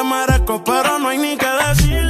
[0.00, 2.09] te merezco, pero no hay ni que decirlo.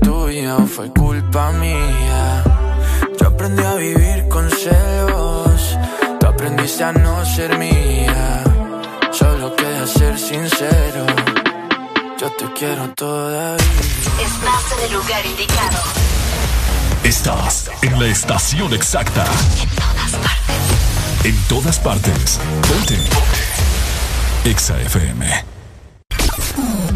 [0.00, 2.44] tuya o fue culpa mía.
[3.20, 5.76] Yo aprendí a vivir con celos,
[6.18, 8.44] tú aprendiste a no ser mía.
[9.10, 11.06] Solo queda ser sincero,
[12.18, 13.56] yo te quiero todavía.
[14.20, 15.78] Estás en el lugar indicado.
[17.04, 19.24] Estás en la estación exacta.
[19.62, 21.24] En todas partes.
[21.24, 22.40] En todas partes.
[22.68, 22.98] Ponte.
[24.44, 25.55] Exa FM.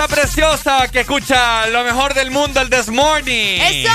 [0.00, 3.60] hermosa, preciosa, que escucha lo mejor del mundo, el This Morning?
[3.60, 3.92] ¡Eso!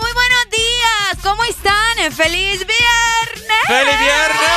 [0.00, 1.18] Muy buenos días.
[1.22, 2.12] ¿Cómo están?
[2.12, 3.66] ¡Feliz viernes!
[3.66, 4.50] ¡Feliz viernes!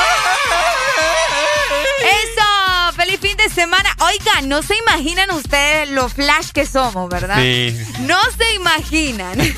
[2.03, 2.93] ¡Eso!
[2.95, 3.89] ¡Feliz fin de semana.
[3.99, 7.37] Oigan, no se imaginan ustedes lo flash que somos, ¿verdad?
[7.37, 7.75] Sí.
[8.01, 9.39] No se imaginan.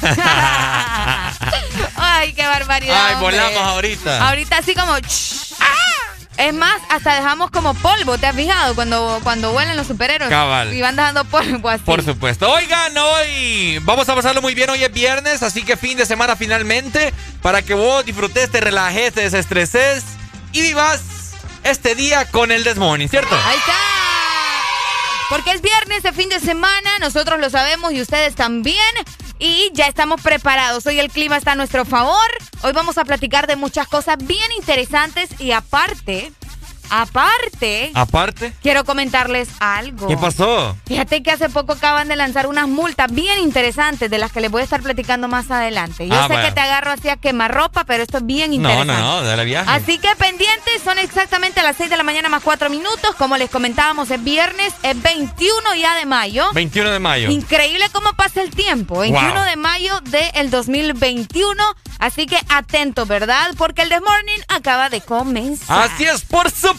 [1.96, 3.08] Ay, qué barbaridad.
[3.08, 3.38] Ay, hombre.
[3.38, 4.28] volamos ahorita.
[4.30, 4.96] Ahorita así como.
[6.40, 8.74] Es más, hasta dejamos como polvo, ¿te has fijado?
[8.74, 10.30] Cuando, cuando vuelan los superhéroes.
[10.30, 10.74] Cabal.
[10.74, 11.84] Y van dejando polvo así.
[11.84, 12.50] Por supuesto.
[12.50, 14.70] Oigan, hoy vamos a pasarlo muy bien.
[14.70, 17.14] Hoy es viernes, así que fin de semana finalmente.
[17.42, 20.06] Para que vos disfrutes, te relajes, te desestreses
[20.54, 21.02] y vivas
[21.66, 23.36] este día con el Desmorning, ¿cierto?
[23.46, 23.76] Ahí está.
[25.28, 28.78] Porque es viernes de fin de semana, nosotros lo sabemos y ustedes también.
[29.40, 30.86] Y ya estamos preparados.
[30.86, 32.30] Hoy el clima está a nuestro favor.
[32.62, 36.34] Hoy vamos a platicar de muchas cosas bien interesantes y aparte,
[36.90, 40.08] aparte, Aparte, quiero comentarles algo.
[40.08, 40.76] ¿qué pasó?
[40.86, 44.52] Fíjate que hace poco acaban de lanzar unas multas bien interesantes de las que les
[44.52, 46.08] voy a estar platicando más adelante.
[46.08, 48.94] Yo Ah, sé que te agarro así a quemarropa, pero esto es bien No, interesante.
[48.94, 49.70] no, no, dale viaje.
[49.70, 53.16] Así que pendientes, son exactamente las 6 de la mañana más 4 minutos.
[53.18, 56.50] Como les comentábamos, es viernes, es 21 ya de mayo.
[56.54, 57.30] 21 de mayo.
[57.32, 59.00] Increíble cómo pasa el tiempo.
[59.00, 59.44] 21 Wow.
[59.46, 61.64] de mayo del 2021.
[62.00, 63.52] Así que atentos, ¿verdad?
[63.58, 65.90] Porque el The Morning acaba de comenzar.
[65.92, 66.79] Así es, por supuesto,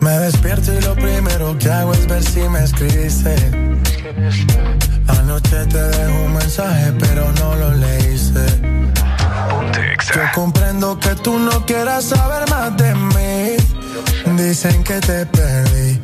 [0.00, 3.34] Me despierto y lo primero que hago es ver si me escribiste.
[5.06, 8.46] Anoche te dejo un mensaje, pero no lo leíste.
[10.14, 14.42] Yo comprendo que tú no quieras saber más de mí.
[14.42, 16.00] Dicen que te perdí.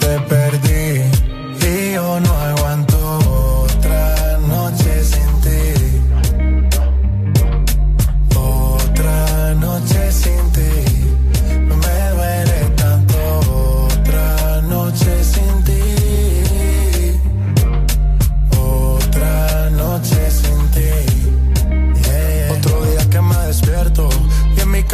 [0.00, 1.02] Te perdí.
[1.66, 2.95] Y yo no aguanto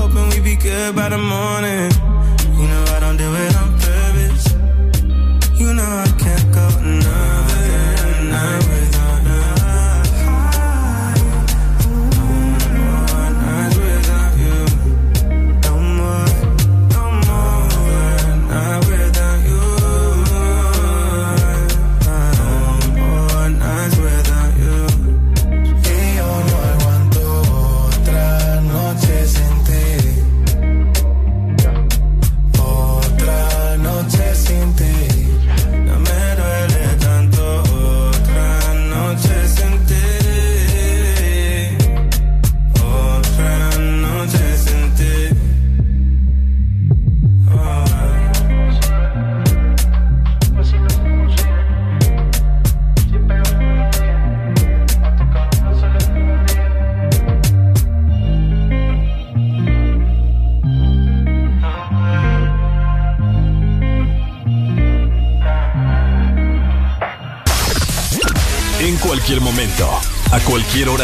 [0.00, 1.90] Hoping we be good by the morning.
[2.58, 3.79] You know I don't do it on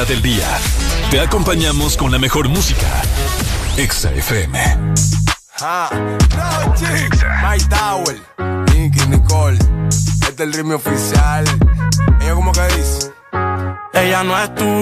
[0.09, 0.59] del día.
[1.11, 3.03] Te acompañamos con la mejor música.
[3.77, 4.66] Exa FM.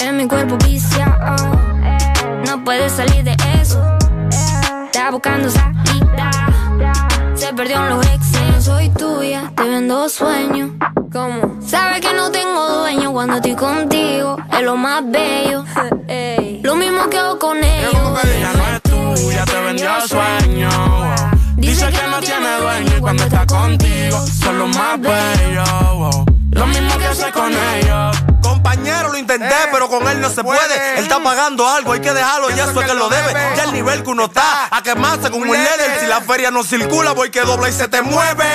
[0.00, 1.36] En mi cuerpo viciado.
[2.46, 3.82] No puedes salir de eso.
[4.86, 6.30] Está buscando salida.
[7.34, 8.40] Se perdió en los exes.
[8.50, 10.70] No soy tuya, te vendo sueños.
[11.12, 11.58] ¿Cómo?
[11.60, 14.38] Sabes que no tengo dueño cuando estoy contigo.
[14.50, 15.64] Es lo más bello.
[16.62, 17.92] Lo mismo que hago con ellos.
[18.22, 20.68] Ella no es tuya, te vendió sueño.
[20.68, 21.14] wow.
[21.56, 25.70] Dice que no tiene dueño y cuando está contigo son los más bellos.
[25.94, 26.24] wow.
[26.50, 28.29] Lo mismo que hace con ellos.
[28.42, 30.98] Compañero, lo intenté, pero con él no se puede.
[30.98, 33.32] Él está pagando algo, hay que dejarlo, y eso es que lo debe.
[33.56, 36.00] Ya el nivel que uno está, a quemarse como un líder.
[36.00, 38.46] Si la feria no circula, voy que dobla y se te mueve.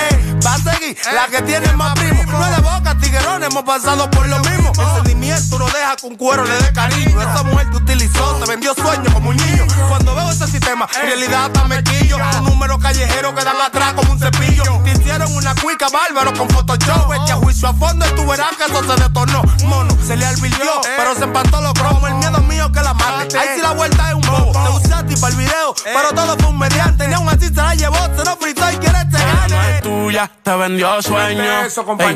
[0.44, 2.15] Va a seguir la que tiene más primo.
[2.26, 4.72] No es de boca, tiguerón, hemos pasado por lo mismo.
[4.78, 7.20] El sentimiento no deja que un cuero le dé cariño.
[7.20, 9.66] Esa mujer te utilizó, te vendió sueños como un niño.
[9.88, 12.16] Cuando veo ese sistema, en realidad hasta me quillo.
[12.38, 14.80] Un número callejero que dan atrás como un cepillo.
[14.84, 17.08] Te hicieron una cuica bárbaro con Photoshop.
[17.08, 19.42] Vete a juicio a fondo y tú verás que eso se detornó.
[19.64, 22.08] Mono, se le advirtió, pero se empató los cromos.
[22.08, 23.38] El miedo mío que la mate.
[23.38, 24.52] Ahí sí la vuelta es un bobo.
[24.52, 27.08] Te usaste para el video, pero todo fue un mediante.
[27.08, 29.76] Ni aún así se la llevó, se lo fritó y quiere este no gane.
[29.76, 31.60] es tuya, te vendió sueño.
[31.62, 32.15] Eso, compañero,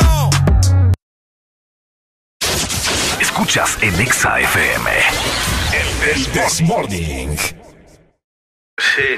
[3.41, 4.91] Escuchas en Exa FM.
[6.13, 7.35] El This Morning.
[8.77, 9.09] Sí,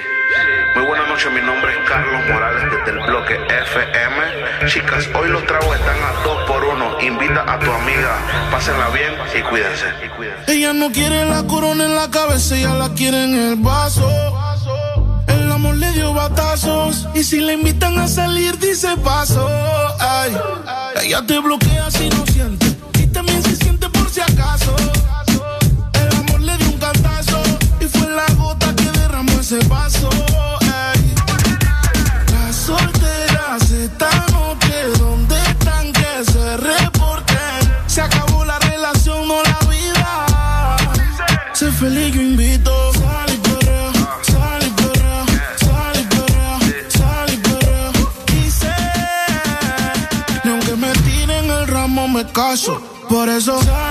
[0.77, 4.67] muy buenas noches, mi nombre es Carlos Morales desde el bloque FM.
[4.67, 8.17] Chicas, hoy los tragos están a 2 por 1 Invita a tu amiga,
[8.49, 9.87] pásenla bien y cuídense.
[10.05, 10.53] Y cuídense.
[10.53, 14.09] Ella no quiere la corona en la cabeza, ella la quiere en el vaso.
[15.27, 17.09] El amor le dio batazos.
[17.13, 19.45] Y si le invitan a salir, dice paso.
[19.99, 20.33] Ay,
[21.03, 22.62] ella te bloquea si no siente.
[24.35, 24.75] Por.
[25.93, 27.41] El amor le dio un cantazo.
[27.79, 30.09] Y fue la gota que derramó ese vaso.
[30.61, 31.13] Ay.
[32.31, 33.69] Las solteras
[34.31, 37.59] noche, ¿dónde están que se reporten?
[37.87, 40.77] Se acabó la relación, no la vida.
[41.53, 42.93] Sé feliz, yo invito.
[42.93, 43.91] Sal y perrea,
[44.23, 44.63] sal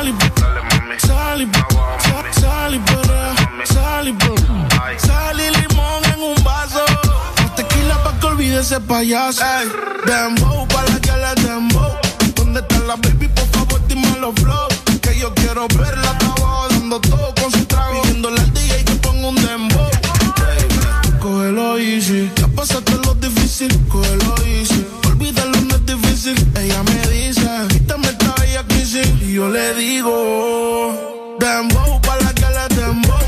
[0.09, 0.32] y
[8.63, 9.43] ese payaso.
[9.43, 9.69] Ey,
[10.07, 11.91] dembow, para la que le dembow.
[12.37, 13.27] ¿Dónde está la baby?
[13.29, 14.69] Por favor, dime los flow.
[15.01, 18.03] Que yo quiero verla abajo dando todo con su trago.
[18.03, 19.91] Pidiéndole al DJ que ponga un dembow.
[20.37, 22.31] Hey, cógelo easy.
[22.37, 24.87] Ya pasaste lo difícil, cógelo easy.
[25.09, 26.37] Olvídalo, no es difícil.
[26.57, 29.09] Ella me dice, quítame esta bella crisis.
[29.23, 33.19] Y yo le digo, dembow, para la que le dembow.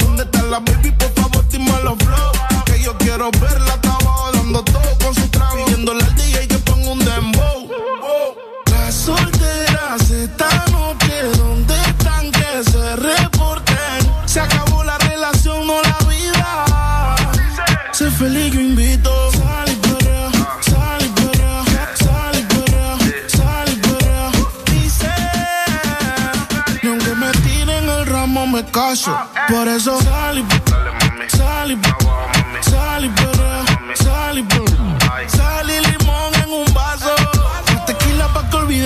[0.00, 0.90] ¿Dónde está la baby?
[0.92, 2.32] Por favor, dime los flow.
[2.66, 4.01] Que yo quiero verla abajo
[5.30, 5.64] trago.
[5.66, 7.68] Pidiéndole al DJ que ponga un dembow.
[8.70, 12.30] Las solteras esta noche, ¿dónde están?
[12.32, 14.00] Que se reporten.
[14.26, 17.16] Se acabó la relación, no la vida.
[17.92, 19.10] Sé feliz, yo invito.
[19.32, 20.30] Sal y perrea,
[20.60, 21.02] sal
[30.38, 30.61] y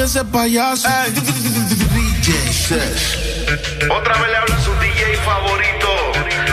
[0.07, 0.89] ese payaso.
[0.89, 2.33] DJ
[3.91, 5.89] Otra vez le habla su DJ favorito.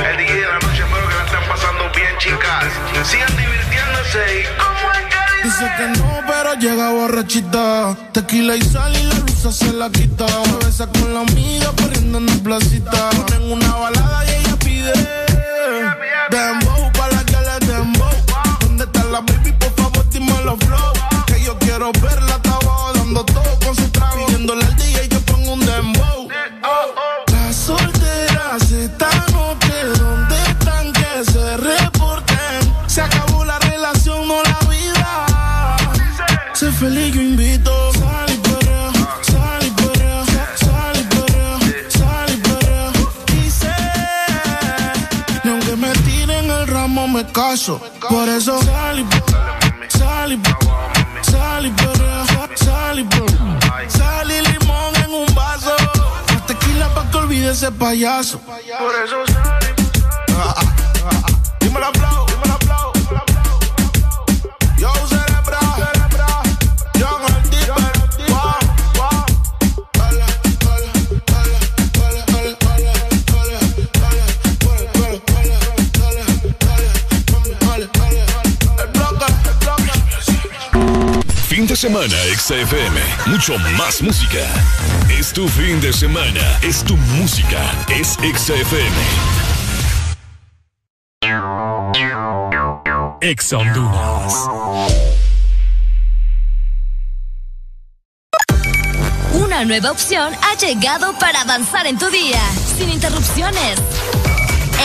[0.09, 2.65] El DJ de la noche, espero que la estén pasando bien, chicas.
[3.07, 4.73] Sigan divirtiéndose y como
[5.43, 7.95] Dice que no, pero llega borrachita.
[8.11, 10.25] Tequila y sal y la luz se la quita.
[10.27, 13.09] Se besa con la amiga corriendo en la placita.
[13.11, 14.93] Ponen una balada y ella pide.
[16.31, 18.09] Dembow, pa' la que le dembow.
[18.61, 19.51] ¿Dónde está la baby?
[19.59, 20.93] Por favor, dime los flow.
[21.27, 22.52] Que yo quiero verla, estaba
[24.27, 26.27] Yendo la DJ y yo pongo un dembo.
[27.31, 32.73] Las solteras están por de están, que se reporten.
[32.87, 35.75] Se acabó la relación no la vida.
[36.53, 37.71] Se feliz, yo invito.
[37.93, 40.25] Sal y correo, salí, perreo.
[40.55, 41.59] Salí, perreo.
[41.89, 42.91] Sal y perreo.
[45.45, 47.81] Aunque me tiren el ramo, me caso.
[48.09, 49.05] Por eso salí.
[57.53, 58.39] ese payaso.
[58.39, 59.91] Por eso salimos,
[61.61, 61.83] salimos.
[61.83, 62.32] Aplauso.
[81.47, 82.99] Fin de semana, XFM.
[83.27, 84.39] Mucho más música.
[85.09, 86.59] Es tu fin de semana.
[86.61, 87.59] Es tu música.
[87.89, 89.33] Es XFM.
[93.21, 94.33] Ex Honduras.
[99.33, 102.41] Una nueva opción ha llegado para avanzar en tu día,
[102.77, 103.79] sin interrupciones.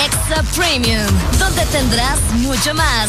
[0.05, 1.07] Extra Premium,
[1.39, 3.09] donde tendrás mucho más,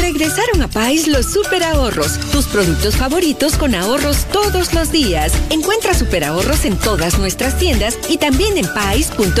[0.00, 5.32] Regresaron a Pais los super ahorros, tus productos favoritos con ahorros todos los días.
[5.50, 9.38] Encuentra super ahorros en todas nuestras tiendas y también en pais.com.hn.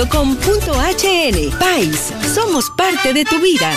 [1.58, 3.72] Pais, somos parte de tu vida.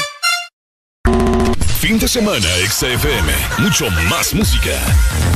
[1.80, 3.34] Fin de semana, XFM.
[3.58, 4.80] Mucho más música.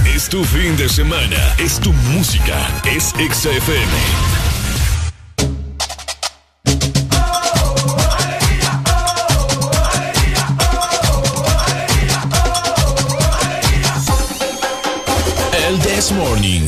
[0.06, 1.56] Es tu fin de semana.
[1.58, 2.56] Es tu música.
[2.86, 4.35] Es XFM.
[16.06, 16.62] This Morning.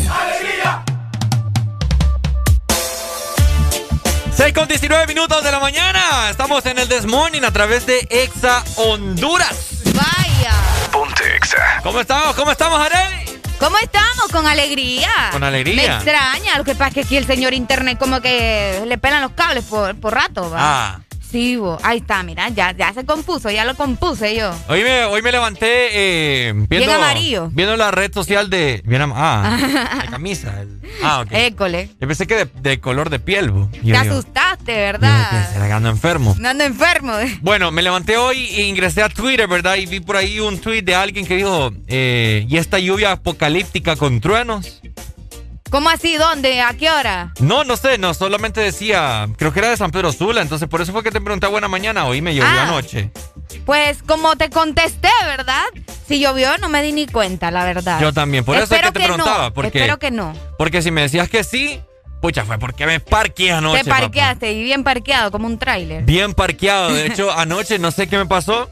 [4.35, 6.31] 6 con 19 minutos de la mañana.
[6.31, 9.83] Estamos en el This Morning a través de Exa Honduras.
[9.93, 10.53] Vaya.
[10.91, 11.81] Ponte Exa.
[11.83, 12.35] ¿Cómo estamos?
[12.35, 13.39] ¿Cómo estamos, Arely?
[13.59, 14.27] ¿Cómo estamos?
[14.31, 15.29] Con alegría.
[15.31, 15.75] Con alegría.
[15.75, 16.57] Me extraña.
[16.57, 19.65] Lo que pasa es que aquí el señor internet como que le pelan los cables
[19.65, 20.49] por, por rato.
[20.49, 20.57] ¿va?
[20.59, 20.99] Ah.
[21.29, 24.53] Sí, ahí está, mira, ya, ya se compuso, ya lo compuse yo.
[24.69, 27.49] Hoy me, hoy me levanté eh, viendo, bien amarillo.
[27.51, 28.81] viendo la red social de...
[28.85, 29.57] Bien ah,
[30.05, 30.63] la camisa.
[31.03, 31.31] ah, ok.
[31.31, 31.89] École.
[31.99, 33.51] Yo pensé que de, color de piel.
[33.83, 35.51] Te asustaste, ¿verdad?
[35.53, 36.33] Se ando enfermo.
[36.39, 37.13] No ando enfermo.
[37.41, 39.75] Bueno, me levanté hoy e ingresé a Twitter, ¿verdad?
[39.75, 43.97] Y vi por ahí un tweet de alguien que dijo, eh, ¿y esta lluvia apocalíptica
[43.97, 44.81] con truenos?
[45.69, 46.15] ¿Cómo así?
[46.15, 46.61] ¿Dónde?
[46.61, 47.33] ¿A qué hora?
[47.39, 50.81] No, no sé, no, solamente decía, creo que era de San Pedro Sula, entonces por
[50.81, 52.63] eso fue que te pregunté buena mañana, hoy me llovió ah.
[52.63, 53.11] anoche.
[53.65, 55.65] Pues como te contesté, ¿verdad?
[56.07, 57.99] Si llovió no me di ni cuenta, la verdad.
[57.99, 59.51] Yo también, por eso es que te preguntaba.
[59.51, 60.33] Porque, Espero que no.
[60.57, 61.81] Porque si me decías que sí,
[62.21, 63.83] pucha, fue porque me parqué anoche.
[63.83, 66.03] Te parqueaste y bien parqueado, como un tráiler.
[66.03, 68.69] Bien parqueado, de hecho anoche no sé qué me pasó,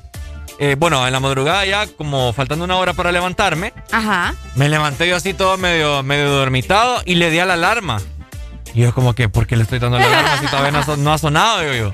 [0.60, 3.74] eh, bueno, en la madrugada ya, como faltando una hora para levantarme.
[3.92, 4.36] Ajá.
[4.56, 8.02] Me levanté yo así todo medio, medio dormitado y le di a la alarma.
[8.74, 11.18] Y yo como que, ¿por qué le estoy dando la alarma si todavía no, ha
[11.18, 11.62] sonado?
[11.62, 11.94] Digo yo.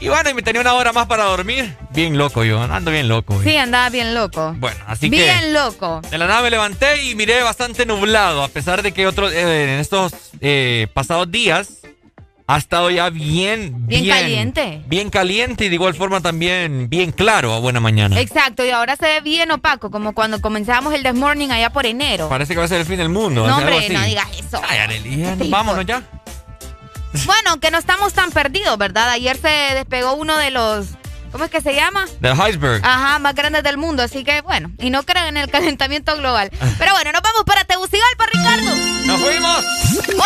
[0.00, 1.76] Y bueno, y me tenía una hora más para dormir.
[1.90, 3.40] Bien loco yo, ando bien loco.
[3.42, 4.54] Sí, andaba bien loco.
[4.58, 5.16] Bueno, así que...
[5.16, 6.02] Bien loco.
[6.10, 9.74] De la nada me levanté y miré bastante nublado, a pesar de que otros, eh,
[9.74, 11.83] en estos eh, pasados días
[12.46, 14.82] ha estado ya bien, bien, bien, caliente.
[14.86, 18.20] Bien caliente y de igual forma también bien claro a buena mañana.
[18.20, 21.86] Exacto, y ahora se ve bien opaco, como cuando comenzamos el This Morning allá por
[21.86, 22.28] enero.
[22.28, 23.46] Parece que va a ser el fin del mundo.
[23.46, 24.60] No, hombre, no digas eso.
[24.68, 26.02] Ay, vámonos ya.
[27.24, 29.08] Bueno, que no estamos tan perdidos, ¿verdad?
[29.10, 30.88] Ayer se despegó uno de los
[31.34, 32.04] ¿Cómo es que se llama?
[32.20, 32.80] The iceberg.
[32.84, 34.04] Ajá, más grande del mundo.
[34.04, 36.48] Así que, bueno, y no crean en el calentamiento global.
[36.78, 38.76] Pero bueno, nos vamos para Tegucigalpa, Ricardo.
[39.04, 39.64] ¡Nos fuimos!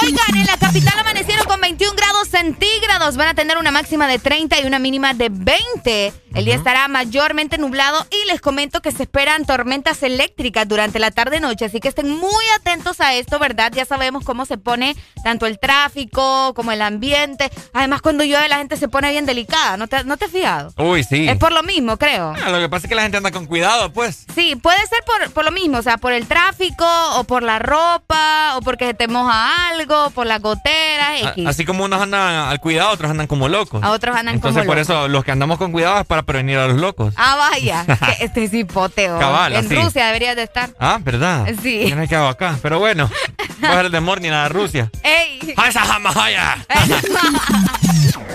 [0.03, 3.17] Oigan, en la capital amanecieron con 21 grados centígrados.
[3.17, 6.13] Van a tener una máxima de 30 y una mínima de 20.
[6.35, 11.11] El día estará mayormente nublado y les comento que se esperan tormentas eléctricas durante la
[11.11, 11.65] tarde-noche.
[11.65, 13.73] Así que estén muy atentos a esto, ¿verdad?
[13.75, 14.95] Ya sabemos cómo se pone
[15.25, 17.51] tanto el tráfico como el ambiente.
[17.73, 19.79] Además, cuando llueve la gente se pone bien delicada.
[19.79, 20.73] ¿No te, no te has fijado?
[20.77, 21.29] Uy, sí.
[21.29, 22.35] Es por lo mismo, creo.
[22.45, 24.25] Ah, lo que pasa es que la gente anda con cuidado, pues.
[24.35, 24.99] Sí, puede ser
[25.33, 28.95] por, lo mismo, o sea, por el tráfico, o por la ropa, o porque se
[28.95, 33.49] te moja algo, por las goteras, Así como unos andan al cuidado, otros andan como
[33.49, 33.83] locos.
[33.83, 34.63] A otros andan como locos.
[34.63, 37.15] Entonces, por eso, los que andamos con cuidado es para prevenir a los locos.
[37.17, 37.85] Ah, vaya.
[38.21, 39.19] este es hipoteo.
[39.19, 40.71] Cabal, En Rusia deberías de estar.
[40.79, 41.47] Ah, ¿verdad?
[41.63, 41.89] Sí.
[41.89, 43.11] Yo no he quedado acá, pero bueno.
[43.61, 44.91] Voy a de morning a Rusia.
[45.03, 45.55] ¡Ey!
[45.67, 45.83] ¡Esa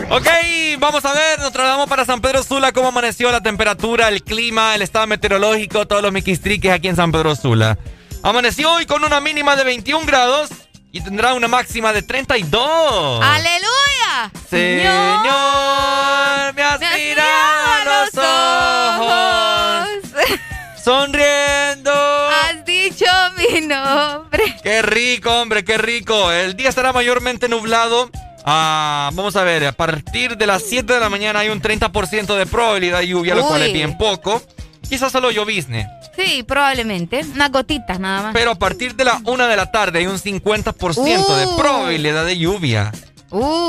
[0.09, 0.27] ok,
[0.79, 4.75] vamos a ver, nos trasladamos para San Pedro Sula, cómo amaneció la temperatura, el clima,
[4.75, 7.79] el estado meteorológico, todos los miquistriques aquí en San Pedro Sula.
[8.21, 10.51] Amaneció hoy con una mínima de 21 grados
[10.91, 13.23] y tendrá una máxima de 32.
[13.23, 14.31] ¡Aleluya!
[14.49, 14.83] Señor,
[16.53, 18.23] me has, mirado los
[19.03, 19.89] ojos.
[20.83, 21.91] Sonriendo.
[21.91, 24.55] Has dicho mi nombre.
[24.61, 26.31] Qué rico, hombre, qué rico.
[26.31, 28.11] El día estará mayormente nublado
[28.45, 32.35] Ah, vamos a ver, a partir de las 7 de la mañana hay un 30%
[32.35, 34.41] de probabilidad de lluvia, lo cual es bien poco.
[34.87, 35.87] Quizás solo llovizne.
[36.15, 37.21] Sí, probablemente.
[37.33, 38.33] Unas gotitas nada más.
[38.33, 41.57] Pero a partir de la 1 de la tarde hay un 50% de uh.
[41.57, 42.91] probabilidad de lluvia.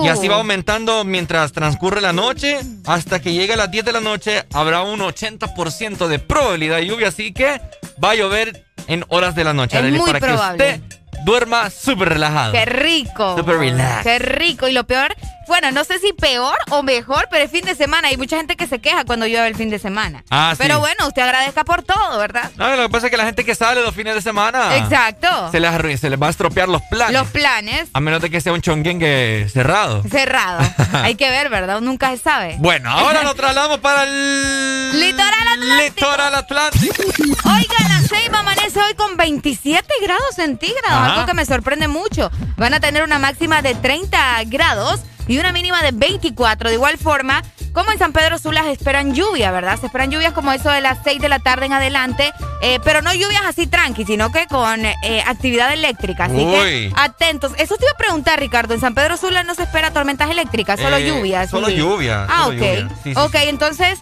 [0.02, 0.38] Y así va uh.
[0.40, 2.58] aumentando mientras transcurre la noche.
[2.84, 6.86] Hasta que llegue a las 10 de la noche habrá un 80% de probabilidad de
[6.86, 7.08] lluvia.
[7.08, 7.60] Así que
[8.02, 9.78] va a llover en horas de la noche.
[9.78, 10.82] Es muy probable
[11.24, 12.52] duerma súper relajado.
[12.52, 13.36] Qué rico.
[13.36, 14.02] Súper relax.
[14.04, 14.68] Qué rico.
[14.68, 15.14] Y lo peor,
[15.46, 18.08] bueno, no sé si peor o mejor, pero es fin de semana.
[18.08, 20.24] Hay mucha gente que se queja cuando llueve el fin de semana.
[20.30, 22.50] Ah, pero bueno, usted agradezca por todo, ¿verdad?
[22.56, 24.76] No, lo que pasa es que la gente que sale los fines de semana.
[24.76, 25.50] Exacto.
[25.50, 27.12] Se les, se les va a estropear los planes.
[27.14, 27.88] Los planes.
[27.92, 30.02] A menos de que sea un chonguengue cerrado.
[30.10, 30.60] Cerrado.
[30.92, 31.80] Hay que ver, ¿verdad?
[31.80, 32.56] Nunca se sabe.
[32.58, 35.00] Bueno, ahora nos trasladamos para el.
[35.00, 35.82] Litoral Atlántico.
[36.06, 37.02] Litoral Atlántico.
[37.44, 42.30] Oigan, la Ceiba amanece hoy con 27 grados centígrados algo que me sorprende mucho.
[42.56, 46.68] Van a tener una máxima de 30 grados y una mínima de 24.
[46.68, 47.42] De igual forma,
[47.74, 49.78] como en San Pedro Sula se esperan lluvia, ¿verdad?
[49.78, 52.32] Se esperan lluvias como eso de las 6 de la tarde en adelante,
[52.62, 56.26] eh, pero no lluvias así tranqui, sino que con eh, actividad eléctrica.
[56.26, 57.52] Así que atentos.
[57.58, 58.74] Eso te iba a preguntar, Ricardo.
[58.74, 61.50] En San Pedro Sula no se espera tormentas eléctricas, solo eh, lluvias.
[61.50, 62.26] Solo lluvia.
[62.30, 63.16] Ah, ok.
[63.16, 63.98] ok, entonces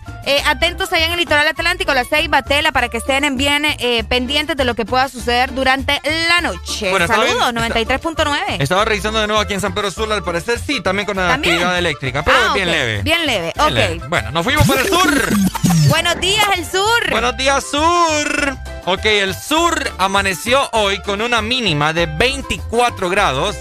[0.47, 3.65] atentos allá en el litoral atlántico, la 6 Batela, para que estén bien
[4.09, 6.93] pendientes de lo que pueda suceder durante la noche.
[7.07, 8.61] Saludos, 93.9.
[8.61, 11.33] Estaba revisando de nuevo aquí en San Pedro Sula, al parecer sí, también con la
[11.33, 13.03] actividad eléctrica, pero ah, bien leve.
[13.03, 13.53] Bien leve.
[13.67, 14.09] Ok.
[14.09, 15.31] Bueno, nos fuimos para el sur.
[15.89, 17.11] Buenos días, el sur.
[17.11, 18.57] Buenos días, sur.
[18.87, 23.57] Ok, el sur amaneció hoy con una mínima de 24 grados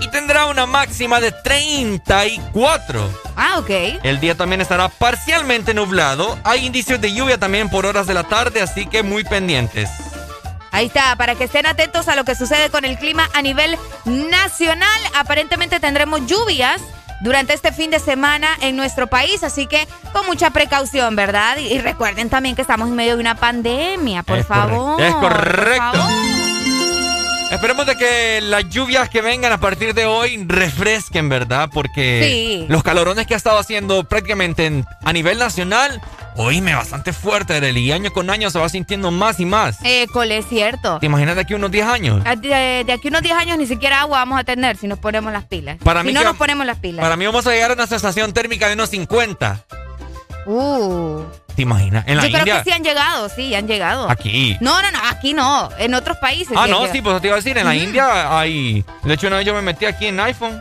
[0.00, 3.20] y tendrá una máxima de 34.
[3.36, 3.70] Ah, ok.
[4.02, 6.38] El día también estará parcialmente nublado.
[6.44, 9.90] Hay indicios de lluvia también por horas de la tarde, así que muy pendientes.
[10.70, 13.76] Ahí está, para que estén atentos a lo que sucede con el clima a nivel
[14.06, 15.00] nacional.
[15.14, 16.80] Aparentemente tendremos lluvias
[17.22, 21.56] durante este fin de semana en nuestro país, así que con mucha precaución, ¿verdad?
[21.58, 25.00] Y, recuerden también que estamos en medio de una pandemia, por favor.
[25.00, 25.98] es correcto.
[27.52, 31.68] Esperemos de que las lluvias que vengan a partir de hoy refresquen, ¿verdad?
[31.70, 36.00] Porque los calorones que ha estado haciendo prácticamente a nivel nacional,
[36.36, 39.76] oíme, bastante fuerte, y año con año se va sintiendo más y más.
[39.84, 40.98] Eh, cole, es cierto.
[40.98, 42.22] ¿Te imaginas de aquí unos 10 años?
[42.24, 45.30] Ah, de, aquí unos 10 años ni siquiera agua vamos a tener si nos ponemos
[45.30, 45.76] las pilas.
[45.84, 47.02] Para si mí no nos ponemos las pilas.
[47.02, 49.62] Para mí vamos a llegar a una sensación térmica de unos 50.
[50.46, 51.22] Uh.
[51.54, 52.04] ¿Te imaginas?
[52.06, 54.10] En la Yo creo que sí han llegado, sí, han llegado.
[54.10, 54.56] Aquí.
[54.60, 55.68] No, no, no, aquí no.
[55.78, 56.56] En otros países.
[56.56, 58.84] Ah, no, sí, pues te iba a decir, en la India hay.
[59.02, 60.60] De hecho, una vez yo me metí aquí en iPhone.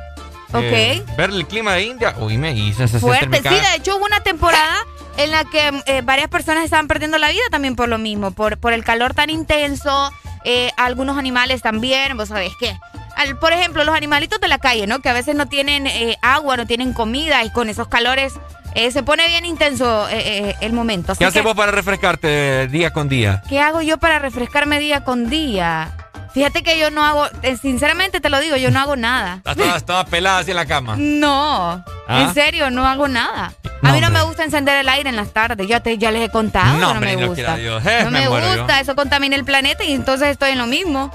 [0.50, 0.64] Ok.
[0.64, 2.14] Eh, ver el clima de India.
[2.20, 6.28] Uy, me hice Fuerte, sí, de hecho hubo una temporada en la que eh, varias
[6.28, 10.12] personas estaban perdiendo la vida también por lo mismo, por, por el calor tan intenso.
[10.44, 12.76] Eh, algunos animales también, vos sabés qué.
[13.40, 15.00] por ejemplo, los animalitos de la calle, ¿no?
[15.00, 15.88] Que a veces no tienen
[16.22, 18.34] agua, no tienen comida y con esos calores
[18.76, 21.14] eh, se pone bien intenso eh, eh, el momento.
[21.16, 23.44] ¿Qué haces vos para refrescarte día con día?
[23.50, 25.92] ¿Qué hago yo para refrescarme día con día?
[26.34, 27.28] Fíjate que yo no hago,
[27.62, 29.42] sinceramente te lo digo, yo no hago nada.
[29.46, 30.96] ¿Estás toda, pelada así en la cama?
[30.98, 32.22] No, ¿Ah?
[32.22, 33.54] en serio, no hago nada.
[33.82, 36.30] a mí no me gusta encender el aire en las tardes, ya, te, ya les
[36.30, 37.58] he contado, no, no me gusta.
[38.04, 41.12] no me, gusta, eso contamina el planeta y entonces estoy en lo mismo.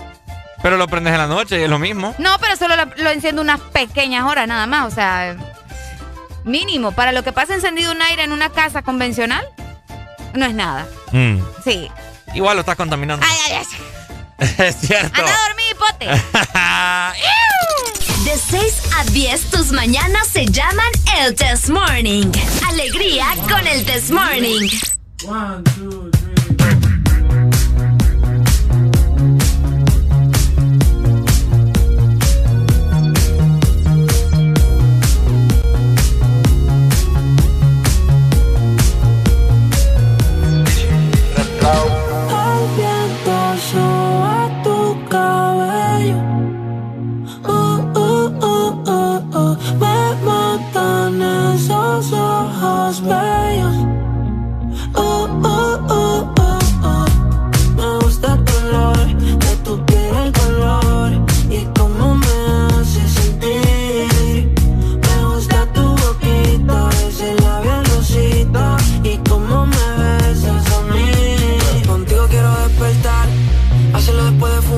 [0.63, 2.15] Pero lo prendes en la noche y es lo mismo.
[2.19, 5.37] No, pero solo lo, lo enciendo unas pequeñas horas nada más, o sea,
[6.47, 9.45] Mínimo, para lo que pasa encendido un aire en una casa convencional,
[10.33, 10.87] no es nada.
[11.11, 11.39] Mm.
[11.65, 11.91] Sí.
[12.35, 13.27] Igual lo estás contaminando.
[13.29, 13.53] Ay, ay,
[14.39, 14.49] ay.
[14.67, 15.21] es cierto.
[15.21, 16.07] Anda a dormir, pote.
[18.31, 20.87] De 6 a 10, tus mañanas se llaman
[21.19, 22.31] el Test Morning.
[22.69, 24.69] Alegría con el Test Morning.
[25.27, 26.11] One, two,
[41.67, 41.87] lado.
[42.45, 43.37] El viento
[43.69, 46.19] sube tu cabello.
[47.45, 49.57] Uh, uh, uh, uh, uh.
[49.81, 51.23] Me matan
[51.55, 53.46] esos ojos verdes.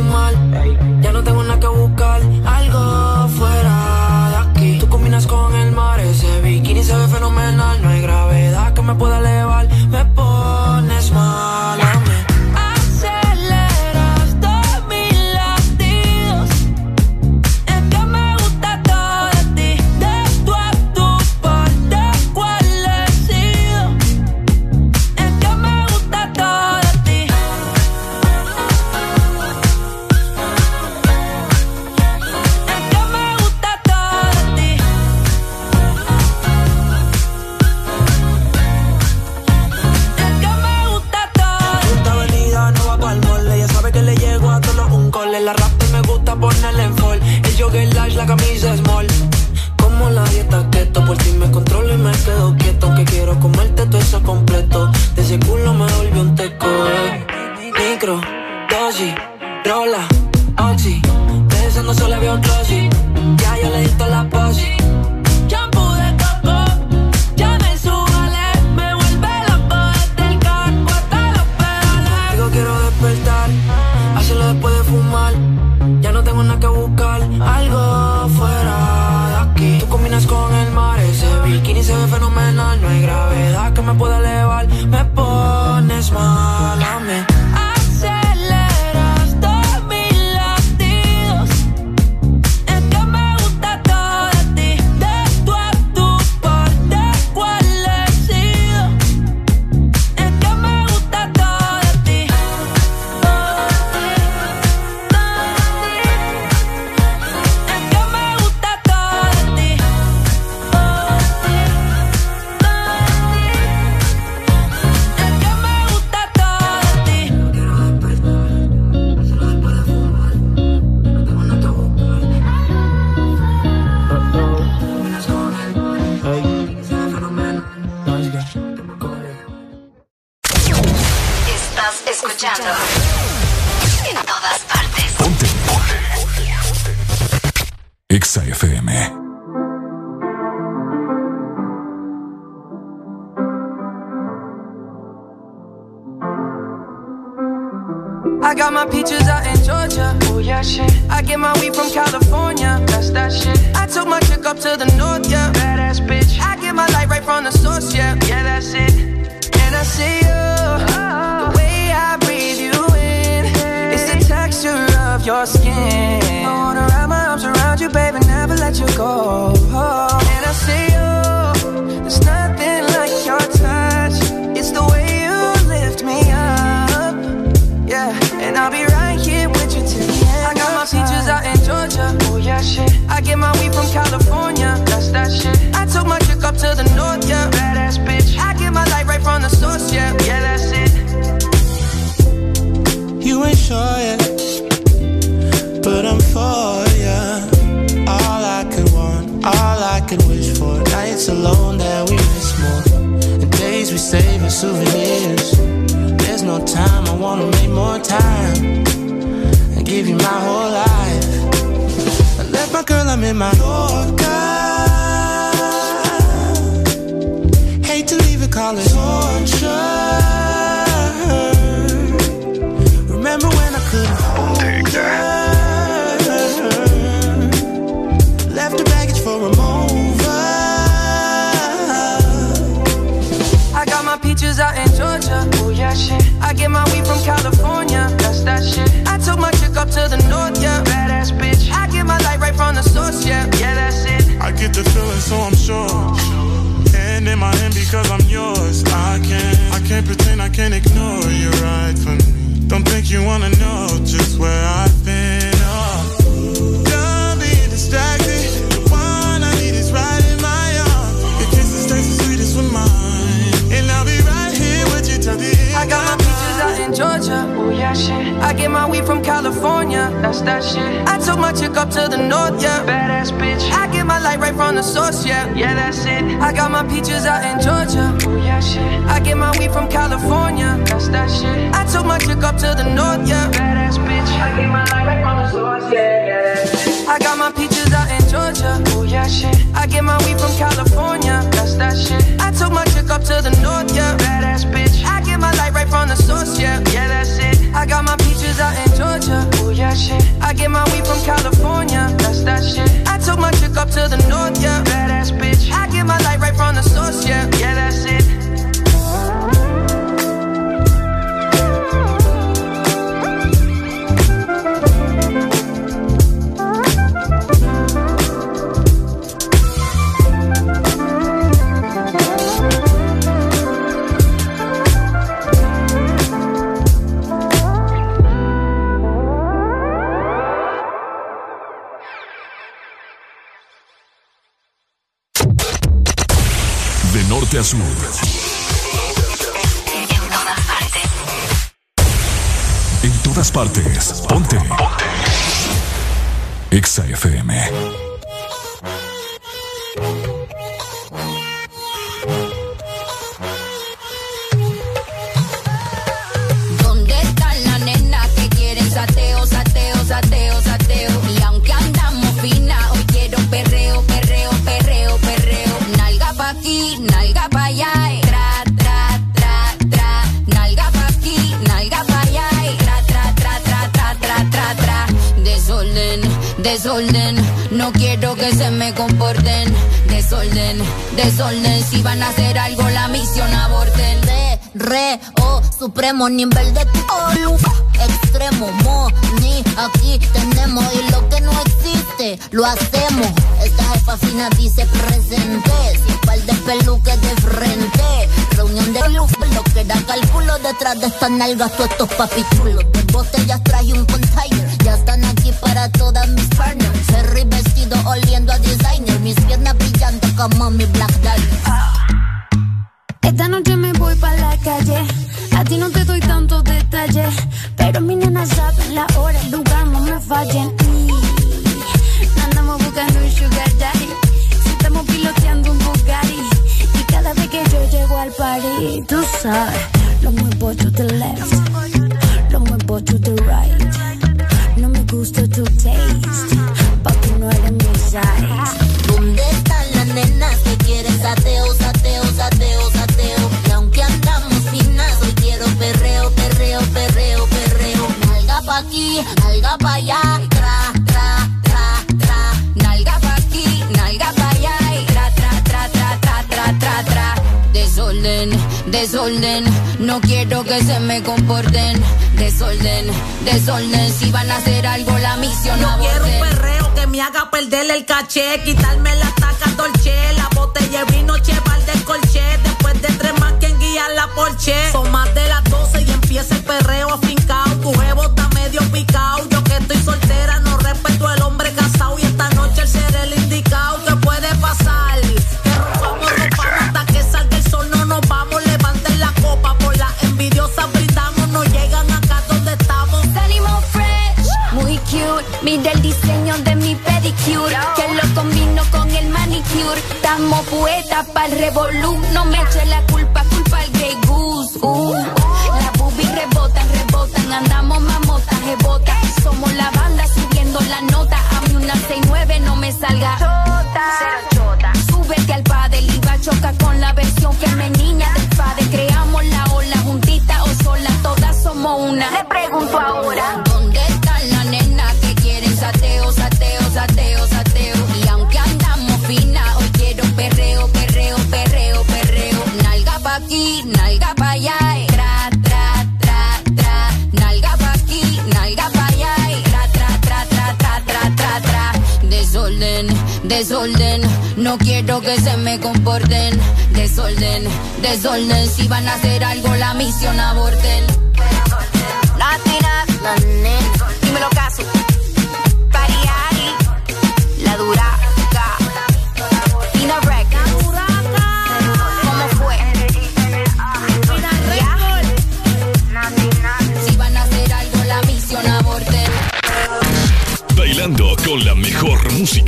[0.09, 1.08] mal.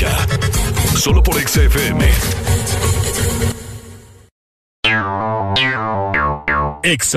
[0.01, 0.27] Música.
[0.97, 2.09] Solo por XFM.
[6.83, 7.17] Ex.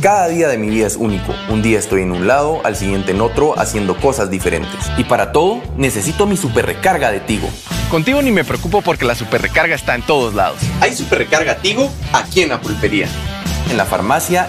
[0.00, 1.34] Cada día de mi vida es único.
[1.48, 4.90] Un día estoy en un lado, al siguiente en otro, haciendo cosas diferentes.
[4.98, 7.48] Y para todo, necesito mi super recarga de Tigo.
[7.90, 10.58] Contigo ni me preocupo porque la super recarga está en todos lados.
[10.80, 13.08] Hay super recarga Tigo aquí en la pulpería,
[13.70, 14.48] en la farmacia,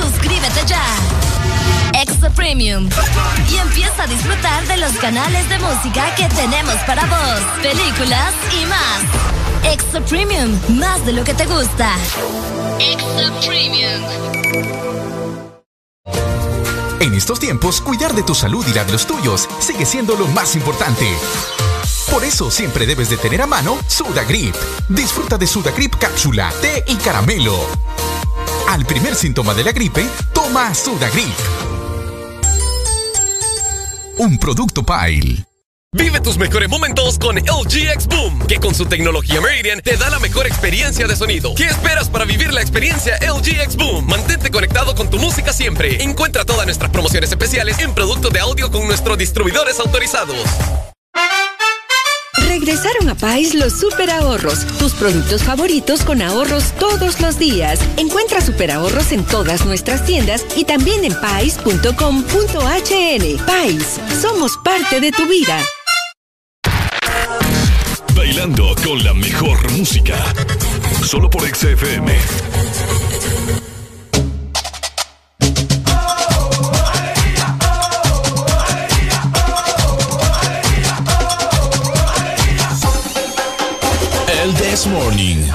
[0.00, 0.82] Suscríbete ya.
[1.94, 2.88] Extra Premium.
[3.50, 8.66] Y empieza a disfrutar de los canales de música que tenemos para vos, películas y
[8.66, 9.72] más.
[9.72, 11.94] Extra Premium, más de lo que te gusta.
[12.78, 14.02] Extra Premium.
[17.00, 20.26] En estos tiempos, cuidar de tu salud y la de los tuyos sigue siendo lo
[20.28, 21.08] más importante.
[22.10, 24.54] Por eso siempre debes de tener a mano Sudagrip.
[24.88, 27.58] Disfruta de Sudagrip cápsula, té y caramelo.
[28.68, 31.34] Al primer síntoma de la gripe, toma Sudagrip.
[34.18, 35.44] Un producto Pile.
[35.94, 40.08] Vive tus mejores momentos con LG X Boom, que con su tecnología Meridian te da
[40.08, 41.54] la mejor experiencia de sonido.
[41.54, 44.06] ¿Qué esperas para vivir la experiencia LG X Boom?
[44.06, 46.02] Mantente conectado con tu música siempre.
[46.02, 50.46] Encuentra todas nuestras promociones especiales en productos de audio con nuestros distribuidores autorizados.
[52.38, 57.78] Regresaron a Pais los super ahorros, tus productos favoritos con ahorros todos los días.
[57.98, 61.86] Encuentra super ahorros en todas nuestras tiendas y también en pais.com.hn.
[63.46, 65.58] Pais, somos parte de tu vida.
[68.14, 70.16] Bailando con la mejor música.
[71.02, 72.12] Solo por XFM.
[84.82, 85.48] This Morning.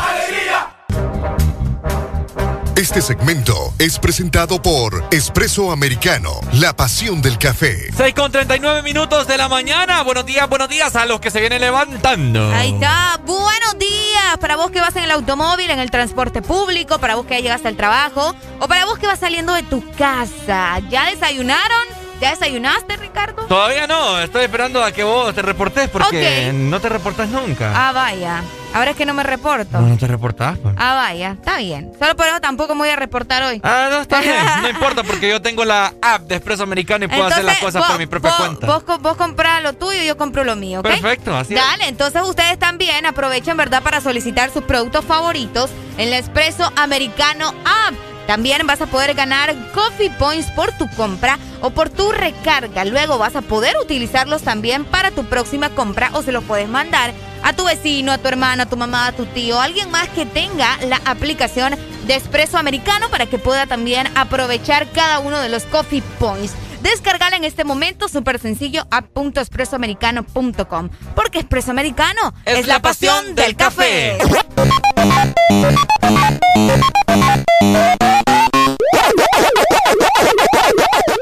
[2.77, 7.91] Este segmento es presentado por Espresso Americano, la pasión del café.
[7.93, 10.01] 6 con 39 minutos de la mañana.
[10.03, 12.53] Buenos días, buenos días a los que se vienen levantando.
[12.53, 13.19] Ahí está.
[13.25, 17.25] Buenos días para vos que vas en el automóvil, en el transporte público, para vos
[17.25, 20.79] que ya llegaste al trabajo o para vos que vas saliendo de tu casa.
[20.89, 21.83] ¿Ya desayunaron?
[22.21, 23.45] ¿Ya desayunaste, Ricardo?
[23.47, 27.73] Todavía no, estoy esperando a que vos te reportes porque no te reportas nunca.
[27.75, 28.41] Ah, vaya.
[28.77, 29.81] Ahora es que no me reporto.
[29.81, 30.75] No, no te reportás, pues.
[30.77, 31.91] Ah, vaya, está bien.
[31.97, 33.59] Solo por eso tampoco me voy a reportar hoy.
[33.63, 34.35] Ah, no, está bien.
[34.61, 37.83] No importa porque yo tengo la app de Expreso Americano y puedo hacer las cosas
[37.85, 38.67] por mi propia vos, cuenta.
[38.67, 40.87] Vos, vos comprás lo tuyo y yo compro lo mío, ¿ok?
[40.87, 41.59] Perfecto, así es.
[41.59, 47.49] Dale, entonces ustedes también aprovechen, ¿verdad?, para solicitar sus productos favoritos en la Expreso Americano
[47.65, 47.95] App.
[48.27, 52.83] También vas a poder ganar Coffee Points por tu compra o por tu recarga.
[52.83, 57.13] Luego vas a poder utilizarlos también para tu próxima compra o se los puedes mandar
[57.47, 60.09] a tu vecino, a tu hermana, a tu mamá, a tu tío, a alguien más
[60.09, 65.47] que tenga la aplicación de Expreso Americano para que pueda también aprovechar cada uno de
[65.47, 66.51] los Coffee Points.
[66.81, 70.89] Descargala en este momento, súper sencillo, app.expresoamericano.com.
[71.15, 74.17] Porque Expreso Americano es, la pasión del café.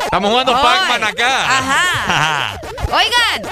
[0.06, 0.54] Estamos jugando.
[0.54, 1.58] Pac-Man acá.
[1.58, 2.60] Ajá.
[2.92, 3.52] Oigan.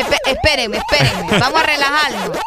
[0.00, 1.38] Espe- espérenme, espérenme.
[1.38, 2.38] Vamos a relajarnos.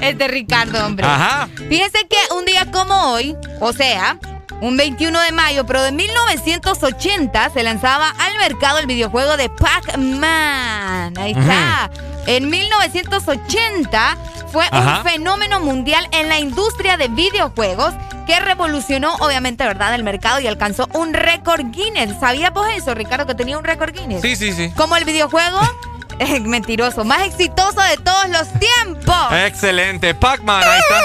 [0.00, 1.06] Este Ricardo, hombre.
[1.06, 1.48] Ajá.
[1.68, 4.18] Fíjense que un día como hoy, o sea,
[4.60, 11.14] un 21 de mayo, pero de 1980, se lanzaba al mercado el videojuego de Pac-Man.
[11.18, 11.90] Ahí está.
[12.26, 14.16] En 1980
[14.50, 14.98] fue Ajá.
[14.98, 17.92] un fenómeno mundial en la industria de videojuegos
[18.26, 22.18] que revolucionó, obviamente, ¿verdad?, el mercado y alcanzó un récord Guinness.
[22.20, 24.22] ¿Sabías vos eso, Ricardo, que tenía un récord Guinness?
[24.22, 24.70] Sí, sí, sí.
[24.76, 25.60] Como el videojuego,
[26.40, 29.32] mentiroso, más exitoso de todos los tiempos.
[29.44, 30.14] Excelente.
[30.14, 31.00] Pac-Man, ahí está.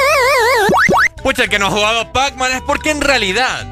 [1.23, 3.65] Pucha, el que no ha jugado Pac-Man es porque en realidad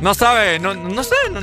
[0.00, 1.14] no sabe, no, no sé.
[1.30, 1.40] No,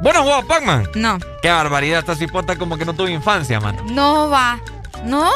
[0.00, 0.88] ¿Vos no has jugado Pac-Man?
[0.94, 1.18] No.
[1.42, 3.82] Qué barbaridad, esta cipota como que no tuvo infancia, mano.
[3.86, 4.58] No va.
[5.04, 5.30] ¿No?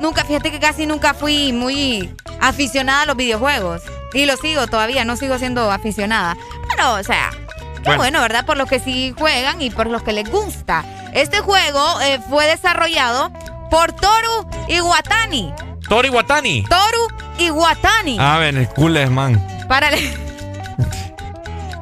[0.00, 3.82] Nunca, fíjate que casi nunca fui muy aficionada a los videojuegos.
[4.12, 6.36] Y lo sigo todavía, no sigo siendo aficionada.
[6.68, 8.20] Pero, o sea, qué bueno, Bueno.
[8.22, 8.44] ¿verdad?
[8.46, 10.84] Por los que sí juegan y por los que les gusta.
[11.12, 13.30] Este juego eh, fue desarrollado
[13.70, 15.52] por Toru Iwatani.
[15.90, 16.62] Tori Watani.
[16.68, 17.08] Toru
[17.40, 18.16] Iwatani.
[18.20, 19.44] A ver, el cool es, man.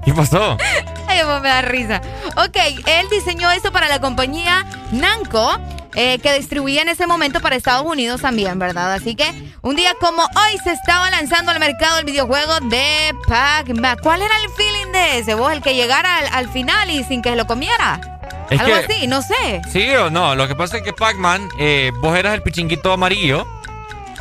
[0.02, 0.56] ¿Qué pasó?
[1.08, 2.00] Ay, me da risa.
[2.38, 2.56] Ok,
[2.86, 5.58] él diseñó eso para la compañía Namco,
[5.94, 8.94] eh, que distribuía en ese momento para Estados Unidos también, ¿verdad?
[8.94, 9.30] Así que
[9.60, 13.98] un día como hoy se estaba lanzando al mercado el videojuego de Pac-Man.
[14.02, 15.34] ¿Cuál era el feeling de ese?
[15.34, 18.00] ¿Vos el que llegara al, al final y sin que se lo comiera?
[18.48, 19.60] Es Algo que- así, no sé.
[19.70, 23.46] Sí o no, lo que pasa es que Pac-Man, eh, vos eras el pichinguito amarillo.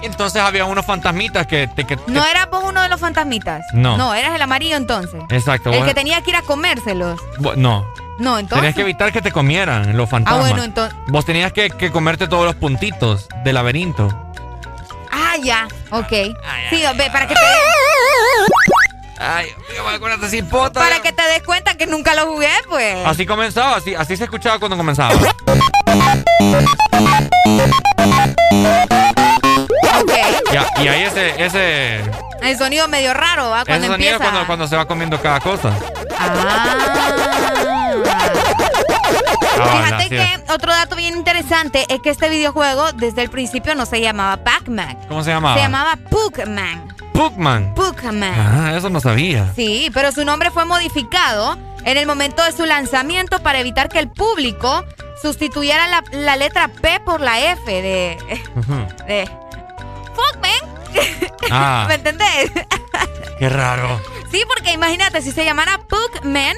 [0.01, 1.85] Entonces había unos fantasmitas que te.
[1.85, 3.63] Que, ¿No eras vos uno de los fantasmitas?
[3.73, 3.97] No.
[3.97, 5.21] No, eras el amarillo entonces.
[5.29, 5.71] Exacto.
[5.71, 7.19] El vos- que tenía que ir a comérselos.
[7.55, 7.85] no.
[8.19, 8.57] No, entonces.
[8.61, 10.43] Tenías que evitar que te comieran los fantasmas.
[10.43, 10.97] Ah, bueno, entonces.
[11.07, 14.07] Vos tenías que, que comerte todos los puntitos del laberinto.
[15.11, 15.67] Ah, ya.
[15.91, 16.09] Ok.
[16.71, 17.39] Sí, ve, para que te.
[19.19, 19.47] Ay,
[19.99, 20.79] con esta cipota.
[20.79, 23.05] Para que te des cuenta que nunca lo jugué, pues.
[23.05, 25.13] Así comenzaba, así, así se escuchaba cuando comenzaba.
[30.83, 32.01] Y ahí ese, ese,
[32.41, 33.61] El sonido medio raro, ¿va?
[33.61, 34.17] ese Cuando sonido empieza.
[34.31, 35.71] cuando, cuando se va comiendo cada cosa.
[36.19, 36.75] Ah,
[39.55, 43.85] Fíjate así que otro dato bien interesante es que este videojuego desde el principio no
[43.85, 44.97] se llamaba Pac-Man.
[45.07, 45.55] ¿Cómo se llamaba?
[45.55, 46.87] Se llamaba Puckman.
[47.13, 47.73] Puckman.
[47.73, 48.23] Puckman.
[48.35, 49.51] Ah, eso no sabía.
[49.55, 53.99] Sí, pero su nombre fue modificado en el momento de su lanzamiento para evitar que
[53.99, 54.85] el público
[55.21, 58.17] sustituyera la, la letra P por la F de.
[58.55, 58.87] Ujú.
[60.17, 61.27] De Puckman.
[61.51, 61.85] Ah.
[61.87, 62.51] ¿Me entendés?
[63.39, 64.01] Qué raro.
[64.31, 66.57] Sí, porque imagínate, si se llamara Puckman,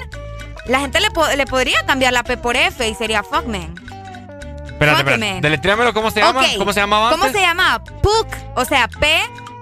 [0.65, 3.75] la gente le, po- le podría cambiar la P por F y sería Fuckman.
[3.75, 5.11] Espérate, espérate.
[5.11, 5.41] Fuckman.
[5.41, 6.43] Deletréamelo, ¿cómo se llama?
[6.57, 7.39] ¿Cómo se llamaba ¿Cómo antes?
[7.39, 7.83] se llamaba?
[7.83, 8.87] Puck, o sea,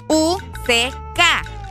[0.08, 1.24] P-U-C-K.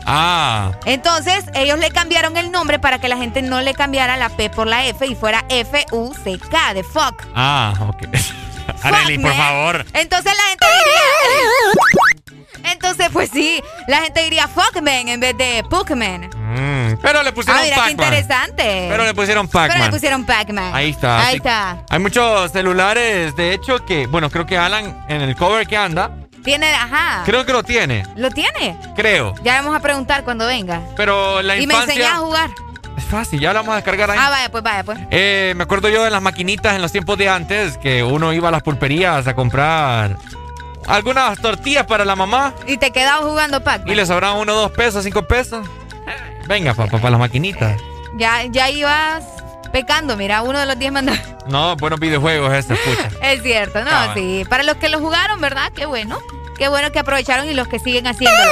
[0.08, 4.28] Ah, Entonces, ellos le cambiaron el nombre para que la gente no le cambiara la
[4.28, 7.22] P por la F y fuera F-U-C-K, de fuck.
[7.34, 8.02] ah, ok.
[8.82, 9.84] Arely, por favor.
[9.92, 12.72] Entonces la gente diría.
[12.72, 16.28] Entonces, pues sí, la gente diría Fuckman en vez de Puckman.
[16.34, 17.90] Mm, pero le pusieron Ah, mira qué Pac-Man.
[18.06, 18.86] interesante.
[18.90, 19.90] Pero le pusieron Pero le Pac-Man.
[19.90, 20.74] pusieron Pac-Man.
[20.74, 21.26] Ahí está.
[21.26, 21.84] Ahí está.
[21.90, 26.10] Hay muchos celulares, de hecho, que, bueno, creo que Alan en el cover que anda,
[26.42, 27.22] Tiene, ajá.
[27.24, 28.04] creo que lo tiene.
[28.16, 28.76] ¿Lo tiene?
[28.96, 29.34] Creo.
[29.42, 30.80] Ya vamos a preguntar cuando venga.
[30.96, 31.94] Pero la y me infancia.
[31.94, 32.50] enseñas a jugar.
[32.96, 34.18] Es fácil, ya lo vamos a descargar ahí.
[34.20, 34.98] Ah, vaya, pues vaya, pues.
[35.10, 38.48] Eh, me acuerdo yo de las maquinitas en los tiempos de antes, que uno iba
[38.48, 40.16] a las pulperías a comprar
[40.86, 43.92] algunas tortillas para la mamá Y te quedabas jugando Pac-Man.
[43.92, 45.66] y le sobraban uno, dos pesos, cinco pesos.
[46.48, 47.80] Venga, papá, para las maquinitas.
[48.16, 49.24] Ya, ya ibas
[49.72, 51.34] pecando, mira, uno de los diez mandamientos.
[51.48, 53.10] No, buenos videojuegos este, pucha.
[53.20, 54.14] Es cierto, ¿no?
[54.14, 54.44] Sí.
[54.48, 55.72] Para los que lo jugaron, ¿verdad?
[55.74, 56.18] Qué bueno.
[56.58, 58.50] Qué bueno que aprovecharon y los que siguen haciéndolo.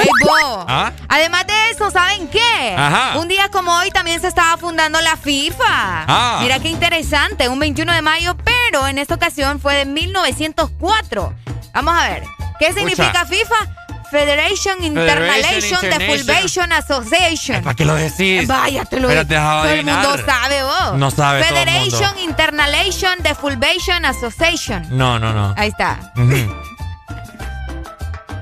[0.00, 0.64] ¡Ey, bo!
[0.68, 0.92] ¿Ah?
[1.08, 2.74] Además de eso, ¿saben qué?
[2.76, 3.18] Ajá.
[3.18, 5.64] Un día como hoy también se estaba fundando la FIFA.
[5.66, 6.38] Ah.
[6.42, 11.34] Mira qué interesante, un 21 de mayo, pero en esta ocasión fue de 1904.
[11.74, 12.24] Vamos a ver,
[12.58, 13.82] ¿qué significa FIFA?
[14.12, 17.62] Federation International de Association.
[17.62, 18.46] ¿Para qué lo decís?
[18.46, 20.98] Vaya, te lo Espérate, Todo el mundo sabe vos.
[20.98, 22.30] No sabe Federation todo el mundo.
[22.30, 24.86] International de Fulvation Association.
[24.90, 25.54] No, no, no.
[25.56, 26.12] Ahí está.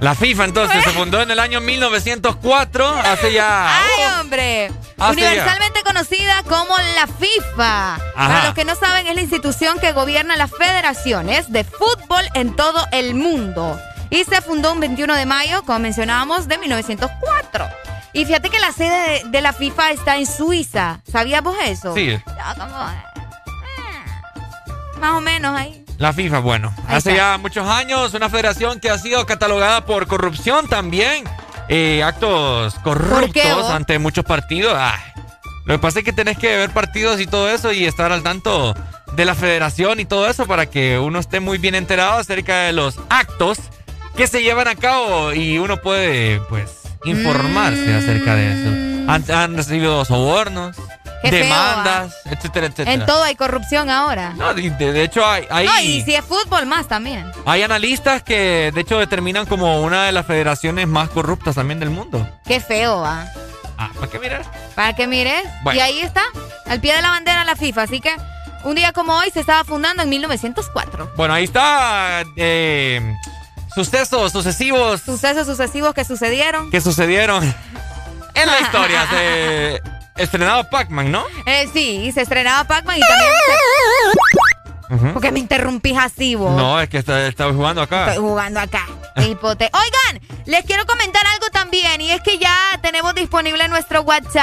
[0.00, 3.68] La FIFA entonces se fundó en el año 1904, hace ya...
[3.76, 4.72] ¡Ay, hombre!
[4.98, 7.98] Ah, Universalmente conocida como la FIFA.
[8.14, 12.56] Para los que no saben, es la institución que gobierna las federaciones de fútbol en
[12.56, 13.78] todo el mundo.
[14.08, 17.68] Y se fundó un 21 de mayo, como mencionábamos, de 1904.
[18.14, 21.00] Y fíjate que la sede de, de la FIFA está en Suiza.
[21.10, 21.94] ¿Sabías vos eso?
[21.94, 22.18] Sí.
[22.26, 23.02] Ya, como, eh,
[24.98, 25.84] más o menos ahí.
[26.00, 27.32] La FIFA, bueno, Ahí hace está.
[27.32, 31.24] ya muchos años una federación que ha sido catalogada por corrupción también,
[31.68, 34.74] eh, actos corruptos ante muchos partidos.
[34.76, 34.98] Ay,
[35.66, 38.22] lo que pasa es que tenés que ver partidos y todo eso y estar al
[38.22, 38.74] tanto
[39.12, 42.72] de la federación y todo eso para que uno esté muy bien enterado acerca de
[42.72, 43.58] los actos
[44.16, 49.12] que se llevan a cabo y uno puede, pues, informarse acerca de eso.
[49.12, 50.76] Han, han recibido sobornos,
[51.22, 52.92] Qué feo, demandas, etcétera, etcétera.
[52.92, 54.32] En todo hay corrupción ahora.
[54.36, 57.30] No, de, de hecho hay, hay, No, y si es fútbol más también.
[57.44, 61.90] hay analistas que de hecho determinan como una de las federaciones más corruptas también del
[61.90, 62.26] mundo.
[62.46, 63.26] Qué feo, va.
[63.76, 64.42] Ah, ¿para qué mirar?
[64.74, 65.42] Para que mires.
[65.62, 65.78] Bueno.
[65.78, 66.22] Y ahí está,
[66.66, 67.82] al pie de la bandera la FIFA.
[67.82, 68.14] Así que
[68.64, 71.12] un día como hoy se estaba fundando en 1904.
[71.16, 73.00] Bueno, ahí está eh,
[73.74, 76.70] sucesos sucesivos Sucesos sucesivos que sucedieron.
[76.70, 77.42] que sucedieron
[78.34, 79.06] en la historia.
[79.10, 79.82] Se
[80.22, 81.24] estrenado Pac-Man, ¿no?
[81.46, 83.32] Eh, sí, se estrenaba Pac-Man y también...
[83.32, 84.50] Se...
[85.12, 86.56] Porque me interrumpís así, vos.
[86.56, 88.08] No, es que estaba jugando acá.
[88.08, 88.86] Estoy jugando acá.
[89.16, 89.70] Hipote.
[89.72, 94.40] Oigan, les quiero comentar algo también y es que ya tenemos disponible nuestro WhatsApp.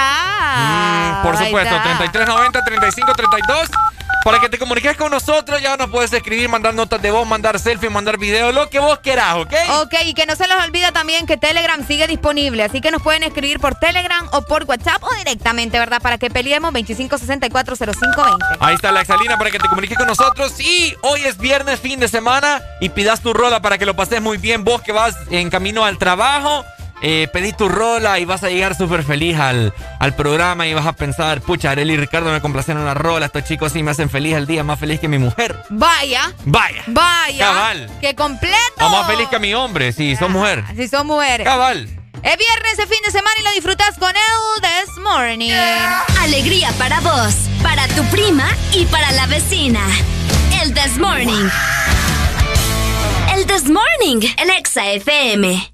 [0.57, 3.69] Mm, por supuesto, 3390-3532.
[4.23, 7.59] Para que te comuniques con nosotros, ya nos puedes escribir, mandar notas de voz, mandar
[7.59, 9.53] selfie, mandar video, lo que vos querás, ¿ok?
[9.81, 13.01] Ok, y que no se les olvide también que Telegram sigue disponible, así que nos
[13.01, 16.01] pueden escribir por Telegram o por WhatsApp o directamente, ¿verdad?
[16.01, 18.57] Para que peleemos 25640520.
[18.59, 20.59] Ahí está la exalina para que te comuniques con nosotros.
[20.59, 24.21] Y hoy es viernes, fin de semana, y pidas tu rola para que lo pases
[24.21, 24.63] muy bien.
[24.63, 26.65] Vos que vas en camino al trabajo,
[27.01, 30.85] eh, pedís tu rola y vas a llegar súper feliz al, al programa y vas
[30.85, 34.09] a pensar, pucha, Arely y Ricardo me complacieron la rola, estos chicos sí me hacen
[34.09, 35.55] feliz el día, más feliz que mi mujer.
[35.69, 36.83] Vaya, Vaya.
[36.87, 37.45] vaya.
[37.45, 37.89] Cabal.
[38.01, 38.55] Que completo.
[38.79, 40.63] O más feliz que mi hombre, si sos mujer.
[40.75, 41.45] Si son mujeres.
[41.45, 41.87] Cabal.
[42.23, 45.51] Es viernes de fin de semana y lo disfrutas con el This Morning.
[46.21, 49.81] Alegría para vos, para tu prima y para la vecina.
[50.63, 51.47] El This Morning.
[53.35, 55.73] El This Morning, el Exa FM.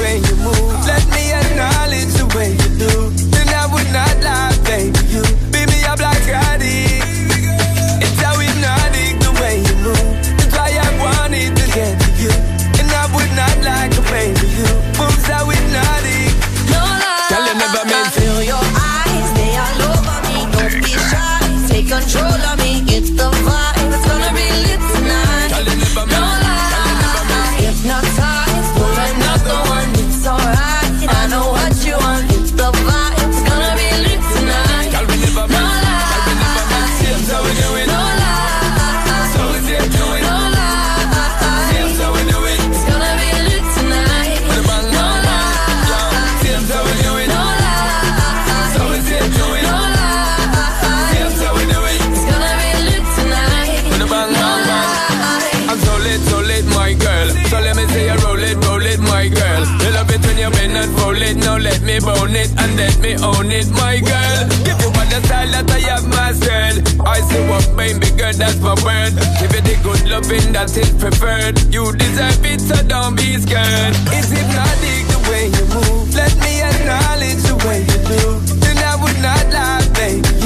[0.00, 0.86] way you move.
[0.86, 3.10] Let me acknowledge the way you do.
[3.30, 4.98] Then I would not lie, baby.
[5.12, 5.22] You
[68.48, 69.12] that's my word.
[69.40, 71.58] Give you the good loving that is preferred.
[71.72, 73.94] You deserve it, so don't be scared.
[74.16, 76.14] It's hypnotic the way you move.
[76.14, 78.24] Let me acknowledge the way you do.
[78.64, 80.37] Then I would not lie, baby.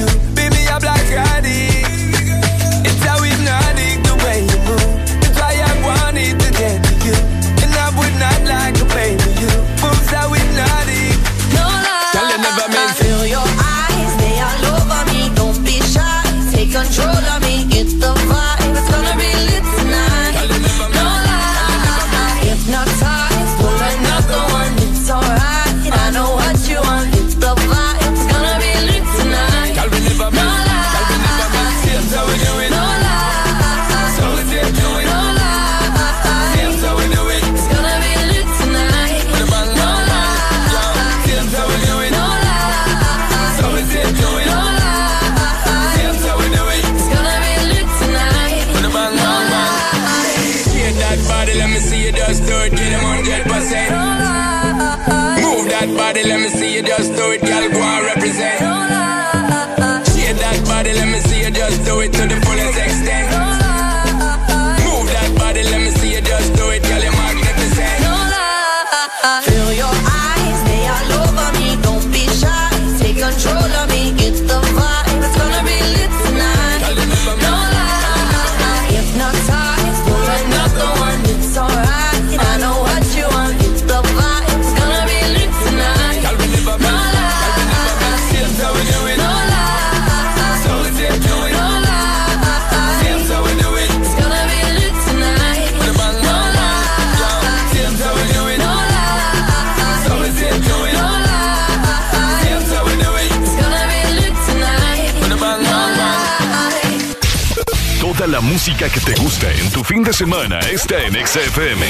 [108.64, 111.84] Música que te gusta en tu fin de semana está en XFM.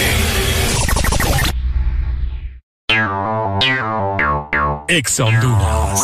[4.89, 6.01] Ex Honduras.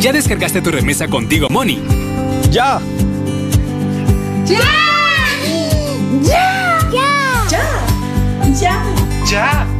[0.00, 1.82] ¿Ya descargaste tu remesa contigo, Money?
[2.50, 2.78] ¡Ya!
[4.44, 4.60] ¡Ya!
[6.20, 6.78] ¡Ya!
[7.48, 7.66] ¡Ya!
[8.60, 8.84] ¡Ya!
[9.24, 9.79] ¡Ya!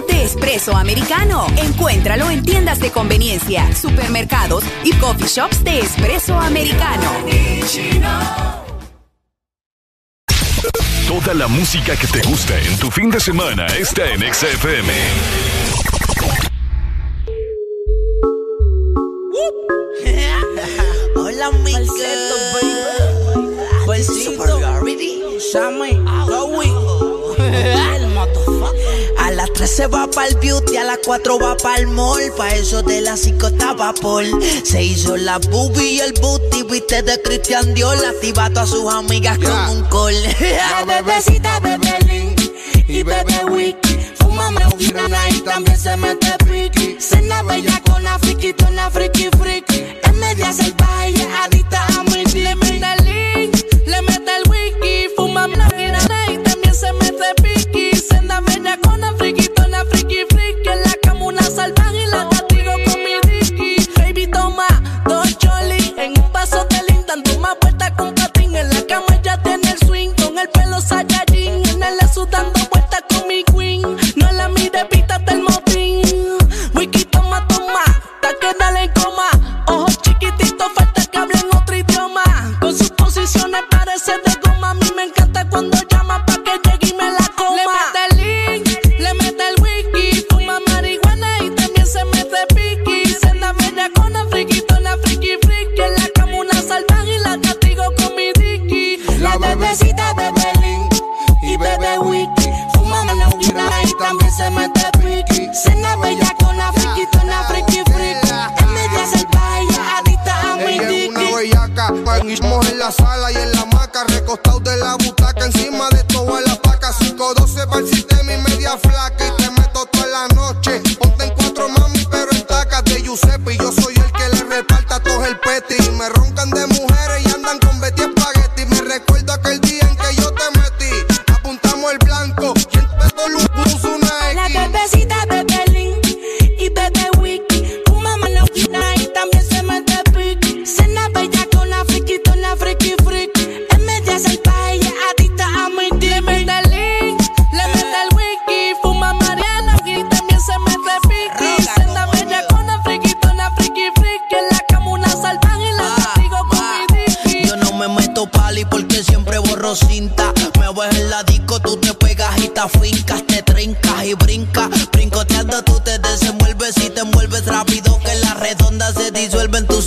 [0.00, 1.46] De espresso americano.
[1.54, 7.10] Encuéntralo en tiendas de conveniencia, supermercados y coffee shops de espresso americano.
[11.06, 14.92] Toda la música que te gusta en tu fin de semana está en XFM.
[21.16, 21.72] Hola, mi.
[25.52, 26.00] Sammy.
[29.62, 29.68] El motherfucker.
[29.68, 32.32] A las 3 se va para el beauty, a las 4 va para el mall.
[32.36, 34.42] Pa' eso de las 5 estaba Paul.
[34.64, 37.96] Se hizo la boobie y el booty, viste de Christian Dior.
[38.04, 40.14] Activa a sus amigas con un call.
[40.40, 42.40] La bebecita bebe Link
[42.88, 43.98] y bebe Wiki.
[44.16, 46.96] Fúmame una y también se mete piqui.
[47.00, 49.84] Cena bella con la friquitona friki friki.
[50.02, 52.61] En media salvaje, adicta a mi Le
[71.82, 71.86] Saiyajin.
[71.86, 73.44] En el eso dando vueltas con mi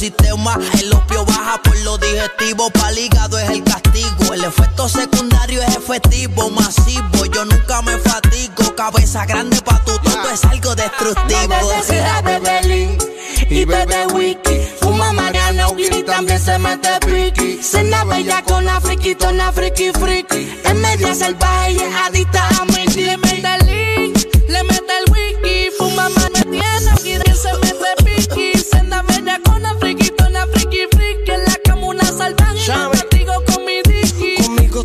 [0.05, 0.57] sistema.
[0.79, 4.33] El opio baja por lo digestivo, pa'l hígado es el castigo.
[4.33, 7.25] El efecto secundario es efectivo, masivo.
[7.33, 11.55] Yo nunca me fatigo, cabeza grande pa' tu todo es algo destructivo.
[12.23, 12.97] bebé
[13.49, 14.57] y bebe wiki.
[14.79, 17.63] Fuma Mariana y también se mete piqui.
[17.63, 20.61] Cena bella con la friquitona friki friki.
[20.65, 22.54] En media salvaje y es adicta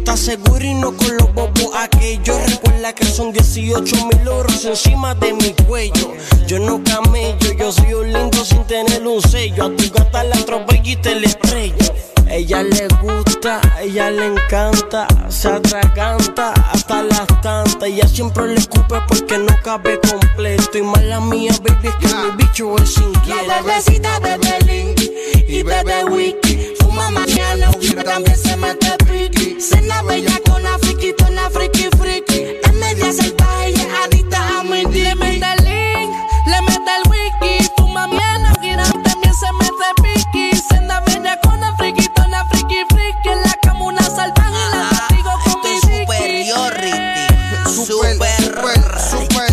[0.00, 2.36] estás seguro y no con los bobos aquellos.
[2.50, 6.12] Recuerda que son 18 mil euros encima de mi cuello.
[6.46, 9.64] Yo no camello, yo soy un lindo sin tener un sello.
[9.64, 11.94] A tu gata la atropello y te la estrello.
[12.28, 17.82] Ella le gusta, ella le encanta, se atraganta hasta las tantas.
[17.82, 20.78] Ella siempre le escupe porque no cabe completo.
[20.78, 23.46] Y mala mía, baby, es que mi bicho es inquieto.
[23.46, 25.00] La bebecita bebe link
[25.48, 26.49] y bebe wiki.
[27.52, 29.60] Y también se mete piqui.
[29.60, 32.60] Cena bella con la friquitona friki friki.
[32.62, 33.74] En media salvaje,
[34.04, 36.14] adicta a mi Le mete el link,
[36.46, 37.68] le mete el wiki.
[37.76, 38.42] Fuma miel,
[39.02, 40.56] también se mete piqui.
[40.68, 43.28] Cena bella con la friquitona friki friki.
[43.30, 45.80] En la cama una salvaje y la castigo con mi.
[45.80, 47.26] Superiority.
[47.74, 48.78] Super, super,
[49.10, 49.48] super,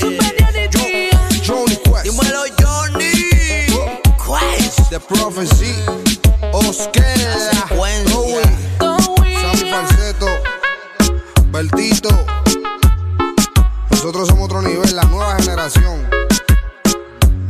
[0.00, 1.10] Superiority.
[1.44, 2.04] Johnny Quest.
[2.04, 3.12] Dímelo, Johnny.
[4.16, 4.90] Quest.
[4.90, 6.13] The Prophecy.
[6.54, 7.66] Osquela.
[8.12, 8.46] Louis.
[8.78, 10.28] Sammy Falseto.
[11.46, 12.10] Bertito.
[13.90, 16.08] Nosotros somos otro nivel, la nueva generación.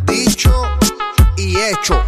[0.06, 0.52] Dicho
[1.36, 2.02] y hecho.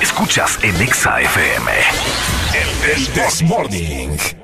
[0.00, 1.70] Escuchas en Exa FM.
[2.52, 4.43] El, el This Morning.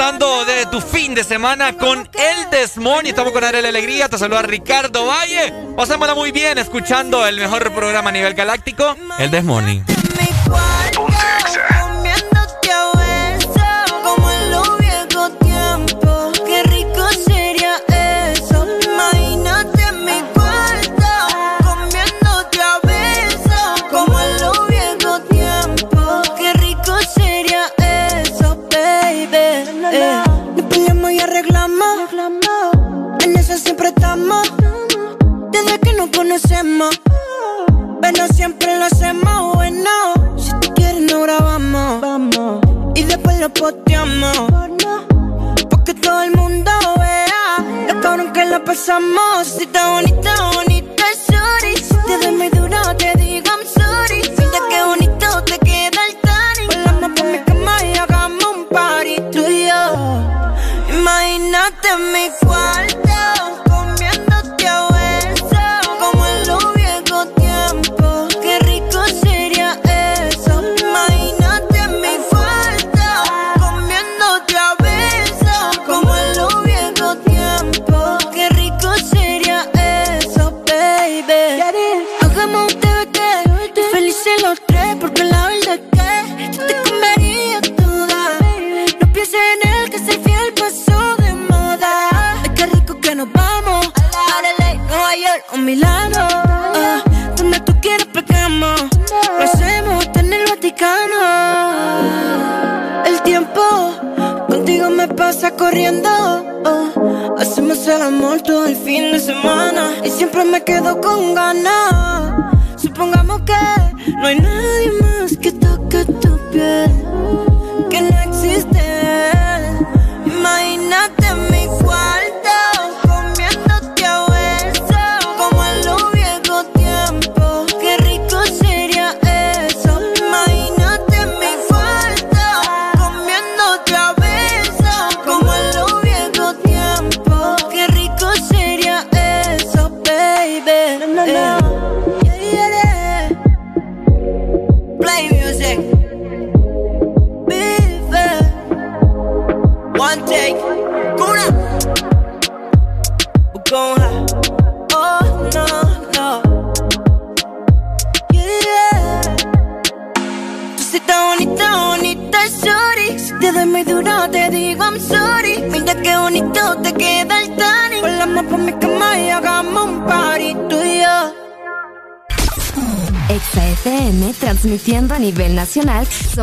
[0.00, 3.04] Disfrutando de tu fin de semana con el Desmón.
[3.04, 4.08] Estamos con Ariel Alegría.
[4.08, 5.52] Te saluda Ricardo Valle.
[5.76, 9.89] Pasémosla muy bien escuchando el mejor programa a nivel galáctico, el Desmorning.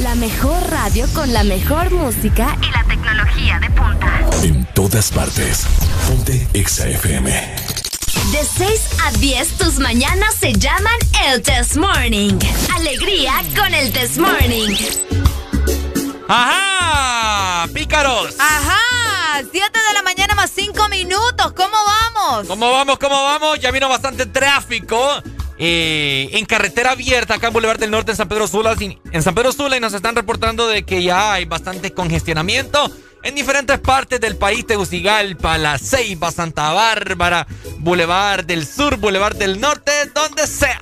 [0.00, 4.20] La mejor radio con la mejor música y la tecnología de punta.
[4.42, 5.66] En todas partes.
[6.08, 7.30] Ponte Exa FM.
[8.32, 10.94] De 6 a 10 tus mañanas se llaman
[11.26, 12.38] el Test Morning.
[12.74, 14.74] Alegría con el Test Morning.
[16.26, 17.68] ¡Ajá!
[17.74, 18.34] ¡Pícaros!
[18.38, 21.52] Ajá, 7 de la mañana más 5 minutos.
[21.52, 22.48] ¿Cómo vamos?
[22.48, 22.98] ¿Cómo vamos?
[22.98, 23.60] ¿Cómo vamos?
[23.60, 25.22] Ya vino bastante tráfico.
[25.64, 29.32] Eh, en carretera abierta acá en Boulevard del Norte en San Pedro Sula, en San
[29.32, 32.90] Pedro Sula y nos están reportando de que ya hay bastante congestionamiento
[33.22, 37.46] en diferentes partes del país, Tegucigalpa, La Ceiba, Santa Bárbara,
[37.78, 40.80] Boulevard del Sur, Boulevard del Norte, donde sea.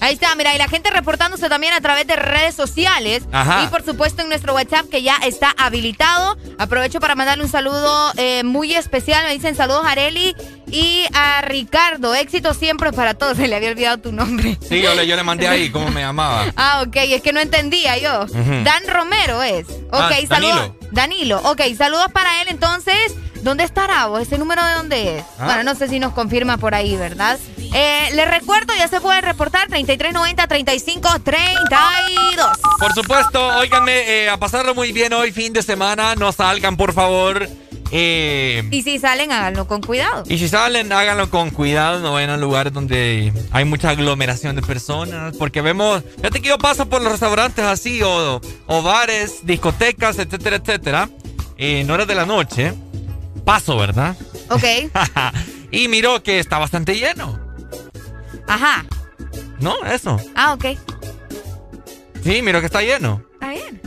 [0.00, 3.22] Ahí está, mira, y la gente reportándose también a través de redes sociales.
[3.32, 3.64] Ajá.
[3.64, 6.38] Y por supuesto en nuestro WhatsApp que ya está habilitado.
[6.58, 9.26] Aprovecho para mandarle un saludo eh, muy especial.
[9.26, 10.34] Me dicen saludos Areli
[10.72, 12.14] y a Ricardo.
[12.14, 13.36] Éxito siempre para todos.
[13.36, 14.58] Se le había olvidado tu nombre.
[14.68, 16.46] Sí, yo le, yo le mandé ahí cómo me llamaba.
[16.56, 18.26] Ah, ok, es que no entendía yo.
[18.26, 19.66] Dan Romero es.
[19.90, 20.30] Ok, Ah, saludos.
[20.30, 20.76] Danilo.
[20.92, 21.40] Danilo.
[21.44, 23.14] Ok, saludos para él entonces.
[23.42, 24.20] ¿Dónde estará vos?
[24.20, 25.24] ¿Ese número de dónde es?
[25.38, 25.46] Ah.
[25.46, 27.38] Bueno, no sé si nos confirma por ahí, ¿verdad?
[27.72, 32.58] Eh, les recuerdo, ya se puede reportar 3390-3532.
[32.78, 36.14] Por supuesto, óiganme, eh, a pasarlo muy bien hoy, fin de semana.
[36.16, 37.48] No salgan, por favor.
[37.92, 40.22] Eh, Y si salen, háganlo con cuidado.
[40.28, 42.00] y si salen, háganlo con cuidado.
[42.00, 45.36] No vayan a lugares donde hay mucha aglomeración de personas.
[45.36, 50.56] Porque vemos, fíjate que yo paso por los restaurantes así, o, o bares, discotecas, etcétera,
[50.56, 51.08] etcétera.
[51.56, 52.74] en horas de la noche.
[53.44, 54.16] Paso, ¿verdad?
[54.50, 54.64] Ok.
[55.72, 57.40] y miro que está bastante lleno.
[58.46, 58.84] Ajá.
[59.60, 59.74] ¿No?
[59.84, 60.18] Eso.
[60.34, 60.64] Ah, ok.
[62.22, 63.22] Sí, miro que está lleno.
[63.34, 63.80] Está bien.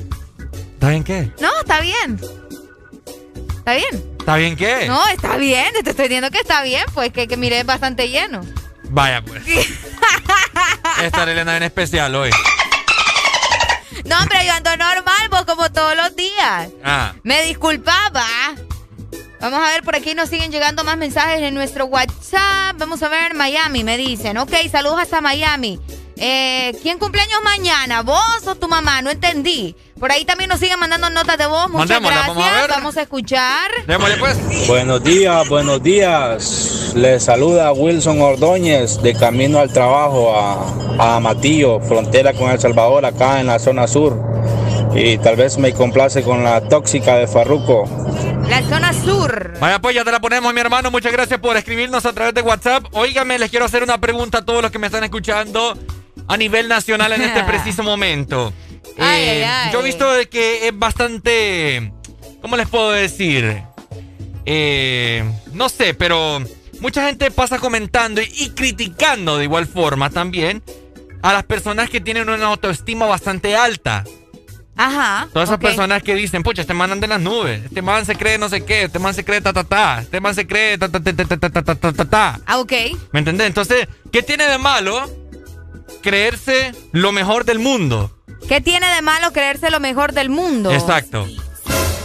[0.74, 1.32] ¿Está bien qué?
[1.40, 2.20] No, está bien.
[3.66, 4.16] Está bien.
[4.20, 4.88] ¿Está bien qué?
[4.88, 5.72] No, está bien.
[5.86, 8.42] Te estoy diciendo que está bien, pues que, que mire bastante lleno.
[8.90, 9.42] Vaya pues.
[11.02, 12.30] Esta Elena en especial hoy.
[14.04, 16.72] No, hombre, yo ando normal, vos como todos los días.
[16.84, 17.14] Ah.
[17.24, 18.26] Me disculpaba.
[19.40, 22.76] Vamos a ver, por aquí nos siguen llegando más mensajes en nuestro WhatsApp.
[22.76, 24.38] Vamos a ver, Miami, me dicen.
[24.40, 25.80] Ok, saludos hasta Miami.
[26.18, 28.02] Eh, ¿Quién cumpleaños mañana?
[28.02, 29.02] ¿Vos o tu mamá?
[29.02, 29.76] No entendí.
[30.00, 31.70] Por ahí también nos siguen mandando notas de voz.
[31.70, 32.36] Muchas Mandémosla, gracias.
[32.36, 32.70] vamos a ver.
[32.70, 33.72] Vamos a escuchar.
[33.88, 34.68] Démosle pues.
[34.68, 36.92] Buenos días, buenos días.
[36.96, 43.06] Les saluda Wilson Ordóñez de camino al trabajo a, a Matillo, frontera con El Salvador,
[43.06, 44.22] acá en la zona sur.
[44.96, 47.86] Y tal vez me complace con la tóxica de Farruco.
[48.48, 49.54] La zona sur.
[49.60, 50.92] Vaya pues, ya te la ponemos, mi hermano.
[50.92, 52.86] Muchas gracias por escribirnos a través de WhatsApp.
[52.92, 55.76] Óigame, les quiero hacer una pregunta a todos los que me están escuchando
[56.28, 58.54] a nivel nacional en este preciso momento.
[59.00, 59.74] Ay, Eh, ay, ay.
[59.74, 61.92] Yo he visto de que es bastante...
[62.42, 63.64] ¿Cómo les puedo decir?
[64.46, 65.24] Eh,
[65.54, 66.42] no sé, pero
[66.82, 70.62] mucha gente pasa comentando y, y criticando de igual forma también
[71.22, 74.04] a las personas que tienen una autoestima bastante alta.
[74.76, 75.28] Ajá.
[75.32, 78.16] Todas esas personas que dicen, pucha, este man anda en las nubes, este man se
[78.16, 80.78] cree no sé qué, este man se cree ta ta ta, este man se cree
[80.78, 82.40] ta ta ta ta ta ta ta ta ta.
[82.46, 82.74] Ah, ok.
[83.14, 83.48] ¿Me entendés?
[83.48, 85.10] Entonces, ¿qué tiene de malo
[86.02, 88.12] creerse lo mejor del mundo?
[88.48, 90.72] ¿Qué tiene de malo creerse lo mejor del mundo?
[90.72, 91.28] Exacto.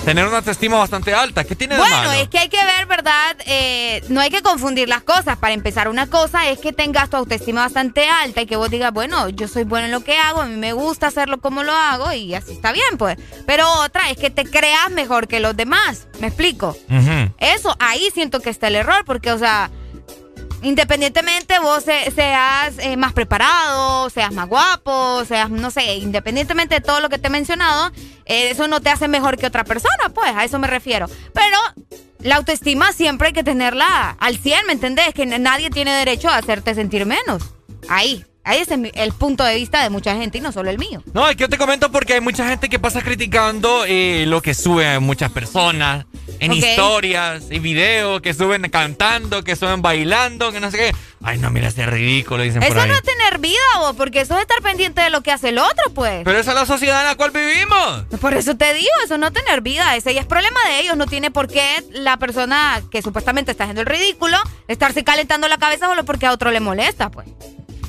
[0.05, 2.13] Tener una autoestima bastante alta, ¿qué tiene de Bueno, malo?
[2.13, 3.37] es que hay que ver, ¿verdad?
[3.45, 5.37] Eh, no hay que confundir las cosas.
[5.37, 8.91] Para empezar, una cosa es que tengas tu autoestima bastante alta y que vos digas,
[8.91, 11.73] bueno, yo soy bueno en lo que hago, a mí me gusta hacerlo como lo
[11.73, 13.19] hago y así está bien, pues.
[13.45, 16.07] Pero otra es que te creas mejor que los demás.
[16.21, 16.75] ¿Me explico?
[17.39, 19.71] Eso, ahí siento que está el error, porque, o sea,
[20.63, 26.81] independientemente vos se- seas eh, más preparado, seas más guapo, seas, no sé, independientemente de
[26.81, 27.91] todo lo que te he mencionado,
[28.27, 31.07] eh, eso no te hace mejor que otra persona, pues, a eso me refiero.
[31.33, 31.57] Pero
[32.21, 35.15] la autoestima siempre hay que tenerla al 100, ¿me entendés?
[35.15, 37.43] Que nadie tiene derecho a hacerte sentir menos.
[37.89, 41.03] Ahí, ahí es el, punto de vista de mucha gente y no solo el mío.
[41.13, 44.41] No, es que yo te comento porque hay mucha gente que pasa criticando eh, lo
[44.41, 46.07] que suben muchas personas
[46.41, 50.93] en historias y videos, que suben cantando, que suben bailando, que no sé qué.
[51.23, 52.89] Ay, no, mira, ese ridículo, dicen por Eso ahí.
[52.89, 55.59] no es tener vida, vos, porque eso es estar pendiente de lo que hace el
[55.59, 56.23] otro, pues.
[56.25, 58.05] Pero esa es la sociedad en la cual vivimos.
[58.21, 60.97] Por eso te digo, eso no es tener vida, ese ya es problema de ellos,
[60.97, 64.39] no tiene por qué la persona que supuestamente está haciendo el ridículo
[64.69, 67.27] estarse calentando la cabeza solo porque a otro le molesta, pues.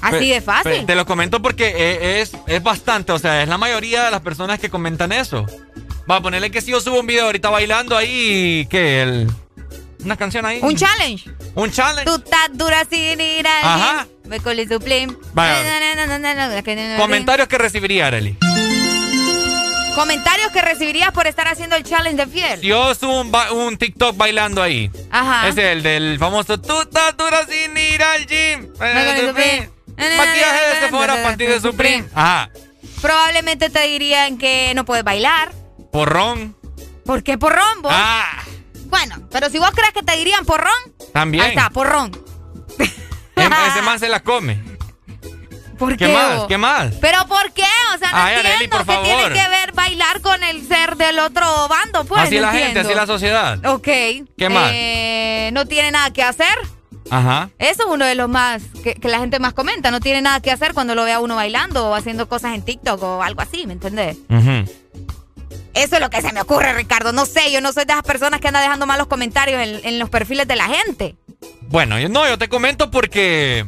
[0.01, 0.85] Así de fácil.
[0.85, 4.21] te lo comento porque eh, es, es bastante, o sea, es la mayoría de las
[4.21, 5.45] personas que comentan eso.
[6.09, 9.01] Va a ponerle que si yo subo un video ahorita bailando ahí, ¿qué?
[9.03, 9.27] El,
[10.03, 10.59] una canción ahí.
[10.61, 11.30] Un challenge.
[11.55, 12.05] Un challenge.
[12.05, 14.07] Tú estás dura sin ir al Ajá.
[14.26, 14.67] Me colé
[16.63, 18.38] que no- Comentarios que recibiría, Arely.
[19.95, 22.61] Comentarios que recibirías por estar haciendo el challenge de fiel.
[22.61, 24.89] Yo subo un, TikTok bailando ahí.
[25.11, 25.49] Ajá.
[25.49, 28.67] Es el del famoso Tú estás dura sin ir al gym.
[28.77, 29.69] colé supreme.
[30.17, 32.05] Maquillaje de Sephora, panty de Supreme.
[32.13, 32.49] Ajá.
[33.01, 35.51] Probablemente te dirían que no puedes bailar.
[35.91, 36.55] Porrón.
[37.05, 37.91] ¿Por qué porrón, vos?
[37.95, 38.43] Ah.
[38.85, 40.73] Bueno, pero si vos crees que te dirían porrón,
[41.13, 41.43] También.
[41.43, 42.11] ahí está, porrón.
[43.35, 44.59] Em- Ese man se la come.
[45.77, 46.41] ¿Por ¿Qué qué, más?
[46.47, 46.93] ¿Qué más?
[46.99, 47.63] ¿Pero por qué?
[47.95, 49.34] O sea, no Ay, Arely, entiendo por tiene favor.
[49.34, 52.21] que ver bailar con el ser del otro bando, pues.
[52.23, 53.65] así no la gente, así la sociedad.
[53.65, 53.84] Ok.
[54.38, 54.71] ¿Qué más?
[54.73, 56.53] Eh, no tiene nada que hacer.
[57.10, 57.49] Ajá.
[57.60, 59.91] Eso es uno de los más que, que, la gente más comenta.
[59.91, 62.61] No tiene nada que hacer cuando lo ve a uno bailando o haciendo cosas en
[62.61, 64.18] TikTok o algo así, ¿me entendés?
[65.73, 67.11] Eso es lo que se me ocurre, Ricardo.
[67.11, 69.99] No sé, yo no soy de esas personas que andan dejando malos comentarios en, en
[69.99, 71.15] los perfiles de la gente.
[71.69, 73.65] Bueno, yo no, yo te comento porque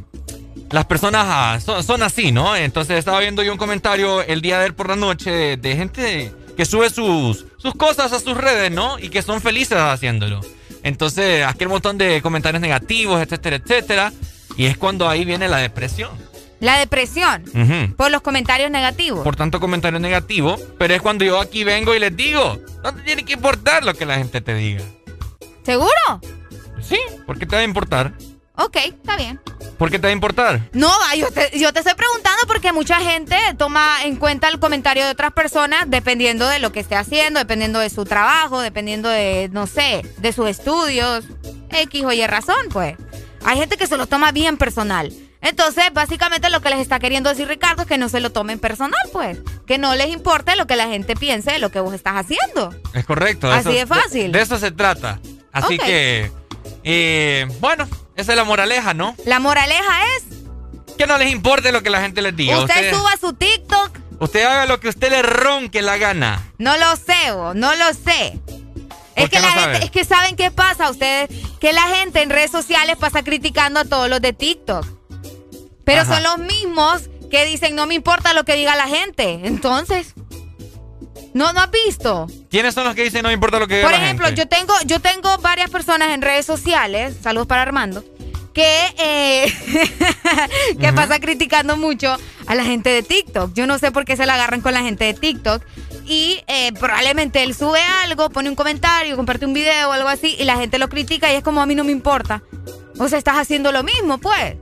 [0.71, 2.55] las personas ah, son, así, ¿no?
[2.55, 6.31] Entonces estaba viendo yo un comentario el día de él por la noche de, gente
[6.55, 8.97] que sube sus, sus cosas a sus redes, ¿no?
[8.97, 10.41] Y que son felices haciéndolo.
[10.83, 14.13] Entonces, aquel montón de comentarios negativos, etcétera, etcétera.
[14.57, 16.11] Y es cuando ahí viene la depresión.
[16.59, 17.43] La depresión.
[17.97, 19.23] Por los comentarios negativos.
[19.23, 20.57] Por tanto comentario negativo.
[20.77, 23.93] Pero es cuando yo aquí vengo y les digo, no te tiene que importar lo
[23.93, 24.83] que la gente te diga.
[25.63, 25.91] ¿Seguro?
[26.81, 28.13] Sí, ¿por qué te va a importar?
[28.55, 29.39] Ok, está bien.
[29.77, 30.69] ¿Por qué te va a importar?
[30.73, 35.05] No, yo te, yo te estoy preguntando porque mucha gente toma en cuenta el comentario
[35.05, 39.49] de otras personas dependiendo de lo que esté haciendo, dependiendo de su trabajo, dependiendo de,
[39.51, 41.25] no sé, de sus estudios,
[41.71, 42.95] X o Y razón, pues.
[43.43, 45.11] Hay gente que se lo toma bien personal.
[45.41, 48.59] Entonces, básicamente lo que les está queriendo decir Ricardo es que no se lo tomen
[48.59, 49.39] personal, pues.
[49.65, 52.69] Que no les importe lo que la gente piense de lo que vos estás haciendo.
[52.93, 53.51] Es correcto.
[53.51, 54.31] Así de fácil.
[54.31, 55.19] De, eso se trata.
[55.51, 56.31] Así que,
[56.83, 57.87] eh, bueno,
[58.21, 59.15] esa es la moraleja, ¿no?
[59.25, 60.23] La moraleja es...
[60.97, 62.59] Que no les importe lo que la gente les diga.
[62.59, 63.97] Usted, suba su TikTok.
[64.19, 66.51] Usted haga lo que usted le ronque la gana.
[66.59, 68.39] No lo sé, no lo sé.
[69.15, 71.29] Es que, la gente, es que saben qué pasa ustedes,
[71.59, 74.85] que la gente en redes sociales pasa criticando a todos los de TikTok.
[75.83, 79.39] Pero son los mismos que dicen no me importa lo que diga la gente.
[79.43, 80.13] Entonces,
[81.33, 82.27] no, no has visto.
[82.49, 84.73] ¿Quiénes son los que dicen no importa lo que diga Por la ejemplo, yo tengo,
[84.85, 88.03] yo tengo varias personas en redes sociales, saludos para Armando,
[88.53, 89.53] que, eh,
[90.79, 92.17] que pasa criticando mucho
[92.47, 93.53] a la gente de TikTok.
[93.53, 95.63] Yo no sé por qué se la agarran con la gente de TikTok.
[96.05, 100.35] Y eh, probablemente él sube algo, pone un comentario, comparte un video o algo así,
[100.37, 102.43] y la gente lo critica y es como a mí no me importa.
[102.97, 104.57] O sea, estás haciendo lo mismo, pues.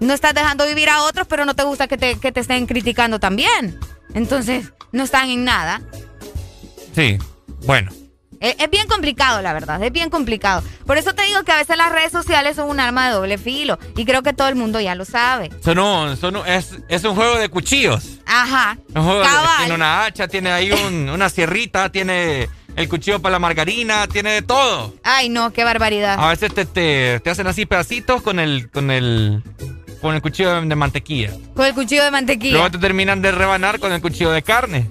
[0.00, 2.66] No estás dejando vivir a otros, pero no te gusta que te, que te estén
[2.66, 3.78] criticando también.
[4.14, 5.80] Entonces, no están en nada.
[6.94, 7.18] Sí,
[7.66, 7.90] bueno.
[8.42, 10.64] Es, bien complicado, la verdad, es bien complicado.
[10.84, 13.38] Por eso te digo que a veces las redes sociales son un arma de doble
[13.38, 15.50] filo y creo que todo el mundo ya lo sabe.
[15.60, 18.18] Eso no, es, es un juego de cuchillos.
[18.26, 18.78] Ajá.
[18.96, 19.22] Un juego
[19.58, 24.42] tiene una hacha, tiene ahí una sierrita, tiene el cuchillo para la margarina, tiene de
[24.42, 24.92] todo.
[25.04, 26.18] Ay, no, qué barbaridad.
[26.18, 29.44] A veces te, te, hacen así pedacitos con el, con el,
[30.02, 31.30] con el cuchillo de, mantequilla.
[31.54, 32.54] Con el cuchillo de mantequilla.
[32.54, 34.90] Luego te terminan de rebanar con el cuchillo de carne.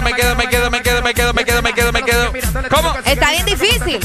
[0.01, 2.33] me quedo, me quedo, me quedo, me quedo, me quedo, me quedo, me quedo.
[2.69, 2.93] ¿Cómo?
[3.05, 3.99] Está bien difícil.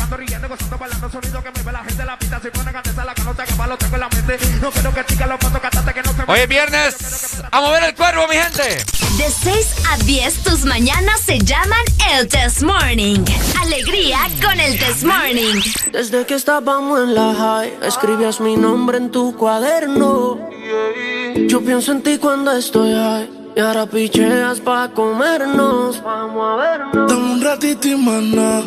[6.26, 7.42] Hoy es viernes.
[7.50, 8.84] A mover el cuervo, mi gente.
[9.16, 11.80] De 6 a 10, tus mañanas se llaman
[12.12, 13.24] el Test Morning.
[13.62, 15.60] Alegría con el Test Morning.
[15.92, 20.50] Desde que estábamos en la high, escribías mi nombre en tu cuaderno.
[21.46, 23.45] Yo pienso en ti cuando estoy high.
[23.56, 26.02] Y ahora picheas pa' comernos.
[26.02, 27.10] Vamos a vernos.
[27.10, 28.62] Dame un ratito y mana.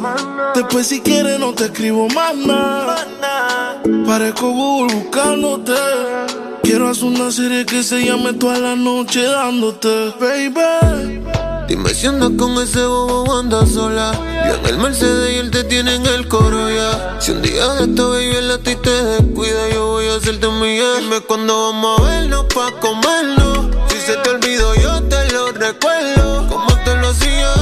[0.56, 2.96] Después, si quieres, no te escribo más nada.
[4.08, 5.74] Parezco Google buscándote.
[6.64, 11.22] Quiero hacer una serie que se llame toda la noche dándote, baby.
[11.68, 14.12] Dime si andas con ese bobo anda sola.
[14.48, 17.18] Yo en el Mercedes y él te tiene en el coro ya.
[17.20, 20.48] Si un día de esto baby el a ti te descuida, yo voy a hacerte
[20.48, 20.96] mía.
[21.00, 23.68] Dime cuándo vamos a vernos pa' comernos.
[23.90, 24.74] Si se te olvidó,
[25.72, 26.48] recuerdo.
[26.48, 27.54] Como te lo hacía,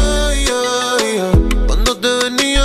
[1.67, 2.63] cuando te venía,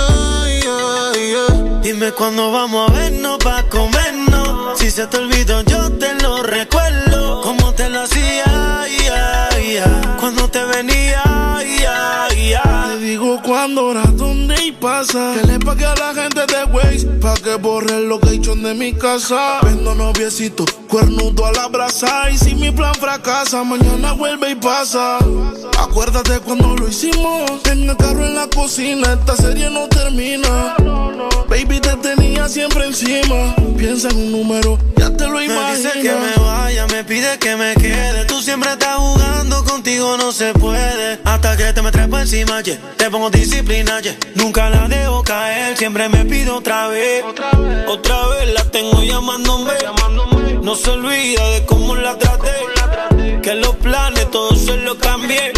[1.81, 4.79] Dime cuándo vamos a vernos pa' comernos.
[4.79, 7.41] Si se te olvidó, yo te lo recuerdo.
[7.41, 8.45] Como te lo hacía,
[10.19, 11.22] cuando te venía,
[13.41, 15.33] Cuándo, hora, dónde y pasa.
[15.33, 18.93] Que le pague a la gente de Waze pa' que borre el location de mi
[18.93, 19.59] casa.
[19.63, 22.29] Vendo noviecito, cuernudo a la brasa.
[22.29, 25.17] Y si mi plan fracasa, mañana vuelve y pasa.
[25.79, 27.49] Acuérdate cuando lo hicimos.
[27.65, 30.75] En el carro en la cocina, esta serie no termina.
[31.53, 33.53] Baby, te tenía siempre encima.
[33.77, 35.69] Piensa en un número, ya te lo imaginas.
[35.69, 38.25] Me dice que me vaya, me pide que me quede.
[38.25, 41.19] Tú siempre estás jugando, contigo no se puede.
[41.23, 42.79] Hasta que te me trepo encima, yeah.
[42.97, 44.17] Te pongo disciplina, yeah.
[44.33, 47.23] Nunca la dejo caer, siempre me pido otra vez.
[47.87, 49.73] Otra vez, la tengo llamándome.
[50.63, 52.49] No se olvida de cómo la traté.
[53.43, 55.53] Que los planes todos se los cambié.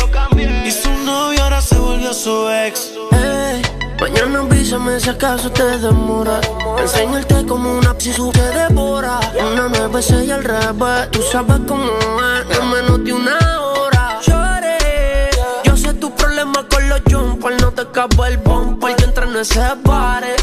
[0.65, 2.91] Y su novio ahora se volvió su ex.
[3.11, 3.61] Hey,
[3.99, 6.39] mañana avísame si acaso te demora.
[6.79, 9.19] Enseñarte como una psisu que devora.
[9.51, 11.11] Una me besé y al revés.
[11.11, 14.19] Tú sabes cómo es, en menos de una hora.
[14.25, 15.29] Lloré.
[15.63, 17.61] Yo sé tu problema con los jumpers.
[17.61, 18.95] No te acabo el bumper.
[18.97, 20.35] Yo entré en ese pare.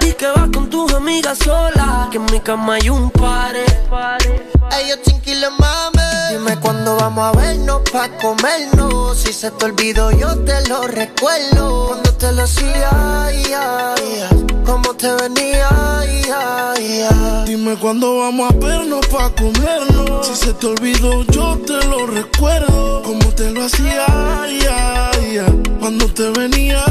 [0.00, 2.08] Di que vas con tus amigas sola.
[2.10, 3.64] Que en mi cama hay un pare.
[4.78, 5.95] Ellos chinquiles, mami.
[6.30, 9.18] Dime cuándo vamos a vernos pa' comernos.
[9.18, 11.86] Si se te olvidó, yo te lo recuerdo.
[11.88, 14.26] Cuando te lo hacía, ay, ay.
[14.64, 16.22] Cómo te venía, ay.
[17.46, 20.26] Dime cuándo vamos a vernos pa' comernos.
[20.26, 23.02] Si se te olvidó, yo te lo recuerdo.
[23.02, 24.06] Como te lo hacía.
[25.78, 26.84] Cuando te venía.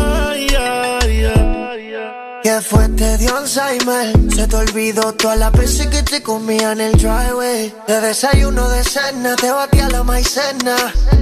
[2.45, 2.87] ¿Qué fue?
[2.89, 4.13] Te dio Alzheimer.
[4.31, 7.73] Se te olvidó todas las veces que te comía en el driveway.
[7.87, 10.75] De desayuno de cena, te batía la maicena.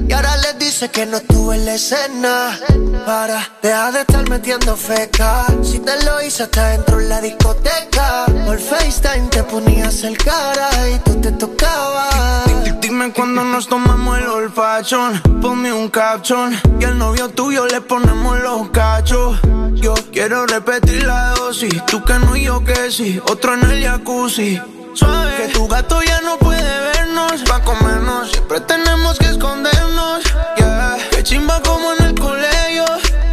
[0.06, 2.60] Y ahora les dice que no estuve en la escena.
[3.06, 5.46] Para, deja de estar metiendo feca.
[5.62, 8.26] Si te lo hice hasta dentro en la discoteca.
[8.46, 12.82] Por FaceTime te ponías el cara y tú te tocabas.
[12.82, 15.22] Dime cuando nos tomamos el olfachón.
[15.42, 16.54] Ponme un caption.
[16.82, 19.40] Y al novio tuyo le ponemos los cachos.
[19.84, 21.86] Yo quiero repetir la dosis.
[21.88, 23.20] Tú que no y yo que sí.
[23.30, 24.58] Otro en el jacuzzi.
[24.94, 25.36] Suave.
[25.36, 27.42] Que tu gato ya no puede vernos.
[27.44, 28.32] Pa' comernos.
[28.32, 30.24] Siempre tenemos que escondernos.
[30.56, 30.98] Yeah.
[31.12, 32.86] Que chimba como en el colegio.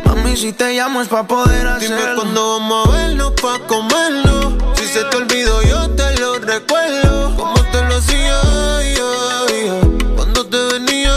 [0.04, 1.96] Mami, si te llamo es pa' poder hacerlo.
[1.96, 4.74] Dime cuando vamos a vernos pa' comerlo.
[4.74, 7.36] Si se te olvidó, yo te lo recuerdo.
[7.36, 8.40] Como te lo hacía.
[10.16, 11.16] Cuando te venía.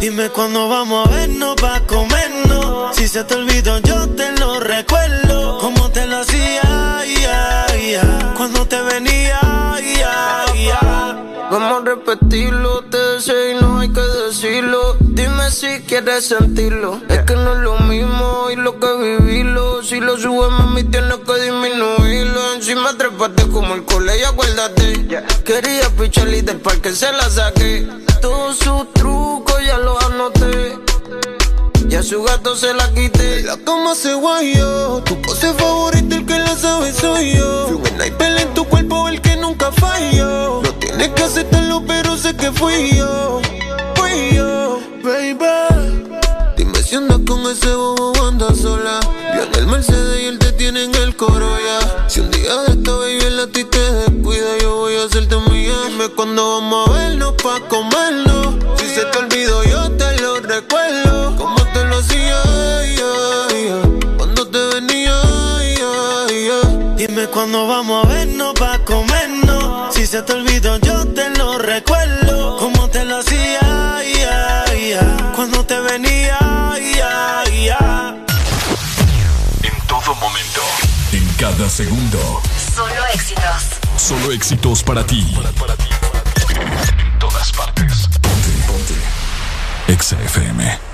[0.00, 2.13] Dime cuándo vamos a vernos pa' comernos.
[3.14, 5.58] Se te olvidó, yo te lo recuerdo.
[5.60, 7.96] Como te lo hacía, ay, ay.
[8.36, 10.00] Cuando te venía, ay.
[11.48, 14.96] Vamos a repetirlo, te deseo y no hay que decirlo.
[14.98, 17.00] Dime si quieres sentirlo.
[17.08, 19.84] Es que no es lo mismo y lo que vivirlo.
[19.84, 22.54] Si lo subes, mami, tienes que disminuirlo.
[22.54, 25.22] Encima trepaste como el colegio, acuérdate.
[25.44, 27.86] Quería pichar y del parque se la saqué.
[28.20, 30.83] Todos sus trucos ya los anoté.
[31.94, 33.42] Ya su gato se la quité.
[33.42, 35.00] La cama se guayó.
[35.04, 37.68] Tu pose favorita, el que la sabe soy yo.
[37.68, 40.60] Fui un sniper en tu cuerpo, el que nunca falló.
[40.60, 43.40] No tienes que aceptarlo, pero sé que fui yo.
[43.94, 45.38] Fui yo, baby.
[46.56, 48.98] Dime si andas con ese bobo andas sola.
[49.36, 52.08] Yo en el Mercedes y él te tiene en el coro ya.
[52.08, 55.36] Si un día de esta baby él a ti te descuida, yo voy a hacerte
[55.48, 55.76] mía.
[55.86, 57.93] Dime cuándo vamos a vernos pa' comernos.
[67.44, 69.94] Cuándo vamos a vernos pa' comernos.
[69.94, 72.56] Si se te olvidó, yo te lo recuerdo.
[72.56, 73.60] Como te lo hacía,
[73.98, 74.14] ay,
[74.66, 74.98] ay.
[75.36, 77.68] Cuando te venía, ay.
[79.62, 80.62] En todo momento,
[81.12, 82.40] en cada segundo.
[82.74, 83.62] Solo éxitos.
[83.98, 85.36] Solo éxitos para ti.
[86.96, 88.08] En todas partes.
[88.22, 88.94] Ponte, ponte.
[89.92, 90.93] Exa FM.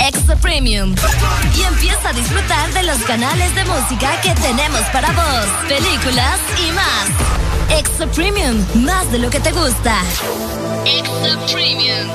[0.00, 0.94] Extra Premium.
[1.56, 6.72] Y empieza a disfrutar de los canales de música que tenemos para vos, películas y
[6.72, 7.78] más.
[7.78, 10.02] Extra Premium, más de lo que te gusta.
[10.84, 12.08] Extra Premium.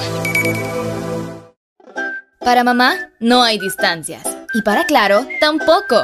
[2.40, 4.24] Para mamá no hay distancias.
[4.54, 6.04] Y para Claro, tampoco.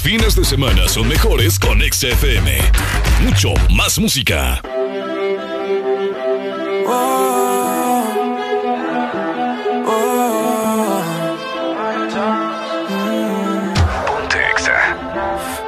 [0.00, 2.58] Los fines de semana son mejores con XFM.
[3.22, 4.62] Mucho más música.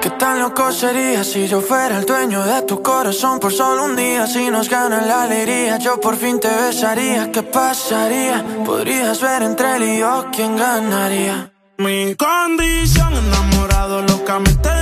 [0.01, 3.97] ¿Qué tan loco sería si yo fuera el dueño de tu corazón por solo un
[3.97, 4.27] día?
[4.27, 7.31] Si nos gana la alegría, yo por fin te besaría.
[7.31, 8.43] ¿Qué pasaría?
[8.65, 11.52] Podrías ver entre él y yo quién ganaría.
[11.79, 14.82] Mi condición enamorado locamente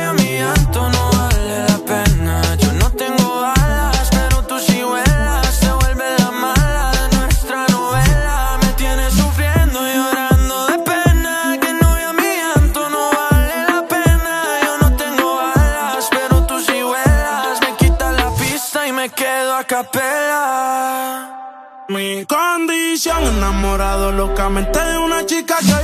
[23.03, 25.80] Condición enamorado locamente de una chica que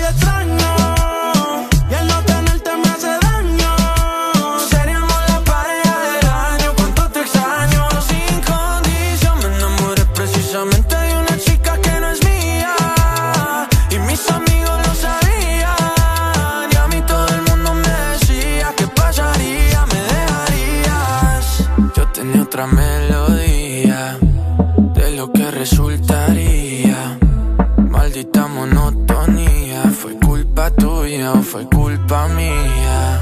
[31.28, 33.20] tuya o fue culpa mía?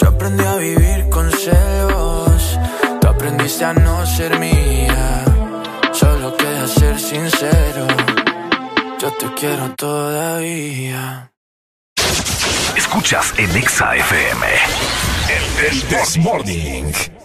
[0.00, 2.58] Yo aprendí a vivir con celos.
[3.00, 5.24] Tú aprendiste a no ser mía.
[5.92, 7.86] Solo queda ser sincero.
[8.98, 11.30] Yo te quiero todavía.
[12.76, 14.46] Escuchas en Exa FM.
[15.66, 17.21] El This Morning.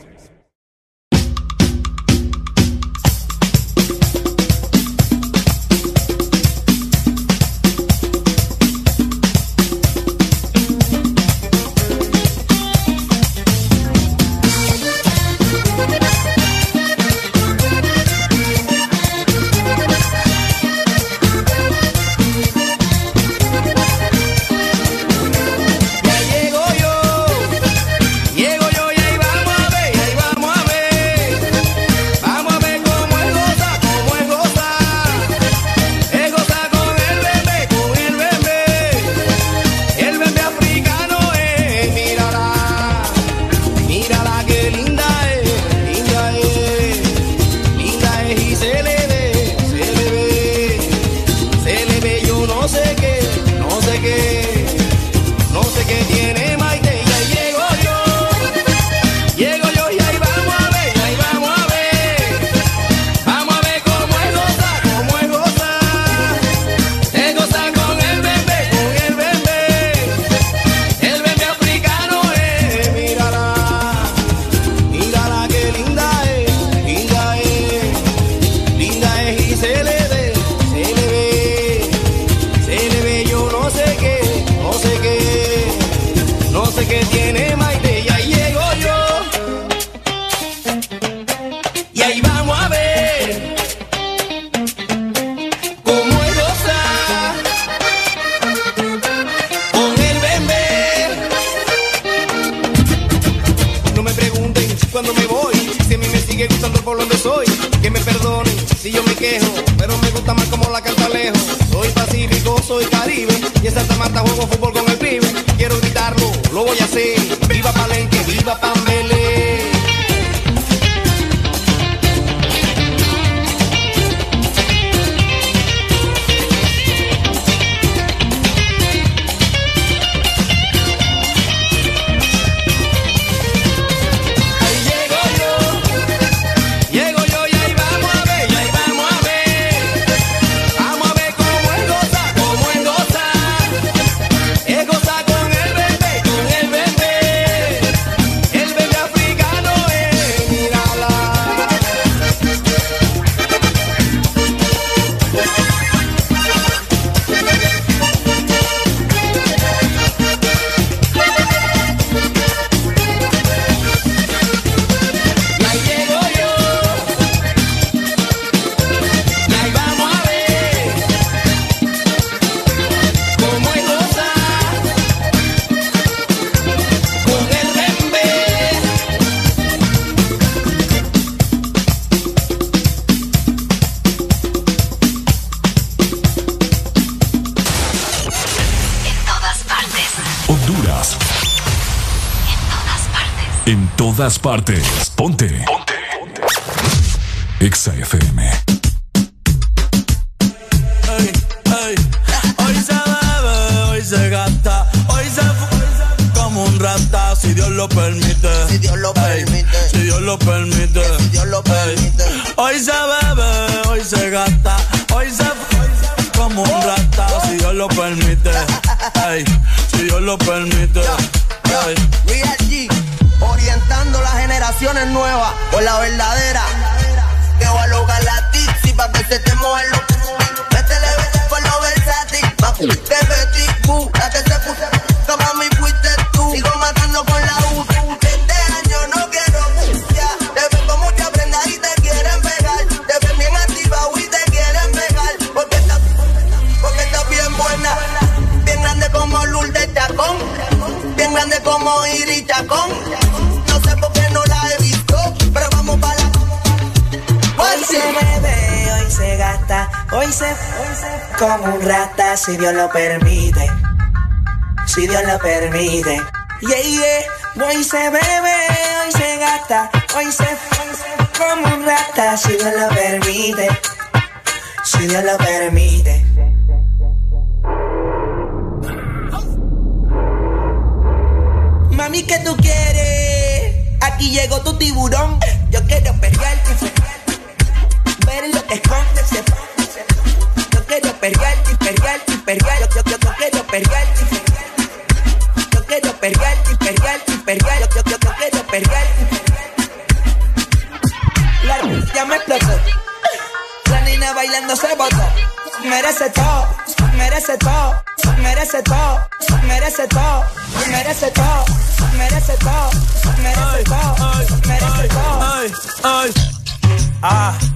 [194.47, 194.96] parte.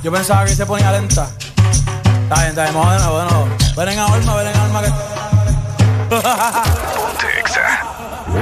[0.04, 1.30] Yo pensaba que se ponía lenta.
[2.24, 3.00] Está bien, está bien, vamos de
[3.30, 3.48] nuevo.
[3.78, 4.92] Ven en alma, ven en alma que.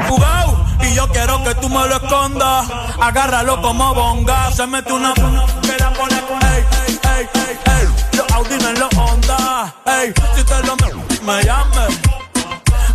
[0.07, 2.65] Jugao, y yo quiero que tú me lo escondas.
[3.01, 4.49] Agárralo como bonga.
[4.53, 7.87] Se mete una que la pone con ey, ey, ey, ey.
[8.13, 9.75] Los Audi en los Honda.
[9.85, 11.87] Ey, si te lo me, me llame.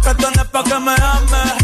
[0.02, 0.14] Que
[0.44, 1.63] pa' que me ames.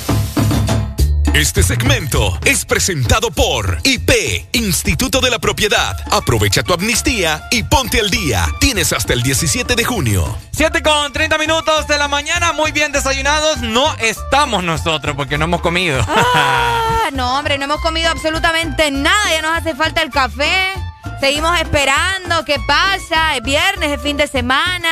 [1.33, 4.11] Este segmento es presentado por IP,
[4.51, 5.95] Instituto de la Propiedad.
[6.11, 8.45] Aprovecha tu amnistía y ponte al día.
[8.59, 10.37] Tienes hasta el 17 de junio.
[10.51, 13.59] 7 con 30 minutos de la mañana, muy bien desayunados.
[13.59, 16.05] No estamos nosotros porque no hemos comido.
[16.05, 19.31] Ah, no, hombre, no hemos comido absolutamente nada.
[19.31, 20.73] Ya nos hace falta el café.
[21.21, 23.37] Seguimos esperando qué pasa.
[23.37, 24.89] Es viernes, es fin de semana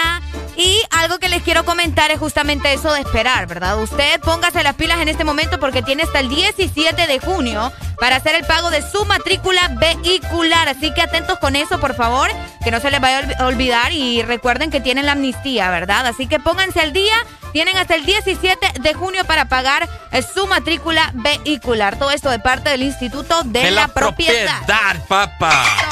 [1.00, 3.82] algo que les quiero comentar es justamente eso de esperar, ¿verdad?
[3.82, 8.18] Usted póngase las pilas en este momento porque tiene hasta el 17 de junio para
[8.18, 10.68] hacer el pago de su matrícula vehicular.
[10.68, 12.30] Así que atentos con eso, por favor,
[12.64, 16.06] que no se les vaya a olvidar y recuerden que tienen la amnistía, ¿verdad?
[16.06, 17.16] Así que pónganse al día.
[17.54, 21.98] Tienen hasta el 17 de junio para pagar eh, su matrícula vehicular.
[21.98, 24.58] Todo esto de parte del Instituto de, la, Propiedad.
[24.60, 25.89] propiedad, papá.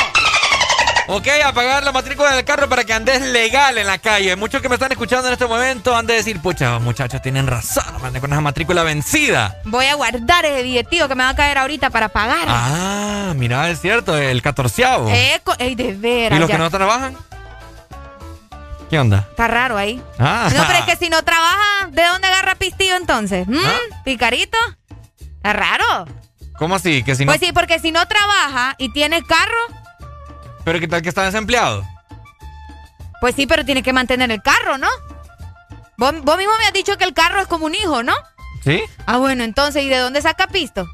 [1.10, 4.36] Ok, a pagar la matrícula del carro para que andes legal en la calle.
[4.36, 7.86] Muchos que me están escuchando en este momento han de decir, pucha, muchachos, tienen razón,
[8.04, 9.62] ande con esa matrícula vencida.
[9.64, 12.46] Voy a guardar ese billetío que me va a caer ahorita para pagar.
[12.48, 15.10] Ah, mira, es cierto, el catorceavo.
[15.10, 16.38] Ey, de veras.
[16.38, 16.56] ¿Y los ya.
[16.56, 17.16] que no trabajan?
[18.90, 19.28] ¿Qué onda?
[19.30, 20.02] Está raro ahí.
[20.20, 20.50] Ah.
[20.54, 23.48] No, pero es que si no trabaja, ¿de dónde agarra pistillo entonces?
[23.48, 23.58] ¿Mm?
[24.04, 24.58] ¿Picarito?
[25.38, 26.06] Está raro.
[26.58, 27.04] ¿Cómo así?
[27.04, 27.32] Que si no...
[27.32, 29.77] Pues sí, porque si no trabaja y tiene carro,
[30.68, 31.88] Pero ¿qué tal que está desempleado?
[33.22, 34.90] pues sí, pero tiene que mantener el carro, ¿no?
[35.98, 38.14] Vos, vos mismo me has dicho que el carro es como un hijo, ¿no?
[38.66, 38.82] ¿Sí?
[39.06, 40.86] Ah, bueno, entonces, ¿y de dónde saca pisto?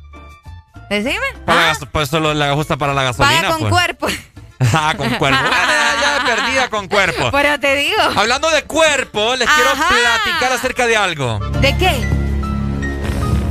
[0.91, 1.25] Decime.
[1.47, 3.41] Gas- pues solo la ajusta para la gasolina.
[3.41, 3.71] Paga con pues.
[3.71, 4.07] cuerpo.
[4.73, 5.39] ah, con cuerpo.
[5.41, 7.31] Ah, ya perdida con cuerpo.
[7.31, 8.01] Pero te digo.
[8.15, 11.39] Hablando de cuerpo, les quiero platicar acerca de algo.
[11.61, 12.07] ¿De qué?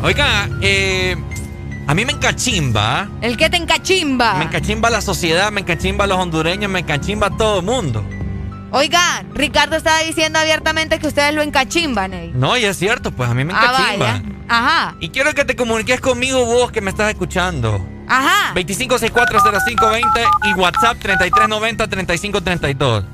[0.04, 1.16] Oiga, eh,
[1.86, 3.08] a mí me encachimba.
[3.20, 4.34] El que te encachimba.
[4.34, 8.04] Me encachimba la sociedad, me encachimba los hondureños, me encachimba todo el mundo.
[8.70, 12.32] Oiga, Ricardo estaba diciendo abiertamente que ustedes lo encachimban, ey.
[12.34, 14.06] No, y es cierto, pues a mí me Ah, encachimba.
[14.06, 14.22] vaya.
[14.48, 17.86] Ajá, y quiero que te comuniques conmigo vos que me estás escuchando.
[18.08, 18.52] ajá.
[18.54, 23.04] 25640520 y WhatsApp 3390-3532.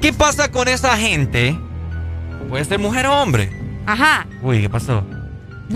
[0.00, 1.58] ¿Qué pasa con esa gente?
[2.48, 3.50] Puede ser mujer o hombre.
[3.86, 4.26] Ajá.
[4.42, 5.04] Uy, ¿qué pasó?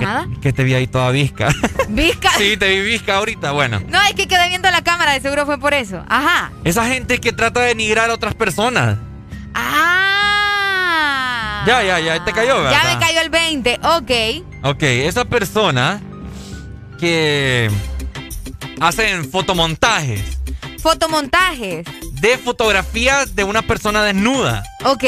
[0.04, 0.26] Nada.
[0.42, 1.48] Que te vi ahí toda visca.
[1.88, 2.30] Vizca.
[2.38, 3.52] sí, te vi visca ahorita.
[3.52, 6.04] Bueno, No, es que quedé viendo la cámara, de seguro fue por eso.
[6.08, 6.52] Ajá.
[6.64, 8.98] esa gente que trata de denigrar a otras personas.
[9.54, 11.62] Ah.
[11.66, 12.72] Ya, ya, ya, te cayó, ¿verdad?
[12.84, 14.10] Ya me cayó el 20, ok.
[14.64, 16.00] Ok, esa persona
[17.00, 17.70] que
[18.80, 20.22] hacen fotomontajes
[20.80, 21.86] Fotomontajes.
[22.20, 24.62] de fotografías de una persona desnuda.
[24.84, 25.04] Ok.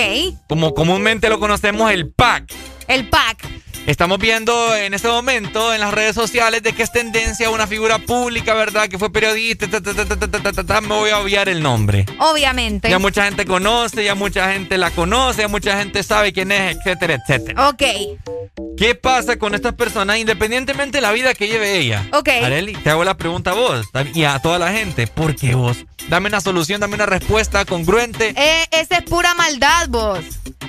[0.49, 2.53] Como comúnmente lo conocemos el pack.
[2.89, 3.47] El pack.
[3.89, 7.99] Estamos viendo en este momento en las redes sociales de que es tendencia una figura
[7.99, 8.87] pública, ¿verdad?
[8.87, 12.05] Que fue periodista, ta, ta, ta, me voy a obviar el nombre.
[12.19, 12.91] Obviamente.
[12.91, 16.77] Ya mucha gente conoce, ya mucha gente la conoce, ya mucha gente sabe quién es,
[16.77, 17.67] etcétera, etcétera.
[17.71, 17.83] Ok.
[18.77, 22.07] ¿Qué pasa con estas personas independientemente de la vida que lleve ella?
[22.13, 22.29] Ok.
[22.29, 25.07] Areli, te hago la pregunta a vos y a toda la gente.
[25.07, 25.87] ¿Por qué vos?
[26.11, 28.35] Dame una solución, dame una respuesta congruente.
[28.37, 30.21] Eh, esa es pura maldad, vos.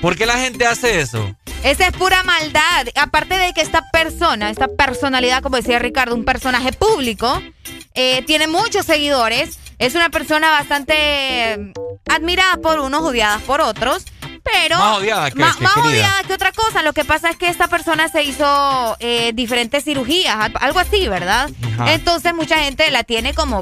[0.01, 1.35] ¿Por qué la gente hace eso?
[1.63, 2.87] Esa es pura maldad.
[2.95, 7.41] Aparte de que esta persona, esta personalidad, como decía Ricardo, un personaje público,
[7.95, 9.59] eh, tiene muchos seguidores.
[9.77, 11.73] Es una persona bastante eh,
[12.09, 14.05] admirada por unos, odiada por otros.
[14.41, 16.81] Pero Más odiada que- ma- que más odiada que otra cosa.
[16.81, 21.07] Lo que pasa es que esta persona se hizo eh, diferentes cirugías, al- algo así,
[21.07, 21.49] ¿verdad?
[21.75, 21.93] Ajá.
[21.93, 23.61] Entonces mucha gente la tiene como,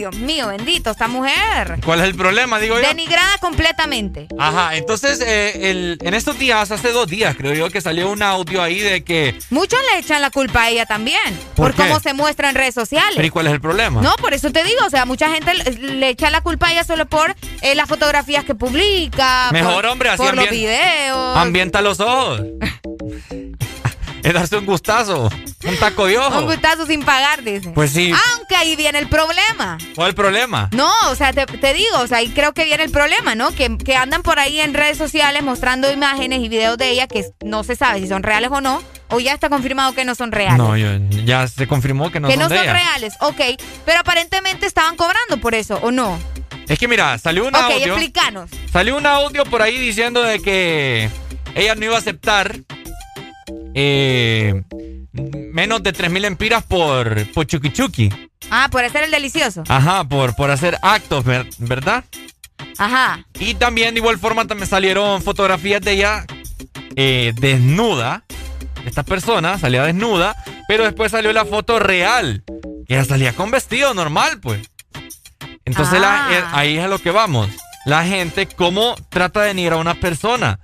[0.00, 1.78] Dios mío, bendito, esta mujer.
[1.84, 2.88] ¿Cuál es el problema, digo yo?
[2.88, 4.28] Denigrada completamente.
[4.38, 8.22] Ajá, entonces eh, el- en estos días, hace dos días creo yo que salió un
[8.22, 9.38] audio ahí de que...
[9.50, 11.20] Muchos le echan la culpa a ella también.
[11.54, 13.12] ¿Por cómo se muestra en redes sociales.
[13.14, 14.00] ¿Pero y cuál es el problema?
[14.00, 16.84] No, por eso te digo, o sea, mucha gente le, echa la culpa a ella
[16.84, 19.50] solo por eh, las fotografías que publica.
[19.52, 21.36] Mejor, por, hombre, así Por los videos.
[21.36, 22.40] Ambienta los ojos.
[24.22, 25.30] es darse un gustazo,
[25.64, 26.38] un taco de ojo.
[26.40, 27.70] Un gustazo sin pagar, dice.
[27.70, 28.12] Pues sí.
[28.36, 29.78] Aunque ahí viene el problema.
[29.94, 30.68] ¿Cuál problema?
[30.72, 33.50] No, o sea, te, te digo, o sea, ahí creo que viene el problema, ¿no?
[33.52, 37.24] Que, que andan por ahí en redes sociales mostrando imágenes y videos de ella que
[37.44, 40.32] no se sabe si son reales o no, o ya está confirmado que no son
[40.32, 40.58] reales.
[40.58, 42.72] No, yo- ya se confirmó que no que son no de son ella.
[42.74, 43.40] reales, ok.
[43.84, 46.18] Pero aparentemente estaban cobrando por eso, ¿o no?
[46.68, 47.86] Es que mira, salió un ok, audio.
[47.94, 48.50] explícanos.
[48.72, 51.10] Salió un audio por ahí diciendo de que
[51.56, 52.60] ella no iba a aceptar
[53.74, 54.62] eh,
[55.52, 58.10] menos de 3.000 empiras por, por chuki chuki.
[58.50, 59.62] Ah, por hacer el delicioso.
[59.68, 62.04] Ajá, por, por hacer actos, ver- ¿verdad?
[62.78, 63.24] Ajá.
[63.38, 66.26] Y también de igual forma también salieron fotografías de ella
[66.96, 68.24] eh, desnuda.
[68.84, 70.34] Esta persona salía desnuda,
[70.66, 72.42] pero después salió la foto real.
[72.88, 74.68] Que ella salía con vestido normal, pues.
[75.64, 76.28] Entonces Ah.
[76.32, 77.48] eh, ahí es a lo que vamos.
[77.86, 80.58] La gente, ¿cómo trata de denigrar a una persona?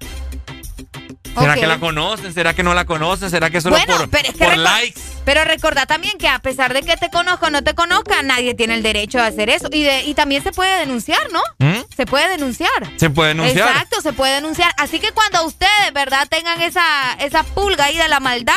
[1.38, 2.32] ¿Será que la conocen?
[2.34, 3.30] ¿Será que no la conocen?
[3.30, 5.00] ¿Será que solo Bueno, por, pero es que por reco- likes?
[5.26, 8.54] Pero recordá también que a pesar de que te conozca o no te conozca, nadie
[8.54, 9.68] tiene el derecho de hacer eso.
[9.72, 11.42] Y, de, y también se puede denunciar, ¿no?
[11.58, 11.80] ¿Mm?
[11.94, 12.70] Se puede denunciar.
[12.96, 13.68] Se puede denunciar.
[13.68, 14.72] Exacto, se puede denunciar.
[14.78, 16.82] Así que cuando ustedes, ¿verdad?, tengan esa,
[17.20, 18.54] esa pulga ahí de la maldad,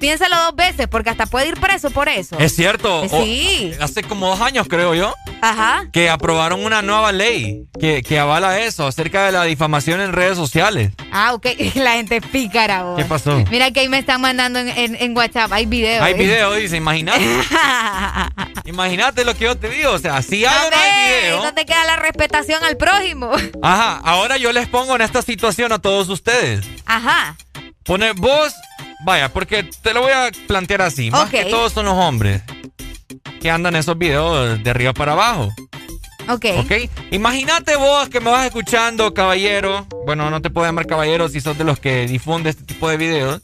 [0.00, 2.36] piénsalo dos veces, porque hasta puede ir preso por eso.
[2.38, 3.04] Es cierto.
[3.04, 3.72] Eh, O- Sí.
[3.80, 5.84] hace como dos años, creo yo, Ajá.
[5.92, 10.36] que aprobaron una nueva ley que, que avala eso acerca de la difamación en redes
[10.36, 10.90] sociales.
[11.12, 11.46] Ah, ok.
[11.76, 12.98] La gente es pícara, vos.
[12.98, 13.44] ¿Qué pasó?
[13.50, 15.52] Mira que ahí me están mandando en, en- en WhatsApp.
[15.52, 15.99] Hay videos.
[16.00, 16.16] Hay ¿eh?
[16.16, 17.24] video, dice, imagínate.
[18.64, 19.92] imagínate lo que yo te digo.
[19.92, 21.42] O sea, si no hay video.
[21.42, 23.32] ¿Dónde queda la respetación al prójimo?
[23.62, 26.66] Ajá, ahora yo les pongo en esta situación a todos ustedes.
[26.86, 27.36] Ajá.
[27.84, 28.54] Pone vos,
[29.04, 31.10] vaya, porque te lo voy a plantear así.
[31.10, 32.42] Más que todos son los hombres
[33.40, 35.52] que andan esos videos de arriba para abajo.
[36.28, 36.46] Ok.
[36.58, 36.72] ¿Ok?
[37.10, 39.86] Imagínate vos que me vas escuchando, caballero.
[40.06, 42.96] Bueno, no te puedo llamar caballero si sos de los que difunde este tipo de
[42.96, 43.40] videos.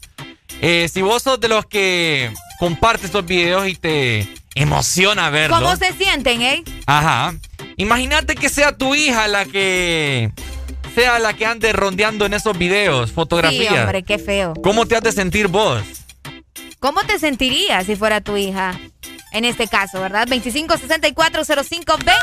[0.61, 5.59] Eh, si vos sos de los que comparte estos videos y te emociona verlos.
[5.59, 6.63] ¿Cómo se sienten, eh?
[6.85, 7.35] Ajá.
[7.77, 10.31] Imagínate que sea tu hija la que
[10.95, 13.79] sea la que ande rondeando en esos videos, Sí, fotografías.
[13.83, 14.53] hombre, qué feo.
[14.63, 15.83] ¿Cómo te has de sentir vos?
[16.79, 18.79] ¿Cómo te sentirías si fuera tu hija?
[19.37, 20.27] En este caso, ¿verdad?
[20.27, 22.15] 25640520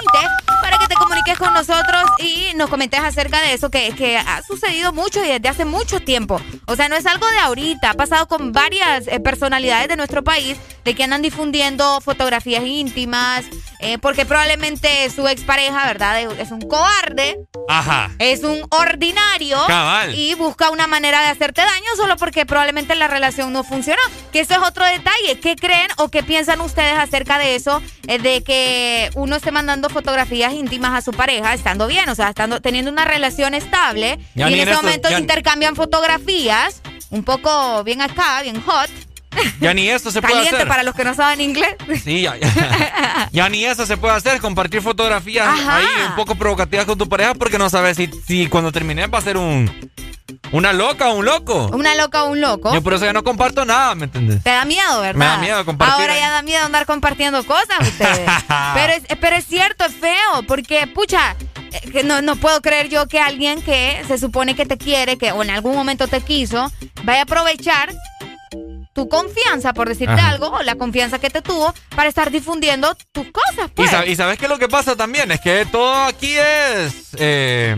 [0.62, 4.42] para que te comuniques con nosotros y nos comentes acerca de eso que, que ha
[4.42, 6.40] sucedido mucho y desde hace mucho tiempo.
[6.66, 10.24] O sea, no es algo de ahorita, ha pasado con varias eh, personalidades de nuestro
[10.24, 13.44] país de que andan difundiendo fotografías íntimas,
[13.80, 16.20] eh, porque probablemente su expareja, ¿verdad?
[16.40, 17.36] Es- un cobarde,
[17.68, 18.10] Ajá.
[18.18, 20.14] es un ordinario Cabal.
[20.14, 24.00] y busca una manera de hacerte daño solo porque probablemente la relación no funcionó.
[24.32, 25.40] Que eso es otro detalle.
[25.42, 27.80] ¿Qué creen o qué piensan ustedes acerca de eso?
[28.06, 32.28] eh, de que uno esté mandando fotografías íntimas a su pareja estando bien, o sea,
[32.30, 37.82] estando teniendo una relación estable Ya y en ese momento ya- intercambian fotografías un poco
[37.84, 38.90] bien acá, bien hot,
[39.60, 40.68] Ya ni eso se puede caliente hacer.
[40.68, 41.76] para los que no saben inglés.
[42.02, 43.28] Sí, ya, ya.
[43.32, 45.76] Ya ni eso se puede hacer, compartir fotografías Ajá.
[45.78, 49.18] ahí un poco provocativas con tu pareja porque no sabes si, si cuando termines va
[49.18, 49.70] a ser un
[50.52, 51.68] una loca o un loco.
[51.72, 52.72] Una loca o un loco.
[52.72, 54.42] Yo por eso ya no comparto nada, ¿me entiendes?
[54.42, 55.18] Te da miedo, ¿verdad?
[55.18, 56.00] Me da miedo compartir.
[56.00, 58.30] Ahora ya da miedo andar compartiendo cosas ustedes.
[58.74, 61.36] pero, es, pero es cierto, es feo, porque, pucha,
[61.72, 65.18] eh, que no, no puedo creer yo que alguien que se supone que te quiere,
[65.18, 66.70] que o en algún momento te quiso,
[67.02, 67.92] vaya a aprovechar
[68.94, 70.28] tu confianza, por decirte Ajá.
[70.30, 73.90] algo, o la confianza que te tuvo para estar difundiendo tus cosas, Y, pues.
[73.90, 77.76] sa- y sabes qué es lo que pasa también, es que todo aquí es eh,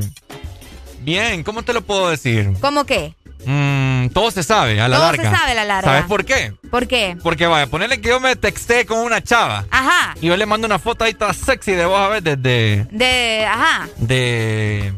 [1.00, 2.52] bien, ¿cómo te lo puedo decir?
[2.60, 3.14] ¿Cómo qué?
[3.44, 5.38] Mm, todo se sabe a la Todo se larga.
[5.38, 5.90] sabe a la larga.
[5.90, 6.52] ¿Sabes por qué?
[6.70, 7.16] ¿Por qué?
[7.22, 10.14] Porque vaya, ponerle que yo me texté con una chava Ajá.
[10.20, 13.46] y yo le mando una foto ahí toda sexy de vos a ver desde De,
[13.48, 13.88] ajá.
[13.98, 14.92] de,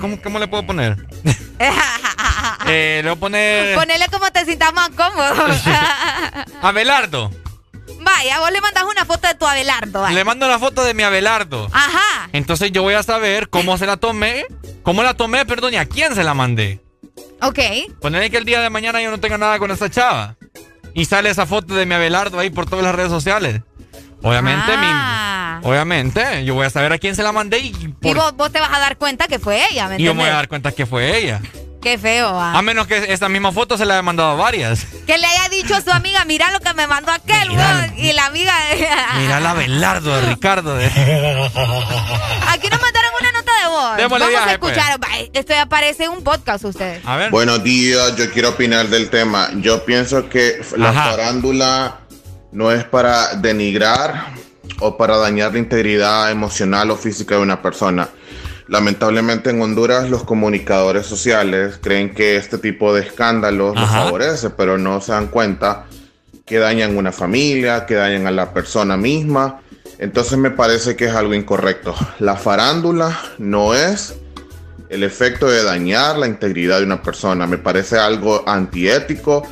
[0.00, 0.96] ¿cómo, cómo le puedo poner?
[2.66, 5.34] eh, le voy a poner Ponele como te sientas más cómodo.
[6.62, 7.30] Abelardo.
[8.00, 10.02] Vaya, vos le mandas una foto de tu Abelardo.
[10.02, 10.14] vaya.
[10.14, 11.68] Le mando una foto de mi Abelardo.
[11.72, 12.28] Ajá.
[12.32, 14.46] Entonces yo voy a saber cómo se la tomé,
[14.82, 16.80] cómo la tomé, perdón, y a quién se la mandé.
[17.42, 17.58] Ok.
[18.00, 20.36] Ponerle que el día de mañana yo no tenga nada con esa chava.
[20.94, 23.60] Y sale esa foto de mi Abelardo ahí por todas las redes sociales.
[24.22, 24.76] Obviamente, Ah.
[24.80, 28.50] mi, obviamente, yo voy a saber a quién se la mandé y, Y vos, vos
[28.52, 30.48] te vas a dar cuenta que fue ella, ¿me y yo me voy a dar
[30.48, 31.40] cuenta que fue ella.
[31.82, 32.58] Qué feo, ah.
[32.58, 34.84] A menos que esa misma foto se la haya mandado a varias.
[35.06, 37.94] Que le haya dicho a su amiga, mira lo que me mandó aquel, weón.
[37.96, 38.52] Y la amiga...
[39.18, 40.74] Mira la Abelardo de Ricardo.
[40.74, 40.86] De...
[42.48, 43.96] Aquí nos mandaron una nota de voz.
[43.98, 44.76] Démosle Vamos a viaje, pues.
[44.76, 45.00] escuchar.
[45.32, 47.06] Esto ya parece un podcast ustedes.
[47.06, 47.30] A ver.
[47.30, 49.50] Buenos días, yo quiero opinar del tema.
[49.56, 51.10] Yo pienso que la Ajá.
[51.10, 51.98] farándula
[52.50, 54.32] no es para denigrar
[54.80, 58.08] o para dañar la integridad emocional o física de una persona.
[58.68, 64.76] Lamentablemente en Honduras los comunicadores sociales creen que este tipo de escándalos los favorece, pero
[64.76, 65.86] no se dan cuenta
[66.44, 69.60] que dañan una familia, que dañan a la persona misma.
[69.98, 71.94] Entonces me parece que es algo incorrecto.
[72.18, 74.14] La farándula no es
[74.88, 77.46] el efecto de dañar la integridad de una persona.
[77.46, 79.42] Me parece algo antiético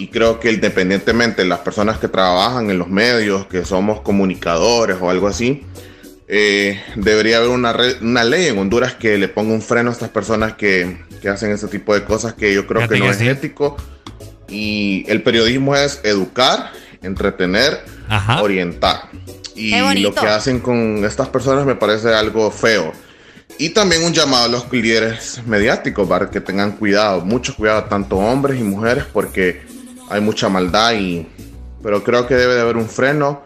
[0.00, 4.96] y creo que independientemente de las personas que trabajan en los medios, que somos comunicadores
[4.98, 5.62] o algo así,
[6.26, 10.08] eh, debería haber una, una ley en Honduras que le ponga un freno a estas
[10.08, 13.18] personas que, que hacen ese tipo de cosas que yo creo que no que es
[13.18, 13.28] sí.
[13.28, 13.76] ético.
[14.48, 16.72] Y el periodismo es educar,
[17.02, 17.84] entretener,
[18.40, 19.10] orientar.
[19.54, 22.94] Y lo que hacen con estas personas me parece algo feo.
[23.58, 28.16] Y también un llamado a los líderes mediáticos para que tengan cuidado, mucho cuidado, tanto
[28.16, 29.68] hombres y mujeres, porque
[30.10, 31.26] hay mucha maldad y...
[31.82, 33.42] Pero creo que debe de haber un freno.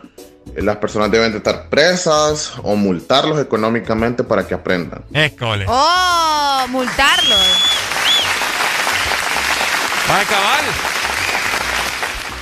[0.57, 5.05] Eh, Las personas deben de estar presas o multarlos económicamente para que aprendan.
[5.13, 5.65] École.
[5.69, 7.37] Oh, multarlo.
[10.11, 10.61] Va a acabar.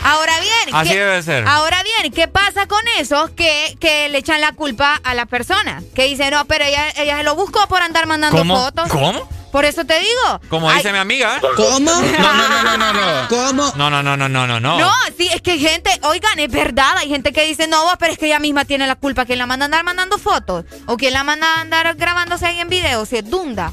[0.04, 1.44] Ahora bien, Así ¿qué- debe ser.
[1.46, 5.80] Ahora bien, ¿qué pasa con esos que, que le echan la culpa a la persona?
[5.94, 8.56] Que dicen, no, pero ella, ella se lo buscó por andar mandando ¿Cómo?
[8.56, 8.88] fotos.
[8.88, 9.28] ¿Cómo?
[9.52, 10.40] Por eso te digo.
[10.48, 11.36] Como Ay, dice mi amiga.
[11.36, 11.40] ¿eh?
[11.56, 11.78] ¿Cómo?
[11.78, 13.28] No, no, no, no, no, no.
[13.28, 13.72] ¿Cómo?
[13.76, 14.78] No, no, no, no, no, no, no.
[14.80, 18.12] No, sí, es que hay gente, oigan, es verdad, hay gente que dice, no, pero
[18.12, 20.64] es que ella misma tiene la culpa, ¿quién la manda a andar mandando fotos?
[20.86, 23.04] ¿O quién la manda a andar grabándose ahí en video?
[23.04, 23.72] Si es Dunda.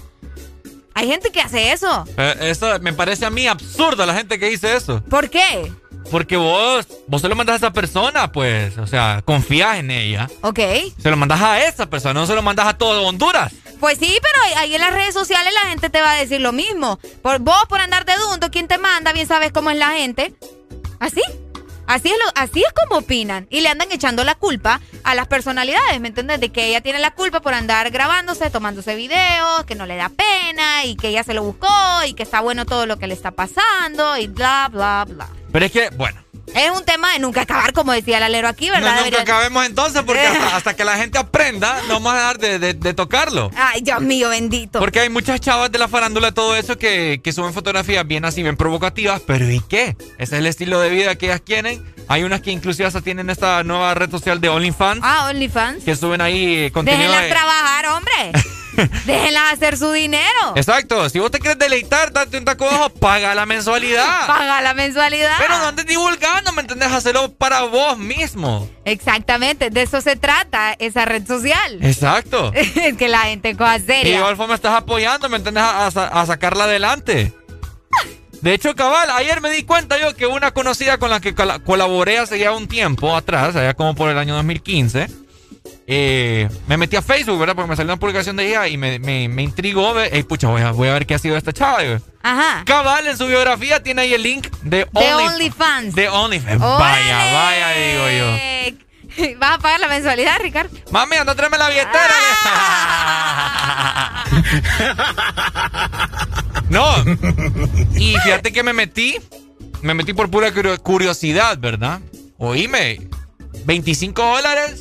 [0.94, 2.04] Hay gente que hace eso.
[2.18, 5.02] Eh, Eso me parece a mí absurdo la gente que dice eso.
[5.10, 5.72] ¿Por qué?
[6.12, 8.78] Porque vos, vos se lo mandas a esa persona, pues.
[8.78, 10.28] O sea, confías en ella.
[10.42, 10.60] Ok.
[11.02, 13.54] Se lo mandas a esa persona, no se lo mandas a todo Honduras.
[13.80, 16.52] Pues sí, pero ahí- en las redes sociales la gente te va a decir lo
[16.52, 17.00] mismo.
[17.22, 19.14] Por vos por andar de dundo, ¿quién te manda?
[19.14, 20.34] Bien sabes cómo es la gente.
[21.00, 21.22] ¿Así?
[21.88, 23.48] Así es, lo, así es como opinan.
[23.50, 26.40] Y le andan echando la culpa a las personalidades, ¿me entiendes?
[26.40, 30.10] De que ella tiene la culpa por andar grabándose, tomándose videos, que no le da
[30.10, 31.68] pena y que ella se lo buscó
[32.06, 35.28] y que está bueno todo lo que le está pasando y bla, bla, bla.
[35.52, 36.22] Pero es que, bueno,
[36.56, 38.92] Es un tema de nunca acabar, como decía el alero aquí, no, ¿verdad?
[38.92, 42.38] nunca Debería- acabemos entonces porque hasta, hasta que la gente aprenda, no vamos a dejar
[42.40, 43.52] de, de- de tocarlo.
[43.56, 44.80] Ay, Dios mío, bendito.
[44.80, 48.42] Porque hay muchas chavas de la farándula, todo eso, que, que suben fotografías bien así,
[48.42, 49.96] bien provocativas, pero ¿y qué?
[50.18, 51.84] Ese es el estilo de vida que ellas quieren.
[52.08, 55.84] Hay unas que inclusive hasta tienen esta nueva red social de OnlyFans, Ah, OnlyFans.
[55.84, 58.32] que suben ahí contenido Déjenlas de- trabajar, hombre.
[59.06, 60.54] Déjenlas hacer su dinero.
[60.56, 64.06] Exacto, si vos te quieres deleitar, date un taco ojo, paga la mensualidad.
[64.28, 65.36] Paga la mensualidad.
[65.40, 66.92] Pero no andes divulgando, ¿me entendés?
[66.92, 68.70] Hacerlo para vos mismo.
[68.86, 71.80] Exactamente, de eso se trata esa red social.
[71.82, 72.52] Exacto.
[72.54, 74.18] Es que la gente coja Y de seria.
[74.20, 75.64] igual forma estás apoyando, ¿me entendés?
[75.64, 77.34] A, a sa- a sacarla adelante.
[78.42, 81.60] De hecho, cabal, ayer me di cuenta yo que una conocida con la que cola-
[81.60, 85.08] colaboré hace ya un tiempo atrás, allá como por el año 2015,
[85.92, 87.56] eh, me metí a Facebook, ¿verdad?
[87.56, 90.00] Porque me salió una publicación de ella y me, me, me intrigó.
[90.00, 91.84] Ey, pucha, voy a, voy a ver qué ha sido esta chava.
[91.84, 91.98] yo.
[92.22, 92.64] Ajá.
[92.66, 95.96] Cabal, en su biografía tiene ahí el link de, Only- OnlyFans.
[95.96, 96.60] De OnlyFans.
[96.60, 99.36] Vaya, vaya, digo yo.
[99.40, 100.78] ¿Vas a pagar la mensualidad, Ricardo?
[100.92, 102.14] Mami, anda, tráeme la billetera.
[106.70, 106.86] no.
[107.96, 109.18] Y fíjate que me metí.
[109.82, 112.00] Me metí por pura curio- curiosidad, ¿verdad?
[112.38, 113.00] Oíme.
[113.66, 114.80] 25 dólares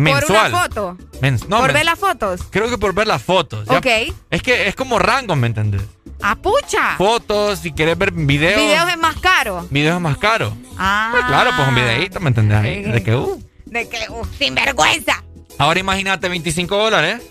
[0.00, 0.50] mensual.
[0.50, 0.96] Por una foto.
[1.20, 2.40] Mens- no, por ver las fotos.
[2.50, 3.66] Creo que por ver las fotos.
[3.68, 3.78] ya.
[3.78, 3.86] Ok.
[4.30, 5.82] Es que es como rango, ¿me entendés?
[6.22, 6.96] ¡A pucha!
[6.98, 8.60] Fotos, si quieres ver videos.
[8.60, 9.66] Videos es más caro.
[9.70, 10.54] Videos es más caro.
[10.76, 11.08] Ah.
[11.12, 12.58] Pues claro, pues un videíto, ¿me entendés?
[12.58, 13.42] Ahí, de que, uh.
[13.66, 15.22] De que, uh, sin vergüenza.
[15.58, 17.22] Ahora imagínate 25 dólares.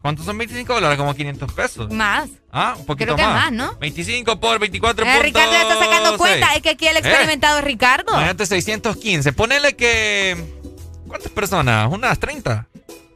[0.00, 0.96] ¿Cuántos son 25 dólares?
[0.96, 1.90] Como 500 pesos.
[1.92, 2.30] Más.
[2.52, 3.50] Ah, un poquito Creo que más.
[3.50, 3.76] más, ¿no?
[3.80, 6.54] 25 por 24 Eh, Ricardo ya está sacando cuenta.
[6.54, 8.12] Es que aquí el experimentado es Ricardo.
[8.12, 9.32] Imagínate 615.
[9.32, 10.57] Ponele que...
[11.08, 11.88] ¿Cuántas personas?
[11.90, 12.66] ¿Unas 30?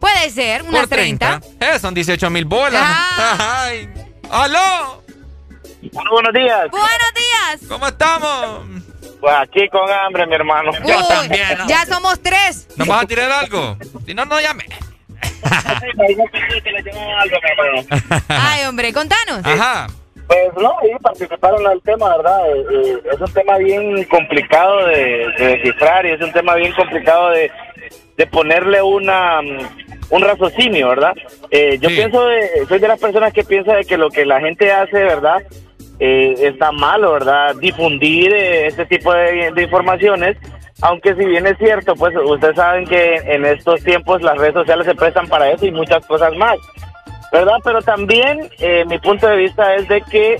[0.00, 1.40] Puede ser, unas por 30.
[1.60, 2.82] Eh, son 18 mil bolas.
[2.84, 3.62] Ah.
[3.66, 3.88] Ay.
[4.30, 5.02] ¡Aló!
[5.92, 6.70] buenos días.
[6.70, 7.60] Buenos días.
[7.68, 8.60] ¿Cómo estamos?
[9.20, 10.72] Pues aquí con hambre, mi hermano.
[10.84, 11.58] Yo Uy, también.
[11.58, 11.68] ¿no?
[11.68, 12.66] Ya somos tres.
[12.76, 13.76] ¿Nos vas a tirar algo?
[14.06, 14.64] Si no, no llame.
[18.28, 19.44] Ay, hombre, contanos.
[19.44, 19.86] Ajá.
[20.26, 22.48] Pues no, y participaron el tema, ¿verdad?
[22.48, 26.72] Eh, eh, es un tema bien complicado de, de descifrar y es un tema bien
[26.72, 27.50] complicado de,
[28.16, 29.58] de ponerle una mm,
[30.10, 31.14] un raciocinio, ¿verdad?
[31.50, 34.40] Eh, yo pienso, de, soy de las personas que piensa de que lo que la
[34.40, 35.42] gente hace, ¿verdad?
[35.98, 37.56] Eh, está malo, ¿verdad?
[37.56, 40.36] Difundir eh, este tipo de, de informaciones,
[40.82, 44.86] aunque si bien es cierto, pues ustedes saben que en estos tiempos las redes sociales
[44.86, 46.58] se prestan para eso y muchas cosas más.
[47.32, 47.56] ¿verdad?
[47.64, 50.36] Pero también eh, mi punto de vista es de que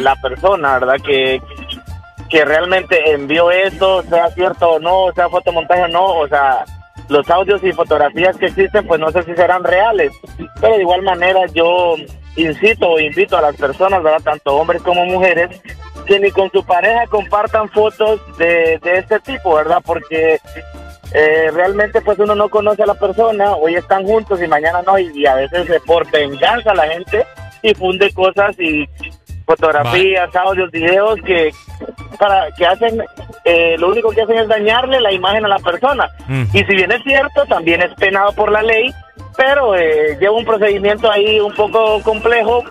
[0.00, 0.96] la persona, ¿verdad?
[1.06, 1.40] Que,
[2.28, 6.64] que realmente envió esto, sea cierto o no, sea fotomontaje o no, o sea,
[7.12, 10.12] los audios y fotografías que existen, pues no sé si serán reales.
[10.60, 11.94] Pero de igual manera yo
[12.36, 14.22] incito o invito a las personas, ¿verdad?
[14.24, 15.60] Tanto hombres como mujeres,
[16.06, 19.82] que ni con su pareja compartan fotos de, de este tipo, ¿verdad?
[19.84, 20.40] Porque
[21.14, 24.98] eh, realmente pues uno no conoce a la persona, hoy están juntos y mañana no,
[24.98, 27.26] y, a veces eh, por venganza la gente
[27.62, 28.88] difunde cosas y
[29.56, 31.50] fotografías, audios, videos que
[32.18, 33.02] para que hacen,
[33.44, 36.08] eh, lo único que hacen es dañarle la imagen a la persona.
[36.52, 38.92] Y si bien es cierto, también es penado por la ley,
[39.36, 42.62] pero eh, lleva un procedimiento ahí un poco complejo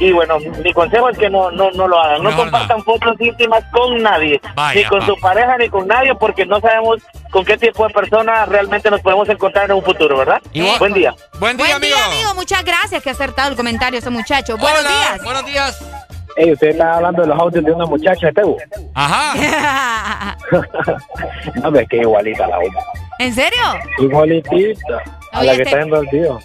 [0.00, 3.14] y bueno, mi consejo es que no no, no lo hagan, no Mejor compartan fotos
[3.20, 5.22] íntimas con nadie, Vaya, ni con su vaya.
[5.22, 6.98] pareja ni con nadie, porque no sabemos
[7.30, 10.42] con qué tipo de persona realmente nos podemos encontrar en un futuro, ¿verdad?
[10.78, 11.14] Buen día.
[11.38, 12.34] Buen Buen día, amigo.
[12.34, 14.56] Muchas gracias que ha acertado el comentario ese muchacho.
[14.58, 15.22] Buenos días.
[15.24, 15.97] Buenos días.
[16.38, 18.56] Ey, usted está hablando de los audios de una muchacha de Tegu.
[18.94, 20.36] Ajá.
[20.52, 22.80] no, hombre, es que igualita la otra.
[23.18, 23.60] ¿En serio?
[23.98, 25.02] Igualitita.
[25.32, 26.40] A Oye, la que este- está en el video.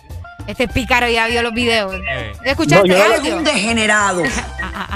[0.47, 1.93] Este pícaro ya vio los videos.
[2.43, 3.37] ¿Escuchaste No, yo no- audio?
[3.37, 4.23] Un degenerado.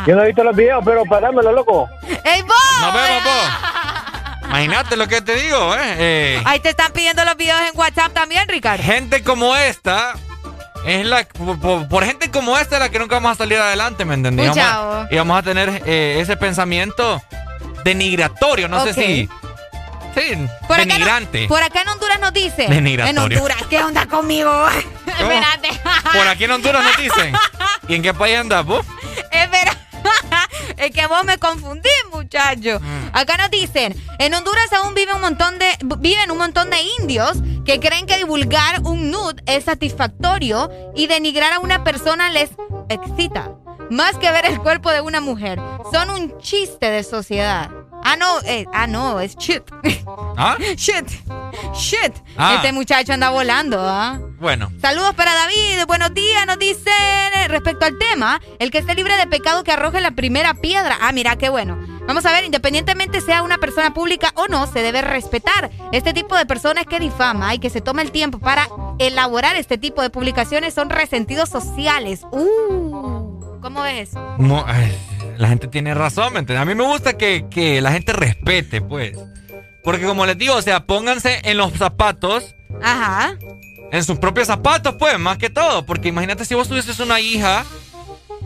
[0.05, 1.87] Yo no he visto los videos, pero parámelo, loco.
[2.23, 2.57] ¡Ey, vos!
[2.81, 3.49] Nos vemos, vos.
[4.49, 5.95] Imagínate lo que te digo, ¿eh?
[5.99, 8.81] Eh, Ahí te están pidiendo los videos en WhatsApp también, Ricardo.
[8.83, 10.13] gente como esta
[10.87, 14.17] Es la, por, gente como esta es la que nunca vamos a salir adelante, ¿me
[14.17, 15.13] Pucha, vamos, oh.
[15.13, 17.21] y vamos a tener eh, ese pensamiento
[17.83, 19.29] denigratorio, no sé si...
[20.15, 20.33] Sí,
[20.67, 21.47] Por acá, no- denigrante.
[21.47, 22.69] por acá en Honduras nos dicen.
[22.71, 23.21] Denigratorio.
[23.21, 24.67] En Honduras, ¿qué onda conmigo?
[25.05, 25.69] Espérate.
[26.13, 27.35] Por aquí en Honduras nos dicen.
[27.89, 28.85] ¿Y en qué país andas vos?
[29.29, 29.77] Espera.
[30.77, 32.79] Es que vos me confundí, muchacho.
[32.79, 33.09] Mm.
[33.13, 35.67] Acá nos dicen, en Honduras aún vive un montón de
[35.99, 41.53] viven un montón de indios que creen que divulgar un nude es satisfactorio y denigrar
[41.53, 42.51] a una persona les
[42.89, 43.51] excita,
[43.89, 45.59] más que ver el cuerpo de una mujer.
[45.91, 47.69] Son un chiste de sociedad.
[48.03, 49.63] Ah, no, eh, ah, no, es shit.
[50.37, 50.55] ¿Ah?
[50.77, 51.09] Shit.
[51.73, 52.13] Shit.
[52.37, 52.55] Ah.
[52.55, 54.19] Este muchacho anda volando, ¿ah?
[54.39, 54.71] Bueno.
[54.81, 56.93] Saludos para David, buenos días, nos dicen
[57.33, 60.97] eh, respecto al tema, el que esté libre de pecado que arroje la primera piedra.
[61.01, 61.77] Ah, mira, qué bueno.
[62.07, 65.69] Vamos a ver, independientemente sea una persona pública o no, se debe respetar.
[65.91, 68.69] Este tipo de personas que difama y que se toma el tiempo para
[68.99, 72.21] elaborar este tipo de publicaciones son resentidos sociales.
[72.31, 74.11] Uh, ¿cómo ves?
[74.37, 74.97] No, ay,
[75.37, 76.61] la gente tiene razón, ¿me entiendes?
[76.61, 79.17] A mí me gusta que, que la gente respete, pues.
[79.83, 83.37] Porque como les digo, o sea, pónganse en los zapatos, Ajá.
[83.91, 85.85] en sus propios zapatos, pues, más que todo.
[85.85, 87.63] Porque imagínate si vos tuvieses una hija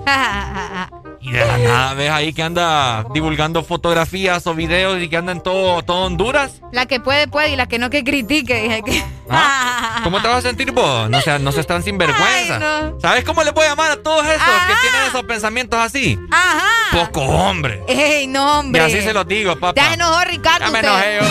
[1.21, 5.31] y de la nada ves ahí que anda divulgando fotografías o videos y que anda
[5.31, 6.61] en todo, todo Honduras.
[6.71, 8.61] La que puede, puede y la que no que critique.
[8.61, 9.03] Dije que...
[9.29, 10.01] ¿Ah?
[10.03, 11.09] ¿Cómo te vas a sentir vos?
[11.09, 12.55] No seas, no seas tan sinvergüenza.
[12.55, 12.99] Ay, no.
[12.99, 16.17] ¿Sabes cómo le voy a llamar a todos esos que tienen esos pensamientos así?
[16.31, 17.05] Ajá.
[17.05, 17.83] Poco hombre.
[17.87, 18.81] Ey, no, Y hombre.
[18.81, 19.79] así se los digo, papá.
[19.79, 20.65] Ya enojó Ricardo.
[20.65, 21.27] Ya me enojé yo.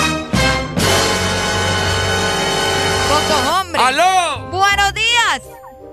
[3.09, 3.81] Poco hombre.
[3.83, 4.49] ¡Aló!
[4.51, 5.43] Buenos días.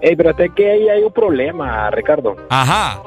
[0.01, 2.35] Ey, pero es que ahí hay un problema, Ricardo.
[2.49, 3.01] Ajá.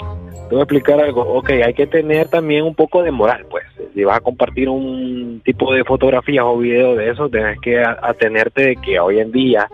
[0.51, 1.23] Te voy a explicar algo.
[1.23, 3.63] Ok, hay que tener también un poco de moral, pues.
[3.95, 8.63] Si vas a compartir un tipo de fotografías o video de eso, tienes que atenerte
[8.63, 9.69] de que hoy en día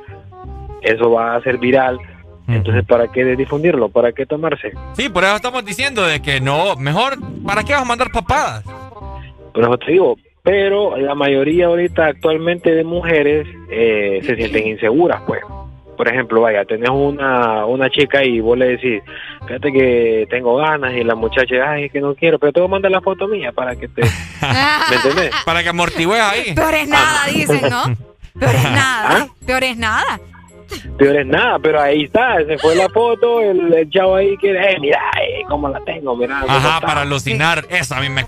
[0.82, 1.98] eso va a ser viral.
[2.46, 3.88] Entonces, ¿para qué difundirlo?
[3.88, 4.72] ¿Para qué tomarse?
[4.92, 7.14] Sí, por eso estamos diciendo de que no, mejor,
[7.46, 8.62] ¿para qué vas a mandar papadas?
[9.54, 15.22] Por eso te digo, pero la mayoría ahorita actualmente de mujeres eh, se sienten inseguras,
[15.26, 15.40] pues.
[15.96, 19.02] Por ejemplo, vaya, tenés una, una chica y vos le decís,
[19.46, 22.68] fíjate que tengo ganas y la muchacha, ay, es que no quiero, pero te voy
[22.68, 24.02] a mandar la foto mía para que te...
[24.02, 25.30] ¿Me entendés?
[25.44, 26.54] Para que amortigües ahí.
[26.54, 27.84] Peor es nada, dicen, ¿no?
[28.38, 29.08] Peor es nada.
[29.10, 29.26] ¿Ah?
[29.46, 30.20] Peor es nada.
[30.98, 34.50] Peor es nada, pero ahí está, se fue la foto, el, el chavo ahí que,
[34.50, 36.40] eh, mira, eh, cómo la tengo, mira.
[36.40, 36.80] Ajá, está".
[36.80, 37.64] para alucinar.
[37.68, 38.24] Eso a mí me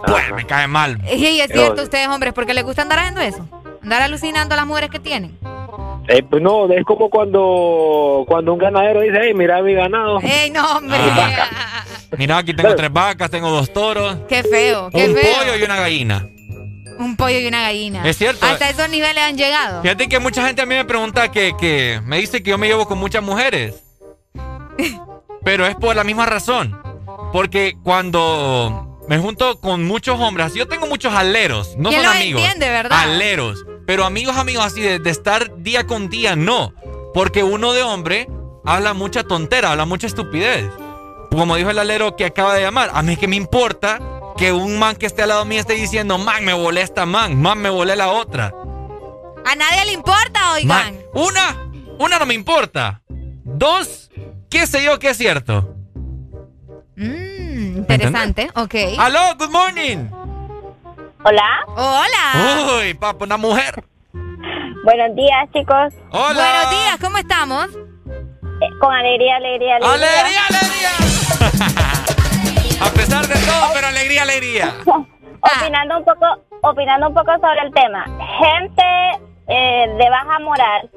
[0.47, 0.99] cae mal.
[1.13, 3.47] Y es cierto, ustedes, hombres, porque les gusta andar haciendo eso.
[3.83, 5.37] Andar alucinando a las mujeres que tienen.
[6.11, 10.21] Eh, pues no, es como cuando, cuando un ganadero dice, hey, mira mi ganado.
[10.23, 10.99] ¡Ey, no, hombre!
[12.17, 14.89] Mira, aquí tengo tres vacas, tengo dos toros, ¡Qué feo!
[14.91, 15.37] ¡Qué un feo!
[15.37, 16.27] pollo y una gallina.
[16.99, 18.09] Un pollo y una gallina.
[18.09, 18.45] Es cierto.
[18.47, 19.83] Hasta esos niveles han llegado.
[19.83, 22.67] Fíjate que mucha gente a mí me pregunta que, que me dice que yo me
[22.69, 23.85] llevo con muchas mujeres.
[25.45, 26.81] Pero es por la misma razón.
[27.33, 32.43] Porque cuando me junto con muchos hombres, yo tengo muchos aleros, no ¿Quién son amigos.
[32.43, 32.99] entiende, verdad?
[32.99, 33.65] Aleros.
[33.89, 36.75] Pero amigos, amigos, así de, de estar día con día, no.
[37.15, 38.29] Porque uno de hombre
[38.63, 40.71] habla mucha tontera, habla mucha estupidez.
[41.31, 43.99] Como dijo el alero que acaba de llamar, a mí que me importa
[44.37, 47.41] que un man que esté al lado mío esté diciendo, man, me volé esta man,
[47.41, 48.53] man, me volé la otra.
[49.47, 50.69] A nadie le importa, oigan.
[50.69, 53.01] Man, una, una no me importa.
[53.09, 54.11] Dos,
[54.51, 55.75] qué sé yo que es cierto.
[56.95, 58.75] Mm, interesante, ok.
[58.99, 60.28] Aló, good morning.
[61.25, 61.65] Hola.
[61.77, 62.79] Hola.
[62.79, 63.85] Uy, papo, una mujer.
[64.85, 65.93] Buenos días, chicos.
[66.13, 66.33] Hola.
[66.33, 67.67] Buenos días, ¿cómo estamos?
[68.61, 69.95] Eh, con alegría, alegría, alegría.
[69.95, 70.91] ¡Alegría, alegría!
[72.87, 74.75] A pesar de todo, pero alegría, alegría.
[75.41, 76.27] opinando un poco,
[76.63, 78.05] opinando un poco sobre el tema.
[78.05, 78.85] Gente
[79.49, 80.91] eh, de baja moral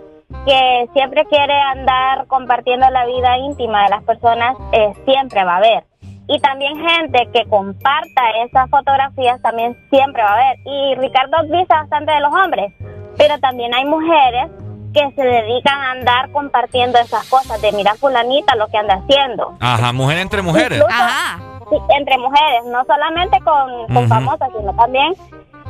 [0.46, 5.58] que siempre quiere andar compartiendo la vida íntima de las personas, eh, siempre va a
[5.58, 5.91] haber.
[6.32, 10.60] Y también gente que comparta esas fotografías también siempre va a haber.
[10.64, 12.72] Y Ricardo dice bastante de los hombres,
[13.18, 14.50] pero también hay mujeres
[14.94, 19.58] que se dedican a andar compartiendo esas cosas, de mira fulanita lo que anda haciendo.
[19.60, 20.80] Ajá, mujer entre mujeres.
[20.80, 25.14] Incluso, sí, entre mujeres, no solamente con, famosas, sino también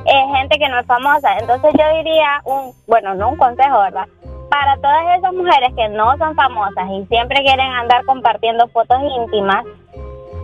[0.06, 1.40] eh, gente que no es famosa.
[1.40, 4.08] Entonces yo diría, un bueno, no un consejo, ¿verdad?
[4.52, 9.66] Para todas esas mujeres que no son famosas y siempre quieren andar compartiendo fotos íntimas,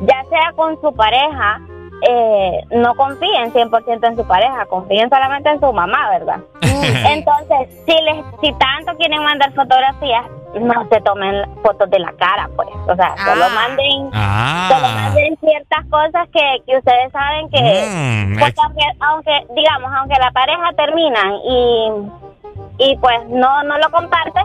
[0.02, 1.60] ya sea con su pareja,
[2.08, 6.40] eh, no confíen 100% en su pareja, confíen solamente en su mamá, ¿verdad?
[6.62, 10.24] Entonces, si les, si tanto quieren mandar fotografías,
[10.62, 12.70] no se tomen fotos de la cara, pues.
[12.88, 13.54] O sea, solo Ah.
[13.54, 14.70] manden, Ah.
[14.72, 20.16] solo manden ciertas cosas que, que ustedes saben que, Mm, porque aunque, aunque, digamos, aunque
[20.20, 21.92] la pareja terminan y,
[22.78, 24.40] y pues no, no lo comparte,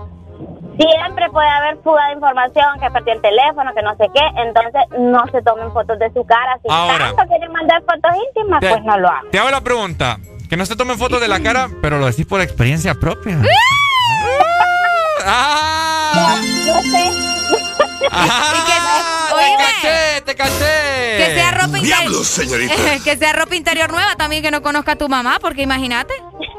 [0.78, 4.82] siempre puede haber fuga de información, que perdió el teléfono, que no sé qué, entonces
[4.98, 6.58] no se tomen fotos de su cara.
[6.62, 7.12] Si Ahora.
[7.14, 9.30] tanto quieren mandar fotos íntimas, Te- pues no lo hagan.
[9.30, 10.18] Te hago la pregunta.
[10.48, 13.38] Que no se tomen fotos de la cara, pero lo decís por experiencia propia.
[15.24, 16.36] ¡Ah!
[16.90, 17.10] Sé.
[18.10, 19.32] ¡Ah!
[19.34, 19.56] Oíme.
[19.56, 20.20] ¡Te caché!
[20.26, 21.16] ¡Te caché!
[21.18, 21.82] Que sea ropa interior.
[22.00, 22.74] ¡Diablos, señorita!
[23.04, 26.12] que sea ropa interior nueva también que no conozca a tu mamá, porque imagínate.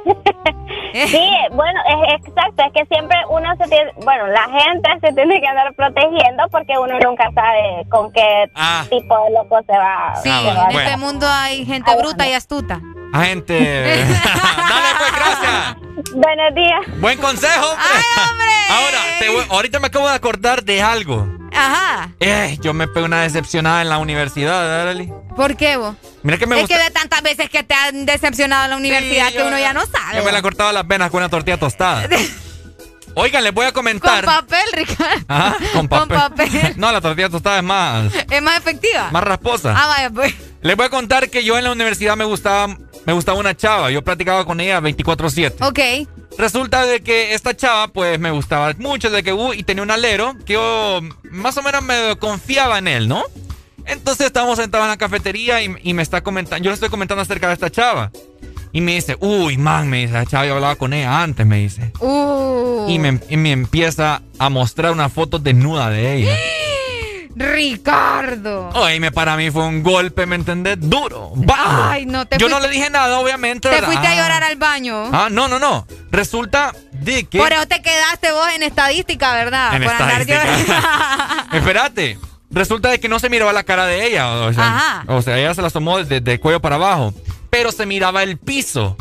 [1.07, 5.41] Sí, bueno, es exacto, es que siempre uno se tiene, bueno, la gente se tiene
[5.41, 8.85] que andar protegiendo porque uno nunca sabe con qué Ah.
[8.89, 10.15] tipo de loco se va.
[10.21, 12.79] Sí, Ah, se va en este mundo hay gente bruta y astuta.
[13.14, 13.53] Agente.
[13.60, 15.76] Dale, pues, gracias.
[16.14, 16.99] Buenos días.
[16.99, 17.69] Buen consejo.
[17.69, 17.85] hombre.
[18.69, 21.27] Ahora, te voy- ahorita me acabo de acordar de algo.
[21.53, 22.10] Ajá.
[22.19, 25.11] Eh, yo me pegué una decepcionada en la universidad, Arely.
[25.35, 25.95] ¿Por qué vos?
[26.23, 26.77] Mira que me es gusta.
[26.77, 29.81] que de tantas veces que te han decepcionado en la universidad que uno ya no
[29.85, 30.18] sabe.
[30.18, 32.07] Yo me la cortaba las venas con una tortilla tostada.
[33.15, 34.26] Oigan, les voy a Con comentar.
[34.26, 35.23] papel, Ricardo.
[35.27, 36.18] Ajá, con Con papel.
[36.49, 36.73] papel.
[36.77, 39.10] No, la tortilla tostada es más, Es más efectiva.
[39.11, 39.76] más rasposa.
[39.77, 40.34] Ah, vaya, pues.
[40.64, 43.91] Les voy a contar que yo en la universidad me gustaba, me gustaba una chava.
[43.91, 45.55] Yo practicaba con ella 24-7.
[45.61, 46.07] Ok.
[46.38, 49.91] Resulta de que esta chava, pues, me gustaba mucho de que, uh, y tenía un
[49.91, 53.23] alero que yo más o menos me confiaba en él, ¿no?
[53.85, 57.21] Entonces estábamos sentados en la cafetería y, y me está comentando, yo le estoy comentando
[57.21, 58.11] acerca de esta chava.
[58.71, 61.59] Y me dice, uy, man, me dice, la chava, yo hablaba con ella antes, me
[61.59, 61.91] dice.
[61.99, 62.88] Uh.
[62.89, 66.35] Y me, y me empieza a mostrar una foto desnuda de ella.
[67.35, 68.69] Ricardo.
[68.73, 70.77] Oye, para mí fue un golpe, ¿me entendés?
[70.80, 71.84] Duro, bajo.
[71.89, 73.68] Ay, no, te Yo no le dije nada, obviamente.
[73.69, 73.88] Te ¿verdad?
[73.88, 74.15] fuiste a Ah.
[74.15, 75.10] llorar al baño.
[75.11, 75.88] Ah, no, no, no.
[76.11, 77.38] Resulta de que...
[77.39, 79.76] Por eso te quedaste vos en estadística, ¿verdad?
[79.76, 80.76] En Por andar estadística.
[80.77, 81.43] llorando.
[81.57, 82.19] Espérate.
[82.51, 84.30] Resulta de que no se miraba la cara de ella.
[84.31, 85.03] O sea, Ajá.
[85.07, 87.14] o sea, ella se la tomó desde de cuello para abajo.
[87.49, 88.95] Pero se miraba el piso.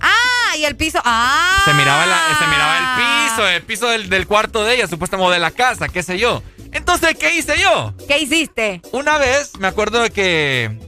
[0.00, 1.00] ah, y el piso.
[1.04, 1.62] Ah.
[1.64, 5.32] Se miraba, la- se miraba el piso, el piso del, del cuarto de ella, supuestamente,
[5.34, 6.42] de la casa, qué sé yo.
[6.76, 7.94] Entonces, ¿qué hice yo?
[8.06, 8.80] ¿Qué hiciste?
[8.92, 10.78] Una vez me acuerdo de que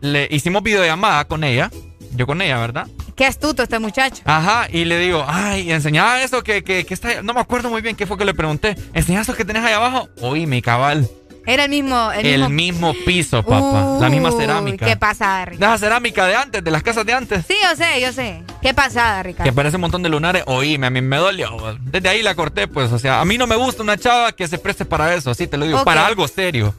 [0.00, 1.70] le hicimos videollamada con ella.
[2.14, 2.86] Yo con ella, ¿verdad?
[3.16, 4.22] Qué astuto este muchacho.
[4.26, 7.22] Ajá, y le digo, ay, enseñaba eso que, que, que está.
[7.22, 8.76] No me acuerdo muy bien qué fue que le pregunté.
[8.92, 10.08] ¿Enseñás eso que tenés ahí abajo?
[10.20, 11.08] Oí, mi cabal.
[11.46, 12.12] Era el mismo.
[12.12, 12.92] El, El, mismo.
[12.92, 13.96] mismo piso, papá.
[14.00, 14.86] la misma Uy, cerámica.
[14.86, 15.56] ¿Qué De Ricardo?
[15.74, 17.44] esa cerámica de antes, de las casas de antes.
[17.48, 18.42] Sí, yo sé, yo sé.
[18.62, 19.44] Qué pasada, Ricardo.
[19.44, 20.44] Que parece un montón de lunares.
[20.46, 21.76] Oíme, a mí me dolió.
[21.80, 22.92] Desde ahí la corté, pues.
[22.92, 25.46] O sea, a mí no me gusta una chava que se preste para eso, así
[25.48, 25.84] te lo digo.
[25.84, 26.74] Para algo serio.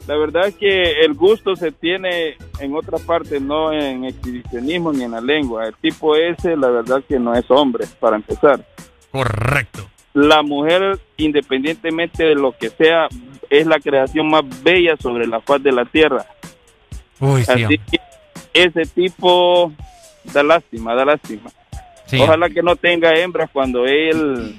[0.06, 5.04] La verdad es que el gusto se tiene en otra parte, no en exhibicionismo ni
[5.04, 5.66] en la lengua.
[5.66, 8.64] El tipo ese, la verdad que no es hombre, para empezar.
[9.10, 9.88] Correcto.
[10.12, 13.08] La mujer, independientemente de lo que sea,
[13.60, 16.24] es la creación más bella sobre la faz de la tierra.
[17.20, 17.42] Uy.
[17.42, 18.00] Así que
[18.54, 19.72] ese tipo
[20.32, 21.50] da lástima, da lástima.
[22.06, 22.18] Sí.
[22.20, 24.56] Ojalá que no tenga hembras cuando él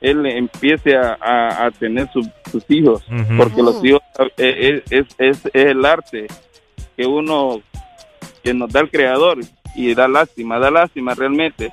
[0.00, 3.04] él empiece a, a- a tener su- sus hijos,
[3.36, 3.86] porque los Uh.
[3.86, 4.02] hijos
[4.36, 6.26] eh, es, es, es, es el arte
[6.96, 7.60] que uno
[8.42, 9.38] que nos da el creador
[9.76, 11.70] y da lástima, da lástima realmente.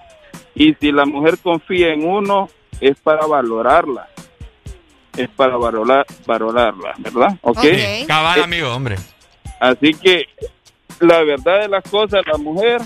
[0.54, 2.50] Y si la mujer confía en uno
[2.80, 4.09] es para valorarla,
[5.18, 7.38] es para valorar, valorarla, ¿verdad?
[7.42, 7.58] ¿Ok?
[7.60, 8.08] Ok.
[8.08, 8.96] Cabal, Eh, amigo, hombre.
[9.60, 10.26] Así que
[11.00, 12.82] la verdad de las cosas, la mujer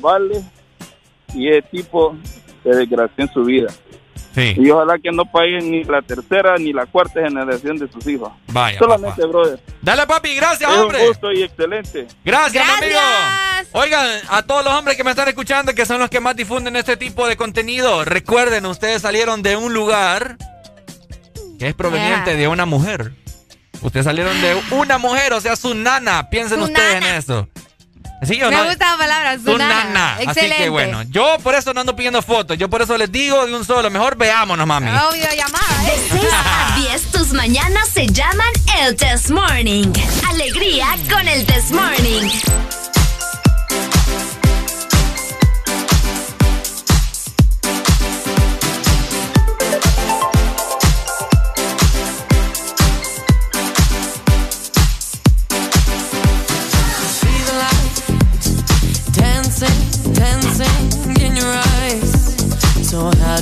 [0.00, 0.42] vale
[1.34, 2.16] y ese tipo
[2.62, 3.68] se desgració en su vida.
[4.34, 4.54] Sí.
[4.58, 8.30] Y ojalá que no paguen ni la tercera ni la cuarta generación de sus hijos.
[8.48, 8.78] Vaya.
[8.78, 9.28] Solamente, papá.
[9.28, 9.60] brother.
[9.80, 11.06] Dale, papi, gracias, Es un hombre.
[11.08, 12.06] gusto y excelente.
[12.22, 13.00] Gracias, mi amigo.
[13.00, 13.68] Gracias.
[13.74, 16.76] Oigan, a todos los hombres que me están escuchando, que son los que más difunden
[16.76, 20.36] este tipo de contenido, recuerden, ustedes salieron de un lugar
[21.58, 23.12] que es proveniente de una mujer.
[23.82, 26.30] Ustedes salieron de una mujer, o sea, su nana.
[26.30, 27.48] Piensen ustedes en eso.
[28.22, 30.16] ¿Sí o Me gusta la palabra, su, su nana.
[30.20, 30.54] Excelente.
[30.54, 32.56] Así que bueno, yo por eso no ando pidiendo fotos.
[32.56, 33.90] Yo por eso les digo de un solo.
[33.90, 34.88] Mejor veámonos, mami.
[34.88, 35.66] Obvio, llamada.
[35.84, 36.00] ¿eh?
[36.12, 38.48] De 6 10, tus mañanas se llaman
[38.80, 39.92] el Test Morning.
[40.30, 42.30] Alegría con el Test Morning.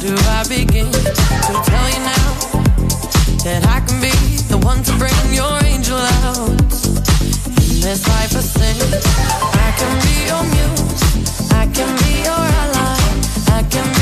[0.05, 2.29] do I begin to tell you now
[3.41, 4.13] that I can be
[4.53, 6.61] the one to bring your angel out?
[7.73, 8.77] In this life I sing,
[9.65, 13.01] I can be your muse, I can be your ally,
[13.49, 13.94] I can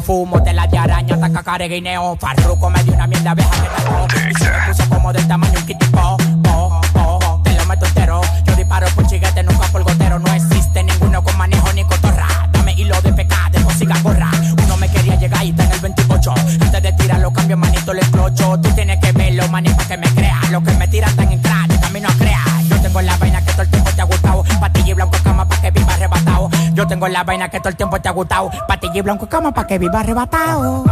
[0.00, 2.79] fumo, tela de araña, tacacareguineo, farruco me
[27.00, 28.50] tengo la vaina que todo el tiempo te ha gustado.
[28.68, 30.84] Patilla y blanco como para que viva arrebatado.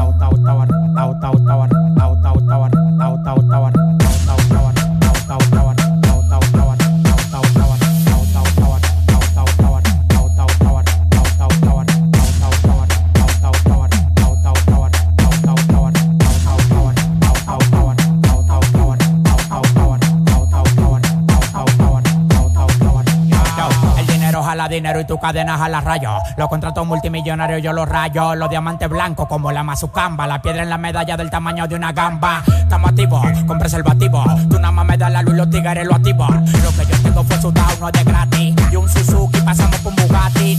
[25.01, 26.19] y tus cadenas a la raya.
[26.37, 28.35] Los contratos multimillonarios yo los rayo.
[28.35, 30.27] Los diamantes blancos como la mazucamba.
[30.27, 32.43] La piedra en la medalla del tamaño de una gamba.
[32.47, 34.25] Estamos activos con preservativo.
[34.51, 36.31] Tú nada más me das la luz los tigres lo activos.
[36.31, 38.55] Lo que yo tengo fue sudado, no es de gratis.
[38.73, 40.59] Y un Suzuki pasamos por Bugatti.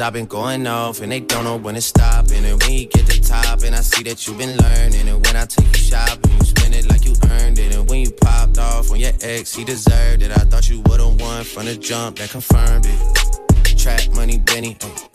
[0.00, 2.30] I've been going off and they don't know when to stop.
[2.30, 5.08] And when you get to top, and I see that you've been learning.
[5.08, 7.74] And when I take you shopping, you spend it like you earned it.
[7.74, 10.30] And when you popped off on your ex, he deserved it.
[10.30, 13.78] I thought you would've won from the jump that confirmed it.
[13.78, 14.76] Trap money, Benny.
[14.82, 15.09] Uh.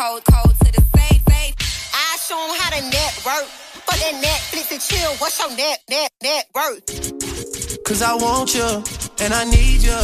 [0.00, 1.54] Code, code to the safe, safe.
[1.92, 3.46] I show 'em how to network.
[3.86, 6.84] For that Netflix and chill, what's your net, net, net worth?
[7.84, 8.68] Cause I want you,
[9.22, 10.00] and I need you,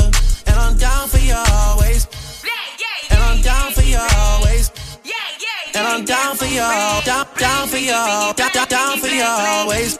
[0.48, 2.06] and I'm down for you always.
[3.12, 4.70] And I'm down for you always.
[5.74, 6.66] And I'm down for you,
[7.10, 8.00] down, down for you,
[8.40, 9.98] down, down, down for you always.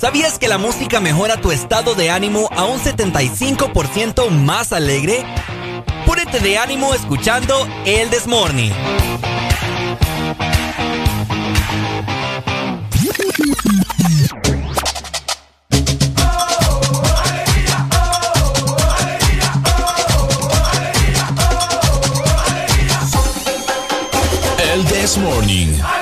[0.00, 5.26] ¿Sabías que la música mejora tu estado de ánimo a un 75% más alegre?
[6.06, 8.72] Púrete de ánimo escuchando El Desmorning.
[25.06, 25.95] This Morning.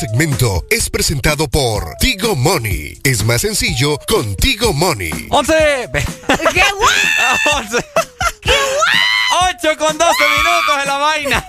[0.00, 2.98] Segmento es presentado por Tigo Money.
[3.04, 5.26] Es más sencillo con Tigo Money.
[5.28, 5.90] 11.
[6.54, 6.96] ¿Qué guay?
[7.58, 7.76] 11.
[8.40, 8.52] ¿Qué
[9.62, 11.46] 8 con 12 minutos de la vaina.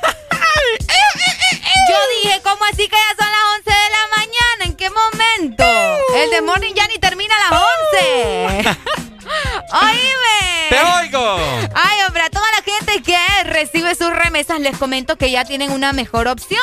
[1.89, 4.65] Yo dije, ¿cómo así que ya son las 11 de la mañana?
[4.65, 5.63] ¿En qué momento?
[6.13, 7.61] El de Morning ya ni termina a las
[8.63, 8.77] 11.
[9.71, 10.67] ¡Oíme!
[10.69, 11.37] ¡Te oigo!
[11.73, 15.71] Ay, hombre, a toda la gente que recibe sus remesas les comento que ya tienen
[15.71, 16.59] una mejor opción.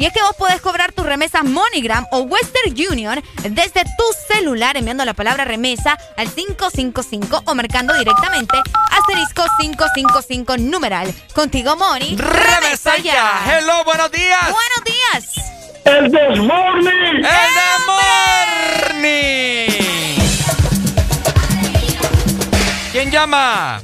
[0.00, 4.78] Y es que vos podés cobrar tus remesas MoneyGram o Western Union desde tu celular
[4.78, 8.56] enviando la palabra remesa al 555 o marcando directamente
[8.92, 11.14] asterisco 555 numeral.
[11.34, 12.16] Contigo, Money.
[12.16, 13.42] ¡Remesa ya!
[13.46, 14.40] ¡Hello, buenos días!
[14.50, 15.34] ¡Buenos días!
[15.84, 17.16] ¡El Desmorning!
[17.16, 17.24] ¡El
[18.94, 19.30] Desmorning!
[22.90, 23.82] ¿Quién llama?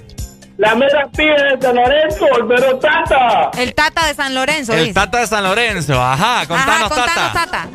[0.58, 3.50] La mera pibe de San Lorenzo, el mero Tata.
[3.58, 4.72] El Tata de San Lorenzo.
[4.72, 4.94] El dice.
[4.94, 6.00] Tata de San Lorenzo.
[6.02, 7.50] Ajá, contanos, Ajá, contanos, Tata.
[7.50, 7.68] Tata.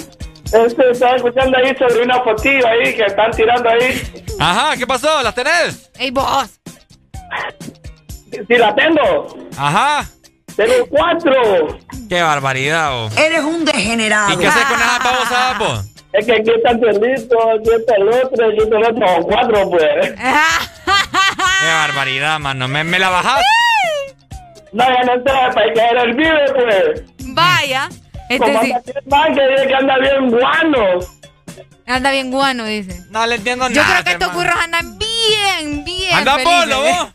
[0.52, 4.02] Este, estaba escuchando ahí sobre una fotillo ahí que están tirando ahí.
[4.40, 5.22] Ajá, ¿qué pasó?
[5.22, 5.90] ¿Las tenés?
[5.96, 6.58] ¡Ey, vos!
[8.32, 9.48] Sí, la tengo.
[9.56, 10.04] Ajá.
[10.56, 11.78] Tengo cuatro.
[12.08, 13.16] ¡Qué barbaridad, vos!
[13.16, 14.32] Eres un degenerado.
[14.32, 15.84] ¿Y qué haces con esas babosas, vos?
[16.12, 19.06] Es que aquí está el aquí está el otro, aquí está el otro.
[19.26, 20.14] Cuatro, pues.
[21.70, 22.66] ¡Qué barbaridad, mano!
[22.66, 23.40] ¿Me, me la bajás?
[24.72, 27.02] No, ya no para que era el vive, pues.
[27.26, 27.88] Vaya.
[28.28, 28.72] Este Como sí.
[29.06, 30.84] mal, que dice que anda bien guano.
[31.86, 33.04] Anda bien guano, dice.
[33.10, 34.02] No le entiendo Yo nada.
[34.02, 36.12] creo que estos curros andan bien, bien.
[36.12, 36.60] Anda felices.
[36.60, 37.08] polo, vos.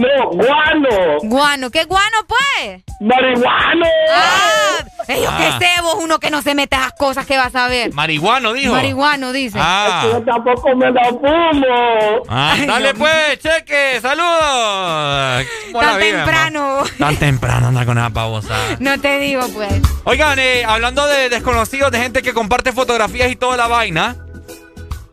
[0.00, 1.18] No, guano.
[1.22, 2.82] Guano, ¿qué guano, pues?
[3.00, 3.86] Marihuano.
[4.14, 4.78] Ah,
[5.08, 5.38] yo Ah.
[5.58, 7.92] qué sé, vos, uno que no se mete a esas cosas que vas a ver.
[7.92, 8.72] Marihuano, dijo.
[8.72, 9.58] Marihuano, dice.
[9.60, 10.02] Ah.
[10.10, 12.22] Yo tampoco me la fumo.
[12.28, 15.46] Ah, Ay, dale Dios pues, cheque, saludos.
[15.72, 16.82] ¿Cómo la Tan temprano.
[16.98, 17.06] ma?
[17.06, 18.54] Tan temprano anda con esa babosa.
[18.78, 19.72] No te digo, pues.
[20.04, 24.16] Oigan, eh, hablando de desconocidos, de gente que comparte fotografías y toda la vaina.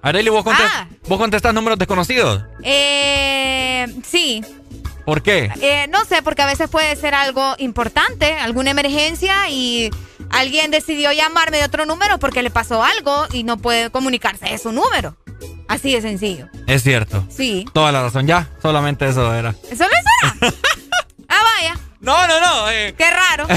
[0.02, 0.88] Areli, ¿vos, contest- Ah.
[1.08, 2.42] ¿vos contestás números desconocidos?
[2.64, 4.44] Eh, sí.
[5.08, 5.50] ¿Por qué?
[5.62, 9.90] Eh, no sé, porque a veces puede ser algo importante, alguna emergencia y
[10.32, 14.58] alguien decidió llamarme de otro número porque le pasó algo y no puede comunicarse de
[14.58, 15.16] su número.
[15.70, 16.50] Así de sencillo.
[16.68, 17.26] Es cierto.
[17.30, 17.64] Sí.
[17.72, 18.50] Toda la razón, ya.
[18.62, 19.54] Solamente eso era.
[19.54, 20.54] ¿Solo eso era?
[21.30, 21.80] ah, vaya.
[22.02, 22.70] No, no, no.
[22.70, 23.48] eh, Qué raro.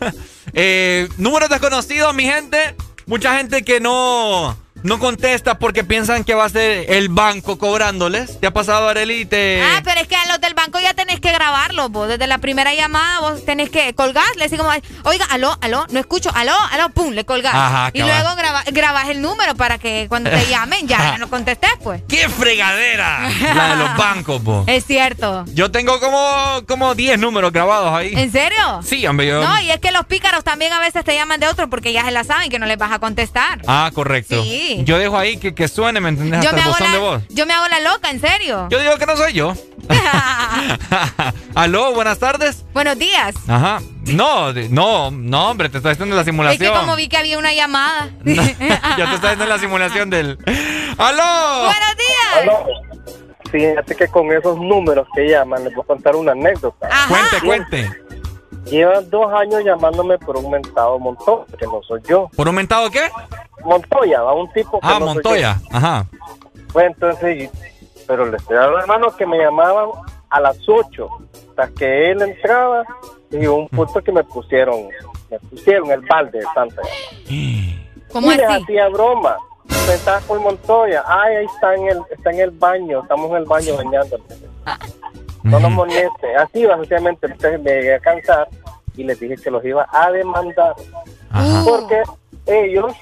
[0.54, 2.74] eh, números desconocidos, mi gente.
[3.04, 4.56] Mucha gente que no.
[4.84, 8.38] No contesta porque piensan que va a ser el banco cobrándoles.
[8.38, 9.24] ¿Te ha pasado, Areli?
[9.24, 9.62] Te...
[9.62, 12.06] Ah, pero es que a los del banco ya tenés que grabarlo, vos.
[12.08, 14.70] Desde la primera llamada vos tenés que colgar, le decís como,
[15.04, 17.54] oiga, aló, aló, no escucho, aló, aló, pum, le colgás.
[17.54, 21.70] Ajá, y luego graba- grabas el número para que cuando te llamen ya no contestes,
[21.82, 22.02] pues.
[22.06, 23.28] ¡Qué fregadera!
[23.54, 24.64] La de los bancos, po.
[24.66, 25.44] Es cierto.
[25.54, 28.12] Yo tengo como, como 10 números grabados ahí.
[28.14, 28.80] ¿En serio?
[28.84, 29.42] Sí, hombre, yo...
[29.42, 32.04] No, y es que los pícaros también a veces te llaman de otro porque ya
[32.04, 33.62] se la saben que no les vas a contestar.
[33.66, 34.42] Ah, correcto.
[34.42, 34.73] Sí.
[34.84, 36.42] Yo dejo ahí que, que suene, ¿me entendés?
[36.42, 37.22] Yo Hasta me, el de voz.
[37.28, 38.66] yo me hago la loca, en serio.
[38.70, 39.54] Yo digo que no soy yo.
[41.54, 42.64] Aló, buenas tardes.
[42.72, 43.34] Buenos días.
[43.48, 43.80] Ajá.
[44.06, 46.74] No, no, no, hombre, te estoy haciendo la Es que simulación.
[46.78, 48.10] como vi que había una llamada.
[48.24, 50.38] Yo te estoy haciendo la simulación del.
[50.98, 51.64] ¡Aló!
[51.64, 52.56] Buenos días.
[53.50, 56.88] Fíjate que con esos números que llaman, les voy a contar una anécdota.
[57.08, 57.90] Cuente, cuente.
[58.66, 62.28] Llevan dos años llamándome por un mentado Montoya, que no soy yo.
[62.36, 63.08] ¿Por un mentado qué?
[63.64, 65.60] Montoya, a un tipo que Ah, no soy Montoya.
[65.70, 66.06] Ajá.
[66.72, 67.50] Pues entonces,
[68.06, 69.90] pero le estoy hablando, hermano, que me llamaban
[70.30, 71.08] a las 8,
[71.50, 72.84] hasta que él entraba,
[73.30, 74.88] y un punto que me pusieron,
[75.30, 76.82] me pusieron el balde de Santa.
[78.12, 78.62] ¿Cómo y les así?
[78.62, 79.36] hacía broma.
[79.86, 83.44] Pensaba con Montoya, ay, ahí está en el, está en el baño, estamos en el
[83.44, 84.26] baño bañándonos.
[85.44, 86.34] No nos moleste.
[86.36, 88.48] Así, básicamente, entonces me llegué a cansar
[88.96, 90.74] y les dije que los iba a demandar.
[91.64, 92.02] Porque
[92.46, 92.92] ellos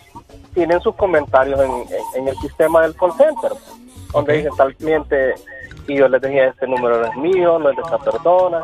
[0.54, 1.86] tienen sus comentarios en, en-
[2.22, 3.52] en el sistema del call center,
[4.12, 5.34] donde dicen tal cliente
[5.88, 8.60] y yo les decía, este número no es mío, no es de esta persona.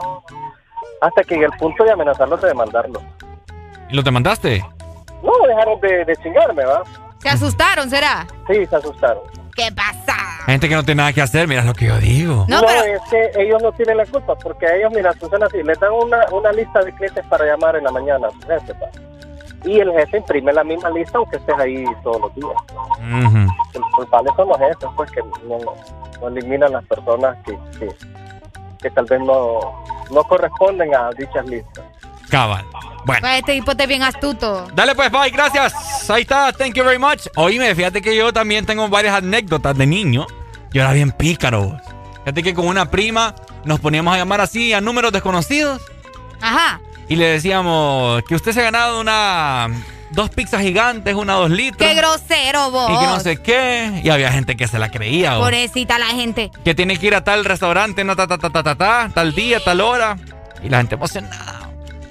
[1.00, 3.02] Hasta que llegué al punto de amenazarlos de demandarlos.
[3.88, 4.64] ¿Y lo te mandaste?
[5.22, 6.82] No, dejaron de, de chingarme, ¿va?
[7.20, 8.26] ¿Se asustaron, será?
[8.48, 9.22] Sí, se asustaron.
[9.58, 10.14] ¿Qué pasa?
[10.46, 12.46] Gente que no tiene nada que hacer, mira lo que yo digo.
[12.48, 15.80] No, es que ellos no tienen la culpa, porque a ellos, mira, funciona así, les
[15.80, 18.86] dan una, una lista de clientes para llamar en la mañana a su jefe, pa.
[19.64, 22.52] y el jefe imprime la misma lista aunque estés ahí todos los días.
[23.26, 23.80] Ujú.
[23.80, 25.58] Los culpables son los jefes, pues, que no,
[26.20, 27.88] no eliminan las personas que, que,
[28.80, 29.58] que tal vez no,
[30.12, 31.84] no corresponden a dichas listas.
[32.28, 32.64] Cabal.
[33.04, 33.20] Bueno.
[33.22, 34.68] Pues este tipo es bien astuto.
[34.74, 35.72] Dale pues, bye, gracias.
[36.10, 37.26] Ahí está, thank you very much.
[37.36, 40.26] Oíme, fíjate que yo también tengo varias anécdotas de niño.
[40.72, 41.78] Yo era bien pícaro.
[42.24, 43.34] Fíjate que con una prima
[43.64, 45.80] nos poníamos a llamar así a números desconocidos
[46.42, 46.80] Ajá.
[47.08, 49.68] y le decíamos que usted se ha ganado una
[50.10, 51.88] dos pizzas gigantes, una dos litros.
[51.88, 52.90] Qué grosero vos.
[52.90, 54.00] y que no sé qué.
[54.04, 55.36] Y había gente que se la creía.
[55.36, 55.44] vos.
[55.44, 56.50] Pobrecita la gente.
[56.64, 59.34] Que tiene que ir a tal restaurante, no, ta, ta, ta, ta, ta, ta, tal
[59.34, 60.16] día, tal hora.
[60.62, 61.67] Y la gente emocionada.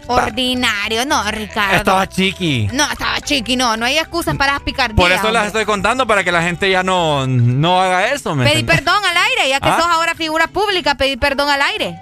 [0.07, 1.05] Ordinario.
[1.05, 1.75] No, Ricardo.
[1.77, 2.69] Estaba chiqui.
[2.73, 3.55] No, estaba chiqui.
[3.55, 4.93] No, no hay excusas para picar.
[4.95, 8.35] Por eso las estoy contando para que la gente ya no, no haga eso.
[8.35, 8.85] ¿me Pedir entiendes?
[8.85, 9.77] perdón al aire, ya que ¿Ah?
[9.77, 11.99] sos ahora figura pública, pedir perdón al aire.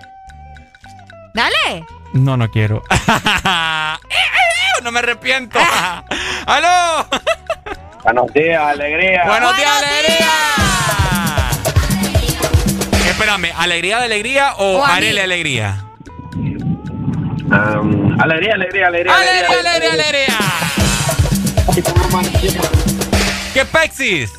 [1.34, 1.85] Dale.
[2.14, 2.82] No, no quiero.
[4.84, 5.59] no me arrepiento.
[6.45, 7.08] ¡Aló!
[8.03, 9.24] Buenos días, alegría.
[9.25, 10.27] ¡Buenos días, alegría!
[13.09, 14.85] Espérame, ¿alegría de alegría o, O.
[14.85, 15.84] Arele alegría?
[17.48, 19.14] Um, alegría, alegría, alegría.
[19.15, 20.38] ¡Alegría, alegría, alegría!
[23.53, 24.33] ¿Qué pexis?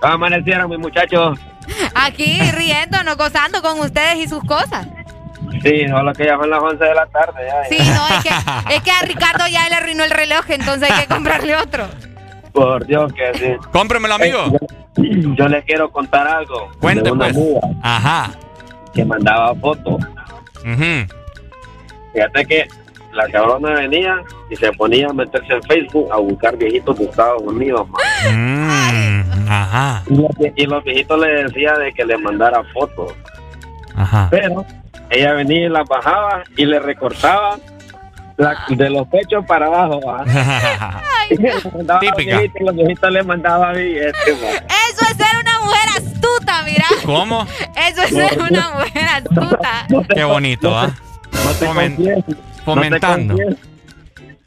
[0.00, 1.38] ¿Cómo amanecieron mis muchachos?
[1.94, 4.86] Aquí riéndonos, gozando con ustedes y sus cosas.
[5.62, 7.40] Sí, solo que ya son las 11 de la tarde.
[7.46, 10.90] Ya, Sí, no, es que, es que a Ricardo ya le arruinó el reloj, entonces
[10.90, 11.86] hay que comprarle otro.
[12.52, 13.66] Por Dios que sí.
[13.72, 14.58] Cómpremelo, amigo.
[14.96, 16.70] yo, yo les quiero contar algo.
[16.80, 17.36] Cuente, pues.
[17.82, 18.30] Ajá.
[18.94, 19.96] que mandaba fotos.
[22.12, 22.68] Fíjate que
[23.12, 27.42] la cabrona venía y se ponía a meterse en Facebook a buscar viejitos de Estados
[27.42, 27.86] Unidos.
[28.32, 30.02] Mm, ajá.
[30.56, 33.12] Y los, viejitos le decía de que le mandara fotos.
[33.94, 34.28] Ajá.
[34.30, 34.64] Pero
[35.10, 37.58] ella venía y las bajaba y le recortaba
[38.38, 40.00] la- de los pechos para abajo.
[40.06, 40.24] ¿va?
[41.30, 42.40] Y le mandaba a los Típica.
[42.60, 44.40] los viejitos le mandaban billetes.
[44.42, 44.50] man.
[44.90, 46.84] Eso es ser una mujer astuta, mira.
[47.04, 47.46] ¿Cómo?
[47.76, 49.86] Eso es ser una mujer astuta.
[50.14, 50.90] Qué bonito, ¿ah?
[51.32, 52.24] Fomen-
[52.64, 53.36] fomentando.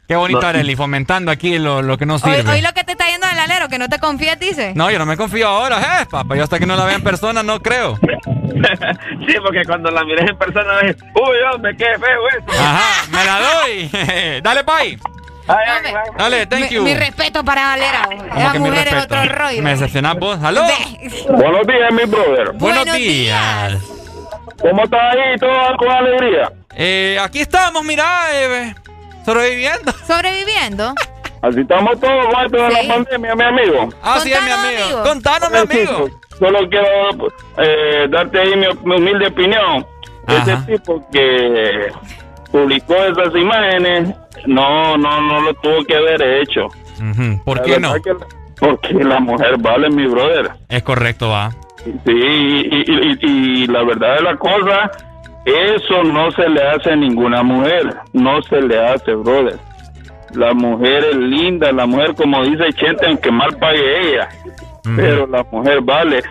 [0.08, 0.46] Qué bonito, No.
[0.46, 2.48] Areli, fomentando aquí lo, lo que no Hoy, sirve.
[2.52, 4.72] hoy lo que te está yendo del alero, que no te confías, dice.
[4.76, 6.36] No, yo no me confío ahora, eh, papá.
[6.36, 7.98] Yo hasta que no la vea en persona no creo.
[9.26, 12.58] Sí, porque cuando la mires en persona ves, uy, hombre, qué feo eso.
[12.62, 14.40] Ajá, me la doy.
[14.42, 14.98] Dale, bye.
[16.16, 16.82] Dale, thank mi, you.
[16.82, 18.02] mi respeto para Valera.
[18.08, 19.62] ¿Cómo Esa mujer es otro rollo.
[19.62, 20.42] Me decepcionás vos.
[20.42, 20.62] ¿Aló?
[21.28, 22.52] Buenos días, mi brother.
[22.54, 23.74] Buenos días.
[24.60, 25.36] ¿Cómo estás ahí?
[25.38, 26.50] ¿Todo con alegría?
[26.76, 28.74] Eh, aquí estamos, mira, eh,
[29.24, 29.92] sobreviviendo.
[30.06, 30.94] Sobreviviendo.
[31.42, 32.86] Así estamos todos esto de Sí.
[32.88, 33.88] la pandemia, mi amigo.
[34.02, 35.02] Así es, mi amigo.
[35.04, 36.08] Contanos, mi amigo.
[36.38, 39.86] Solo quiero eh, darte ahí mi, mi humilde opinión.
[40.28, 41.88] Ese tipo que
[42.50, 44.14] publicó esas imágenes,
[44.46, 46.68] no, no, no lo tuvo que haber hecho.
[47.44, 47.94] ¿Por La qué no?
[47.94, 48.12] que
[48.58, 50.50] Porque la mujer vale, mi brother.
[50.68, 51.50] Es correcto, va.
[51.84, 54.90] Sí, y, y- y- y la verdad de la cosa,
[55.46, 57.94] eso no se le hace a ninguna mujer.
[58.12, 59.58] No se le hace, brother.
[60.34, 64.28] La mujer es linda, la mujer, como dice Chente, aunque mal pague ella.
[64.96, 66.22] Pero la mujer vale.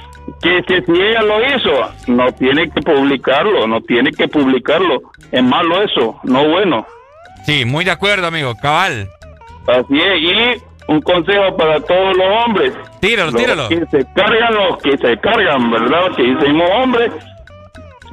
[0.41, 1.71] Que, que si ella lo hizo,
[2.07, 5.01] no tiene que publicarlo, no tiene que publicarlo.
[5.31, 6.85] Es malo eso, no bueno.
[7.45, 8.53] Sí, muy de acuerdo, amigo.
[8.61, 9.07] Cabal.
[9.67, 12.73] Así es, y un consejo para todos los hombres.
[12.99, 13.69] Tíralo, Los tíralo.
[13.69, 16.15] Que se cargan los que se cargan, ¿verdad?
[16.15, 17.11] Que decimos hombres.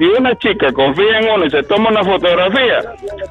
[0.03, 2.81] Si una chica confía en uno y se toma una fotografía,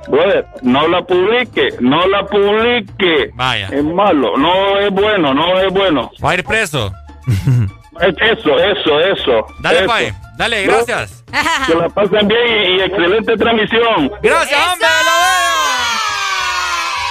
[0.09, 3.31] brother, no la publique, no la publique.
[3.35, 3.69] Vaya.
[3.71, 6.11] Es malo, no es bueno, no es bueno.
[6.25, 6.91] Va a ir preso.
[8.01, 9.47] Es Eso, eso, eso.
[9.61, 9.87] Dale, eso.
[9.87, 10.15] Pai.
[10.39, 11.23] Dale, gracias.
[11.67, 14.11] Que la pasen bien y, y excelente transmisión.
[14.23, 14.89] Gracias, hombre.
[15.05, 15.53] Lo veo.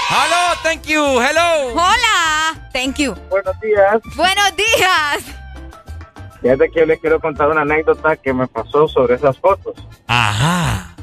[0.10, 1.22] Hello, thank you.
[1.22, 1.74] Hello.
[1.74, 2.68] Hola.
[2.74, 3.14] Thank you.
[3.30, 4.02] Buenos días.
[4.16, 5.41] Buenos días.
[6.42, 9.76] Fíjate que yo les quiero contar una anécdota que me pasó sobre esas fotos.
[10.08, 10.96] Ajá.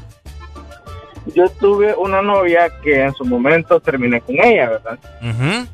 [1.33, 4.99] Yo tuve una novia que en su momento terminé con ella, ¿verdad?
[5.21, 5.67] Ujú.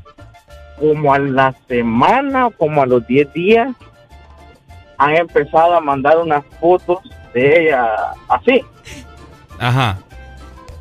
[0.80, 3.76] Como a la semana, como a los 10 días,
[4.98, 7.00] han empezado a mandar unas fotos
[7.34, 8.64] de ella así.
[9.60, 9.98] Ajá.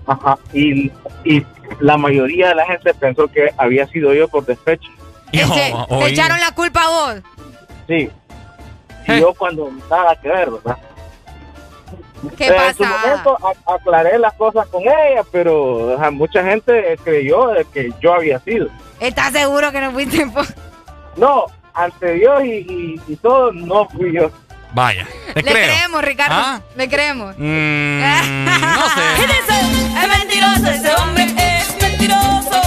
[0.06, 0.38] Ajá.
[0.52, 0.90] Y,
[1.24, 1.46] y
[1.80, 4.90] la mayoría de la gente pensó que había sido yo por despecho.
[5.32, 7.22] Es que te echaron la culpa a vos.
[7.88, 8.10] Sí.
[9.08, 10.78] Y yo cuando nada que ver, ¿verdad?
[12.38, 17.48] ¿Qué Pero En su momento aclaré las cosas con ella, pero ajá, mucha gente creyó
[17.48, 18.68] de que yo había sido.
[18.98, 20.26] ¿Estás seguro que no fuiste.
[21.16, 24.30] No, ante Dios y, y- y todo, no fui yo.
[24.72, 25.06] Vaya.
[25.34, 25.64] Te Le creo.
[25.66, 26.34] creemos, Ricardo.
[26.36, 26.60] ¿Ah?
[26.76, 27.34] Le creemos.
[27.38, 29.02] Mm, no sé.
[30.02, 32.60] Es mentiroso, ese hombre es mentiroso.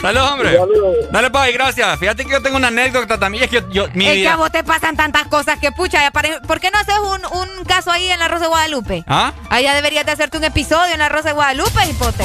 [0.00, 0.52] Saludos, amigos.
[0.52, 1.08] Saludos, hombre.
[1.10, 1.98] Dale, Pai, gracias.
[1.98, 3.44] Fíjate que yo tengo una anécdota también.
[3.44, 6.10] Es que yo, yo- mi es que a vos te pasan tantas cosas que pucha.
[6.46, 9.04] ¿Por qué no haces un, un caso ahí en la Rosa de Guadalupe?
[9.06, 9.32] ¿Ah?
[9.50, 12.24] Allá deberías de hacerte un episodio en la Rosa de Guadalupe, hipote.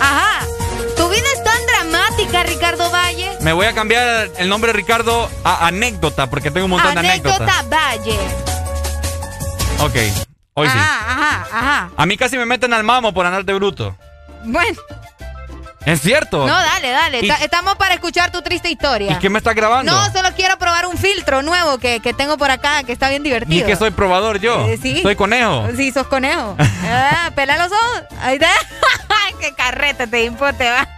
[0.00, 0.44] Ajá.
[0.96, 3.30] Tu vida es tan dramática, Ricardo Valle.
[3.40, 7.00] Me voy a cambiar el nombre de Ricardo a anécdota porque tengo un montón de
[7.00, 7.68] Anécdota anécdotas.
[7.70, 8.18] Valle.
[9.80, 9.94] Ok,
[10.54, 10.78] hoy sí.
[10.78, 11.90] Ajá, ajá, ajá.
[11.96, 13.96] A mí casi me meten al mamo por andar de bruto.
[14.44, 14.78] Bueno,
[15.86, 16.46] ¿Es cierto?
[16.46, 17.20] no, dale, dale.
[17.22, 19.12] ¿Y- Ta- Estamos para escuchar tu triste historia.
[19.12, 19.92] ¿Y qué me estás grabando?
[19.92, 23.22] No, solo quiero probar un filtro nuevo que, que tengo por acá, que está bien
[23.22, 23.64] divertido.
[23.64, 24.66] ¿Y que soy probador yo?
[24.66, 25.02] Eh, sí.
[25.02, 25.68] Soy conejo.
[25.76, 26.56] Sí, sos conejo.
[26.84, 28.02] ah, pela los ojos.
[28.20, 28.48] Ahí está.
[29.40, 30.88] Qué carreta te impote, va.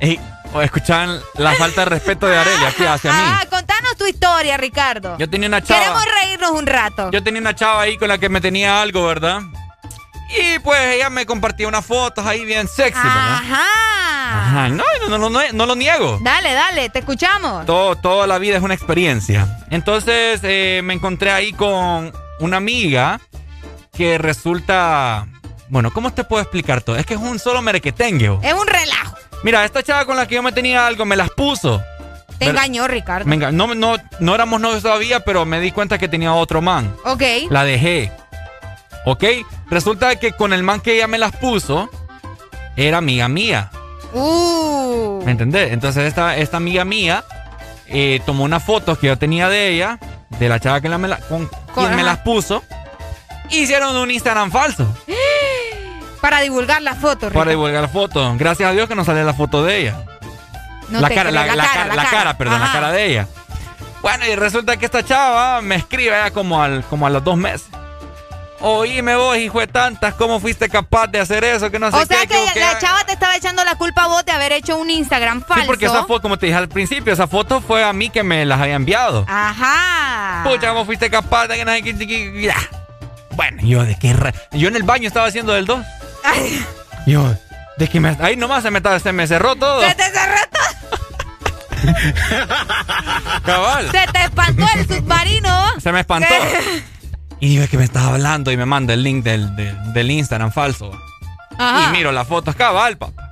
[0.00, 0.18] Ey,
[0.62, 3.18] escuchaban la falta de respeto de Arelia aquí hacia mí.
[3.22, 5.16] Ah, contanos tu historia, Ricardo.
[5.18, 5.80] Yo tenía una chava.
[5.80, 7.10] Queremos reírnos un rato.
[7.12, 9.42] Yo tenía una chava ahí con la que me tenía algo, ¿verdad?
[10.28, 13.38] Y pues ella me compartía unas fotos ahí bien sexy, ¿verdad?
[13.38, 13.64] Ajá.
[14.30, 14.68] Ajá.
[14.68, 16.18] No, no, no, no, no lo niego.
[16.20, 17.64] Dale, dale, te escuchamos.
[17.64, 19.58] Todo, toda la vida es una experiencia.
[19.70, 23.20] Entonces eh, me encontré ahí con una amiga
[23.96, 25.26] que resulta.
[25.70, 26.96] Bueno, ¿cómo te puedo explicar todo?
[26.96, 28.38] Es que es un solo merequetengue.
[28.42, 29.16] Es un relajo.
[29.44, 31.82] Mira, esta chava con la que yo me tenía algo me las puso.
[32.38, 33.26] Te engañó, Ricardo.
[33.26, 36.60] Me enga- no, no, no éramos novios todavía, pero me di cuenta que tenía otro
[36.62, 36.94] man.
[37.04, 37.22] Ok.
[37.50, 38.12] La dejé.
[39.10, 39.24] ¿Ok?
[39.70, 41.88] Resulta que con el man que ella me las puso,
[42.76, 43.70] era amiga mía.
[44.12, 45.22] Uh.
[45.24, 45.72] ¿Me entendés?
[45.72, 47.24] Entonces esta, esta amiga mía
[47.86, 49.98] eh, tomó unas fotos que yo tenía de ella,
[50.38, 52.02] de la chava que la me la- con quien me ajá.
[52.02, 52.62] las puso,
[53.48, 54.86] hicieron un Instagram falso
[56.20, 58.34] Para divulgar la foto, para divulgar la foto.
[58.36, 60.02] Gracias a Dios que no sale la foto de ella.
[60.90, 63.26] No la, cara, la, la cara, la cara, perdón, la cara de ella.
[64.02, 67.38] Bueno, y resulta que esta chava me escribe ya como, al, como a los dos
[67.38, 67.68] meses.
[68.60, 71.70] Oíme vos, hijo de tantas, ¿cómo fuiste capaz de hacer eso?
[71.70, 74.24] Que no sé O sea que la chava te estaba echando la culpa a vos
[74.24, 75.62] de haber hecho un Instagram falso.
[75.62, 78.24] Sí, porque esa foto, como te dije al principio, esa foto fue a mí que
[78.24, 79.24] me las había enviado.
[79.28, 80.42] Ajá.
[80.44, 82.54] Pucha, ¿cómo fuiste capaz de que no sé.
[83.36, 85.84] Bueno, yo de qué ra- Yo en el baño estaba haciendo del 2.
[87.06, 87.32] Yo,
[87.76, 88.16] de que me.
[88.20, 89.80] Ahí nomás se me, estaba- se me cerró todo.
[89.88, 90.64] Se te cerró todo.
[93.44, 93.90] Cabal.
[93.92, 95.80] Se te espantó el submarino.
[95.80, 96.34] Se me espantó.
[97.40, 100.10] Y digo, es que me estás hablando y me manda el link del, del, del
[100.10, 100.90] Instagram falso.
[101.56, 101.88] Ajá.
[101.88, 103.30] Y miro las fotos cabal, papá.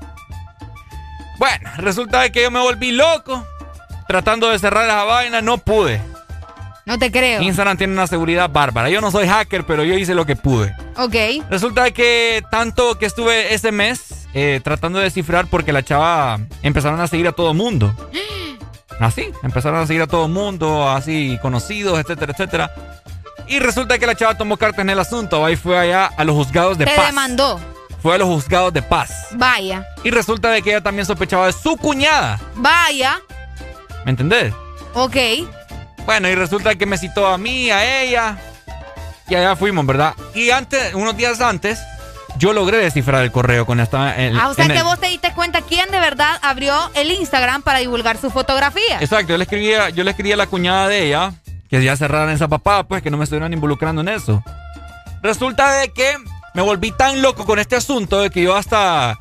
[1.39, 3.45] Bueno, resulta de que yo me volví loco.
[4.09, 6.01] Tratando de cerrar esa vaina, no pude.
[6.87, 7.43] No te creo.
[7.43, 8.89] Instagram tiene una seguridad bárbara.
[8.89, 10.73] Yo no soy hacker, pero yo hice lo que pude.
[10.97, 11.45] Ok.
[11.51, 16.39] Resulta de que tanto que estuve ese mes eh, tratando de descifrar porque la chava
[16.63, 17.93] empezaron a seguir a todo mundo.
[19.01, 22.75] Así, empezaron a seguir a todo mundo, así conocidos, etcétera, etcétera.
[23.49, 25.45] Y resulta que la chava tomó cartas en el asunto.
[25.45, 27.07] Ahí fue allá a los juzgados de Te paz.
[27.07, 27.61] demandó.
[28.03, 29.11] fue a los juzgados de paz.
[29.33, 29.85] Vaya.
[30.05, 32.39] Y resulta de que ella también sospechaba de su cuñada.
[32.55, 33.21] Vaya.
[34.05, 34.53] ¿Me entendés?
[34.95, 35.17] Ok.
[36.05, 38.39] Bueno, y resulta que me citó a mí, a ella.
[39.29, 40.15] Y allá fuimos, ¿verdad?
[40.35, 41.81] Y antes, unos días antes,
[42.39, 44.15] yo logré descifrar el correo con esta.
[44.15, 47.11] el- Ah, o sea que el- vos te diste cuenta quién de verdad abrió el
[47.11, 48.99] Instagram para divulgar su fotografía.
[49.01, 51.33] Exacto, yo le escribía, yo le escribí a la cuñada de ella
[51.69, 54.43] que ya cerraran esa papá, pues que no me estuvieran involucrando en eso.
[55.23, 56.17] Resulta de que
[56.55, 59.19] me volví tan loco con este asunto de que yo hasta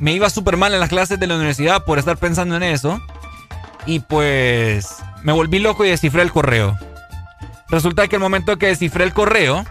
[0.00, 3.00] me iba súper mal en las clases de la universidad por estar pensando en eso.
[3.86, 6.76] Y pues me volví loco y descifré el correo.
[7.68, 9.64] Resulta que el momento que descifré el correo,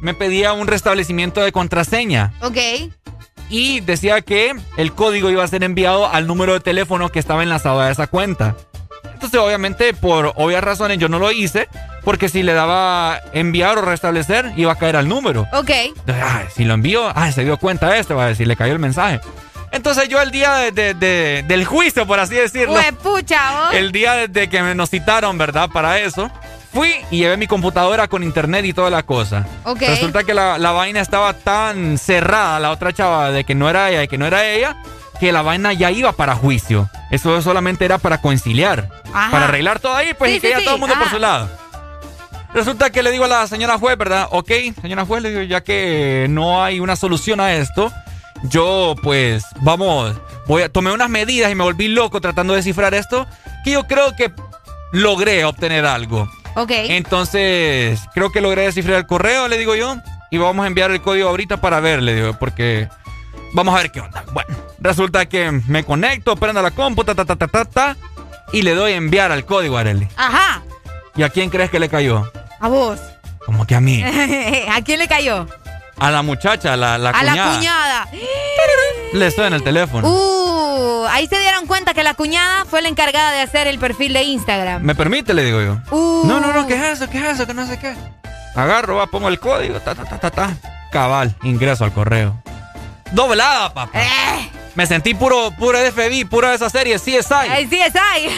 [0.00, 2.32] me pedía un restablecimiento de contraseña.
[2.40, 2.58] Ok.
[3.48, 7.42] Y decía que el código iba a ser enviado al número de teléfono que estaba
[7.42, 8.56] enlazado a esa cuenta.
[9.16, 11.68] Entonces, obviamente, por obvias razones, yo no lo hice.
[12.04, 15.46] Porque si le daba enviar o restablecer, iba a caer al número.
[15.52, 15.70] Ok.
[15.70, 18.74] Entonces, ay, si lo envío, ay, se dio cuenta este, va a decir, le cayó
[18.74, 19.18] el mensaje.
[19.72, 24.14] Entonces, yo el día de- de- de- del juicio, por así decirlo, pucha, el día
[24.28, 25.68] desde que nos citaron, ¿verdad?
[25.72, 26.30] Para eso,
[26.72, 29.44] fui y llevé mi computadora con internet y toda la cosa.
[29.64, 29.80] Ok.
[29.80, 33.90] Resulta que la, la vaina estaba tan cerrada, la otra chava, de que no era
[33.90, 34.76] ella y que no era ella,
[35.18, 36.88] que la vaina ya iba para juicio.
[37.10, 38.88] Eso solamente era para conciliar.
[39.12, 39.30] Ajá.
[39.30, 41.04] Para arreglar todo ahí, pues, Sí, y que sí, ya sí, todo el mundo por
[41.04, 41.14] ajá.
[41.14, 41.50] su lado.
[42.54, 44.28] Resulta que le digo a la señora juez, ¿verdad?
[44.30, 47.92] Ok, señora juez, le digo, ya que no hay una solución a esto,
[48.44, 52.94] yo pues, vamos, voy a, tomé unas medidas y me volví loco tratando de descifrar
[52.94, 53.26] esto,
[53.64, 54.32] que yo creo que
[54.92, 56.30] logré obtener algo.
[56.54, 56.70] Ok.
[56.70, 59.96] Entonces, creo que logré descifrar el correo, le digo yo,
[60.30, 62.88] y vamos a enviar el código ahorita para ver, le digo, porque
[63.52, 64.24] vamos a ver qué onda.
[64.32, 67.96] Bueno, resulta que me conecto, prendo la compu, ta, ta, ta, ta, ta, ta,
[68.52, 70.08] y le doy a enviar al código a Arely.
[70.16, 70.62] Ajá.
[71.16, 72.30] ¿Y a quién crees que le cayó?
[72.60, 72.98] A vos.
[73.44, 74.02] Como que a mí.
[74.72, 75.46] ¿A quién le cayó?
[75.98, 77.36] A la muchacha, a la, la a cuñada.
[77.46, 78.08] la cuñada.
[79.12, 80.06] Le suena el teléfono.
[80.08, 84.12] Uh, ahí se dieron cuenta que la cuñada fue la encargada de hacer el perfil
[84.12, 84.82] de Instagram.
[84.82, 85.32] ¿Me permite?
[85.32, 85.78] Le digo yo.
[85.90, 86.26] Uh.
[86.26, 87.08] No, no, no, ¿qué es eso?
[87.08, 87.46] ¿Qué es eso?
[87.46, 87.94] Que no sé qué.
[88.56, 90.56] Agarro, va, pongo el código, ta, ta, ta, ta, ta.
[90.90, 92.42] Cabal, ingreso al correo.
[93.12, 93.98] Doblada, papá.
[94.00, 94.50] Eh.
[94.74, 97.32] Me sentí puro, puro FB, puro de esa serie, CSI.
[97.50, 98.28] Ay, sí, es ahí.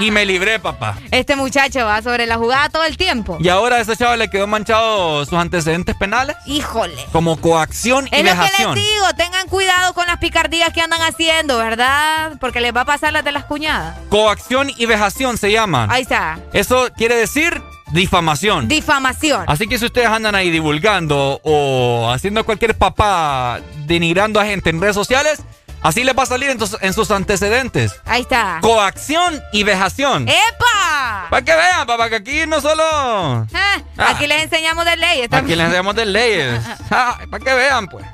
[0.00, 0.96] Y me libré, papá.
[1.12, 3.38] Este muchacho va sobre la jugada todo el tiempo.
[3.40, 6.96] Y ahora a ese chaval le quedó manchado sus antecedentes penales Híjole.
[7.12, 8.74] como coacción y Es lo que vejación.
[8.74, 12.32] les digo, tengan cuidado con las picardías que andan haciendo, ¿verdad?
[12.40, 13.96] Porque les va a pasar las de las cuñadas.
[14.08, 15.88] Coacción y vejación se llaman.
[15.92, 16.40] Ahí está.
[16.52, 18.68] Eso quiere decir difamación.
[18.68, 19.44] Difamación.
[19.46, 24.80] Así que si ustedes andan ahí divulgando o haciendo cualquier papá denigrando a gente en
[24.80, 25.42] redes sociales,
[25.82, 27.92] así les va a salir en, tus- en sus antecedentes.
[28.04, 28.58] Ahí está.
[28.60, 30.28] Coacción y vejación.
[30.28, 31.26] ¡Epa!
[31.30, 32.82] Para que vean, papá, que aquí no solo...
[32.84, 35.58] Ah, Aquí les enseñamos de leyes Aquí también.
[35.58, 36.60] les enseñamos de leyes.
[36.88, 38.04] Para que vean, pues.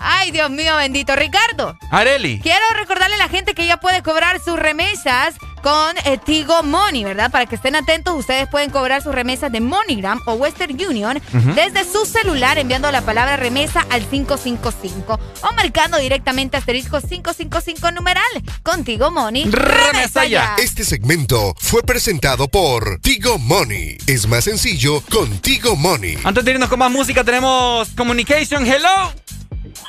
[0.00, 1.14] Ay, Dios mío, bendito.
[1.16, 2.40] Ricardo, Areli.
[2.40, 7.04] quiero recordarle a la gente que ya puede cobrar sus remesas con eh, Tigo Money,
[7.04, 7.30] ¿verdad?
[7.30, 11.20] Para que estén atentos, ustedes pueden cobrar sus remesas de MoneyGram o Western Union
[11.54, 18.24] desde su celular enviando la palabra remesa al 555 o marcando directamente asterisco 555 numeral.
[18.62, 19.44] Contigo Money.
[19.50, 20.54] Remesa ya.
[20.58, 23.98] Este segmento fue presentado por Tigo Money.
[24.06, 26.18] Es más sencillo con Tigo Money.
[26.24, 28.66] Antes de irnos con más música, tenemos Communication.
[28.66, 29.12] Hello.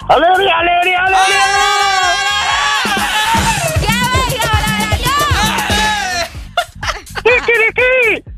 [0.10, 1.42] ¡Alegría, alegría, alegría!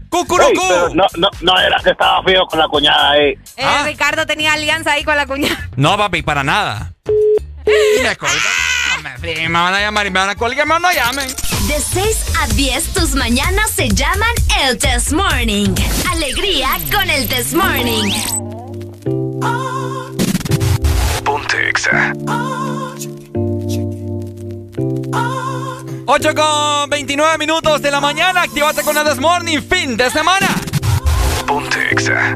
[0.10, 0.50] ¡Cucurucú!
[0.50, 3.38] Ey, pero no, no, no era que estaba feo con la cuñada ahí.
[3.56, 5.70] Eh, Ricardo tenía alianza ahí con la cuñada.
[5.78, 6.94] No, papi, para nada.
[7.64, 11.28] Y me me, van a llamar y me van a colgar, me no llamen.
[11.68, 15.74] De 6 a 10, tus mañanas se llaman el Test Morning.
[16.12, 18.12] Alegría con el Test Morning.
[19.40, 19.81] Ponte
[21.72, 22.14] Exa.
[26.06, 28.42] 8 con 29 minutos de la mañana.
[28.42, 29.62] Activate con el This Morning.
[29.62, 30.50] Fin de semana.
[31.48, 32.36] Ponte Exa.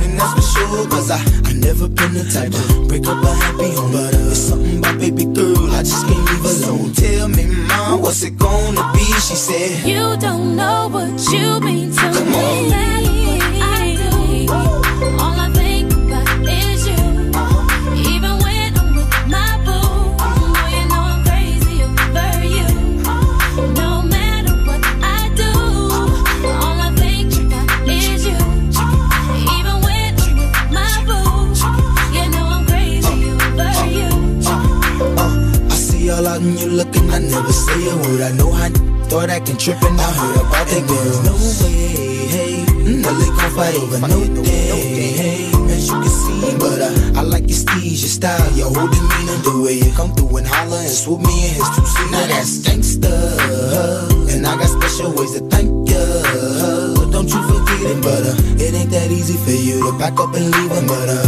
[0.55, 1.17] And that's for sure, cause I,
[1.49, 3.91] I never been the type to break up a happy home.
[3.91, 6.93] But uh, it's something about baby girl, I just can't leave alone.
[6.93, 8.99] Tell me, mom, what's it gonna be?
[8.99, 12.73] She said, You don't know what you mean to Come me.
[12.73, 13.00] on.
[38.11, 38.21] Word.
[38.21, 38.69] I know how
[39.09, 41.23] thought I can trip and I heard about that girl.
[41.27, 41.33] No
[41.63, 42.65] way, hey,
[43.01, 46.57] Nelly gon' fight over no day, hey, as you can see.
[46.57, 50.13] But uh, I like your steez, your style, your whole demeanor, the way you come
[50.15, 52.11] through and holler and swoop me in his two seat.
[52.11, 53.13] Now that's gangsta,
[54.33, 56.03] and I got special ways to thank ya.
[57.11, 60.33] Don't you forget it, but uh, it ain't that easy for you to back up
[60.33, 60.87] and leave him.
[60.87, 61.27] But uh,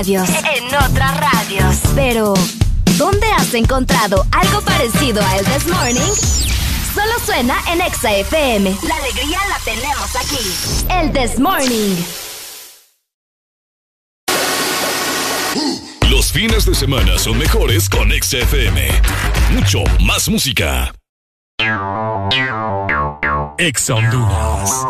[0.00, 0.28] Radios.
[0.56, 1.76] En otras radios.
[1.94, 2.32] Pero,
[2.96, 6.12] ¿dónde has encontrado algo parecido a El This Morning?
[6.94, 8.76] Solo suena en Exa FM.
[8.88, 10.88] La alegría la tenemos aquí.
[10.88, 11.96] El This Morning.
[16.08, 18.88] Los fines de semana son mejores con XFM.
[19.50, 20.94] Mucho más música.
[23.58, 24.89] Ex Honduras.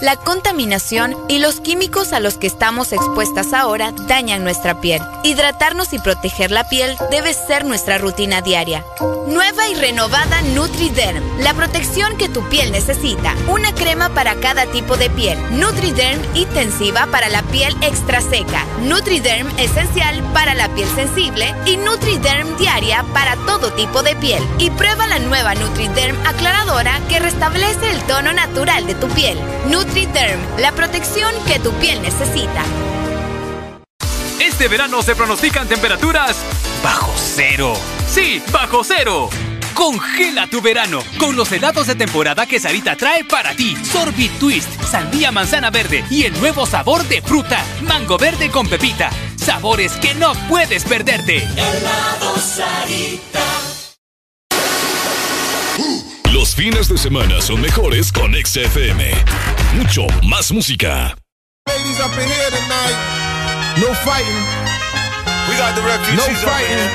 [0.00, 5.00] la contaminación y los químicos a los que estamos expuestas ahora dañan nuestra piel.
[5.24, 8.84] Hidratarnos y proteger la piel debe ser nuestra rutina diaria.
[9.26, 13.34] Nueva y renovada NutriDerm, la protección que tu piel necesita.
[13.48, 15.38] Una crema para cada tipo de piel.
[15.58, 18.66] NutriDerm intensiva para la piel extra seca.
[18.82, 24.42] NutriDerm esencial para la piel sensible y NutriDerm diaria para todo tipo de piel.
[24.58, 29.38] Y prueba la nueva NutriDerm aclaradora que restablece el tono natural de tu piel.
[29.70, 32.62] NutriDerm, la protección que tu piel necesita.
[34.54, 36.36] Este verano se pronostican temperaturas
[36.80, 37.74] bajo cero.
[38.08, 39.28] Sí, bajo cero.
[39.74, 43.76] Congela tu verano con los helados de temporada que Sarita trae para ti.
[43.84, 49.10] Sorbit Twist, sandía manzana verde y el nuevo sabor de fruta, mango verde con pepita.
[49.34, 51.38] Sabores que no puedes perderte.
[51.38, 53.40] Helado Sarita.
[56.32, 59.10] Los fines de semana son mejores con XFM.
[59.74, 61.16] Mucho más música.
[61.66, 63.23] Ladies up in here tonight.
[63.76, 64.42] No fighting.
[65.48, 66.86] We got the refugees No fighting.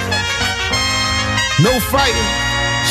[1.60, 2.30] No fighting.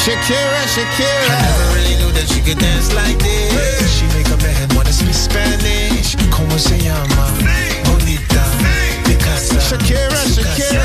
[0.04, 1.24] Shakira, Shakira.
[1.24, 3.88] I never really knew that she could dance like this.
[3.96, 6.16] She make a man wanna speak Spanish.
[6.30, 7.32] Como se llama?
[7.88, 8.44] Bonita.
[9.04, 9.56] Picasa.
[9.56, 10.84] Shakira, Shakira.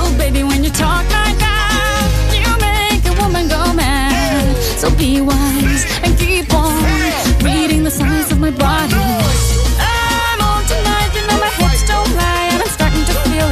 [0.00, 4.56] Oh, baby, when you talk like that, you make a woman go mad.
[4.78, 6.82] So be wise and keep on
[7.44, 8.97] reading the signs of my body.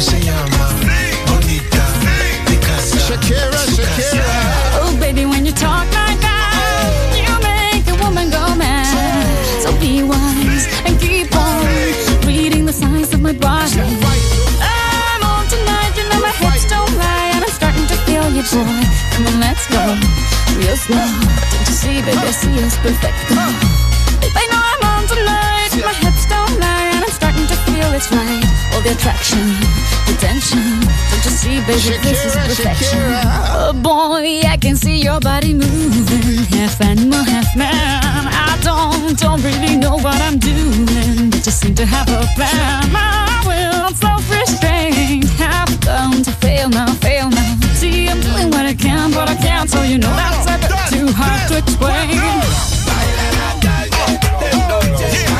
[0.00, 0.68] Se llama?
[1.26, 1.84] Bonita.
[2.46, 2.98] Picasa.
[3.06, 4.24] Shakira, Shakira.
[4.80, 9.28] Oh, baby, when you talk like that, you make a woman go mad.
[9.60, 11.66] So be wise and keep on
[12.26, 13.78] reading the signs of my body.
[14.62, 18.42] I'm on tonight, you know my hips don't lie, and I'm starting to feel you,
[18.48, 18.80] boy.
[19.12, 19.84] Come on, let's go
[20.56, 20.96] real slow.
[20.96, 23.18] Don't you see, baby, I see it's perfect.
[24.32, 25.49] They know I'm on tonight,
[27.80, 28.44] feel it's right.
[28.72, 29.44] All the attraction,
[30.06, 30.80] the tension.
[31.10, 32.98] Don't you see, baby, this is perfection.
[32.98, 33.22] Shakira.
[33.56, 38.26] Oh boy, I can see your body moving, half animal, half man.
[38.46, 42.92] I don't, don't really know what I'm doing, but just seem to have a plan.
[42.92, 47.56] My will, self-restraint, have come to fail now, fail now.
[47.80, 50.72] See, I'm doing what I can, but I can't, so you know that's a bit
[50.92, 52.20] too hard to explain.
[55.02, 55.39] Let's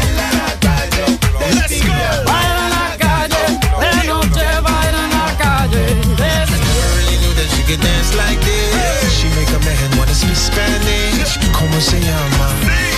[7.71, 9.13] knew that she dance like this.
[9.15, 11.39] She make a man wanna speak Spanish.
[11.53, 12.49] Como se llama?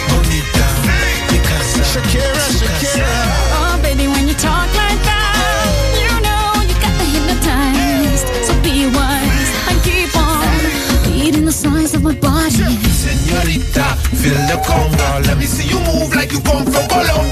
[0.08, 0.66] Bonita.
[1.28, 1.84] Picasa.
[1.84, 3.06] Shakira, Shakira.
[3.52, 5.68] Oh, baby, when you talk like that,
[6.00, 8.26] you know you got me hypnotized.
[8.46, 10.48] So be wise and keep on
[11.12, 12.78] reading the signs of my body.
[13.02, 15.26] Señorita, feel the conga.
[15.26, 17.31] Let me see you move like you come from Colombia.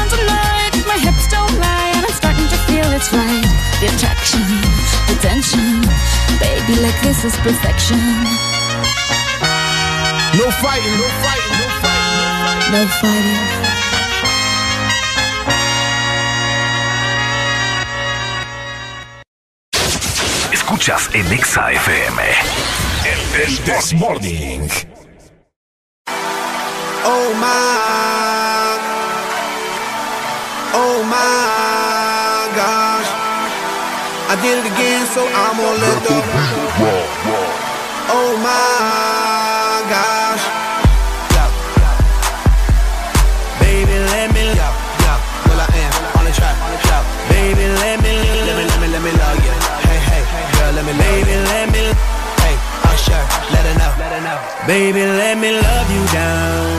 [0.91, 3.47] my hips don't lie, and I'm starting to feel it's right.
[3.79, 4.43] The attraction,
[5.07, 5.79] the tension.
[6.43, 8.01] Baby, like this is perfection.
[10.39, 12.71] No fighting, no fighting, no fighting.
[12.75, 13.43] No fighting.
[20.51, 22.21] Escuchas en Exa FM.
[23.43, 24.69] El This Morning.
[27.03, 28.00] Oh my,
[31.11, 33.09] my gosh.
[34.31, 36.15] I did it again, so I'm gonna let the.
[38.15, 40.43] Oh my gosh.
[43.59, 44.55] Baby, let me.
[44.55, 44.71] Yeah,
[45.03, 45.19] yeah.
[45.47, 46.55] Well, I am on the track.
[47.27, 48.11] Baby, let me,
[48.47, 49.53] let me, let me, let me love you.
[49.87, 50.23] Hey, hey,
[50.55, 51.83] girl, let me, baby, let me.
[52.43, 52.55] Hey,
[52.87, 54.39] Usher, let her let her know.
[54.67, 56.70] Baby, let me love you down.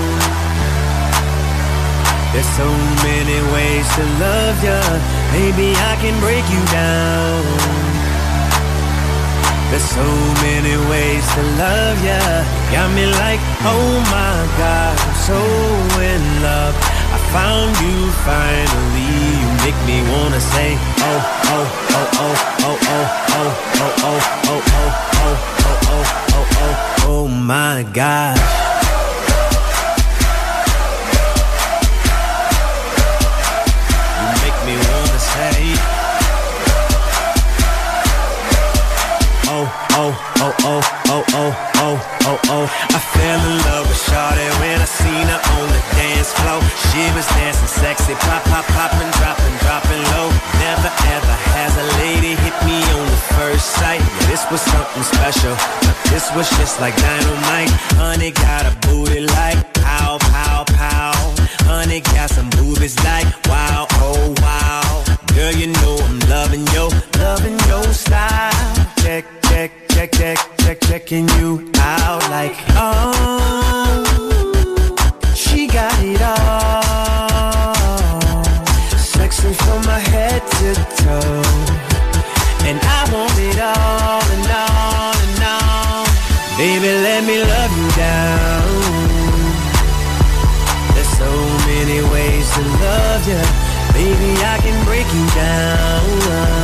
[2.33, 2.65] There's so
[3.05, 4.81] many ways to love ya.
[5.37, 7.45] Maybe I can break you down.
[9.69, 10.05] There's so
[10.41, 12.21] many ways to love ya.
[12.73, 15.41] Got me like, oh my God, I'm so
[16.01, 16.75] in love.
[17.13, 19.13] I found you finally.
[19.41, 21.21] You make me wanna say, oh,
[21.53, 27.13] oh, oh, oh, oh, oh, oh, oh, oh, oh, oh, oh, oh, oh, oh, oh,
[27.13, 28.72] oh my God.
[40.65, 42.67] Oh, oh, oh, oh, oh, oh.
[42.67, 46.61] I fell in love with Shawty when I seen her on the dance floor.
[46.91, 50.29] She was dancing sexy, pop, pop, popping, dropping, dropping low.
[50.63, 54.01] Never ever has a lady hit me on the first sight.
[54.01, 55.55] Yeah, this was something special.
[55.83, 57.71] But this was just like dynamite.
[57.99, 61.13] Honey got a booty like pow, pow, pow.
[61.67, 63.27] Honey got some boobies like
[71.13, 73.13] checking you out like oh,
[75.35, 77.35] she got it all.
[78.97, 81.43] Sexy from my head to toe,
[82.65, 86.07] and I want it all and all and all.
[86.57, 88.63] Baby, let me love you down.
[90.95, 91.31] There's so
[91.67, 93.43] many ways to love you.
[93.93, 96.62] Baby, I can break you down.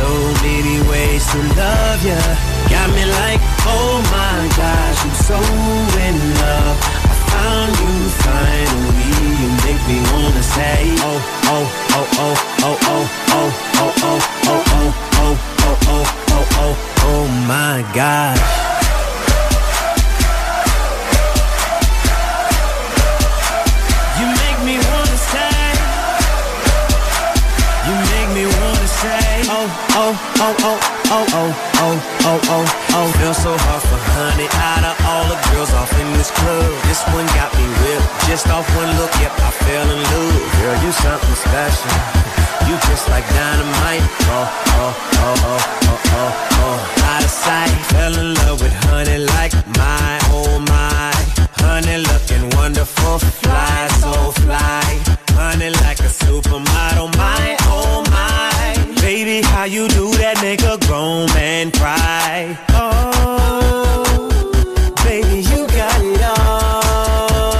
[0.00, 0.08] So
[0.42, 2.20] many ways to love you.
[2.72, 5.38] Got me like, oh my gosh, I'm so
[6.06, 6.76] in love.
[7.04, 9.12] I found you finally.
[9.40, 11.20] You make me wanna say, oh,
[11.52, 15.36] oh, oh, oh, oh, oh, oh, oh, oh, oh, oh, oh, oh,
[15.88, 18.69] oh, oh, oh, oh my gosh.
[30.40, 30.78] oh, oh,
[31.12, 32.64] oh, oh, oh, oh, oh,
[32.96, 33.06] oh.
[33.20, 36.70] Feel so hard for honey out of all the girls off in this club.
[36.88, 38.08] This one got me whipped.
[38.26, 40.36] Just off one look, yep, I fell in love.
[40.60, 41.92] Girl, you something special.
[42.68, 44.04] You just like dynamite.
[44.30, 44.46] Oh,
[44.80, 45.60] oh, oh, oh,
[45.90, 46.32] oh, oh,
[46.64, 47.04] oh.
[47.10, 47.72] Out of sight.
[47.92, 51.12] Fell in love with honey like my, oh my.
[51.64, 53.18] Honey looking wonderful.
[53.18, 54.86] Fly, so fly.
[55.34, 57.16] Honey like a supermodel.
[57.16, 58.09] My, oh my.
[59.10, 62.56] Baby, how you do that make a grown man cry?
[62.70, 64.30] Oh,
[65.02, 67.50] baby, you got it all.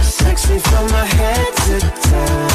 [0.00, 1.76] Sexy from my head to
[2.08, 2.48] toe.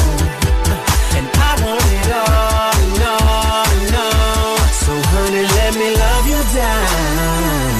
[1.14, 2.74] And I want it all
[3.14, 3.70] all
[4.10, 4.58] all.
[4.82, 7.78] So honey, let me love you down.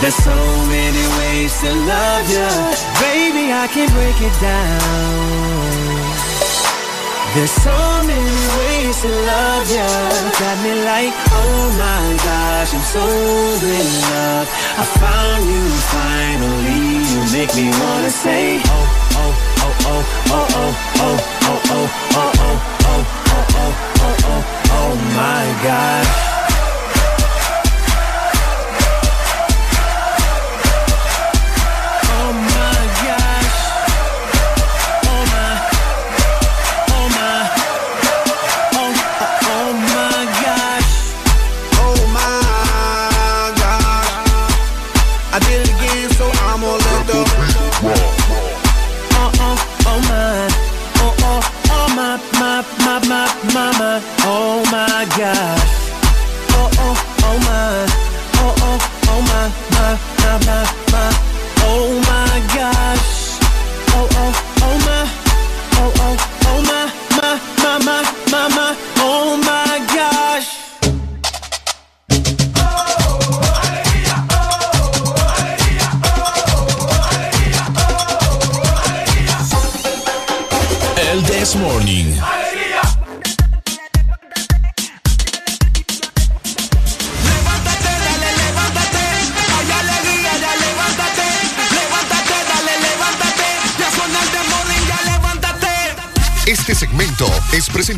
[0.00, 0.40] There's so
[0.72, 2.48] many ways to love you.
[2.96, 6.05] Baby, I can break it down.
[7.36, 7.76] There's so
[8.08, 9.88] many ways to love you.
[10.40, 14.48] Got me like, oh my gosh, I'm so in love.
[14.80, 16.80] I found you finally.
[17.12, 18.86] You make me wanna say, oh,
[19.20, 24.42] oh, oh, oh, oh, oh, oh, oh, oh, oh, oh, oh, oh, oh, oh, oh,
[24.78, 26.35] oh my gosh.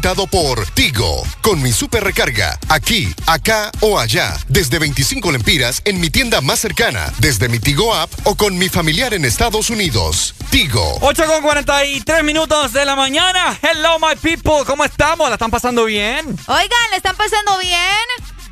[0.09, 6.01] Presentado por Tigo, con mi super recarga, aquí, acá o allá, desde 25 lempiras en
[6.01, 10.35] mi tienda más cercana, desde mi Tigo app o con mi familiar en Estados Unidos.
[10.51, 10.97] Tigo.
[11.03, 13.59] 8 con 43 minutos de la mañana.
[13.61, 14.65] Hello, my people.
[14.67, 15.28] ¿Cómo estamos?
[15.28, 16.25] ¿La están pasando bien?
[16.47, 18.07] Oigan, ¿le están pasando bien?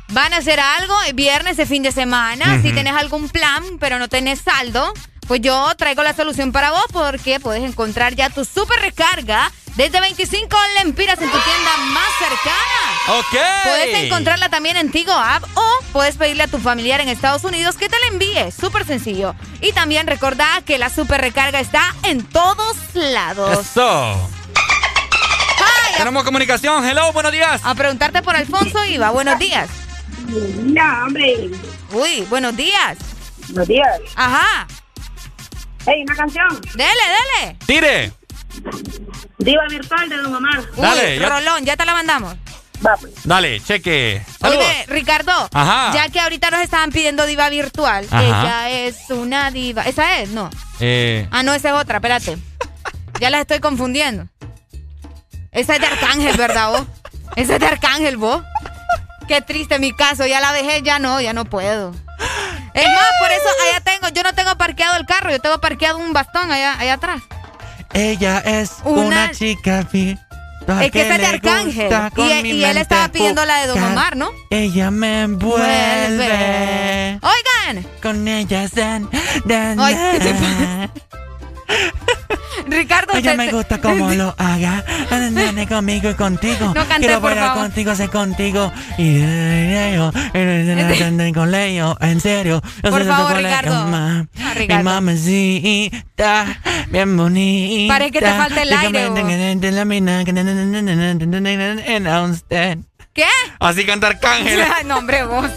[0.09, 0.93] ¿Van a hacer algo?
[1.07, 2.61] Es Viernes de fin de semana.
[2.61, 4.93] Si tenés algún plan, pero no tenés saldo,
[5.27, 10.01] pues yo traigo la solución para vos porque puedes encontrar ya tu super recarga desde
[10.01, 13.19] 25 lempiras en tu tienda más cercana.
[13.19, 13.63] Ok.
[13.63, 17.75] Puedes encontrarla también en Tigo App o puedes pedirle a tu familiar en Estados Unidos
[17.75, 18.51] que te la envíe.
[18.51, 19.35] Súper sencillo.
[19.61, 23.59] Y también recordá que la super recarga está en todos lados.
[23.59, 24.29] Eso.
[25.97, 26.85] Tenemos comunicación.
[26.85, 27.61] Hello, buenos días.
[27.63, 29.09] A preguntarte por Alfonso Iba.
[29.09, 29.69] Buenos días.
[31.03, 31.49] Hombre.
[31.91, 32.97] Uy, buenos días.
[33.49, 33.99] Buenos días.
[34.15, 34.67] Ajá.
[35.87, 36.47] Hey, una canción.
[36.75, 36.89] Dele,
[37.41, 37.57] dele.
[37.65, 38.11] Tire.
[39.39, 40.63] Diva virtual de Don Omar.
[40.75, 42.35] Dale, Uy, ya- Rolón, ya te la mandamos.
[43.23, 44.21] Dale, cheque.
[44.39, 44.63] Saludos.
[44.65, 45.91] Oye, Ricardo, Ajá.
[45.95, 48.23] ya que ahorita nos estaban pidiendo diva virtual, Ajá.
[48.23, 49.81] ella es una diva.
[49.83, 50.29] ¿Esa es?
[50.29, 50.49] No.
[50.79, 52.37] Eh, Ah, no, esa es otra, espérate.
[53.19, 54.27] Ya las estoy confundiendo.
[55.51, 56.83] Esa es de Arcángel, ¿verdad vos?
[57.35, 58.43] Esa es de Arcángel, vos.
[59.27, 61.95] Qué triste mi caso, ya la dejé, ya no, ya no puedo.
[62.77, 65.97] Es más, por eso allá tengo, yo no tengo parqueado el carro, yo tengo parqueado
[65.97, 67.21] un bastón allá, allá atrás.
[67.93, 69.83] ella es Una- una, chica
[70.81, 71.89] Es que esa es de Arcángel.
[72.13, 73.81] con Y, él estaba pidiendo la de Don.
[73.83, 74.29] Omar, ¿no?
[74.49, 77.19] Ella me envuelve.
[77.21, 79.09] Oigan, Con ella dan,
[79.45, 80.91] dan, Ay, ¿qué te dan.
[82.67, 84.83] Ricardo, Ella te- me gusta como lo haga.
[85.31, 86.73] Nene, conmigo y contigo.
[86.73, 88.71] No canté, Quiero bailar contigo, sé contigo.
[88.97, 89.21] Y
[91.33, 92.61] con Leo, en serio.
[92.83, 93.85] Yo Por favor, Ricardo.
[93.87, 94.25] ma.
[94.39, 94.83] Ah, Mi Ricardo.
[94.83, 96.45] mamacita,
[96.89, 97.93] bien bonita.
[97.93, 99.09] Parece que te falta el aire.
[103.13, 103.25] ¿Qué?
[103.59, 104.59] Así canta Arcángel.
[104.85, 105.49] No, hombre, vos.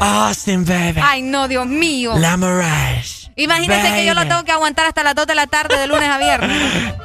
[0.00, 1.00] Austin, baby.
[1.02, 2.14] Ay, no, Dios mío.
[2.18, 3.19] La Mirage.
[3.42, 6.08] Imagínate que yo lo tengo que aguantar hasta las 2 de la tarde de lunes
[6.08, 6.50] a viernes.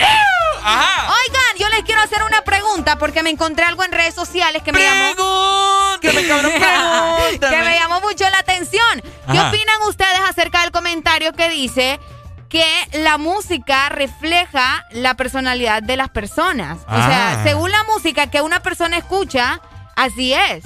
[0.68, 4.72] Oigan, yo les quiero hacer una pregunta porque me encontré algo en redes sociales que
[4.72, 5.96] me llamó.
[6.02, 6.24] Que me
[7.78, 9.02] llamó mucho la atención.
[9.32, 9.50] ¿Qué Ajá.
[9.50, 12.00] opinan ustedes acerca del comentario que dice
[12.50, 16.80] que la música refleja la personalidad de las personas?
[16.88, 17.44] O sea, Ah.
[17.44, 19.62] según la música que una persona escucha,
[19.96, 20.64] así es.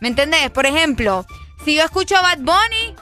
[0.00, 0.50] ¿Me entendés?
[0.50, 1.24] Por ejemplo,
[1.64, 2.94] si yo escucho a Bad Bunny,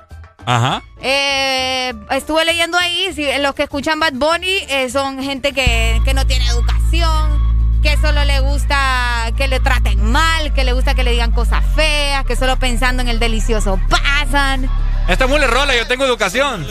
[0.47, 0.83] Ajá.
[1.01, 6.15] eh, estuve leyendo ahí, si, los que escuchan Bad Bunny eh, son gente que, que
[6.15, 11.05] no tiene educación, que solo le gusta que le traten mal, que le gusta que
[11.05, 14.69] le digan cosas feas, que solo pensando en el delicioso pasan.
[15.09, 16.67] Esta es muy rola, yo tengo educación.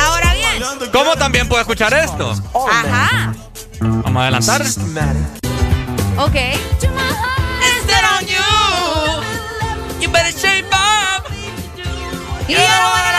[0.00, 0.31] Ahora.
[0.92, 2.34] ¿Cómo también puedo escuchar esto?
[2.70, 3.34] Ajá.
[3.80, 4.62] Vamos a adelantar.
[6.18, 6.36] Ok.
[10.00, 11.24] You better shape up.
[12.48, 13.12] Y ahora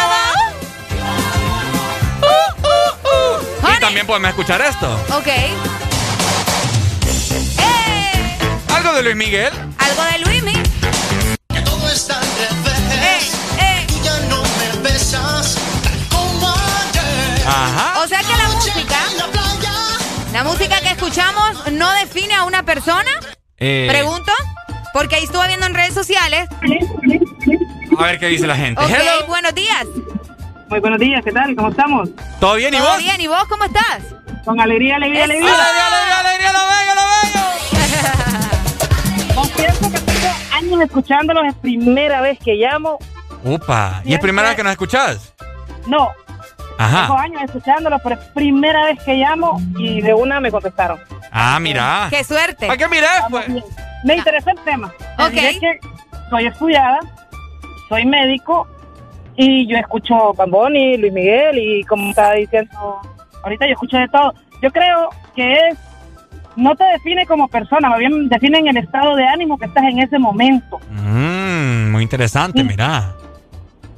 [3.76, 4.94] Y también podemos escuchar esto.
[5.18, 5.28] Ok.
[7.58, 8.38] Eh,
[8.76, 9.52] Algo de Luis Miguel.
[9.78, 10.54] algo de Luismi.
[11.66, 12.20] Todo está
[17.46, 18.02] Ajá.
[18.04, 18.98] O sea que la música,
[20.32, 23.12] la música que escuchamos no define a una persona.
[23.58, 24.32] Eh, Pregunto,
[24.94, 26.48] porque ahí estuve viendo en redes sociales.
[27.98, 28.82] A ver qué dice la gente.
[28.82, 29.26] Ok, Hello.
[29.28, 29.86] buenos días.
[30.70, 31.56] Muy buenos días, ¿qué tal?
[31.56, 32.10] ¿Cómo estamos?
[32.40, 32.98] ¿Todo bien y ¿Todo vos?
[32.98, 33.22] bien?
[33.22, 34.00] ¿Y vos cómo estás?
[34.46, 35.34] Con alegría, alegría, Eso.
[35.34, 35.54] alegría.
[35.54, 36.52] ¡Alegría, alegría, alegría!
[36.54, 37.44] ¡Lo bello, lo bello!
[39.36, 42.98] Confieso que tengo años escuchándolos, es primera vez que llamo.
[43.44, 44.02] Upa.
[44.06, 45.34] ¿Y es primera vez que nos escuchás?
[45.86, 46.10] No,
[46.78, 47.22] tengo Ajá.
[47.22, 51.00] años escuchándolos, pero es primera vez que llamo y de una me contestaron.
[51.32, 52.08] Ah, mira.
[52.10, 52.68] ¡Qué suerte!
[52.68, 53.48] ¿Para qué miré, pues?
[54.04, 54.92] Me interesa el tema.
[55.18, 55.34] Ok.
[55.34, 55.80] Es que
[56.30, 57.00] soy estudiada,
[57.90, 58.68] soy médico
[59.36, 63.02] y yo escucho Bamboni, Luis Miguel y como estaba diciendo,
[63.44, 64.34] ahorita yo escucho de todo.
[64.62, 65.78] Yo creo que es,
[66.56, 69.84] no te define como persona, más bien define en el estado de ánimo que estás
[69.84, 70.80] en ese momento.
[70.90, 73.14] Mmm, muy interesante, mira.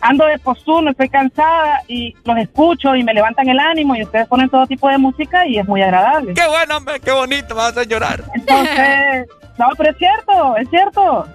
[0.08, 4.28] Ando de postuno, estoy cansada y los escucho y me levantan el ánimo y ustedes
[4.28, 6.34] ponen todo tipo de música y es muy agradable.
[6.36, 8.24] Qué bueno, hombre, qué bonito, me vas a llorar.
[8.36, 9.26] Entonces,
[9.58, 11.28] no, pero es cierto, es cierto.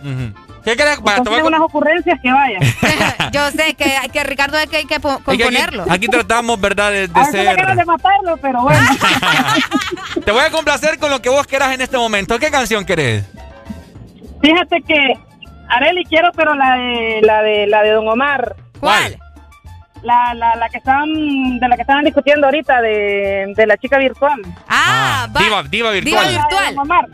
[0.63, 1.01] ¿Qué querés?
[1.01, 2.61] Vaya, te voy Entonces, unas ocurrencias que vayan.
[3.33, 5.87] Yo sé que, que Ricardo hay que, hay que aquí- componerlo.
[5.89, 6.91] Aquí, tratamos, ¿verdad?
[6.93, 7.87] De, de A me ganas de ser.
[7.87, 8.81] matarlo, pero bueno.
[10.25, 12.39] Te voy a complacer con lo que vos quieras en este momento.
[12.39, 13.25] ¿Qué canción querés?
[14.43, 15.15] Fíjate que
[15.71, 19.17] Areli quiero, pero la de la de la de Don Omar, ¿Cuál?
[20.03, 21.09] la, la, la que estaban
[21.59, 24.41] de la que estaban discutiendo ahorita de, de la chica virtual.
[24.69, 26.25] Ah, va- Diva, diva Diva virtual.
[26.25, 26.75] La de virtual.
[26.75, 27.07] Don Omar.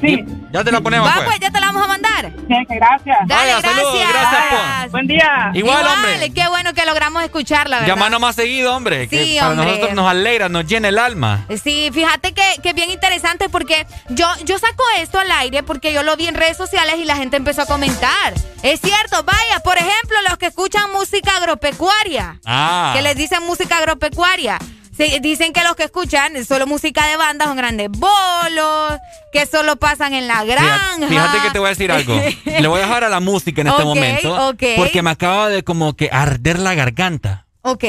[0.00, 0.24] Sí.
[0.52, 1.26] Ya te la ponemos, Va, pues.
[1.26, 2.30] pues, ya te la vamos a mandar.
[2.68, 3.18] gracias.
[3.26, 4.12] Dale, Vaya, saludos, gracias.
[4.12, 4.44] gracias,
[4.80, 4.92] pues.
[4.92, 5.50] Buen día.
[5.54, 6.30] Igual, hombre.
[6.32, 7.94] Qué bueno que logramos escucharla, ¿verdad?
[7.94, 9.08] Llamanos más seguido, hombre.
[9.08, 9.66] que Sí, para hombre.
[9.66, 11.46] nosotros nos alegra, nos llena el alma.
[11.62, 15.92] Sí, fíjate que, que es bien interesante porque yo, yo saco esto al aire porque
[15.92, 18.34] yo lo vi en redes sociales y la gente empezó a comentar.
[18.62, 22.92] Es cierto, vaya, por ejemplo, los que escuchan música agropecuaria, Ah.
[22.94, 24.58] que les dicen música agropecuaria.
[24.96, 28.98] Sí, dicen que los que escuchan solo música de banda son grandes bolos,
[29.32, 30.94] que solo pasan en la granja.
[30.94, 32.14] Fíjate, fíjate que te voy a decir algo.
[32.44, 34.48] Le voy a dejar a la música en este momento.
[34.48, 34.62] ok.
[34.76, 37.46] Porque me acaba de como que arder la garganta.
[37.62, 37.84] Ok.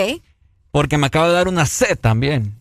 [0.72, 2.56] Porque me acaba de dar una sed también.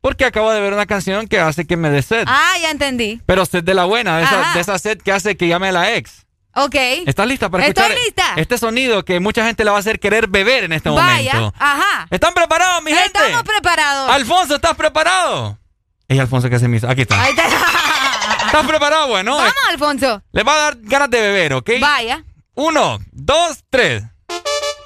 [0.00, 2.24] Porque acabo de ver una canción que hace que me dé sed.
[2.26, 3.22] Ah, ya entendí.
[3.26, 5.72] Pero sed de la buena, de esa, de esa sed que hace que llame a
[5.72, 6.26] la ex.
[6.56, 6.74] Ok.
[7.06, 8.24] ¿Estás lista para Estoy escuchar lista.
[8.36, 11.54] este sonido que mucha gente le va a hacer querer beber en este Vaya, momento?
[11.58, 12.06] ajá.
[12.10, 13.18] ¿Están preparados, mi gente?
[13.18, 14.10] Estamos preparados.
[14.10, 15.58] Alfonso, ¿estás preparado?
[16.06, 16.88] Es Alfonso que se me hizo.
[16.88, 17.20] Aquí está.
[17.22, 17.44] Ahí está.
[18.46, 19.08] ¿Estás preparado?
[19.08, 20.22] Bueno, Vamos, Alfonso.
[20.32, 21.70] le va a dar ganas de beber, ¿ok?
[21.80, 22.22] Vaya.
[22.54, 24.02] Uno, dos, tres.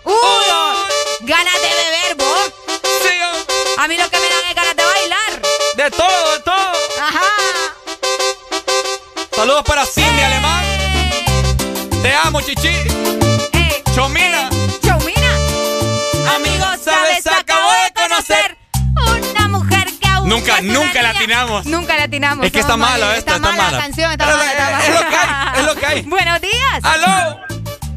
[0.05, 0.15] ¡Uy!
[1.21, 2.53] Ganas de beber, vos.
[3.79, 5.43] A mí lo que me dan es ganas de bailar.
[5.77, 6.73] De todo, de todo.
[7.03, 7.23] Ajá.
[9.37, 10.65] Saludos para Cindy Alemán.
[12.03, 12.69] Te amo, chichi.
[13.95, 14.49] Chomina.
[14.83, 15.31] Chomina.
[16.35, 18.57] Amigos, sabes, acabo de conocer.
[19.33, 21.67] Una mujer que aún Nunca, nunca latinamos.
[21.67, 22.47] Nunca latinamos.
[22.47, 24.87] Es que está malo esto, está, está mala la canción, está mala, está eh, mala.
[24.87, 26.03] es lo que hay, es lo que hay.
[26.07, 26.81] Buenos días.
[26.83, 27.41] ¡Aló!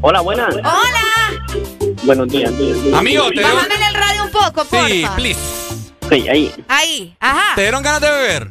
[0.00, 0.54] Hola, buenas.
[0.54, 1.00] Hola.
[2.02, 2.50] Buenos días.
[2.94, 4.88] Amigo, te Bájame el radio un poco, porfa.
[4.88, 5.40] sí, please.
[6.10, 6.52] Sí, ahí.
[6.68, 7.54] Ahí, ajá.
[7.54, 8.50] ¿Te dieron ganas de beber?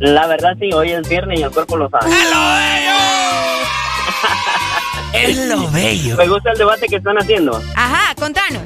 [0.00, 2.10] La verdad sí, hoy es viernes y el cuerpo lo sabe.
[5.14, 6.16] Es lo bello.
[6.16, 7.60] Me gusta el debate que están haciendo.
[7.76, 8.62] Ajá, contanos.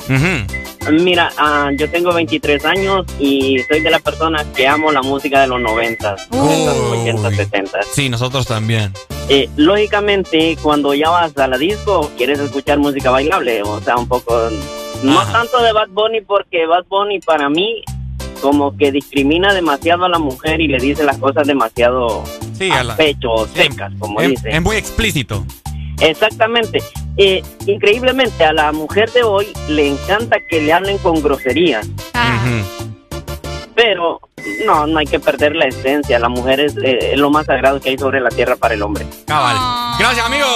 [0.91, 5.41] Mira, ah, yo tengo 23 años y soy de las personas que amo la música
[5.41, 7.79] de los 90, 90, 80, 70.
[7.93, 8.93] Sí, nosotros también.
[9.29, 14.07] Eh, lógicamente, cuando ya vas a la disco, quieres escuchar música bailable, o sea, un
[14.07, 14.49] poco...
[15.03, 17.83] No tanto de Bad Bunny, porque Bad Bunny para mí
[18.41, 22.23] como que discrimina demasiado a la mujer y le dice las cosas demasiado
[22.57, 24.51] Sí, a a la- pecho o secas, como Es, dice.
[24.51, 25.45] es muy explícito.
[26.01, 26.83] Exactamente.
[27.17, 31.87] Eh, increíblemente a la mujer de hoy le encanta que le hablen con groserías,
[33.75, 34.21] pero
[34.67, 36.19] no, no hay que perder la esencia.
[36.19, 38.83] La mujer es, eh, es lo más sagrado que hay sobre la tierra para el
[38.83, 39.07] hombre.
[39.27, 39.57] Cabal.
[39.99, 40.47] Gracias, amigo.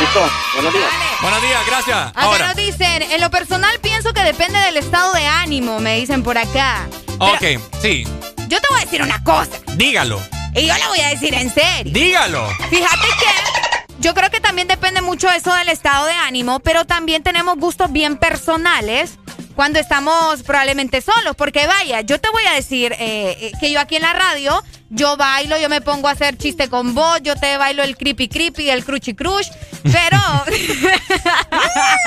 [0.00, 0.20] Listo,
[0.54, 0.90] buenos días.
[1.20, 1.96] Buenos días, gracias.
[1.96, 5.96] Acá Ahora, nos dicen, en lo personal pienso que depende del estado de ánimo, me
[5.96, 6.86] dicen por acá.
[7.18, 7.42] ok,
[7.82, 8.04] sí,
[8.48, 10.20] Yo te voy a decir una cosa, dígalo.
[10.54, 11.92] y yo la voy a decir en serio.
[11.92, 12.46] Dígalo.
[12.70, 13.57] Fíjate que
[13.98, 17.90] yo creo que también depende mucho eso del estado de ánimo, pero también tenemos gustos
[17.92, 19.18] bien personales
[19.56, 21.34] cuando estamos probablemente solos.
[21.36, 24.62] Porque vaya, yo te voy a decir eh, eh, que yo aquí en la radio,
[24.90, 28.28] yo bailo, yo me pongo a hacer chiste con vos, yo te bailo el creepy
[28.28, 29.48] creepy, el cruchy crush,
[29.82, 30.18] pero...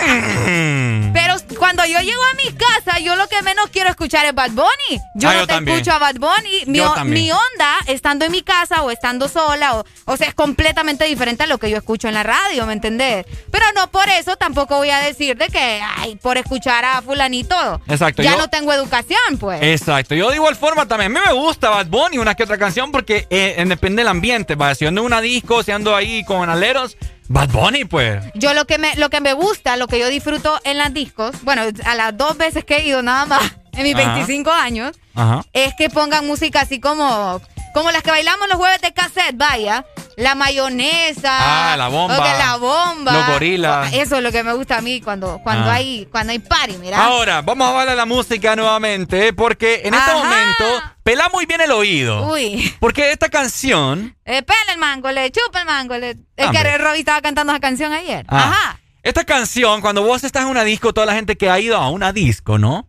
[1.13, 4.51] Pero cuando yo llego a mi casa, yo lo que menos quiero escuchar es Bad
[4.51, 5.01] Bunny.
[5.15, 5.77] Yo Ah, no yo te también.
[5.77, 6.65] escucho a Bad Bunny.
[6.67, 10.33] Mi, Yo mi onda, estando en mi casa o estando sola, o, o sea, es
[10.33, 13.25] completamente diferente a lo que yo escucho en la radio, ¿me entendés?
[13.51, 17.81] Pero no por eso tampoco voy a decir de que, ay, por escuchar a fulanito,
[17.87, 19.61] Exacto, ya yo- no tengo educación, pues.
[19.61, 21.15] Exacto, yo de igual forma también.
[21.15, 24.07] A mí me gusta Bad Bunny, una que otra canción, porque eh, eh, depende del
[24.07, 24.55] ambiente.
[24.55, 28.23] Va, si ando en una disco, si ando ahí con aleros, Bad Bunny, pues.
[28.35, 31.35] Yo lo que me lo que me gusta, lo que yo disfruto en las discos,
[31.43, 33.41] bueno, a las dos veces que he ido nada más
[33.73, 34.15] en mis Ajá.
[34.15, 35.43] 25 años, Ajá.
[35.53, 37.41] es que pongan música así como
[37.73, 39.85] como las que bailamos los jueves de cassette, vaya.
[40.17, 41.71] La mayonesa.
[41.73, 42.17] Ah, la bomba.
[42.17, 43.13] la bomba.
[43.13, 43.93] Los gorilas.
[43.93, 45.75] Eso es lo que me gusta a mí cuando, cuando Ah.
[45.75, 47.03] hay cuando hay party, mira.
[47.03, 50.65] Ahora, vamos a hablar de la música nuevamente, porque en este momento
[51.03, 52.31] pela muy bien el oído.
[52.31, 52.73] Uy.
[52.79, 55.97] Porque esta canción, Eh, pela el mango, le chupa el mango.
[55.97, 56.17] Le...
[56.35, 58.25] Es que Robbie estaba cantando esa canción ayer.
[58.29, 58.49] Ah.
[58.49, 58.77] Ajá.
[59.03, 61.89] esta canción, cuando vos estás en una disco, toda la gente que ha ido a
[61.89, 62.87] una disco, ¿no?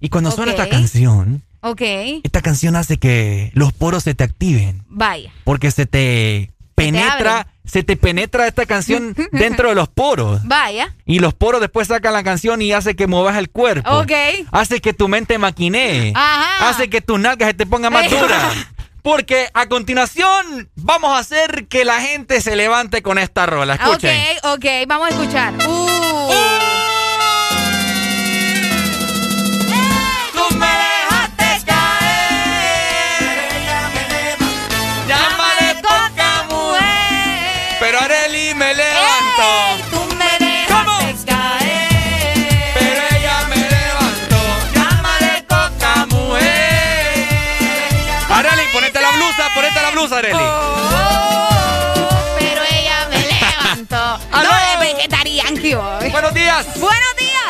[0.00, 1.80] Y cuando suena esta canción, Ok.
[2.22, 4.84] esta canción hace que los poros se te activen.
[4.86, 5.32] Vaya.
[5.42, 10.40] Porque se te penetra, se te penetra esta canción dentro de los poros.
[10.44, 10.94] Vaya.
[11.04, 13.90] Y los poros después sacan la canción y hace que muevas el cuerpo.
[13.98, 14.12] Ok.
[14.50, 16.12] Hace que tu mente maquinee.
[16.14, 16.68] Ajá.
[16.68, 18.54] Hace que tus nalgas se te pongan más duras.
[19.02, 23.74] Porque a continuación vamos a hacer que la gente se levante con esta rola.
[23.74, 24.16] Escuchen.
[24.42, 25.54] Ok, ok, vamos a escuchar.
[25.66, 25.87] Uh.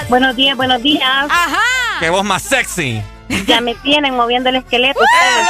[0.09, 1.27] Buenos días, buenos días.
[1.29, 1.63] Ajá.
[2.01, 3.03] Qué voz más sexy.
[3.47, 5.49] Ya me tienen moviendo el esqueleto ustedes.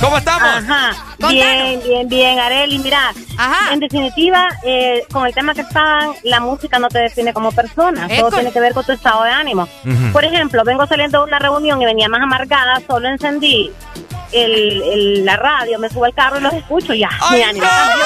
[0.00, 0.48] ¿Cómo estamos?
[0.48, 0.92] Ajá.
[1.28, 2.78] Bien, bien, bien, Areli.
[2.78, 3.12] Mira,
[3.72, 8.06] en definitiva, eh, con el tema que estaban, la música no te define como persona.
[8.06, 9.68] Es Todo tiene que ver con tu estado de ánimo.
[10.12, 13.72] Por ejemplo, vengo saliendo de una reunión y venía más amargada, solo encendí
[14.32, 17.10] el, el- la radio, me subo al carro y los escucho y ya.
[17.32, 18.04] mi ánimo cambió.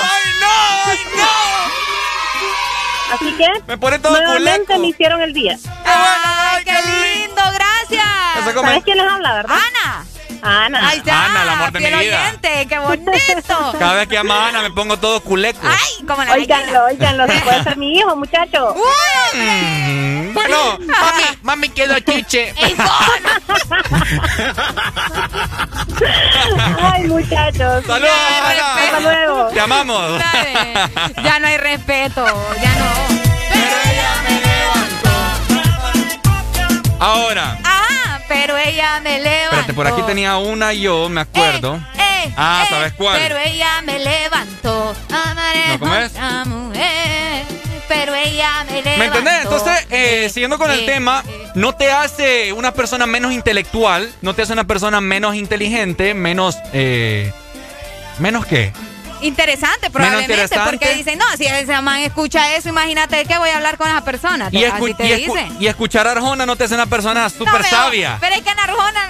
[3.13, 5.59] Así que, Me pone todo nuevamente me hicieron el día.
[5.85, 7.43] ¡Ay, qué lindo!
[7.55, 8.55] ¡Gracias!
[8.55, 9.57] ¿Sabes quién les habla, verdad?
[9.57, 10.07] Ana.
[10.43, 10.89] Ana.
[10.89, 11.25] Ahí está.
[11.27, 11.99] Ana, el amor de mi vida.
[11.99, 13.13] oyente, ¡Qué bonito!
[13.79, 15.61] Cada vez que llama a Ana me pongo todo culeco.
[15.67, 18.75] ¡Ay, como la Óiganlo, óiganlo, se puede ser mi hijo, muchacho.
[19.35, 22.55] Mm, Bueno, mami, mami quedó chiche.
[26.83, 27.85] Ay, muchachos.
[27.87, 28.11] Saludos,
[28.45, 28.75] Ana.
[28.75, 29.47] Hasta luego.
[29.49, 30.21] Te amamos.
[31.25, 32.27] Ya no hay respeto,
[32.61, 33.23] ya no.
[37.01, 37.89] Ahora, Ah,
[38.33, 39.45] pero ella me levantó.
[39.57, 41.77] espérate, por aquí tenía una yo, me acuerdo.
[41.77, 43.19] Eh, Ah, eh, ¿sabes cuál?
[43.21, 44.95] Pero ella me levantó.
[45.11, 46.13] Amaré No, ¿cómo es?
[46.17, 47.45] a mujer.
[47.89, 48.99] Pero ella me levantó.
[48.99, 49.43] ¿Me entendés?
[49.43, 54.35] Entonces, eh, siguiendo con el eh, tema, no te hace una persona menos intelectual, no
[54.35, 56.57] te hace una persona menos inteligente, menos...
[56.73, 57.33] Eh,
[58.19, 58.73] ¿Menos qué?
[59.23, 60.71] Interesante, probablemente, interesante.
[60.71, 64.03] porque dicen, no, si ese man escucha eso, imagínate que voy a hablar con esa
[64.05, 64.49] persona.
[64.51, 65.57] Y, Así escu- te y escu- dicen.
[65.61, 68.19] y escuchar Arjona no te hace una persona No, súper pero- sabia.
[68.21, 69.09] Pero es que en Arjona.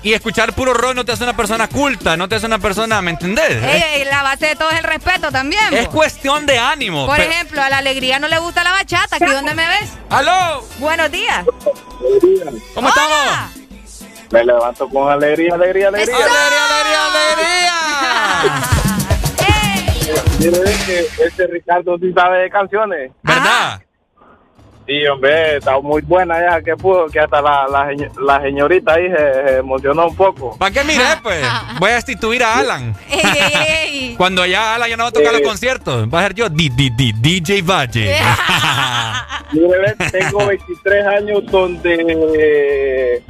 [0.00, 3.02] Y escuchar puro rock no te hace una persona culta, no te hace una persona,
[3.02, 3.62] ¿me entendés?
[3.62, 5.74] Ey, ey, la base de todo es el respeto también.
[5.74, 5.92] es po.
[5.94, 7.04] cuestión de ánimo.
[7.06, 9.16] Por pero- ejemplo, a la alegría no le gusta la bachata.
[9.16, 9.90] ¿Aquí dónde me ves?
[10.08, 10.64] ¡Aló!
[10.78, 11.44] Buenos días.
[12.74, 13.18] ¿Cómo estamos?
[14.30, 16.16] Me levanto con alegría, alegría, alegría.
[16.16, 18.62] ¡Alegría, alegría,
[20.38, 23.10] Mire, es que este Ricardo sí sabe de canciones.
[23.22, 23.80] ¿Verdad?
[24.86, 27.90] Sí, hombre, está muy buena ya, que pudo, que hasta la, la,
[28.24, 29.16] la señorita ahí se,
[29.48, 30.56] se emocionó un poco.
[30.56, 31.44] ¿Para qué mire, pues?
[31.78, 32.96] Voy a destituir a Alan.
[34.16, 36.70] Cuando ya Alan ya no va a tocar los conciertos, va a ser yo, di-
[36.70, 38.16] di- di- DJ Valle.
[39.52, 43.22] Mire, tengo 23 años donde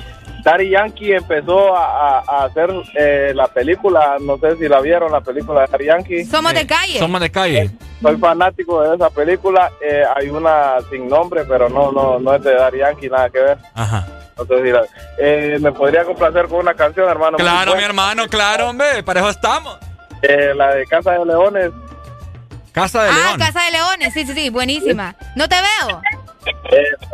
[0.44, 5.10] Daddy Yankee empezó a, a- a hacer eh, la película, no sé si la vieron,
[5.12, 6.24] la película de Daddy Yankee.
[6.24, 6.98] Somos de calle.
[6.98, 7.70] Somos de calle.
[8.00, 9.70] Soy fanático de esa película.
[9.84, 13.40] eh, hay una sin nombre, pero no no no es de Daddy Yankee, nada que
[13.40, 13.58] ver.
[13.74, 14.06] Ajá.
[14.38, 14.84] No sé si la-
[15.18, 17.36] eh, me podría complacer con una canción, hermano.
[17.36, 19.76] Claro, mi hermano, claro, hombre, para eso estamos.
[20.22, 21.70] Eh, la de Casa de Leones.
[22.72, 23.38] Casa de Ah, León.
[23.38, 24.14] Casa de Leones.
[24.14, 24.50] Sí, sí, sí.
[24.50, 25.16] Buenísima.
[25.34, 26.00] No te veo.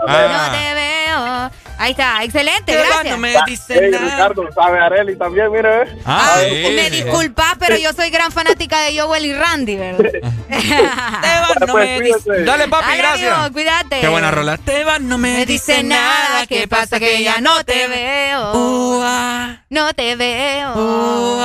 [0.06, 0.48] Ah.
[0.50, 1.50] No te veo.
[1.76, 2.22] Ahí está.
[2.22, 2.72] Excelente.
[2.72, 3.04] Qué Gracias.
[3.06, 4.04] no me dice Hey, nada.
[4.04, 5.82] Ricardo, sabe Areli también, mire.
[5.82, 5.96] eh.
[6.06, 6.72] Ah, sí.
[6.74, 10.06] Me disculpas, pero yo soy gran fanática de Joel y Randy, ¿verdad?
[10.48, 13.32] Esteban, no Pues, me dice- Dale, papi, Dale, gracias.
[13.38, 14.00] amigo, cuídate.
[14.00, 14.54] Qué buena rola.
[14.54, 16.98] Esteban no me, Me dice nada, ¿qué pasa?
[17.00, 19.04] Que ya no te veo.
[19.70, 21.40] No te veo.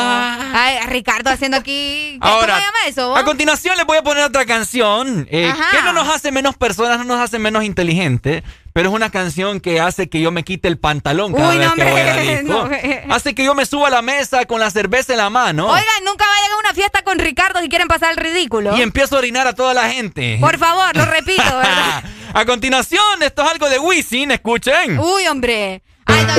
[0.53, 2.17] Ay, Ricardo haciendo aquí.
[2.21, 3.15] ¿qué- Ahora, ¿Cómo se llama eso?
[3.17, 6.97] a continuación les voy a poner otra canción eh, que no nos hace menos personas,
[6.99, 8.43] no nos hace menos inteligentes,
[8.74, 11.67] pero es una canción que hace que yo me quite el pantalón cada Uy, vez
[11.69, 12.69] no, que voy a disco.
[13.08, 15.67] no, hace que yo me suba a la mesa con la cerveza en la mano
[15.67, 18.75] Oigan, nunca vayan a una fiesta con Ricardo si quieren pasar el ridículo.
[18.77, 20.38] y empiezo a orinar a toda la gente.
[20.41, 22.03] Por favor, lo repito, ¿verdad?
[22.33, 24.99] a continuación, esto es algo de Wisin, escuchen.
[24.99, 25.82] Uy, hombre.
[26.06, 26.33] Ay, no,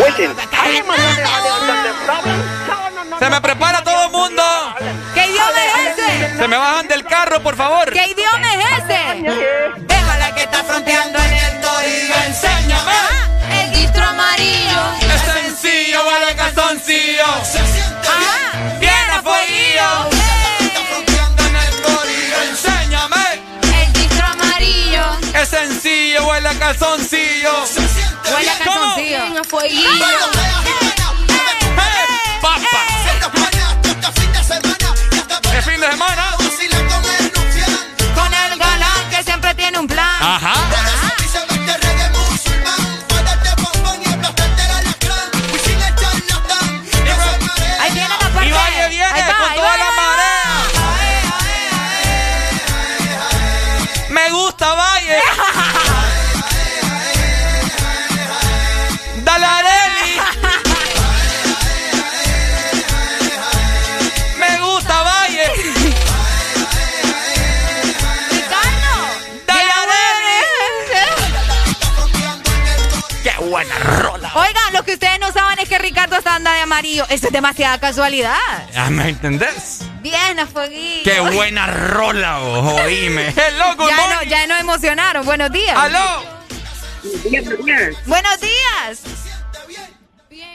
[3.05, 4.43] no, Se me prepara todo el mundo.
[5.15, 5.80] ¿Qué idioma es ese?
[6.39, 7.93] Se me bajan del carro, por favor.
[7.93, 9.23] ¿Qué idioma es ese?
[9.81, 12.15] Déjala que está fronteando en el torillo.
[12.27, 12.93] Enséñame.
[13.63, 14.81] El distro amarillo.
[15.15, 17.25] Es sencillo, vale calzoncillo.
[17.25, 18.79] Ajá.
[18.81, 20.11] Bien a fueguillo.
[22.49, 23.43] Enséñame.
[23.85, 25.05] El distro amarillo.
[25.35, 27.53] Es sencillo, huele a calzoncillo.
[28.33, 29.43] Huele a calzoncillo.
[29.51, 30.90] ¡Papa!
[35.93, 36.30] Semana?
[75.71, 77.07] Que Ricardo está anda de amarillo.
[77.09, 78.37] Eso es demasiada casualidad.
[78.77, 79.83] Ah, ¿Me entendés?
[80.03, 81.05] piernas, Fueguillo.
[81.05, 83.29] Qué buena rola, vos, oíme.
[83.29, 84.29] Hello, good ya, no, morning.
[84.29, 85.25] ya nos emocionaron.
[85.25, 85.77] Buenos días.
[85.79, 86.25] ¡Aló!
[88.07, 89.01] Buenos días.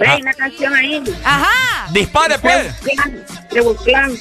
[0.06, 0.18] Ah.
[0.20, 1.02] una canción ahí.
[1.24, 1.88] Ajá.
[1.92, 2.76] Dispare, pues.
[3.50, 4.18] Trevor Clan.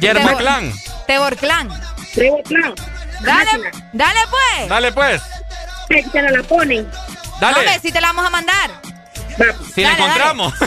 [0.00, 0.72] Yerma Clan.
[1.06, 1.68] Tebor Clan.
[2.14, 2.74] Trevor Clan.
[3.20, 4.68] Dale, dale pues.
[4.68, 5.22] Dale, pues.
[6.12, 6.90] Se la ponen.
[7.40, 7.66] Dale.
[7.66, 8.87] No, si te la vamos a mandar.
[9.74, 10.54] Si la encontramos.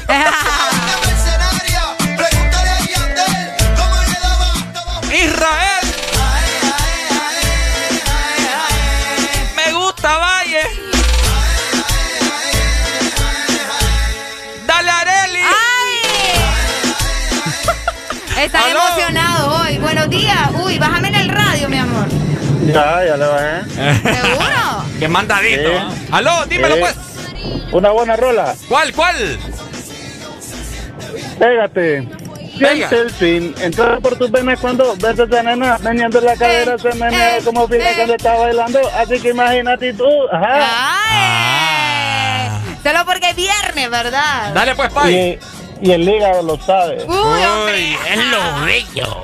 [5.14, 5.86] Israel.
[9.56, 10.62] Me gusta Valle.
[14.66, 15.40] Dale, Areli.
[18.40, 18.80] Están Aló.
[18.88, 19.78] emocionados hoy.
[19.80, 20.50] Buenos días.
[20.56, 22.08] Uy, bájame en el radio, mi amor.
[22.66, 23.64] Ya, ya le bajé.
[24.16, 24.86] ¿Seguro?
[25.00, 25.70] Qué mandadito.
[25.70, 26.08] Sí.
[26.12, 26.82] Aló, dímelo Sí.
[26.82, 26.96] pues.
[27.72, 28.56] Una buena rola.
[28.68, 29.40] ¿Cuál, cuál?
[31.40, 32.08] Pégate.
[32.58, 33.56] Siente el fin.
[33.60, 37.68] Entra por tus venas cuando ves a esa nena meneando la cadera, se menea como
[37.68, 38.80] fila cuando está bailando.
[38.96, 40.08] Así que imagínate tú.
[40.32, 40.60] Ajá.
[42.54, 42.78] Ay.
[42.84, 44.54] Solo porque es viernes, ¿verdad?
[44.54, 45.40] Dale pues, Y,
[45.82, 47.04] y el hígado lo sabe.
[47.06, 47.94] Uy, hombre.
[48.10, 49.22] es lo bello.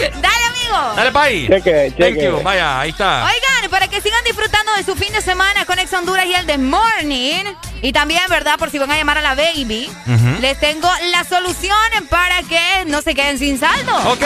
[0.20, 0.49] Dale,
[0.96, 1.46] Dale, Pai.
[1.48, 2.24] Cheque, Thank cheque.
[2.24, 2.40] you.
[2.42, 3.24] Vaya, ahí está.
[3.24, 6.46] Oigan, para que sigan disfrutando de su fin de semana con Ex Honduras y el
[6.46, 7.44] The Morning.
[7.82, 8.58] Y también, ¿verdad?
[8.58, 9.90] Por si van a llamar a la baby.
[10.06, 10.40] Ujú.
[10.40, 11.74] Les tengo la solución
[12.10, 13.96] para que no se queden sin saldo.
[14.10, 14.22] Ok.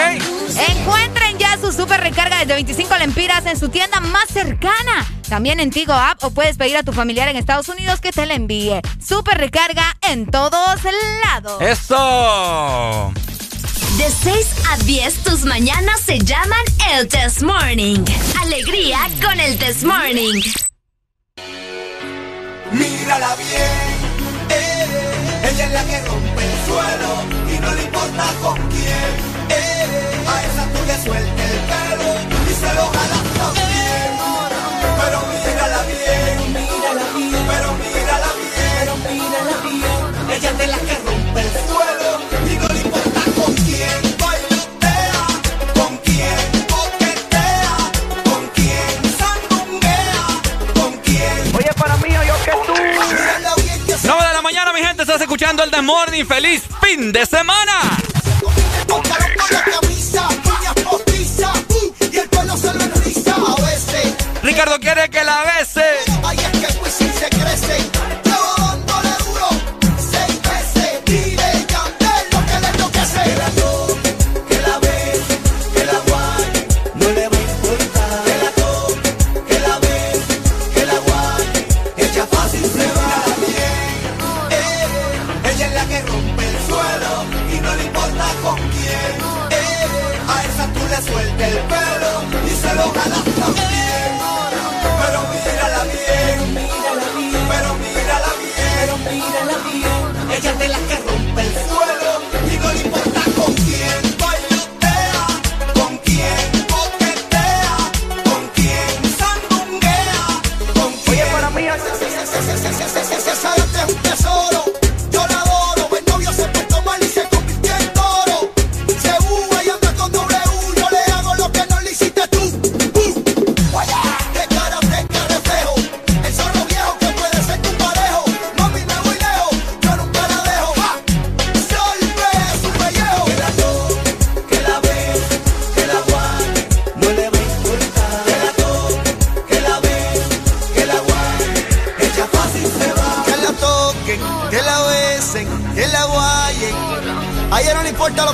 [0.68, 5.06] Encuentren ya su super recarga desde 25 lempiras en su tienda más cercana.
[5.28, 8.26] También en Tigo App o puedes pedir a tu familiar en Estados Unidos que te
[8.26, 8.80] la envíe.
[9.06, 10.80] Super recarga en todos
[11.24, 11.60] lados.
[11.62, 13.12] Eso.
[13.98, 18.04] De 6 a 10, tus mañanas se llaman el Test Morning.
[18.42, 20.42] Alegría con el Test Morning.
[22.72, 28.58] Mírala bien, eh, ella es la que rompe el suelo y no le importa con
[28.68, 29.12] quién.
[29.50, 32.10] eh, a esa tú le suelta el pelo
[32.50, 33.23] y se lo jalas
[54.64, 56.24] mañana, mi gente, estás escuchando el The Morning.
[56.24, 57.98] ¡Feliz fin de semana!
[64.42, 66.04] Ricardo quiere que la bese.
[92.86, 93.23] Y se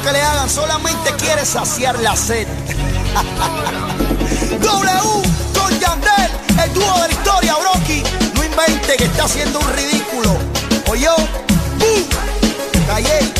[0.02, 2.46] que le hagan, solamente quiere saciar la sed.
[4.60, 5.22] W
[5.58, 6.30] con Yandel,
[6.64, 8.04] el dúo de la historia, Brocky.
[8.34, 10.38] No invente que está haciendo un ridículo.
[10.88, 11.26] Oye, uh,
[12.86, 13.32] Calle,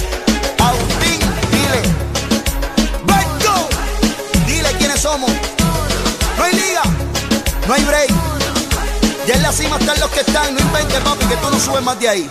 [0.59, 1.83] Agustín, dile.
[3.05, 3.69] Vengo,
[4.47, 5.31] dile quiénes somos.
[6.37, 6.83] No hay liga,
[7.67, 8.11] no hay break.
[9.27, 10.55] Ya en la cima están los que están.
[10.55, 12.31] No invente, papi, que tú no subes más de ahí.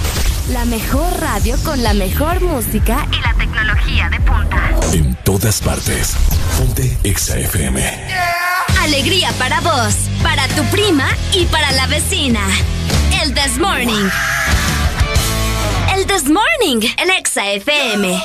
[0.51, 4.69] la mejor radio con la mejor música y la tecnología de punta.
[4.91, 6.13] En todas partes.
[6.57, 7.81] Ponte ExaFM.
[8.81, 12.41] Alegría para vos, para tu prima y para la vecina.
[13.23, 14.09] El This Morning.
[15.95, 18.21] El This Morning en HexaFM.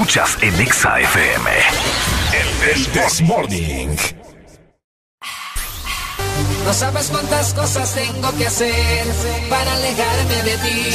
[0.00, 1.50] escuchas en Exa FM.
[2.72, 3.96] El This Morning.
[6.64, 9.04] No sabes cuántas cosas tengo que hacer
[9.50, 10.88] para alejarme de ti.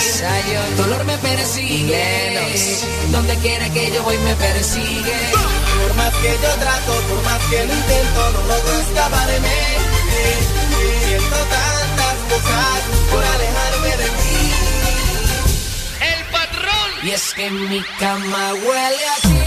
[0.70, 2.82] El dolor me persigue.
[3.12, 5.20] Donde quiera que yo voy me persigue.
[5.34, 9.58] Por más que yo trato, por más que lo intento, no logro escaparme.
[11.06, 14.35] Siento tantas cosas por alejarme de ti.
[17.06, 19.45] Y es que mi cama huele a ti.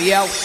[0.00, 0.39] yo.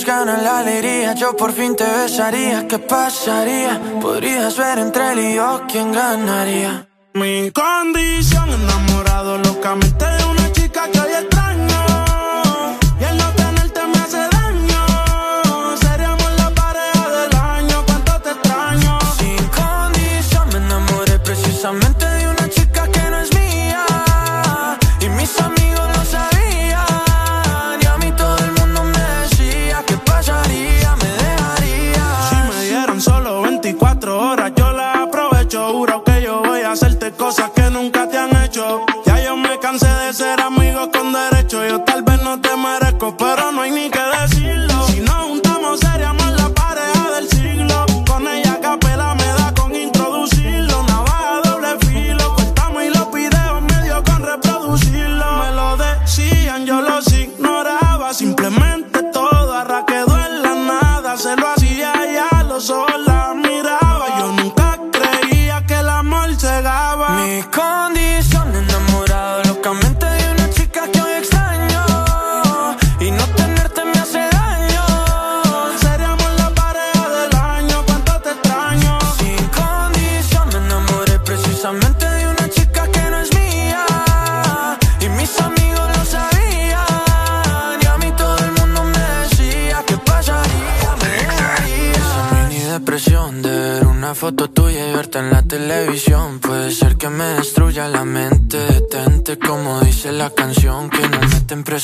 [0.00, 3.80] nos gana la alegría Yo por fin te besaría, ¿qué pasaría?
[4.00, 8.09] Podrías ver entre él y yo quién ganaría Mi Candy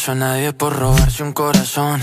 [0.09, 2.01] A nadie por robarse un corazón.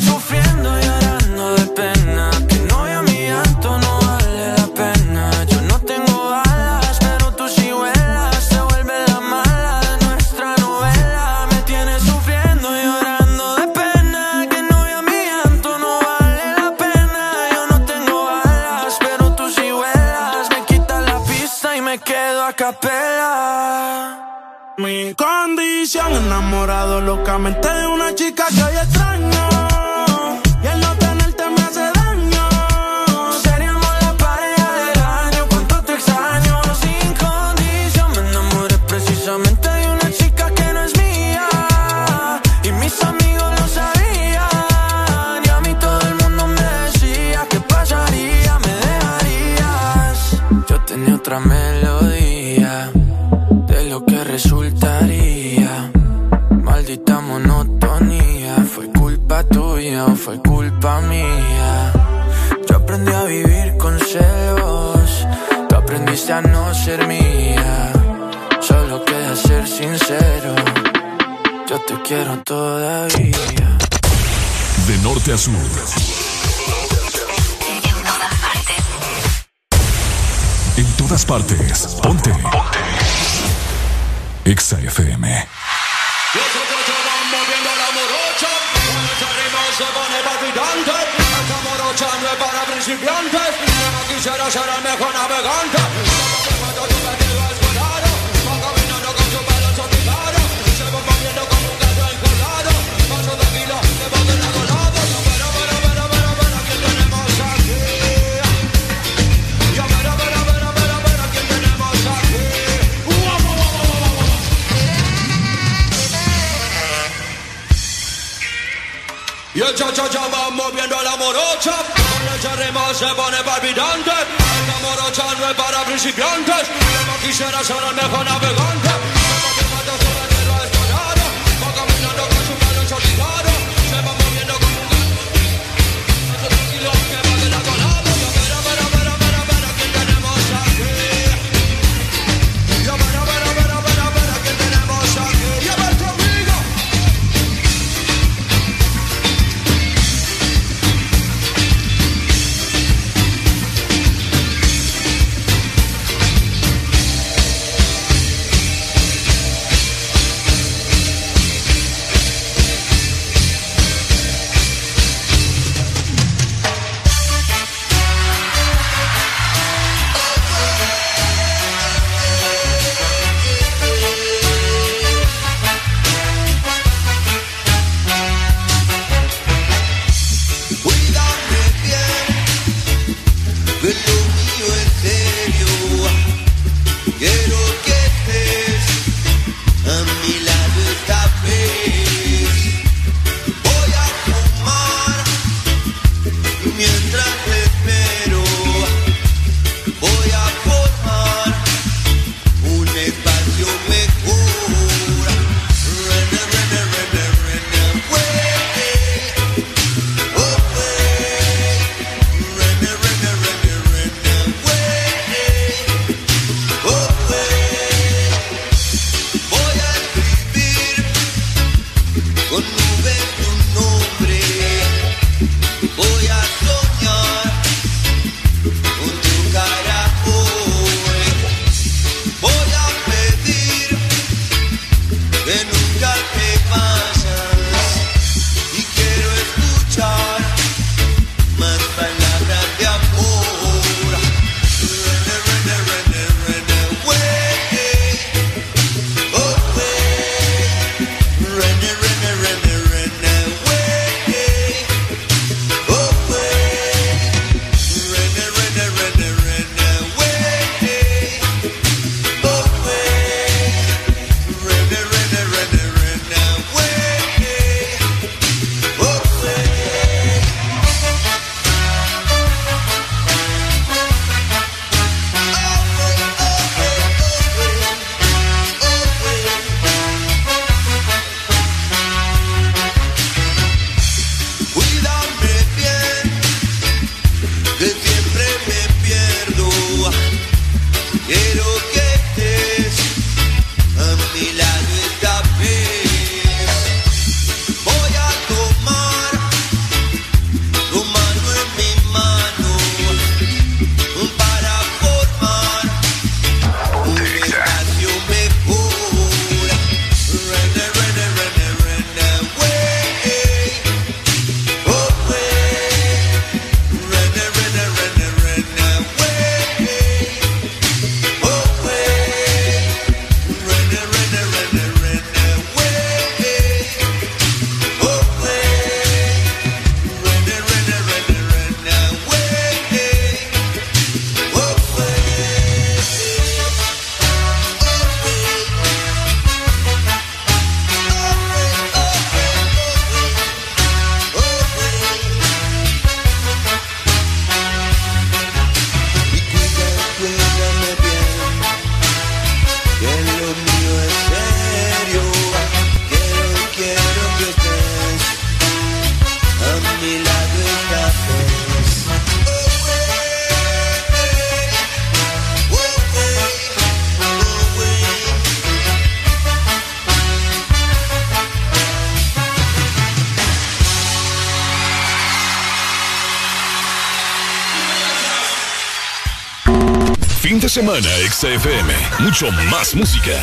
[381.43, 381.93] Semana XFM.
[382.19, 383.33] Mucho más música.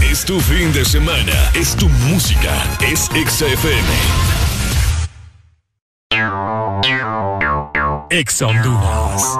[0.00, 1.32] Es tu fin de semana.
[1.54, 2.52] Es tu música.
[2.80, 3.88] Es XFM.
[8.10, 9.38] Ex Honduras.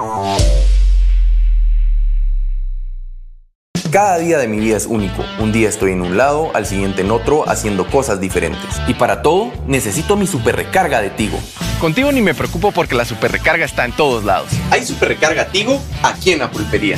[3.93, 5.23] Cada día de mi vida es único.
[5.39, 8.81] Un día estoy en un lado, al siguiente en otro, haciendo cosas diferentes.
[8.87, 11.39] Y para todo, necesito mi super recarga de Tigo.
[11.79, 14.49] Contigo ni me preocupo porque la super recarga está en todos lados.
[14.71, 16.97] Hay super recarga Tigo aquí en la pulpería,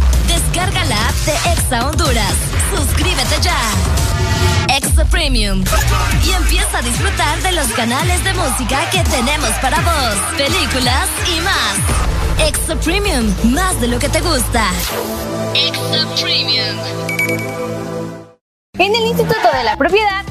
[0.51, 2.33] Descarga la app de Exa Honduras.
[2.75, 3.57] Suscríbete ya.
[4.75, 5.63] Extra Premium.
[6.25, 11.39] Y empieza a disfrutar de los canales de música que tenemos para vos, películas y
[11.39, 12.49] más.
[12.49, 14.65] Extra Premium, más de lo que te gusta.
[15.55, 16.77] Extra Premium.
[18.77, 20.30] En el Instituto de la Propiedad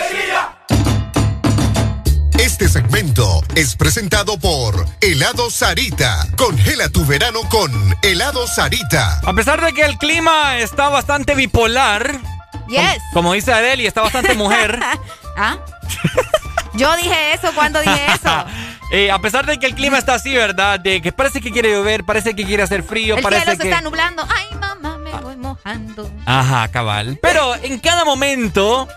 [2.61, 6.27] Este segmento es presentado por Helado Sarita.
[6.37, 7.71] Congela tu verano con
[8.03, 9.19] Helado Sarita.
[9.25, 12.19] A pesar de que el clima está bastante bipolar,
[12.67, 13.01] Yes.
[13.13, 14.79] Como, dice Adeli, está bastante mujer.
[15.37, 15.57] ¿Ah?
[16.75, 18.45] Yo dije eso cuando dije eso.
[18.93, 20.77] Eh, a pesar de que el clima está así, ¿verdad?
[20.77, 23.63] De que parece que quiere llover, parece que quiere hacer frío, El parece cielo se
[23.63, 23.69] que...
[23.69, 24.27] está nublando.
[24.27, 26.11] Ay, mamá, me voy mojando.
[26.25, 27.17] Ajá, cabal.
[27.21, 28.89] Pero en cada momento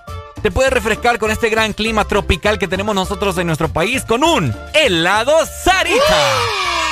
[0.45, 4.23] te puedes refrescar con este gran clima tropical que tenemos nosotros en nuestro país con
[4.23, 6.05] un helado Sarita.
[6.05, 6.84] ¿Sabes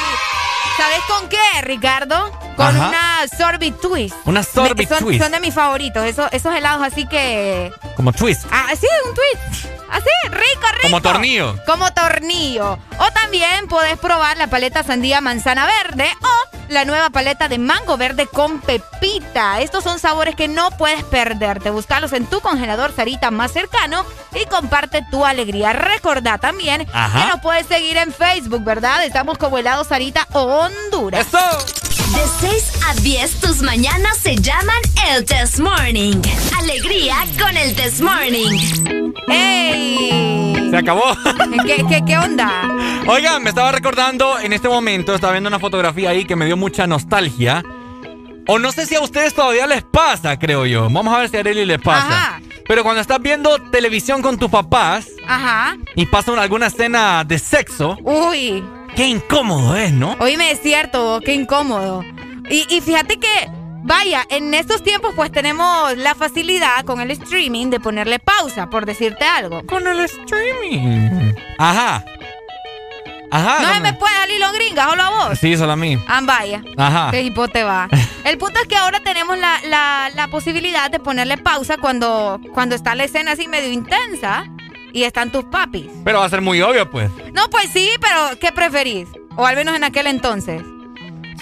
[1.09, 2.31] con qué, Ricardo?
[2.57, 2.89] Con Ajá.
[2.89, 4.15] una sorbet twist.
[4.25, 5.23] Una sorbet Me- son, twist.
[5.23, 6.05] Son de mis favoritos.
[6.05, 7.73] Esos, esos helados así que...
[7.97, 8.45] Como twist.
[8.51, 9.67] Ah, sí, un twist.
[9.91, 10.83] Así, rico, rico.
[10.83, 11.57] Como tornillo.
[11.67, 12.79] Como tornillo.
[12.99, 17.99] O también podés probar la paleta sandía manzana verde o la nueva paleta de mango
[17.99, 19.61] verde con pepita.
[19.61, 21.69] Estos son sabores que no puedes perderte.
[21.69, 25.75] Buscalos en tu congelador Sarita más cercano y comparte tu alegría.
[25.75, 27.21] Recordá también Ajá.
[27.21, 29.05] que nos puedes seguir en Facebook, ¿verdad?
[29.05, 30.27] Estamos como helado Sarita
[30.93, 31.27] Honduras.
[31.31, 34.77] De 6 a 10, tus mañanas se llaman
[35.11, 36.17] el Test Morning.
[36.59, 39.13] Alegría con el Test Morning.
[39.29, 40.69] ¡Ey!
[40.71, 41.17] Se acabó.
[41.67, 42.69] ¿Qué, qué, qué onda?
[43.07, 46.57] Oigan, me estaba recordando en este momento, estaba viendo una fotografía ahí que me dio
[46.57, 47.63] mucha nostalgia.
[48.47, 50.91] O no sé si a ustedes todavía les pasa, creo yo.
[50.91, 52.07] Vamos a ver si a Arely les pasa.
[52.09, 52.41] Ajá.
[52.67, 55.77] Pero cuando estás viendo televisión con tus papás Ajá.
[55.97, 58.63] y pasa una- alguna escena de sexo, Uy.
[58.97, 60.17] Qué incómodo es, ¿no?
[60.21, 62.05] Oíme, es cierto, qué incómodo.
[62.51, 63.49] Y, y fíjate que,
[63.83, 68.87] vaya, en estos tiempos pues tenemos la facilidad con el streaming de ponerle pausa, por
[68.87, 69.65] decirte algo.
[69.67, 71.35] Con el streaming.
[71.59, 72.05] Ajá.
[73.35, 73.63] Ajá.
[73.63, 75.39] no se me puede salir los gringas, solo a vos.
[75.39, 75.99] Sí, solo a mí.
[76.07, 76.63] Ah, vaya.
[76.77, 77.11] Ajá.
[77.11, 77.89] Qué hipote va.
[78.25, 82.75] El punto es que ahora tenemos la, la, la posibilidad de ponerle pausa cuando, cuando
[82.75, 84.45] está la escena así medio intensa
[84.93, 85.87] y están tus papis.
[86.05, 87.11] Pero va a ser muy obvio, pues.
[87.33, 89.09] No, pues sí, pero ¿qué preferís?
[89.37, 90.63] O al menos en aquel entonces.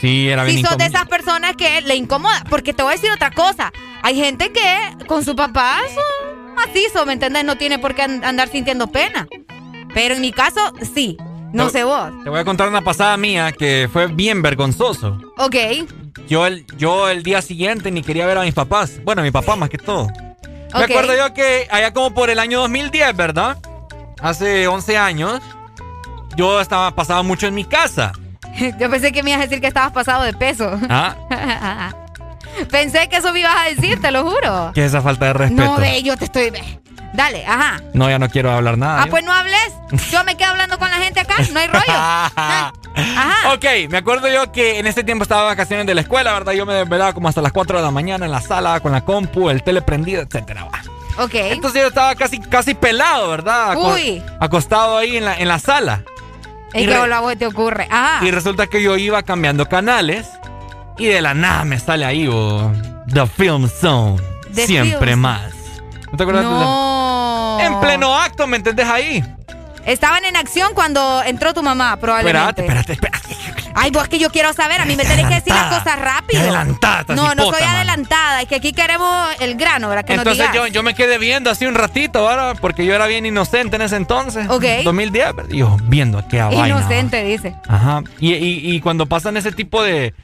[0.00, 2.44] Sí, era bien Si sos de esas personas que le incomoda.
[2.48, 3.72] Porque te voy a decir otra cosa.
[4.02, 7.44] Hay gente que con su papá son macizos, ¿me entiendes?
[7.44, 9.28] No tiene por qué an- andar sintiendo pena.
[9.92, 10.60] Pero en mi caso,
[10.94, 11.16] sí.
[11.52, 12.10] No Te- sé vos.
[12.24, 15.18] Te voy a contar una pasada mía que fue bien vergonzoso.
[15.36, 15.56] Ok.
[16.28, 19.00] Yo el, yo el día siguiente ni quería ver a mis papás.
[19.04, 20.06] Bueno, a mi papá más que todo.
[20.72, 20.90] Me Ok.
[20.90, 23.56] acuerdo yo que allá como por el año 2010, ¿verdad?
[24.22, 25.40] Hace 11 años,
[26.36, 28.12] yo estaba pasaba mucho en mi casa.
[28.78, 30.78] Yo pensé que me ibas a decir que estabas pasado de peso.
[30.90, 31.14] ¿Ah?
[32.70, 34.72] Pensé que eso me ibas a decir, te lo juro.
[34.74, 35.62] ¿Qué es esa falta de respeto?
[35.64, 36.52] No, ve, yo te estoy...
[37.14, 37.80] Dale, ajá.
[37.94, 39.02] No, ya no quiero hablar nada.
[39.02, 39.10] Ah, yo.
[39.12, 39.72] pues no hables.
[40.10, 42.72] Yo me quedo hablando con la gente acá, no hay rollo.
[42.96, 43.54] Ajá.
[43.54, 46.52] Ok, me acuerdo yo que en ese tiempo estaba de vacaciones de la escuela, ¿verdad?
[46.52, 49.02] Yo me desvelaba como hasta las 4 de la mañana en la sala con la
[49.02, 50.64] compu, el tele prendido, etcétera.
[50.64, 51.24] va.
[51.24, 51.34] Ok.
[51.34, 53.72] Entonces yo estaba casi, casi pelado, ¿verdad?
[53.72, 54.22] Aco- Uy.
[54.40, 56.02] Acostado ahí en la, en la sala.
[56.72, 57.86] Y que re- a vos te ocurre.
[57.90, 58.24] Ajá.
[58.24, 60.28] Y resulta que yo iba cambiando canales
[60.98, 62.72] y de la nada me sale ahí, oh,
[63.12, 64.20] The Film Zone.
[64.54, 65.52] The Siempre más.
[66.10, 66.44] ¿No te acuerdas?
[66.44, 67.58] de la- No.
[67.60, 69.24] En pleno acto, ¿me entendés ahí?
[69.86, 72.62] Estaban en acción cuando entró tu mamá, probablemente.
[72.62, 73.20] Espérate, espérate,
[73.74, 76.40] Ay, vos que yo quiero saber, a mí me tenés que decir las cosas rápido.
[76.42, 77.76] Adelantada, No, no soy man.
[77.76, 80.04] adelantada, es que aquí queremos el grano, ¿verdad?
[80.04, 82.56] Que Entonces yo, yo me quedé viendo así un ratito, ¿verdad?
[82.60, 84.48] Porque yo era bien inocente en ese entonces.
[84.50, 84.64] Ok.
[84.84, 85.50] 2010, ¿verdad?
[85.52, 86.68] Y yo viendo aquella vaina.
[86.68, 87.54] Inocente, dice.
[87.68, 88.02] Ajá.
[88.18, 90.14] Y, y- y cuando pasan ese tipo de,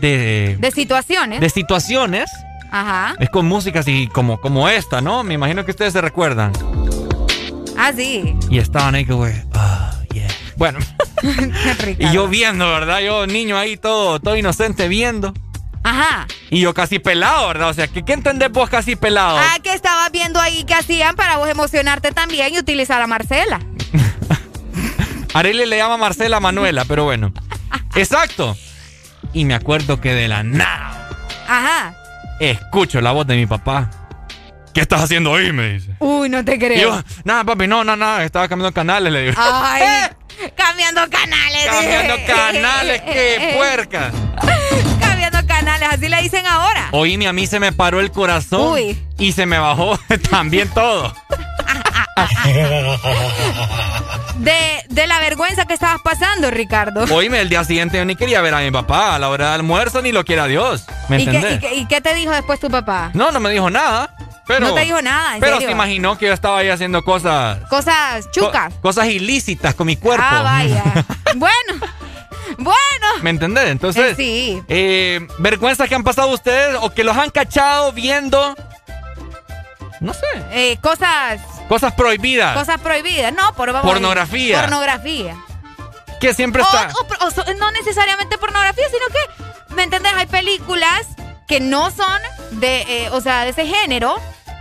[0.00, 1.40] de, De situaciones.
[1.40, 2.30] de situaciones,
[2.70, 3.14] Ajá.
[3.20, 5.22] es con música así como, como esta, ¿no?
[5.22, 6.52] Me imagino que ustedes se recuerdan.
[7.76, 8.34] Ah, sí.
[8.50, 10.28] Y estaban ahí que, güey, ah, yeah.
[10.56, 10.78] Bueno,
[11.98, 13.00] y yo viendo, ¿verdad?
[13.00, 15.34] Yo, niño ahí todo, todo inocente viendo.
[15.82, 16.26] Ajá.
[16.50, 17.68] Y yo casi pelado, ¿verdad?
[17.68, 19.38] O sea, ¿qué, qué entendés vos casi pelado?
[19.38, 23.60] Ah, que estabas viendo ahí que hacían para vos emocionarte también y utilizar a Marcela.
[25.34, 27.32] Arely le llama Marcela Manuela, pero bueno.
[27.94, 28.56] Exacto.
[29.32, 31.10] Y me acuerdo que de la nada
[31.46, 31.94] Ajá.
[32.40, 33.90] escucho la voz de mi papá.
[34.76, 35.52] ¿Qué estás haciendo ahí?
[35.54, 35.88] Me dice.
[36.00, 36.78] Uy, no te Y creo.
[36.78, 39.34] yo, nada, papi, no, no, no, estaba cambiando canales, le digo.
[39.38, 39.82] Ay,
[40.54, 41.66] cambiando canales.
[41.66, 44.10] Cambiando canales, qué puerca.
[45.00, 46.88] Cambiando canales, así le dicen ahora.
[46.92, 48.74] Oíme, a mí se me paró el corazón.
[48.74, 49.02] Uy.
[49.16, 49.98] Y se me bajó
[50.30, 51.10] también todo.
[54.36, 57.04] De, de la vergüenza que estabas pasando, Ricardo.
[57.14, 59.14] Oíme, el día siguiente yo ni quería ver a mi papá.
[59.14, 60.84] A la hora de almuerzo ni lo quiera Dios.
[61.08, 61.56] ¿Me ¿Y qué, entendés?
[61.56, 63.08] y, qué, y qué te dijo después tu papá?
[63.14, 64.14] No, no me dijo nada.
[64.46, 65.68] Pero, No te dijo nada, ¿en Pero serio?
[65.68, 67.58] se imaginó que yo estaba ahí haciendo cosas.
[67.68, 68.72] Cosas chucas.
[68.74, 70.24] co- cosas ilícitas con mi cuerpo.
[70.28, 70.84] Ah, vaya.
[71.34, 71.74] bueno,
[72.58, 73.06] bueno.
[73.22, 73.68] ¿Me entendés?
[73.70, 74.12] Entonces.
[74.12, 74.62] Eh, sí.
[74.68, 78.54] eh, vergüenzas que han pasado ustedes o que los han cachado viendo.
[80.00, 80.26] No sé.
[80.52, 82.56] Eh, cosas, Cosas prohibidas.
[82.56, 83.32] cosas prohibidas.
[83.32, 84.60] No, por vamos Pornografía.
[84.60, 85.36] Pornografía.
[86.20, 86.88] que siempre O- está.
[86.94, 90.12] o- o so- no necesariamente pornografía, sino que, ¿me entendés?
[90.14, 91.06] Hay películas
[91.48, 92.20] que no son
[92.52, 94.16] de, eh, o sea, de ese género,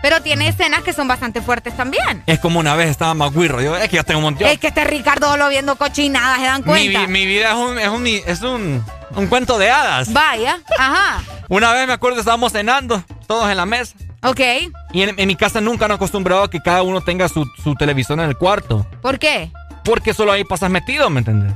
[0.05, 2.21] Pero tiene escenas que son bastante fuertes también.
[2.27, 3.59] Es como una vez estaba McWirro.
[3.59, 4.47] Yo, es que yo tengo un montón.
[4.47, 7.07] Es que este Ricardo lo viendo cochinadas, ¿se dan cuenta?
[7.07, 8.85] mi vida es un, es un, es un,
[9.15, 10.13] un cuento de hadas.
[10.13, 11.23] Vaya, ajá.
[11.49, 13.95] Una vez me acuerdo estábamos cenando, todos en la mesa.
[14.21, 14.41] Ok.
[14.93, 17.73] Y en, en mi casa nunca han acostumbrado a que cada uno tenga su, su
[17.73, 18.85] televisor en el cuarto.
[19.01, 19.51] ¿Por qué?
[19.83, 21.51] Porque solo ahí pasas metido, ¿me entiendes?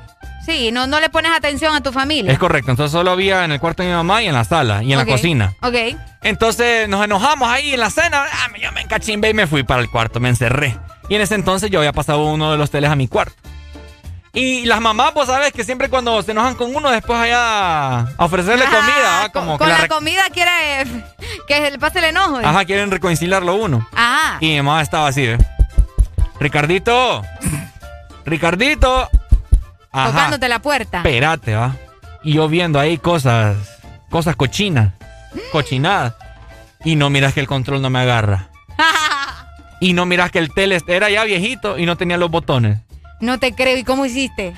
[0.50, 2.32] Sí, no, no le pones atención a tu familia.
[2.32, 2.72] Es correcto.
[2.72, 4.98] Entonces solo había en el cuarto de mi mamá y en la sala y en
[4.98, 5.54] la cocina.
[5.62, 5.76] Ok.
[6.24, 8.26] Entonces nos enojamos ahí en la cena.
[8.32, 10.76] Ah, yo me encachimbe y me fui para el cuarto, me encerré.
[11.08, 13.36] Y en ese entonces yo había pasado uno de los teles a mi cuarto.
[14.34, 18.26] Y las mamás, pues sabes que siempre cuando se enojan con uno, después allá a
[18.26, 19.30] ofrecerle Ajá, comida, ¿va?
[19.30, 20.86] como Con que la, comida quiere
[21.48, 22.38] que le pase el enojo.
[22.44, 23.88] Ajá, quieren reconciliarlo uno.
[23.94, 24.38] Ajá.
[24.40, 25.38] Y mi mamá estaba así, ¿eh?
[26.40, 27.24] Ricardito,
[28.26, 29.10] Ricardito.
[29.92, 30.12] Ajá.
[30.12, 30.98] Tocándote la puerta.
[30.98, 31.76] Espérate, va.
[32.24, 33.58] Y yo viendo ahí cosas,
[34.10, 34.94] cosas cochinas,
[35.52, 36.14] cochinadas.
[36.84, 38.50] Y no miras que el control no me agarra.
[39.82, 42.80] Y no miras que el tele era ya viejito y no tenía los botones.
[43.22, 43.78] No te creo.
[43.78, 44.54] ¿Y cómo hiciste?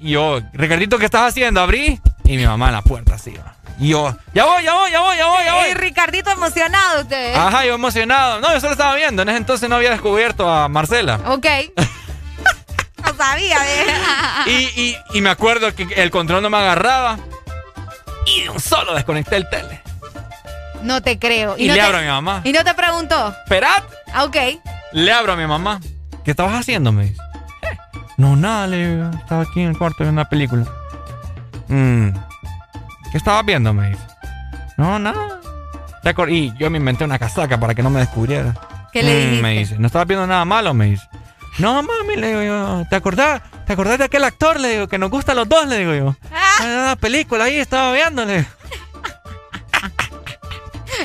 [0.00, 1.60] Y yo, Ricardito, ¿qué estás haciendo?
[1.60, 2.00] Abrí.
[2.24, 3.54] Y mi mamá en la puerta así, va.
[3.78, 5.68] Y yo, ya voy, ya voy, ya voy, ya voy, ya voy.
[5.70, 7.34] Y Ricardito emocionado usted.
[7.34, 7.36] ¿eh?
[7.36, 8.40] Ajá, yo emocionado.
[8.40, 9.22] No, yo solo estaba viendo.
[9.22, 11.20] En ese entonces no había descubierto a Marcela.
[11.26, 11.46] Ok.
[13.18, 13.58] sabía.
[14.46, 17.18] Y, y, y me acuerdo que el control no me agarraba.
[18.26, 19.82] Y de un solo desconecté el tele.
[20.82, 21.56] No te creo.
[21.58, 22.40] Y no le te- abro a mi mamá.
[22.44, 23.34] Y no te preguntó.
[23.44, 23.82] Esperad.
[24.14, 24.36] Ah, ok.
[24.92, 25.80] Le abro a mi mamá.
[26.24, 26.92] ¿Qué estabas haciendo?
[26.92, 27.20] Me dice.
[27.62, 27.76] "Eh,
[28.16, 30.64] No, nada, le Estaba aquí en el cuarto viendo una película.
[31.68, 32.10] "Mm,
[33.10, 33.72] ¿Qué estabas viendo?
[33.74, 34.02] Me dice.
[34.76, 35.40] No, nada.
[36.28, 38.54] Y yo me inventé una casaca para que no me descubriera.
[38.92, 39.42] ¿Qué le "Mm", dijiste?
[39.42, 39.78] Me dice.
[39.78, 41.07] No estabas viendo nada malo, me dice.
[41.58, 42.84] No, mami, le digo yo.
[42.88, 43.42] ¿Te acordás?
[43.66, 44.60] ¿Te acordás de aquel actor?
[44.60, 46.16] Le digo, que nos gusta a los dos, le digo yo.
[46.32, 46.62] Ah.
[46.62, 48.46] Una película ahí, estaba viéndole.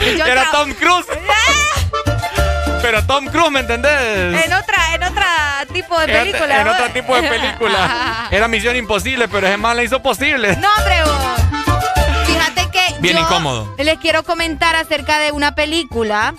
[0.01, 1.05] Era Tom Cruise.
[2.81, 4.45] Pero Tom Cruise, ¿me entendés?
[4.45, 6.59] En otra, en otra tipo de En- película.
[6.61, 6.73] En ¿no?
[6.73, 8.27] otro tipo de película.
[8.29, 10.55] Era Misión Imposible, pero ese man la hizo posible.
[10.57, 11.17] No, hombre, vos.
[12.27, 13.73] Fíjate que Bien yo incómodo.
[13.77, 16.33] les quiero comentar acerca de una película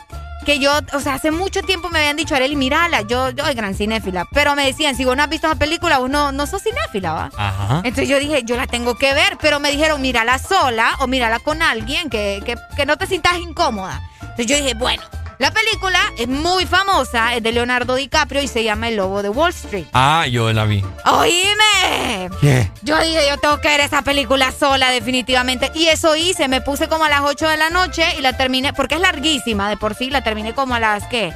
[0.45, 3.55] que yo, o sea, hace mucho tiempo me habían dicho, Arely, mírala, yo, yo soy
[3.55, 6.47] gran cinéfila, pero me decían, si vos no has visto esa película, vos no, no
[6.47, 7.31] sos cinéfila, ¿va?
[7.37, 7.79] Ajá.
[7.79, 11.39] Entonces yo dije, yo la tengo que ver, pero me dijeron, mírala sola o mírala
[11.41, 14.01] con alguien que, que, que no te sientas incómoda.
[14.21, 15.03] Entonces yo dije, bueno,
[15.39, 19.29] la película es muy famosa, es de Leonardo DiCaprio y se llama El Lobo de
[19.29, 19.87] Wall Street.
[19.93, 20.85] Ah, yo la vi.
[21.05, 22.31] ¡Oíme!
[22.41, 22.71] ¿Qué?
[22.83, 25.71] Yo dije, yo tengo que ver esa película sola, definitivamente.
[25.75, 28.73] Y eso hice, me puse como a las 8 de la noche y la terminé,
[28.73, 31.33] porque es larguísima de por sí, la terminé como a las, ¿qué?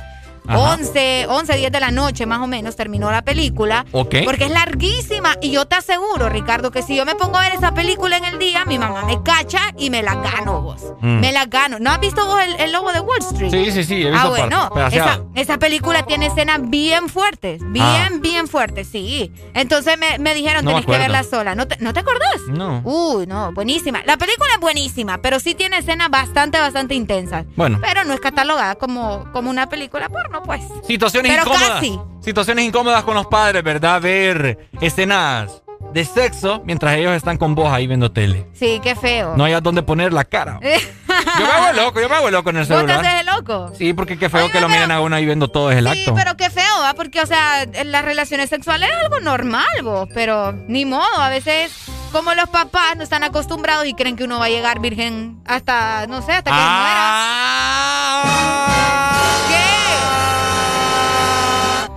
[0.49, 0.75] Ajá.
[0.75, 3.85] 11, 11, 10 de la noche más o menos terminó la película.
[3.93, 4.17] Ok.
[4.25, 7.52] Porque es larguísima y yo te aseguro, Ricardo, que si yo me pongo a ver
[7.55, 10.83] esa película en el día, mi mamá me cacha y me la gano vos.
[11.01, 11.20] Mm.
[11.20, 11.78] Me la gano.
[11.78, 13.51] ¿No has visto vos el, el Lobo de Wall Street?
[13.51, 14.70] Sí, sí, sí, he visto Ah, bueno,
[15.35, 18.09] esa, película tiene escenas bien fuertes, bien, Ah.
[18.20, 19.33] bien fuertes, sí.
[19.55, 21.55] Entonces me, me dijeron, No me tenés que verla sola.
[21.55, 22.41] ¿No te, ¿No te acordás?
[22.49, 22.81] No.
[22.85, 24.02] Uy, no, buenísima.
[24.07, 27.44] La película es buenísima, pero sí tiene escenas bastante, bastante intensas.
[27.57, 27.78] Bueno.
[27.81, 30.62] Pero no es catalogada como, como una película porno, pues.
[30.86, 31.70] Situaciones Pero incómodas.
[31.75, 31.99] casi.
[32.23, 34.00] Situaciones incómodas con los padres, ¿verdad?
[34.00, 38.47] Ver escenas de sexo mientras ellos están con vos ahí viendo tele.
[38.52, 39.34] Sí, qué feo.
[39.36, 40.58] No hayas dónde poner la cara.
[41.39, 43.05] Yo me hago loco, yo me hago loco en el ¿Vos te celular.
[43.07, 43.70] haces loco?
[43.76, 46.00] Sí, porque qué feo que lo miren a uno ahí viendo todo es el Sí,
[46.00, 46.15] acto.
[46.15, 46.94] pero qué feo, ¿va?
[46.94, 51.73] Porque, o sea, las relaciones sexuales es algo normal, vos, pero ni modo, a veces
[52.12, 56.07] como los papás no están acostumbrados y creen que uno va a llegar virgen hasta,
[56.08, 58.23] no sé, hasta que muera.
[59.49, 59.67] ¿Qué?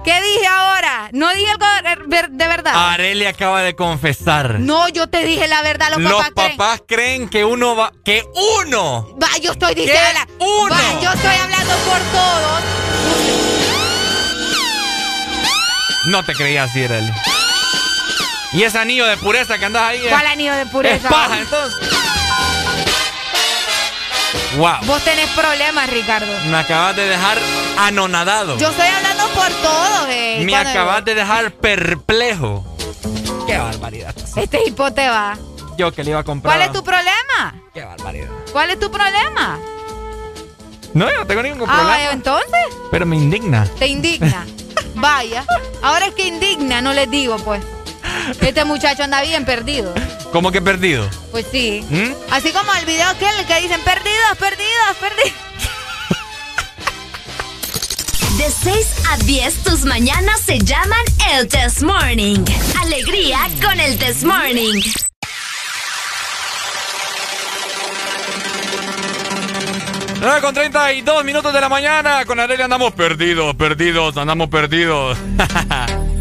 [0.03, 1.09] ¿Qué dije ahora?
[1.13, 2.73] No dije algo de- ver- de verdad.
[2.93, 4.59] Arely acaba de confesar.
[4.59, 6.57] No, yo te dije la verdad, los, Los papás creen.
[6.57, 7.91] papás creen que uno va.
[8.03, 8.25] ¡Que
[8.63, 9.15] uno!
[9.21, 10.01] Va, yo estoy diciendo.
[10.15, 10.73] la- uno?
[10.73, 12.61] Va, yo estoy hablando por todos.
[16.07, 17.11] No te creía así, Arely.
[18.53, 20.03] Y ese anillo de pureza que andas ahí.
[20.03, 20.95] es- ¿Cuál anillo de pureza?
[20.95, 21.89] Es paja, entonces.
[24.57, 24.77] Wow.
[24.85, 26.27] Vos tenés problemas, Ricardo.
[26.47, 27.37] Me acabas de dejar
[27.77, 28.57] anonadado.
[28.57, 30.41] Yo estoy hablando por todos, eh.
[30.45, 32.65] Me acabas de dejar perplejo.
[33.47, 34.15] Qué barbaridad.
[34.35, 35.37] Este hipo te va.
[35.77, 36.55] Yo que le iba a comprar.
[36.55, 37.55] ¿Cuál es tu problema?
[37.73, 38.29] Qué barbaridad.
[38.51, 39.59] ¿Cuál es tu problema?
[40.93, 41.89] No, yo no tengo ningún Ah, problema.
[41.89, 42.49] vaya, entonces
[42.91, 43.65] Pero me indigna.
[43.79, 44.45] te indigna.
[44.95, 45.45] Vaya.
[45.81, 47.61] Ahora es que indigna, no les digo, pues.
[48.41, 49.93] Este muchacho anda bien perdido.
[50.31, 51.09] ¿Cómo que perdido?
[51.31, 51.83] Pues sí.
[51.89, 52.11] ¿Mm?
[52.31, 55.33] Así como el video que que dicen perdidos, perdidos, perdidos.
[58.37, 62.43] De 6 a 10, tus mañanas se llaman el Test Morning.
[62.81, 64.81] Alegría con el Test Morning.
[70.21, 72.25] 9 con 32 minutos de la mañana.
[72.25, 75.17] Con Arely andamos perdidos, perdidos, andamos perdidos.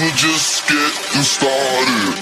[0.00, 2.14] we're just getting started.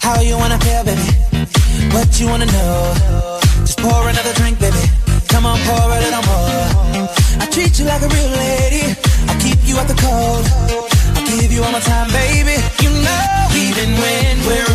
[0.00, 1.00] How you wanna feel, baby?
[1.92, 3.40] What you wanna know?
[3.66, 4.76] Just pour another drink, baby.
[5.28, 7.08] Come on, pour a little more.
[7.42, 8.96] I treat you like a real lady.
[9.26, 10.89] I keep you out the cold.
[11.38, 12.58] Give you all my time, baby.
[12.82, 14.69] You know, even when we're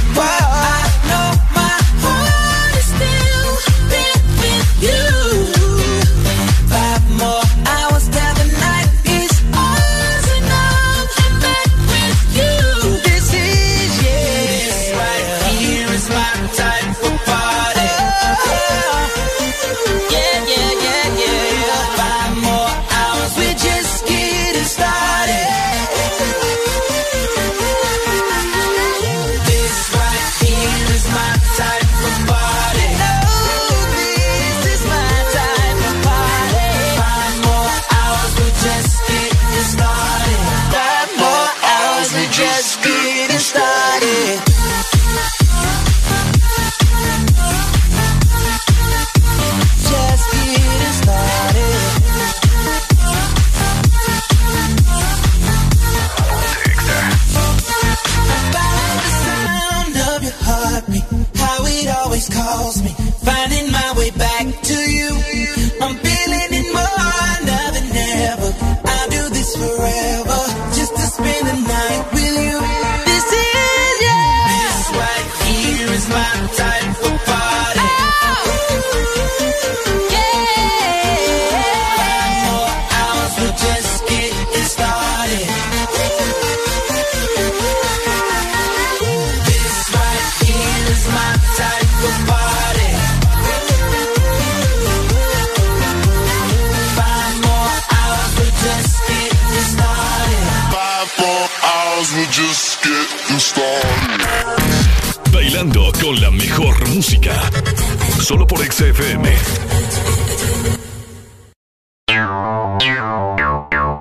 [108.25, 109.31] Solo por XFM.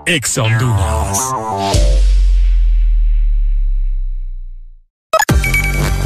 [0.07, 1.19] Ex Honduras.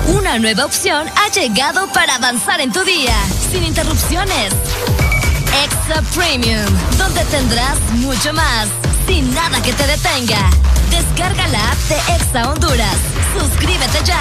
[0.09, 3.15] Una nueva opción ha llegado para avanzar en tu día,
[3.53, 4.53] sin interrupciones.
[5.65, 6.67] Extra Premium,
[6.99, 8.67] donde tendrás mucho más,
[9.07, 10.51] sin nada que te detenga.
[10.91, 12.97] Descarga la app de Exa Honduras.
[13.39, 14.21] Suscríbete ya.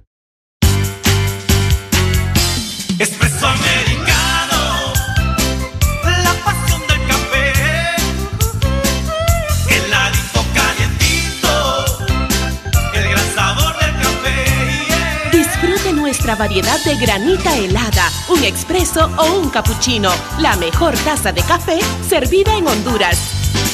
[16.31, 20.11] nuestra variedad de granita helada, un expreso o un cappuccino.
[20.39, 23.17] La mejor taza de café servida en Honduras.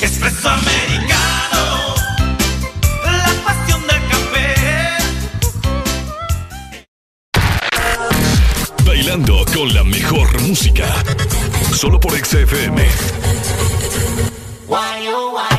[0.01, 1.95] Expreso americano.
[3.03, 4.55] La pasión del café.
[8.85, 11.03] Bailando con la mejor música.
[11.73, 12.87] Solo por XFM.
[14.67, 15.56] Why, oh, why.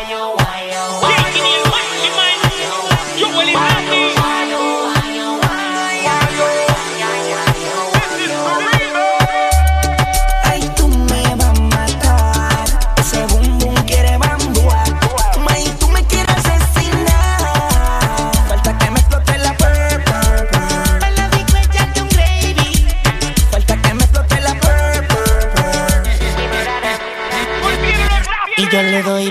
[28.99, 29.31] 儿都一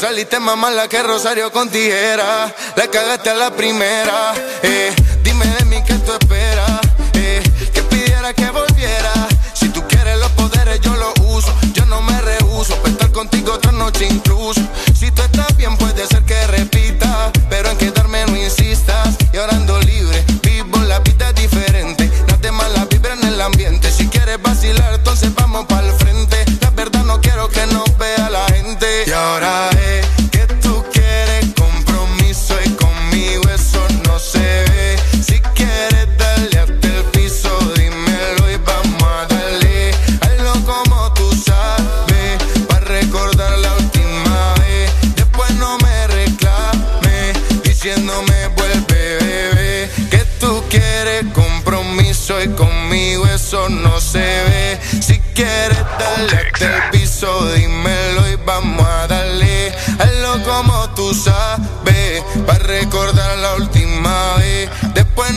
[0.00, 2.54] Saliste más mala que Rosario con tijera.
[2.74, 4.32] La cagaste a la primera.
[4.62, 4.94] Eh.
[5.22, 6.80] Dime de mí qué tú esperas.
[7.12, 7.42] Eh.
[7.74, 9.12] Que pidiera que volviera.
[9.52, 11.54] Si tú quieres los poderes, yo los uso.
[11.74, 12.76] Yo no me rehuso.
[12.76, 14.62] Para estar contigo otra noche incluso.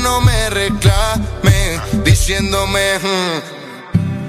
[0.03, 2.99] No me reclame, diciéndome.
[3.01, 3.62] Hmm,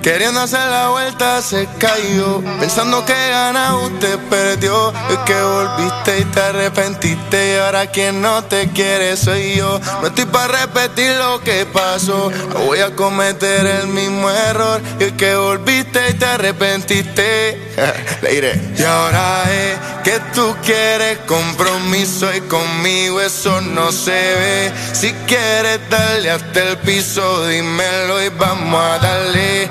[0.05, 2.43] Queriendo hacer la vuelta se cayó.
[2.61, 4.93] Pensando que gana usted perdió.
[5.09, 7.55] Es que volviste y te arrepentiste.
[7.55, 9.81] Y ahora quien no te quiere soy yo.
[10.03, 12.31] No estoy para repetir lo que pasó.
[12.51, 14.83] No voy a cometer el mismo error.
[15.01, 17.73] Y es que volviste y te arrepentiste.
[18.23, 18.61] Le diré.
[18.77, 24.73] Y ahora es que tú quieres compromiso y conmigo eso no se ve.
[24.93, 29.71] Si quieres darle hasta el piso, dímelo y vamos a darle.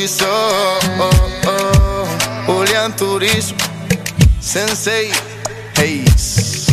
[0.00, 0.26] Turizo,
[0.98, 1.10] oh,
[1.46, 2.06] oh,
[2.46, 3.58] Julián Turismo,
[4.40, 5.10] Sensei,
[5.76, 6.64] Hayes.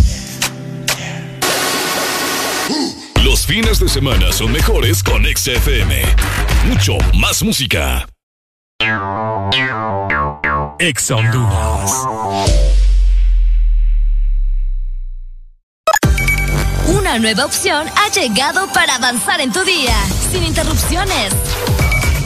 [3.25, 6.03] Los fines de semana son mejores con XFM.
[6.67, 8.07] Mucho más música.
[10.79, 11.91] Ex Honduras.
[16.87, 19.97] Una nueva opción ha llegado para avanzar en tu día,
[20.31, 21.33] sin interrupciones.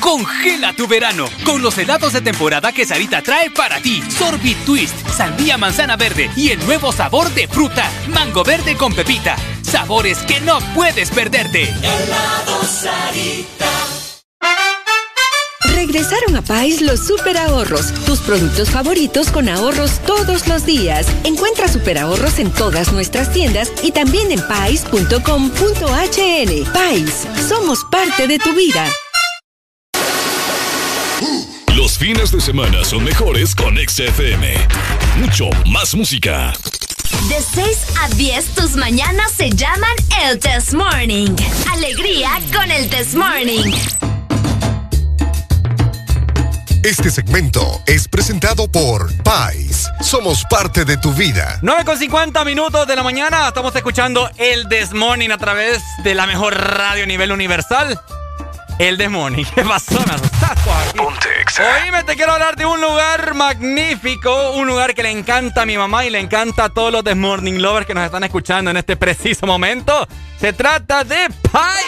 [0.00, 4.02] Congela tu verano con los helados de temporada que Sarita trae para ti.
[4.10, 9.36] Sorbit Twist, sandía manzana verde y el nuevo sabor de fruta, mango verde con pepita.
[9.62, 11.64] Sabores que no puedes perderte.
[11.64, 13.68] Helado Sarita.
[15.74, 21.06] Regresaron a Pais los super ahorros, tus productos favoritos con ahorros todos los días.
[21.24, 25.12] Encuentra super ahorros en todas nuestras tiendas y también en pais.com.hn.
[26.72, 28.88] Pais, somos parte de tu vida.
[31.98, 34.54] Los fines de semana son mejores con XFM.
[35.16, 36.52] Mucho más música.
[37.28, 39.90] De 6 a 10 tus mañanas se llaman
[40.22, 41.34] el Test Morning.
[41.72, 43.72] Alegría con el Test Morning.
[46.84, 49.90] Este segmento es presentado por Pais.
[50.00, 51.58] Somos parte de tu vida.
[51.62, 53.48] 9 con 50 minutos de la mañana.
[53.48, 58.00] Estamos escuchando el This Morning a través de la mejor radio a nivel universal.
[58.78, 59.44] El Morning.
[59.54, 59.98] ¿Qué pasó?
[60.06, 60.98] Me asustaste aquí.
[61.84, 64.52] Oíme, te quiero hablar de un lugar magnífico.
[64.52, 67.54] Un lugar que le encanta a mi mamá y le encanta a todos los Morning
[67.54, 70.06] Lovers que nos están escuchando en este preciso momento.
[70.38, 71.84] Se trata de Pais.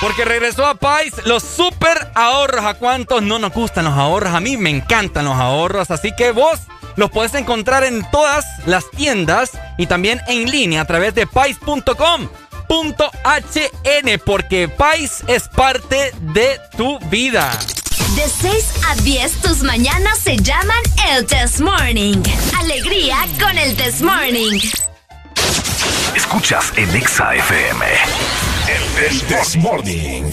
[0.00, 2.64] Porque regresó a Pais los super ahorros.
[2.64, 4.34] ¿A cuántos no nos gustan los ahorros?
[4.34, 5.90] A mí me encantan los ahorros.
[5.90, 6.60] Así que vos
[6.94, 11.26] los podés encontrar en todas las tiendas y también en línea a través de
[12.72, 14.18] pais.com.hn.
[14.24, 17.50] Porque Pais es parte de tu vida.
[18.16, 22.22] De 6 a 10 tus mañanas se llaman el Test Morning.
[22.58, 24.58] Alegría con el Test Morning.
[26.14, 27.86] Escuchas en Exa FM.
[28.76, 30.30] El This Morning.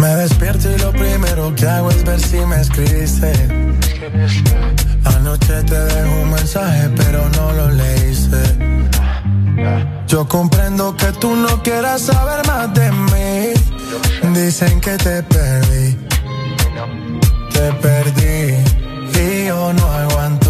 [0.00, 3.30] Me despierto y lo primero que hago es ver si me escribiste.
[5.04, 8.38] Anoche te dejo un mensaje, pero no lo leíste.
[10.06, 14.32] Yo comprendo que tú no quieras saber más de mí.
[14.40, 15.98] Dicen que te perdí.
[17.52, 18.56] Te perdí.
[19.20, 20.49] Y yo no aguanto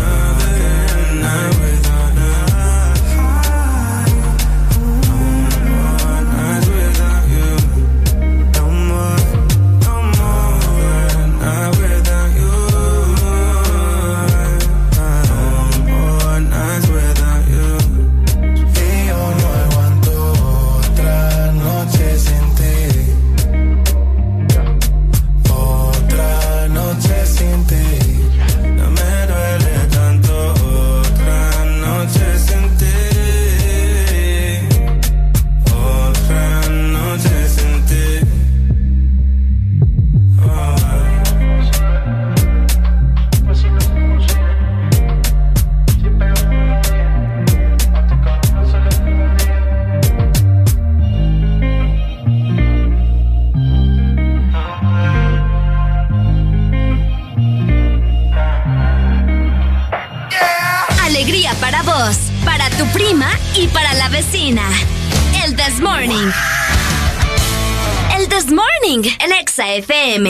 [69.01, 70.25] Morning, el Exa FM.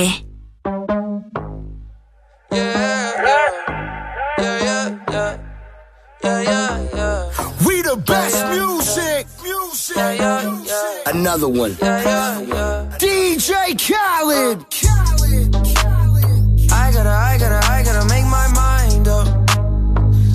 [7.66, 9.28] We the best music.
[9.44, 9.98] Music.
[11.06, 11.72] Another one.
[13.02, 14.66] DJ Khaled.
[16.72, 19.28] I gotta, I gotta, I gotta make my mind up.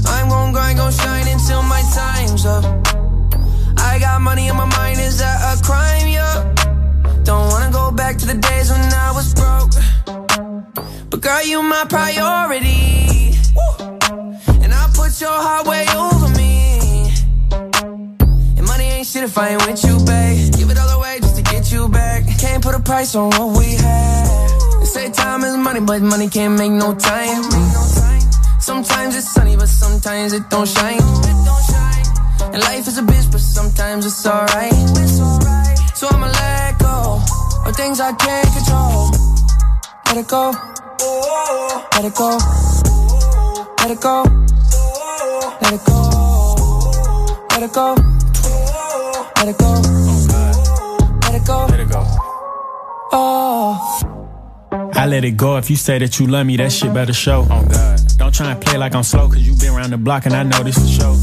[0.09, 2.65] I'm gon' grind, gon' shine until my time's up.
[3.79, 6.09] I got money on my mind, is that a crime?
[6.09, 6.56] Yeah.
[7.37, 9.73] Don't wanna go back to the days when I was broke.
[11.11, 13.37] But girl, you my priority.
[14.65, 17.13] And I put your heart way over me.
[18.57, 20.55] And money ain't shit if I ain't with you, babe.
[20.57, 22.25] Give it all away just to get you back.
[22.41, 24.49] Can't put a price on what we had.
[24.81, 27.43] They say time is money, but money can't make no time.
[28.61, 31.05] Sometimes it's sunny, but sometimes it don't shine.
[32.53, 35.56] And life is a bitch, but sometimes it's alright.
[35.97, 37.23] So I'ma let go
[37.65, 39.11] of things I can't control.
[40.05, 40.53] Let it go.
[41.95, 42.37] Let it go.
[43.79, 44.23] Let it go.
[45.63, 46.13] Let it go.
[47.51, 47.95] Let it go.
[49.37, 49.73] Let it go.
[51.23, 51.67] Let it go.
[51.67, 52.05] Let it go.
[53.13, 54.91] Oh.
[54.93, 57.47] I let it go if you say that you love me, that shit better show.
[57.51, 58.01] Oh God.
[58.19, 60.43] Don't try and play like I'm slow, cause you been around the block and I
[60.43, 61.15] know this for show.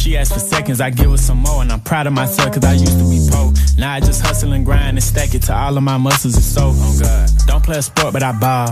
[0.00, 2.64] She asked for seconds, I give her some more, and I'm proud of myself cause
[2.64, 3.52] I used to be poor.
[3.76, 6.42] Now I just hustle and grind and stack it to all of my muscles and
[6.42, 6.72] so.
[6.72, 7.28] Oh God.
[7.46, 8.70] Don't play a sport, but I ball.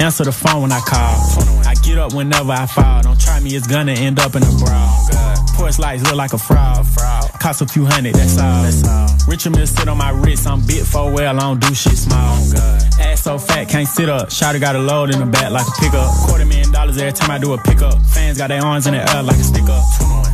[0.00, 1.68] Answer the phone when I call.
[1.68, 3.02] I get up whenever I fall.
[3.02, 4.88] Don't try me, it's gonna end up in a brawl.
[5.12, 6.86] Oh, Porch lights look like a fraud.
[7.40, 9.06] Cost a few hundred, that's all.
[9.28, 12.38] Richard Mill sit on my wrist, I'm bit for well, I don't do shit small.
[12.56, 14.30] Oh, Ass so fat, can't sit up.
[14.30, 16.10] Shotty got a load in the back like a pickup.
[16.26, 18.00] Quarter million dollars every time I do a pickup.
[18.06, 20.33] Fans got their arms in the air like a sticker.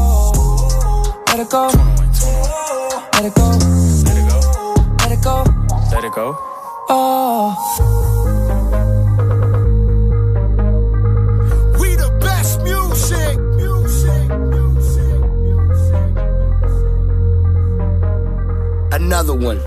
[1.31, 1.67] Let it go.
[3.13, 3.47] Let it go.
[4.03, 4.43] Let it go.
[4.99, 5.45] Let it go.
[5.93, 6.35] Let it go.
[6.89, 7.55] Oh.
[11.79, 13.39] We the best music.
[13.55, 14.27] Music.
[14.51, 15.19] Music.
[15.39, 16.03] Music.
[18.91, 19.61] Another one.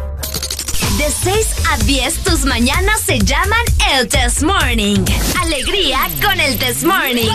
[0.98, 5.02] De 6 a 10 tus mañanas se llaman el Test Morning.
[5.40, 7.32] Alegría con el Test Morning.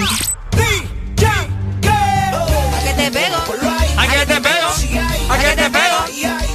[0.51, 1.27] DJ,
[2.83, 3.78] que te pego.
[4.00, 4.69] ¿A qué te pego?
[5.30, 5.98] ¿A qué te pego?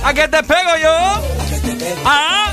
[0.02, 0.96] ¿A qué te pego yo?
[2.06, 2.52] ¿Ah?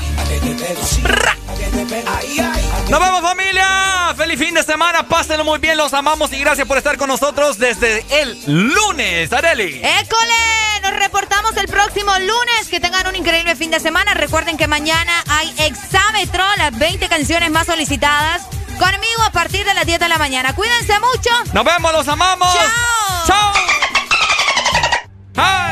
[2.90, 6.76] Nos vemos familia, feliz fin de semana, pásenlo muy bien, los amamos y gracias por
[6.76, 9.80] estar con nosotros desde el lunes, Areli.
[9.82, 10.80] ¡École!
[10.82, 15.24] Nos reportamos el próximo lunes, que tengan un increíble fin de semana, recuerden que mañana
[15.28, 18.42] hay exámetro, las 20 canciones más solicitadas
[18.78, 20.54] conmigo a partir de las 10 de la mañana.
[20.54, 21.30] Cuídense mucho.
[21.54, 22.52] Nos vemos, los amamos.
[22.52, 23.26] Chao.
[23.26, 23.71] Chao.
[25.34, 25.71] Hi!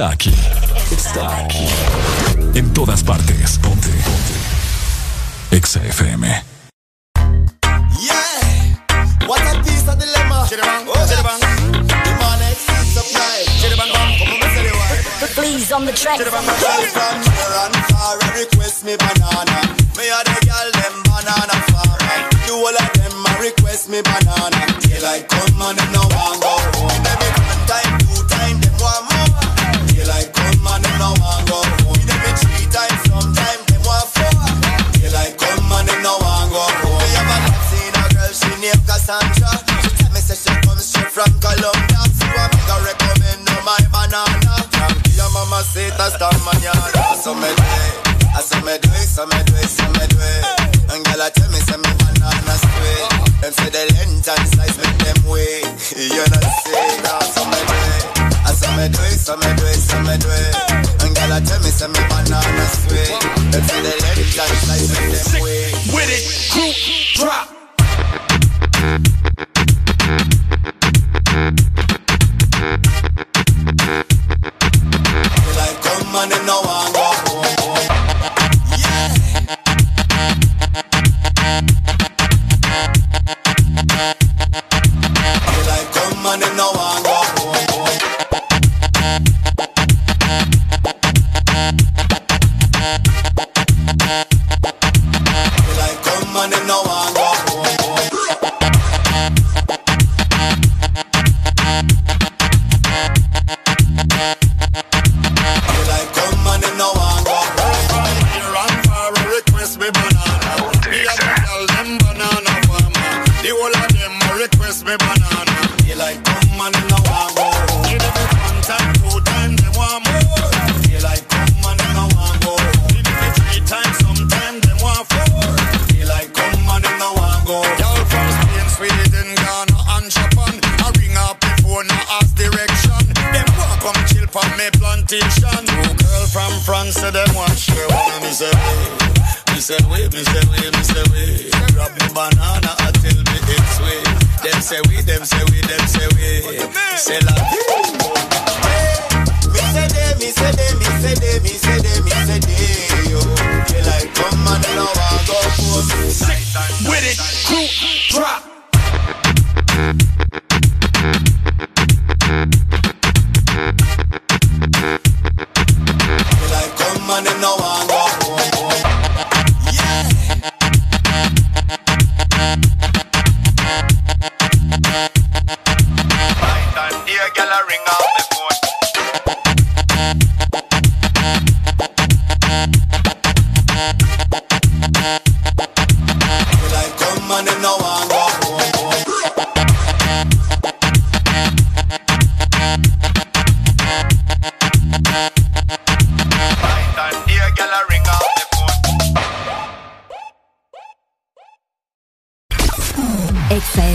[0.00, 0.29] stark.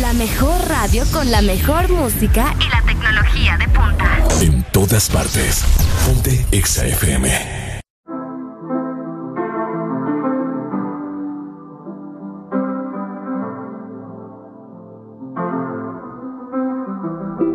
[0.00, 4.18] La mejor radio con la mejor música y la tecnología de punta.
[4.42, 5.64] En todas partes.
[6.04, 7.28] Ponte Exa FM.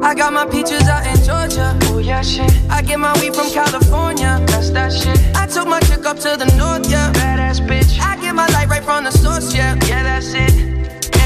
[0.04, 1.78] I got my peaches out in Georgia.
[1.94, 2.52] Oh yeah, shit.
[2.72, 4.42] I get my weed from California.
[4.48, 5.20] That's that shit.
[5.36, 7.14] I took my chick up to the north, yeah.
[7.14, 8.00] Badass bitch.
[8.02, 9.78] I get my light right from the source, yeah.
[9.86, 10.72] Yeah, that's it.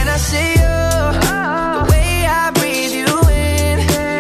[0.06, 0.76] And I see you.
[1.82, 3.80] The way I breathe you in.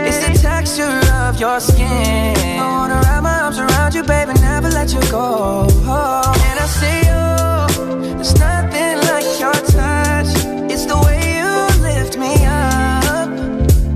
[0.09, 2.33] It's the texture of your skin.
[2.59, 5.67] I wanna wrap my arms around you, baby, never let you go.
[5.69, 8.15] And I see you.
[8.17, 10.33] There's nothing like your touch.
[10.73, 11.53] It's the way you
[11.85, 13.29] lift me up.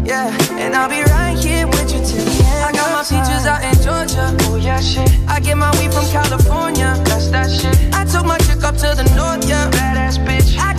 [0.06, 0.30] Yeah,
[0.62, 2.66] and I'll be right here with you till the end.
[2.70, 4.38] I got my peaches out in Georgia.
[4.46, 5.10] Oh yeah, shit.
[5.28, 6.94] I get my weed from California.
[7.06, 7.76] That's that shit.
[7.96, 9.72] I took my chick up to the north, yeah.
[9.72, 10.56] Badass bitch.
[10.60, 10.79] I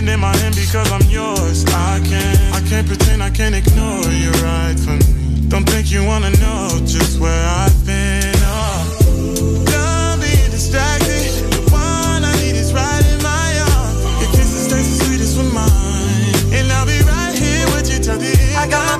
[0.00, 1.64] hand in my hand because I'm yours.
[1.66, 5.48] I can't, I can't pretend I can't ignore you right for me.
[5.48, 8.34] Don't think you wanna know just where I've been.
[8.48, 11.28] Oh, don't be distracted.
[11.52, 14.00] The one I need is right in my arms.
[14.22, 18.18] Your kisses taste the sweetest with mine, and I'll be right here with you till
[18.18, 18.56] the end.
[18.56, 18.99] I got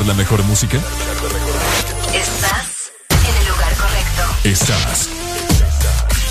[0.00, 0.78] Escuchar la mejor música?
[2.14, 4.22] Estás en el lugar correcto.
[4.44, 5.08] Estás.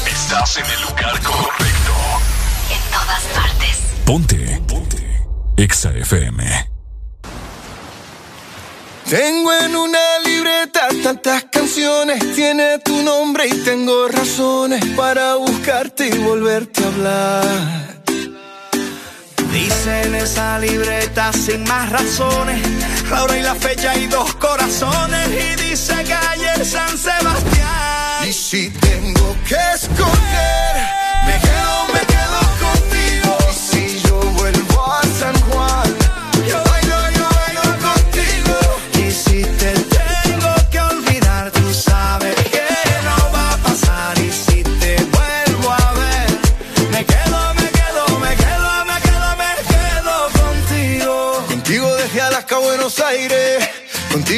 [0.07, 1.93] Estás en el lugar correcto.
[2.71, 3.77] En todas partes.
[4.05, 4.61] Ponte.
[4.67, 5.23] Ponte.
[5.57, 6.69] Exa FM.
[9.09, 16.17] Tengo en una libreta tantas canciones, tiene tu nombre y tengo razones para buscarte y
[16.19, 17.98] volverte a hablar.
[19.51, 22.61] Dice en esa libreta sin más razones,
[23.09, 25.27] la hora y la fecha y dos corazones.
[25.29, 28.27] Y dice calle San Sebastián.
[28.27, 30.98] Y si tengo que escoger,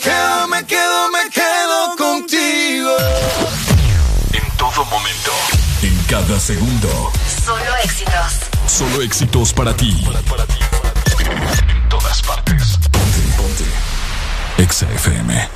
[0.00, 2.96] quedo, me quedo, me quedo contigo.
[4.32, 5.30] En todo momento.
[5.82, 7.12] En cada segundo.
[7.44, 8.32] Solo éxitos.
[8.66, 10.04] Solo éxitos para ti.
[11.18, 12.78] En todas partes.
[12.90, 13.64] Ponte, ponte.
[14.62, 15.48] Exa FM.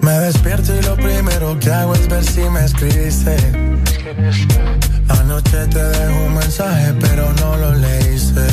[0.00, 3.63] Me despierto y lo primero que hago es ver si me escribiste.
[5.08, 8.46] Anoche te dejo un mensaje, pero no lo leíste.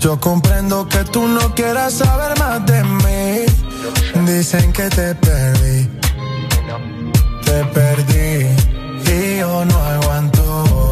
[0.00, 4.24] Yo comprendo que tú no quieras saber más de mí.
[4.26, 5.90] Dicen que te perdí.
[7.44, 8.46] Te perdí.
[9.12, 10.91] Y yo no aguanto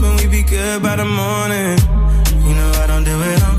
[0.00, 1.76] Hoping we be good by the morning.
[2.46, 3.57] You know I don't do it on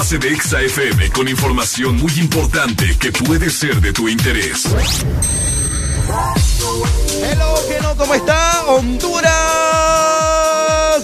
[0.00, 4.64] enlace de Exa FM con información muy importante que puede ser de tu interés.
[7.22, 8.64] Hello, hello, ¿cómo está?
[8.66, 9.30] Honduras.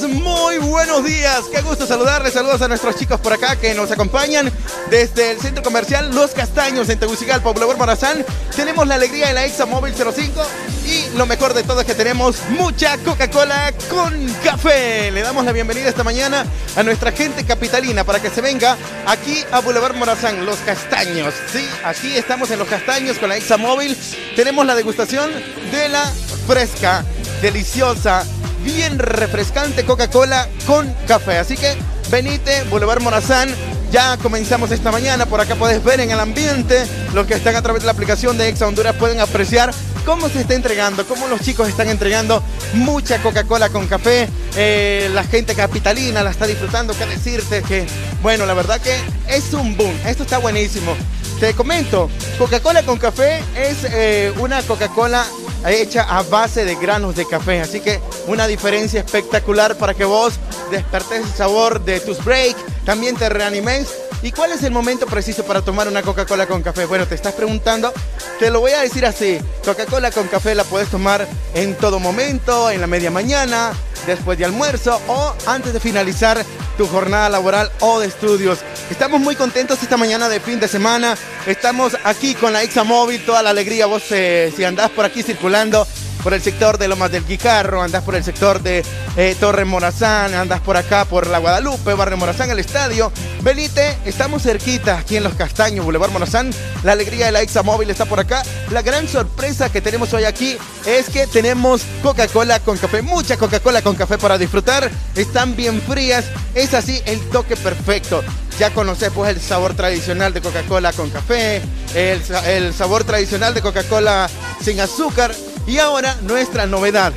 [0.08, 1.42] Muy buenos días.
[1.52, 2.32] Qué gusto saludarles.
[2.32, 4.50] Saludos a nuestros chicos por acá que nos acompañan
[4.88, 8.24] desde el centro comercial Los Castaños en Tegucigalpa, Boulevard Morazán.
[8.54, 10.42] Tenemos la alegría de la Exa Móvil 05
[10.86, 15.10] y lo mejor de todo es que tenemos mucha Coca-Cola con café.
[15.10, 16.44] Le damos la bienvenida esta mañana
[16.76, 21.32] a nuestra gente capitalina para que se venga aquí a Boulevard Morazán, Los Castaños.
[21.50, 23.96] Sí, aquí estamos en Los Castaños con la Exa Móvil.
[24.34, 25.30] Tenemos la degustación
[25.72, 26.04] de la
[26.46, 27.02] fresca,
[27.40, 28.24] deliciosa,
[28.62, 31.38] bien refrescante Coca-Cola con café.
[31.38, 31.76] Así que
[32.10, 33.48] venite, Boulevard Morazán.
[33.90, 37.62] Ya comenzamos esta mañana, por acá puedes ver en el ambiente, los que están a
[37.62, 39.72] través de la aplicación de Exa Honduras pueden apreciar
[40.06, 42.42] cómo se está entregando, cómo los chicos están entregando
[42.74, 47.86] mucha Coca-Cola con café, eh, la gente capitalina la está disfrutando, qué decirte que,
[48.22, 48.96] bueno, la verdad que
[49.28, 50.94] es un boom, esto está buenísimo.
[51.40, 55.26] Te comento, Coca-Cola con café es eh, una Coca-Cola
[55.68, 60.34] hecha a base de granos de café, así que una diferencia espectacular para que vos
[60.70, 63.88] despertes el sabor de tus breaks, también te reanimes.
[64.26, 66.84] ¿Y cuál es el momento preciso para tomar una Coca-Cola con café?
[66.84, 67.92] Bueno, te estás preguntando,
[68.40, 72.68] te lo voy a decir así, Coca-Cola con café la puedes tomar en todo momento,
[72.68, 73.70] en la media mañana,
[74.04, 76.44] después de almuerzo o antes de finalizar
[76.76, 78.58] tu jornada laboral o de estudios.
[78.90, 81.16] Estamos muy contentos esta mañana de fin de semana.
[81.46, 83.86] Estamos aquí con la Móvil, toda la alegría.
[83.86, 85.86] Vos, eh, si andás por aquí circulando,
[86.22, 88.84] por el sector de Lomas del Guijarro, andas por el sector de
[89.16, 93.12] eh, Torre Morazán, andas por acá por la Guadalupe, Barrio Morazán, el estadio.
[93.42, 96.50] Belite, estamos cerquita aquí en Los Castaños, Boulevard Morazán.
[96.82, 98.42] La alegría de la Exa Móvil está por acá.
[98.70, 103.82] La gran sorpresa que tenemos hoy aquí es que tenemos Coca-Cola con café, mucha Coca-Cola
[103.82, 104.90] con café para disfrutar.
[105.14, 108.22] Están bien frías, es así el toque perfecto.
[108.58, 111.60] Ya conoces pues el sabor tradicional de Coca-Cola con café,
[111.94, 114.30] el, el sabor tradicional de Coca-Cola
[114.62, 115.34] sin azúcar
[115.66, 117.12] y ahora nuestra novedad,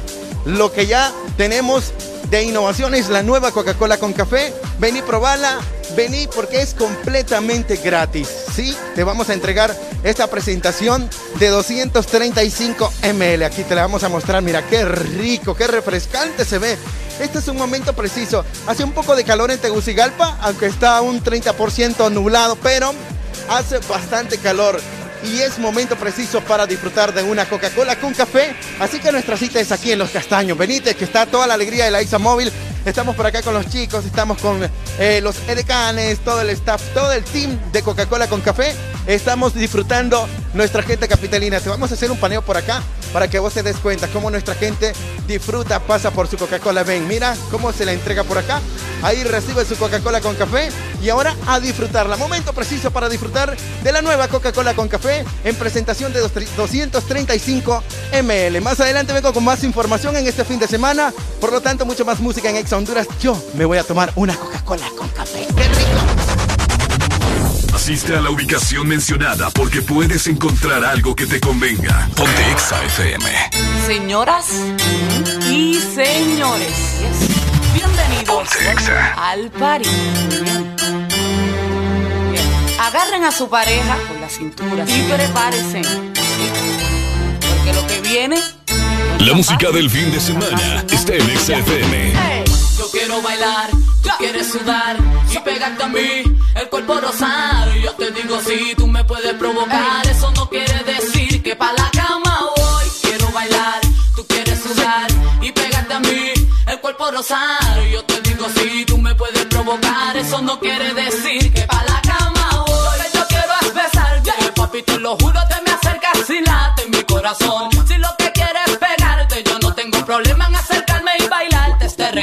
[0.45, 1.93] lo que ya tenemos
[2.29, 4.53] de innovación es la nueva Coca-Cola con café.
[4.77, 5.59] Vení, probala,
[5.95, 8.29] vení porque es completamente gratis.
[8.53, 13.43] Sí, te vamos a entregar esta presentación de 235 ml.
[13.43, 14.41] Aquí te la vamos a mostrar.
[14.43, 16.77] Mira, qué rico, qué refrescante se ve.
[17.19, 18.45] Este es un momento preciso.
[18.67, 22.93] Hace un poco de calor en Tegucigalpa, aunque está un 30% nublado, pero
[23.49, 24.79] hace bastante calor
[25.23, 28.55] y es momento preciso para disfrutar de una Coca-Cola con café.
[28.79, 30.57] Así que nuestra cita es aquí en Los Castaños.
[30.57, 32.51] Benítez, que está toda la alegría de la Isa Móvil.
[32.89, 37.13] Estamos por acá con los chicos, estamos con eh, los edecanes, todo el staff, todo
[37.13, 38.73] el team de Coca-Cola con café.
[39.05, 41.59] Estamos disfrutando nuestra gente capitalina.
[41.59, 42.81] Te vamos a hacer un paneo por acá
[43.13, 44.93] para que vos te des cuenta cómo nuestra gente
[45.27, 46.83] disfruta, pasa por su Coca-Cola.
[46.83, 48.59] Ven, mira cómo se la entrega por acá.
[49.01, 50.69] Ahí recibe su Coca-Cola con café
[51.01, 52.17] y ahora a disfrutarla.
[52.17, 57.83] Momento preciso para disfrutar de la nueva Coca-Cola con café en presentación de 235
[58.21, 58.61] ml.
[58.61, 61.13] Más adelante vengo con más información en este fin de semana.
[61.39, 63.07] Por lo tanto, mucho más música en Ex Honduras.
[63.21, 65.45] Yo me voy a tomar una Coca-Cola con café.
[65.53, 65.99] ¡Qué rico!
[67.73, 72.09] Asiste a la ubicación mencionada porque puedes encontrar algo que te convenga.
[72.15, 73.25] Ponte Exa FM.
[73.85, 74.45] Señoras
[75.51, 76.73] y señores,
[77.73, 78.47] bienvenidos
[79.17, 79.89] al party.
[82.79, 85.81] Agarren a su pareja por la cintura y prepárense.
[87.41, 88.37] Porque lo que viene.
[89.19, 92.48] La música del fin de semana está en Exa FM.
[92.91, 93.69] Yo quiero bailar,
[94.01, 94.97] tú quieres sudar
[95.31, 96.23] y pegarte a mí,
[96.55, 97.75] el cuerpo rosado.
[97.75, 101.87] Yo te digo si tú me puedes provocar, eso no quiere decir que pa' la
[101.91, 102.85] cama voy.
[103.03, 103.79] Quiero bailar,
[104.15, 105.07] tú quieres sudar
[105.39, 106.33] y pegarte a mí,
[106.65, 107.85] el cuerpo rosado.
[107.91, 112.01] Yo te digo si tú me puedes provocar, eso no quiere decir que pa' la
[112.01, 112.97] cama voy.
[112.97, 116.85] Lo que yo quiero es besarte, papi, te lo juro, te me acercas y late
[116.85, 117.78] en mi corazón.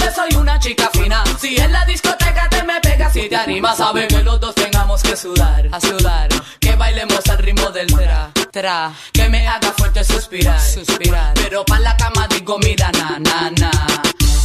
[0.00, 3.76] vez soy una chica fina, si en la discoteca te me pegas y te animas,
[3.76, 8.30] sabe que los dos tengamos que sudar, a sudar, que bailemos al ritmo del tra,
[8.50, 13.50] tra, que me haga fuerte suspirar, suspirar, pero pa' la cama digo mira na na
[13.50, 13.70] na,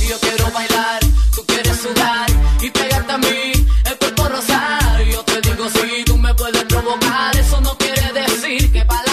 [0.08, 1.00] yo quiero bailar,
[1.34, 2.28] tú quieres sudar
[2.62, 3.52] y pegarte a mí,
[3.86, 8.72] el cuerpo rosar, yo te digo si tú me puedes provocar, eso no quiere decir
[8.72, 9.05] que pa'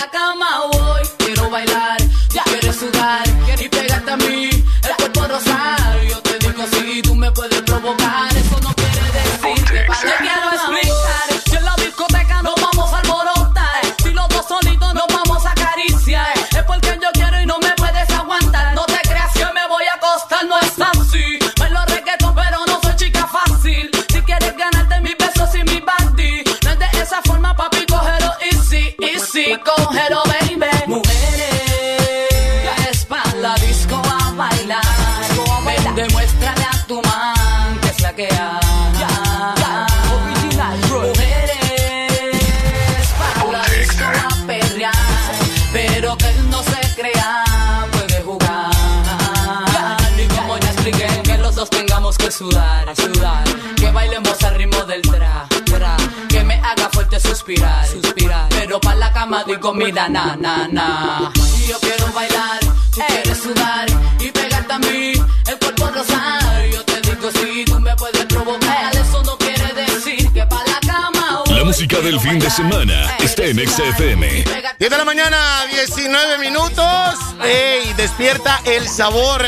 [52.32, 53.44] sudar, a sudar,
[53.76, 55.96] que bailemos al ritmo del tra, tra,
[56.30, 58.48] que me haga fuerte suspirar, suspirar.
[58.48, 61.32] Pero para la cama digo mira na na na.
[61.58, 63.86] Y yo quiero bailar, tú quieres sudar
[64.18, 65.12] y pegarte a mí,
[65.46, 66.66] el cuerpo rosar.
[66.72, 70.80] Yo te digo si tú me puedes provocar, eso no quiere decir que para la
[70.80, 71.42] cama.
[71.48, 74.44] La música del fin de semana está en Exa FM.
[74.78, 77.14] 10 de la mañana, 19 minutos.
[77.44, 77.92] ¡Ey!
[77.94, 79.44] Despierta el sabor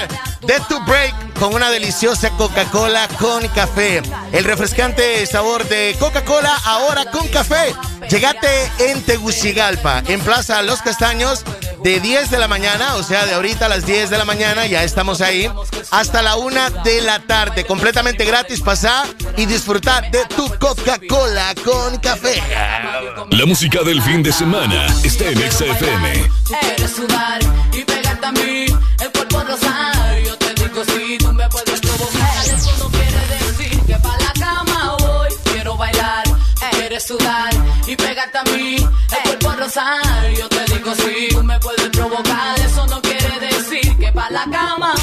[0.46, 4.02] de tu break con una deliciosa Coca-Cola con café.
[4.32, 7.74] El refrescante sabor de Coca-Cola ahora con café.
[8.10, 8.48] Llegate
[8.78, 11.44] en Tegucigalpa, en Plaza Los Castaños.
[11.82, 14.64] de 10 de la mañana, o sea, de ahorita a las 10 de la mañana,
[14.64, 15.50] ya estamos ahí,
[15.90, 17.66] hasta la 1 de la tarde.
[17.66, 19.06] Completamente gratis, pasar
[19.36, 22.42] y disfrutar de tu Coca-Cola con café.
[23.30, 26.30] La música del fin de semana está en XFM.
[26.74, 27.40] Eres sudar
[27.70, 28.64] y pegarte a mí,
[29.00, 30.33] el cuerpo rosado.
[37.06, 37.50] Sudar
[37.86, 40.28] y pegarte a mí, el cuerpo rosado.
[40.36, 42.58] Yo te digo si tú me puedes provocar.
[42.60, 44.94] Eso no quiere decir que pa' la cama.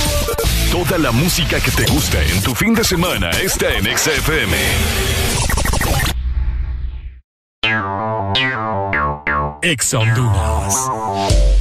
[0.72, 4.58] Toda la música que te gusta en tu fin de semana está en XFM.
[9.62, 11.61] Ex Honduras.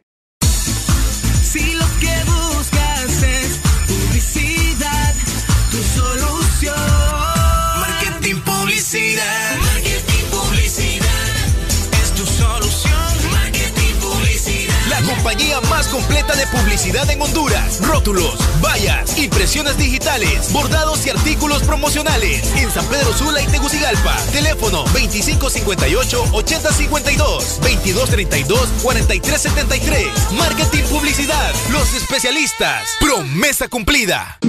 [15.91, 17.79] Completa de publicidad en Honduras.
[17.81, 22.55] Rótulos, vallas, impresiones digitales, bordados y artículos promocionales.
[22.55, 24.15] En San Pedro Sula y Tegucigalpa.
[24.31, 27.59] Teléfono 2558-8052.
[27.61, 30.31] 2232-4373.
[30.31, 31.53] Marketing Publicidad.
[31.71, 32.87] Los especialistas.
[32.99, 34.39] Promesa cumplida.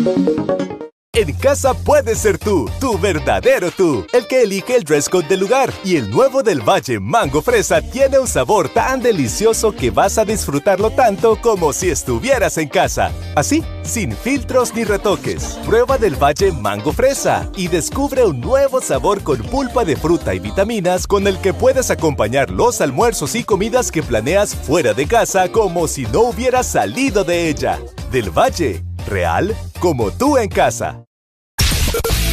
[1.15, 5.41] En casa puedes ser tú, tu verdadero tú, el que elige el dress code del
[5.41, 5.71] lugar.
[5.85, 10.25] Y el nuevo del Valle Mango Fresa tiene un sabor tan delicioso que vas a
[10.25, 13.13] disfrutarlo tanto como si estuvieras en casa.
[13.35, 15.59] Así, sin filtros ni retoques.
[15.67, 20.39] Prueba del Valle Mango Fresa y descubre un nuevo sabor con pulpa de fruta y
[20.39, 25.53] vitaminas con el que puedes acompañar los almuerzos y comidas que planeas fuera de casa
[25.53, 27.79] como si no hubieras salido de ella.
[28.11, 31.02] Del Valle, real como tú en casa.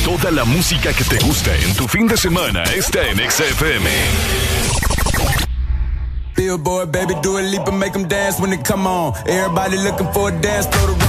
[0.09, 3.87] Toda la música que te gusta en tu fin de semana está en XFM.
[6.35, 7.37] Billboard, baby, do
[7.71, 9.13] make them dance when come on.
[9.27, 11.08] Everybody looking for a dance floor to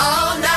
[0.00, 0.49] All night.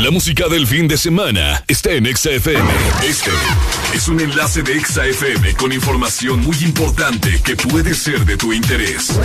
[0.00, 2.70] La música del fin de semana está en Exa FM.
[3.06, 3.30] Este
[3.92, 8.50] es un enlace de Exa FM con información muy importante que puede ser de tu
[8.50, 9.20] interés.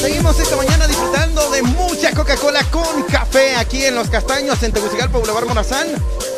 [0.00, 5.18] Seguimos esta mañana disfrutando de mucha Coca-Cola con café aquí en Los Castaños, en Tegucigalpa,
[5.18, 5.86] Boulevard Morazán.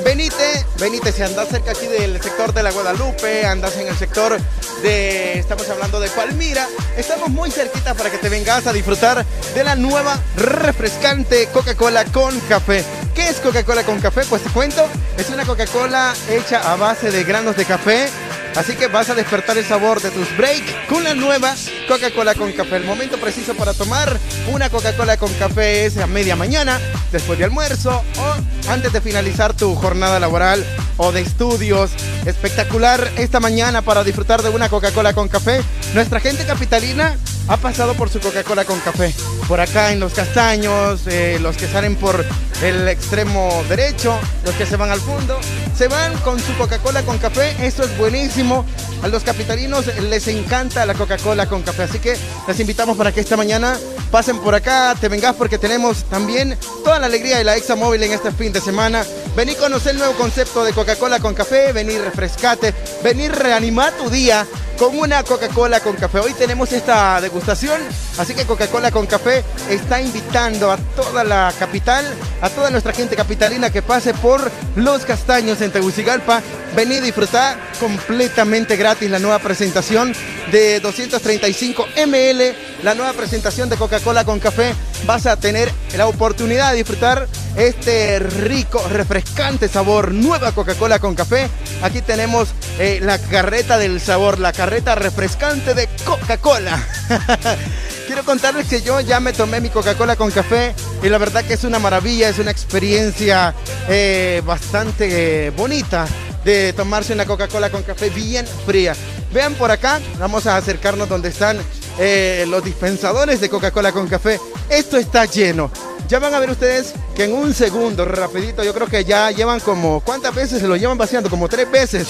[0.04, 4.38] Venite, venite, si andas cerca aquí del sector de la Guadalupe, andas en el sector
[4.82, 9.24] de, estamos hablando de Palmira, estamos muy cerquita para que te vengas a disfrutar
[9.54, 12.84] de la nueva refrescante Coca-Cola con café.
[13.14, 14.22] ¿Qué es Coca-Cola con café?
[14.28, 14.86] Pues te cuento,
[15.18, 18.08] es una Coca-Cola hecha a base de granos de café.
[18.56, 21.54] Así que vas a despertar el sabor de tus break con la nueva
[21.88, 22.76] Coca-Cola con café.
[22.76, 24.18] El momento preciso para tomar
[24.52, 26.80] una Coca-Cola con café es a media mañana,
[27.12, 30.64] después de almuerzo o antes de finalizar tu jornada laboral
[30.96, 31.90] o de estudios.
[32.24, 35.62] Espectacular esta mañana para disfrutar de una Coca-Cola con café.
[35.94, 37.16] Nuestra gente capitalina
[37.48, 39.14] ha pasado por su Coca-Cola con café.
[39.46, 42.24] Por acá en los castaños, eh, los que salen por
[42.62, 45.38] el extremo derecho, los que se van al fondo,
[45.76, 47.54] se van con su Coca-Cola con café.
[47.64, 48.64] Eso es buenísimo.
[49.02, 51.84] A los capitalinos les encanta la Coca-Cola con café.
[51.84, 52.16] Así que
[52.48, 53.76] les invitamos para que esta mañana
[54.10, 58.02] pasen por acá, te vengas porque tenemos también toda la alegría de la Exa Móvil
[58.02, 59.04] en este fin de semana.
[59.36, 64.08] Vení a conocer el nuevo concepto de Coca-Cola con café, venir refrescate, venir reanimar tu
[64.08, 64.46] día
[64.78, 66.20] con una Coca-Cola con café.
[66.20, 67.80] Hoy tenemos esta degustación,
[68.18, 72.04] así que Coca-Cola con café está invitando a toda la capital,
[72.40, 76.42] a toda nuestra gente capitalina que pase por Los Castaños en Tegucigalpa.
[76.74, 80.14] Vení a disfrutar completamente gratis la nueva presentación
[80.52, 84.74] de 235 ml, la nueva presentación de Coca-Cola con café.
[85.06, 91.48] Vas a tener la oportunidad de disfrutar este rico, refrescante sabor, nueva Coca-Cola con café.
[91.82, 96.82] Aquí tenemos eh, la carreta del sabor, la carreta refrescante de Coca-Cola.
[98.06, 101.54] Quiero contarles que yo ya me tomé mi Coca-Cola con café y la verdad que
[101.54, 103.54] es una maravilla, es una experiencia
[103.88, 106.06] eh, bastante eh, bonita
[106.44, 108.94] de tomarse una Coca-Cola con café bien fría.
[109.32, 111.58] Vean por acá, vamos a acercarnos donde están
[111.98, 114.40] eh, los dispensadores de Coca-Cola con café.
[114.68, 115.70] Esto está lleno.
[116.08, 119.58] Ya van a ver ustedes que en un segundo, rapidito, yo creo que ya llevan
[119.58, 121.28] como, ¿cuántas veces se lo llevan vaciando?
[121.28, 122.08] Como tres veces.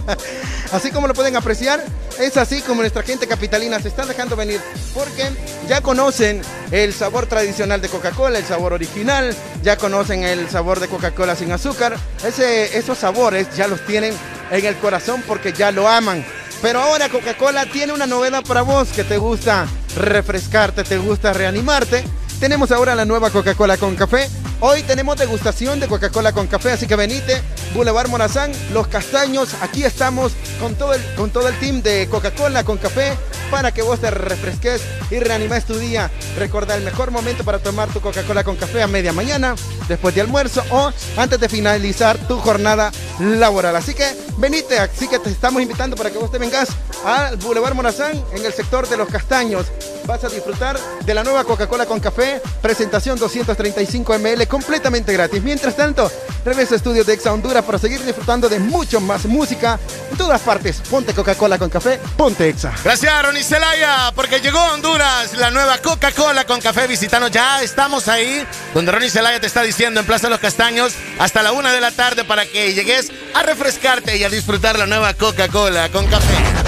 [0.72, 1.84] así como lo pueden apreciar,
[2.18, 4.60] es así como nuestra gente capitalina se está dejando venir,
[4.94, 5.30] porque
[5.68, 6.42] ya conocen
[6.72, 11.52] el sabor tradicional de Coca-Cola, el sabor original, ya conocen el sabor de Coca-Cola sin
[11.52, 11.96] azúcar.
[12.24, 14.12] Esos sabores ya los tienen
[14.50, 16.24] en el corazón porque ya lo aman.
[16.62, 19.66] Pero ahora Coca-Cola tiene una novedad para vos que te gusta
[19.96, 22.04] refrescarte, te gusta reanimarte.
[22.38, 24.28] Tenemos ahora la nueva Coca-Cola con café.
[24.62, 27.40] Hoy tenemos degustación de Coca-Cola con café, así que venite,
[27.74, 32.62] Boulevard Morazán, Los Castaños, aquí estamos con todo el, con todo el team de Coca-Cola
[32.62, 33.16] con café
[33.50, 36.10] para que vos te refresques y reanimes tu día.
[36.36, 39.56] Recuerda el mejor momento para tomar tu Coca-Cola con café a media mañana,
[39.88, 43.74] después de almuerzo o antes de finalizar tu jornada laboral.
[43.76, 44.06] Así que
[44.36, 46.68] venite, así que te estamos invitando para que vos te vengas
[47.04, 49.66] al Boulevard Morazán en el sector de Los Castaños.
[50.06, 55.42] Vas a disfrutar de la nueva Coca-Cola con café, presentación 235 ml completamente gratis.
[55.42, 56.12] Mientras tanto,
[56.44, 59.78] regreso a estudios de Exa Honduras para seguir disfrutando de mucho más música
[60.10, 60.82] en todas partes.
[60.90, 62.72] Ponte Coca-Cola con café, ponte Exa.
[62.84, 66.86] Gracias, Ronnie Celaya, porque llegó a Honduras la nueva Coca-Cola con café.
[66.86, 68.44] Visitanos, ya estamos ahí,
[68.74, 71.92] donde Ronnie Celaya te está diciendo en Plaza los Castaños, hasta la una de la
[71.92, 76.59] tarde para que llegues a refrescarte y a disfrutar la nueva Coca-Cola con café.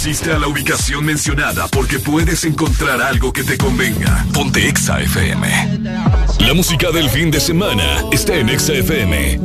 [0.00, 4.24] Asiste a la ubicación mencionada porque puedes encontrar algo que te convenga.
[4.32, 5.46] Ponte Exa FM.
[6.38, 9.40] La música del fin de semana está en Exa FM.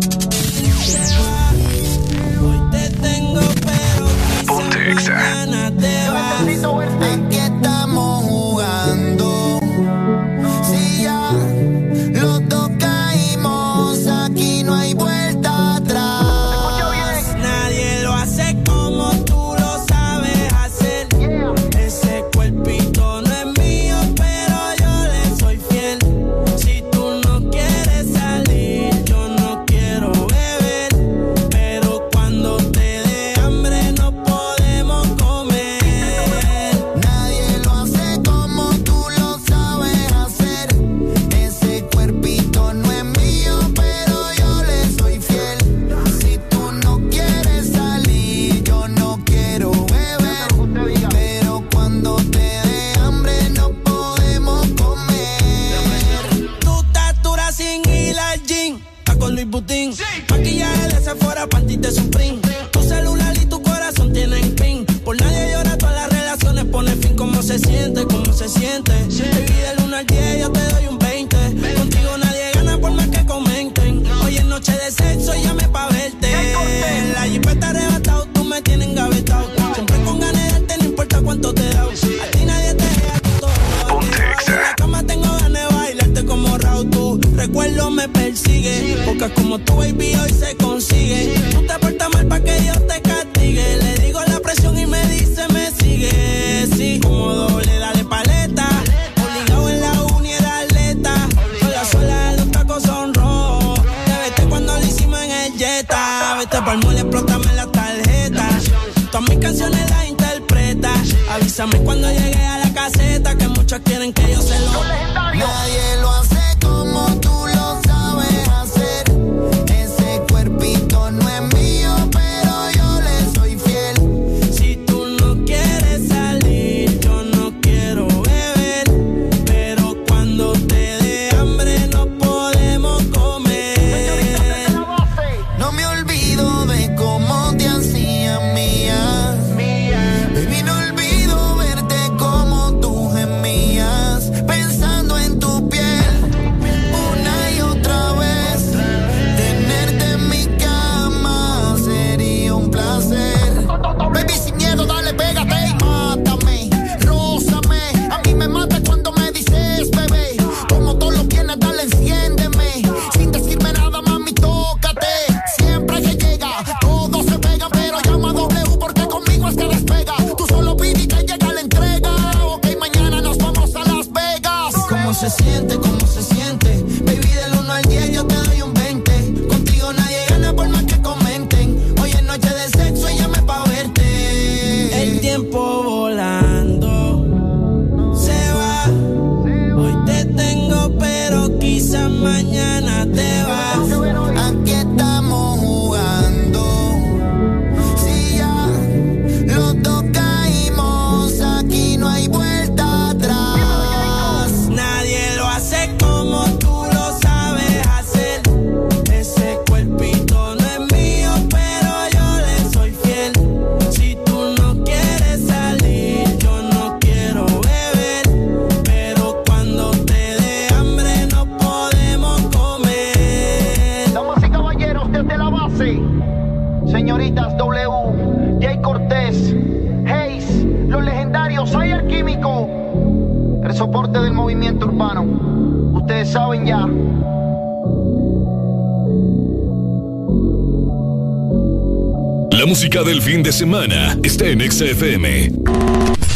[242.96, 245.52] música del fin de semana está en XFM.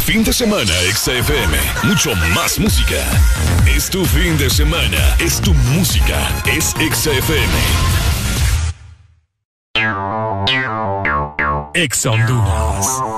[0.03, 1.57] Fin de semana XFM.
[1.83, 2.97] Mucho más música.
[3.65, 5.15] Es tu fin de semana.
[5.19, 6.17] Es tu música.
[6.45, 7.53] Es XFM.
[11.75, 13.08] Ex Honduras.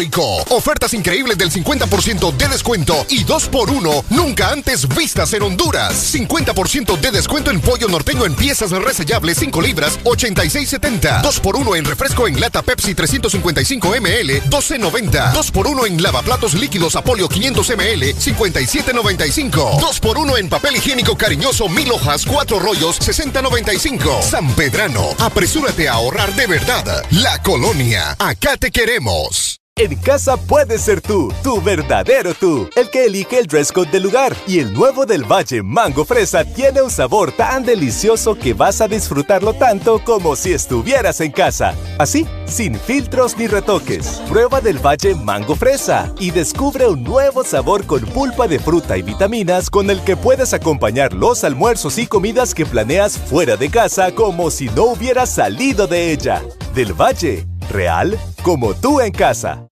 [0.00, 0.44] histórico.
[0.50, 6.14] Ofertas increíbles del 50% de descuento y 2x1 nunca antes vistas en Honduras.
[6.14, 11.22] 50% de descuento en pollo norteño en piezas resellables 5 libras 86.70.
[11.22, 15.32] 2x1 en refresco en lata Pepsi 355 ml 12.90.
[15.32, 19.80] 2x1 en lavaplatos líquidos Apolio 500 ml 57.95.
[19.80, 24.22] 2x1 en papel higiénico cariñoso 1000 hojas 4 rollos 60.95.
[24.22, 27.04] San Pedrano, apresúrate a ahorrar de verdad.
[27.10, 29.59] La Colonia, acá te queremos.
[29.80, 34.02] En casa puedes ser tú, tu verdadero tú, el que elige el dress code del
[34.02, 34.36] lugar.
[34.46, 38.88] Y el nuevo del Valle Mango Fresa tiene un sabor tan delicioso que vas a
[38.88, 41.74] disfrutarlo tanto como si estuvieras en casa.
[41.96, 44.20] Así, sin filtros ni retoques.
[44.28, 49.02] Prueba del Valle Mango Fresa y descubre un nuevo sabor con pulpa de fruta y
[49.02, 54.14] vitaminas con el que puedes acompañar los almuerzos y comidas que planeas fuera de casa
[54.14, 56.42] como si no hubieras salido de ella.
[56.74, 59.69] Del Valle, real como tú en casa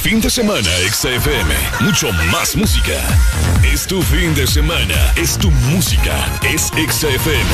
[0.00, 1.54] fin de semana, XFM.
[1.80, 2.98] Mucho más música.
[3.62, 4.94] Es tu fin de semana.
[5.14, 6.16] Es tu música.
[6.42, 7.50] Es XFM.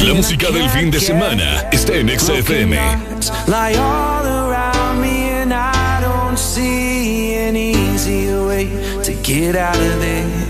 [0.00, 2.78] La música del fin de semana está en XFM.
[9.26, 10.45] Get out of there.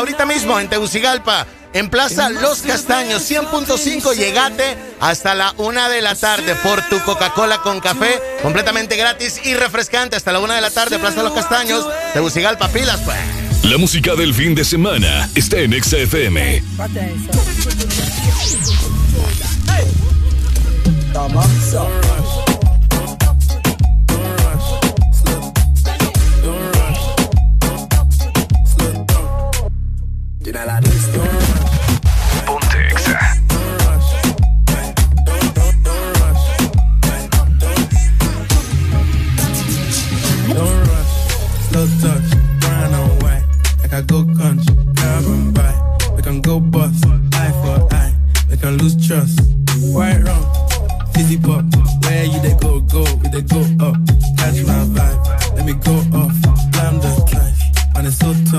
[0.00, 4.14] ahorita mismo en Tegucigalpa, en Plaza Los Castaños, 100.5.
[4.16, 9.54] Llegate hasta la una de la tarde por tu Coca-Cola con café, completamente gratis y
[9.54, 10.16] refrescante.
[10.16, 13.00] Hasta la una de la tarde, Plaza Los Castaños, Tegucigalpa, pilas.
[13.02, 13.16] Pues.
[13.64, 16.62] La música del fin de semana está en XFM.
[19.66, 19.84] Hey.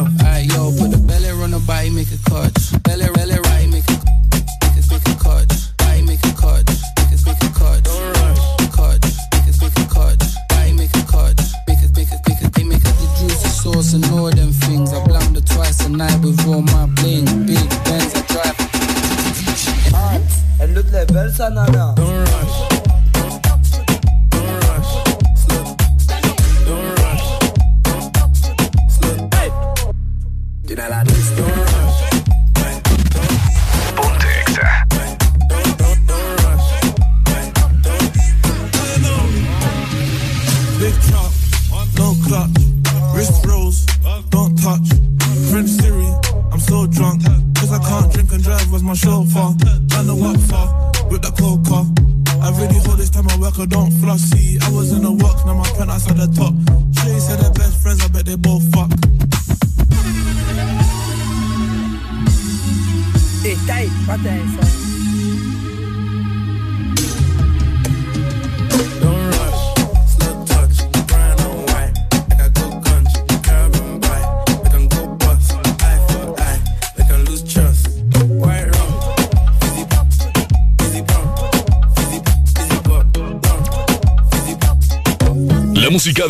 [0.01, 0.21] enough.
[0.21, 2.83] Alright, yo, put the belly on the body, make a clutch.
[2.83, 3.90] Belly, belly, right, make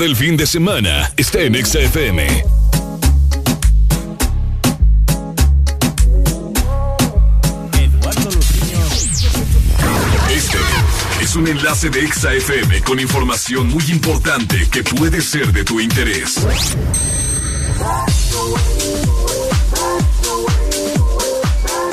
[0.01, 2.25] del fin de semana está en XFM.
[10.31, 10.57] Este
[11.21, 16.39] es un enlace de XFM con información muy importante que puede ser de tu interés.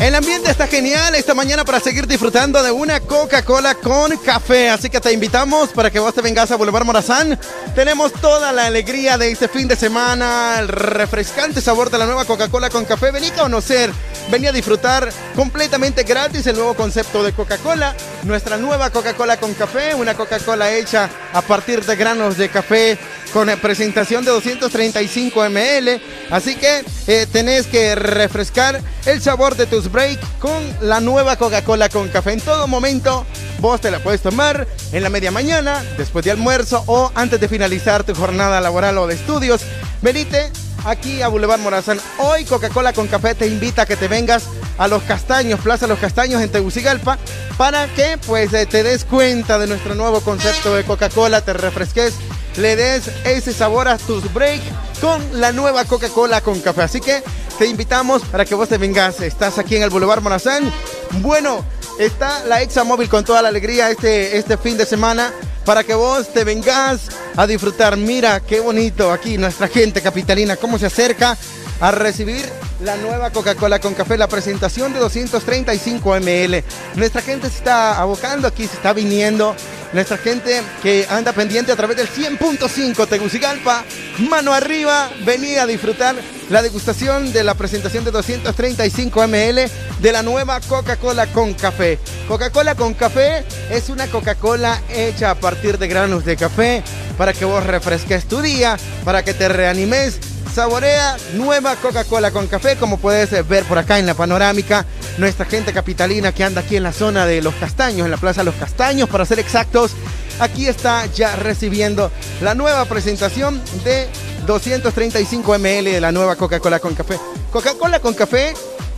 [0.00, 4.70] El ambiente está genial esta mañana para seguir disfrutando de una Coca-Cola con café.
[4.70, 7.38] Así que te invitamos para que vos te vengas a Boulevard Morazán
[7.78, 12.24] tenemos toda la alegría de este fin de semana, el refrescante sabor de la nueva
[12.24, 13.12] Coca-Cola con café.
[13.12, 13.92] Vení a conocer,
[14.32, 17.94] vení a disfrutar completamente gratis el nuevo concepto de Coca-Cola,
[18.24, 22.98] nuestra nueva Coca-Cola con café, una Coca-Cola hecha a partir de granos de café
[23.32, 29.90] con presentación de 235 ml Así que eh, tenés que refrescar el sabor de tus
[29.90, 32.32] break con la nueva Coca-Cola con café.
[32.32, 33.24] En todo momento
[33.60, 37.48] vos te la puedes tomar en la media mañana, después de almuerzo o antes de
[37.48, 39.62] finalizar tu jornada laboral o de estudios.
[40.02, 40.50] Venite
[40.84, 41.98] aquí a Boulevard Morazán.
[42.18, 44.44] Hoy Coca-Cola con café te invita a que te vengas
[44.76, 47.18] a Los Castaños, Plaza Los Castaños en Tegucigalpa,
[47.56, 52.14] para que pues eh, te des cuenta de nuestro nuevo concepto de Coca-Cola, te refresques,
[52.58, 54.60] le des ese sabor a tus break
[55.00, 56.82] con la nueva Coca-Cola con café.
[56.82, 57.22] Así que
[57.58, 59.20] te invitamos para que vos te vengas.
[59.20, 60.72] Estás aquí en el Boulevard Morazán.
[61.20, 61.64] Bueno,
[61.98, 65.32] está la Exa Móvil con toda la alegría este, este fin de semana
[65.64, 67.96] para que vos te vengas a disfrutar.
[67.96, 71.36] Mira qué bonito aquí nuestra gente capitalina, cómo se acerca
[71.80, 72.44] a recibir
[72.80, 76.64] la nueva Coca-Cola con café, la presentación de 235 ml.
[76.94, 79.54] Nuestra gente se está abocando aquí, se está viniendo.
[79.92, 83.84] Nuestra gente que anda pendiente a través del 100.5 Tegucigalpa,
[84.28, 86.14] mano arriba, venía a disfrutar
[86.50, 91.98] la degustación de la presentación de 235 ml de la nueva Coca-Cola con café.
[92.28, 96.82] Coca-Cola con café es una Coca-Cola hecha a partir de granos de café
[97.16, 100.20] para que vos refresques tu día, para que te reanimes
[100.58, 104.84] Saborea nueva Coca-Cola con café, como puedes ver por acá en la panorámica.
[105.16, 108.42] Nuestra gente capitalina que anda aquí en la zona de Los Castaños, en la Plaza
[108.42, 109.92] Los Castaños, para ser exactos,
[110.40, 112.10] aquí está ya recibiendo
[112.40, 114.08] la nueva presentación de
[114.48, 117.20] 235 ml de la nueva Coca-Cola con café.
[117.52, 118.52] Coca-Cola con café,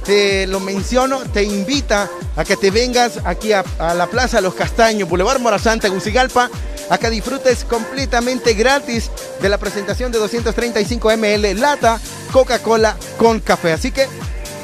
[0.04, 5.08] te lo menciono, te invita a que te vengas aquí a, la Plaza Los Castaños,
[5.08, 6.50] Boulevard Morazán, Tegucigalpa,
[6.88, 12.00] a que disfrutes completamente gratis de la presentación de 235 ml lata
[12.32, 13.72] Coca-Cola con café.
[13.72, 14.06] Así que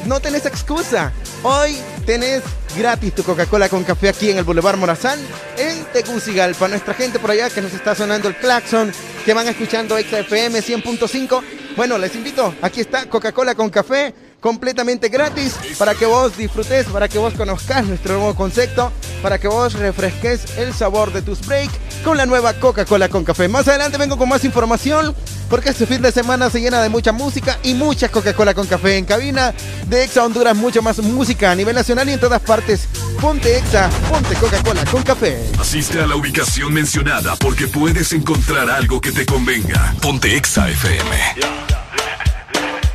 [0.07, 1.13] no tenés excusa.
[1.43, 2.43] Hoy tenés
[2.77, 5.19] gratis tu Coca-Cola con café aquí en el Boulevard Morazán,
[5.57, 6.69] en Tegucigalpa.
[6.69, 8.93] Nuestra gente por allá que nos está sonando el claxon,
[9.25, 11.43] que van escuchando XFM 100.5.
[11.77, 14.15] Bueno, les invito, aquí está Coca-Cola con café
[14.47, 19.49] completamente gratis para que vos disfrutes, para que vos conozcas nuestro nuevo concepto, para que
[19.49, 21.69] vos refresques el sabor de tus break
[22.05, 23.49] con la nueva Coca-Cola con café.
[23.49, 25.17] Más adelante vengo con más información
[25.51, 28.99] porque este fin de semana se llena de mucha música y mucha Coca-Cola con café
[28.99, 29.53] en cabina
[29.89, 32.87] de Exa Honduras, mucho más música a nivel nacional y en todas partes.
[33.21, 35.45] Ponte Exa, ponte Coca-Cola con café.
[35.59, 39.93] Asiste a la ubicación mencionada porque puedes encontrar algo que te convenga.
[40.01, 41.86] Ponte Exa FM.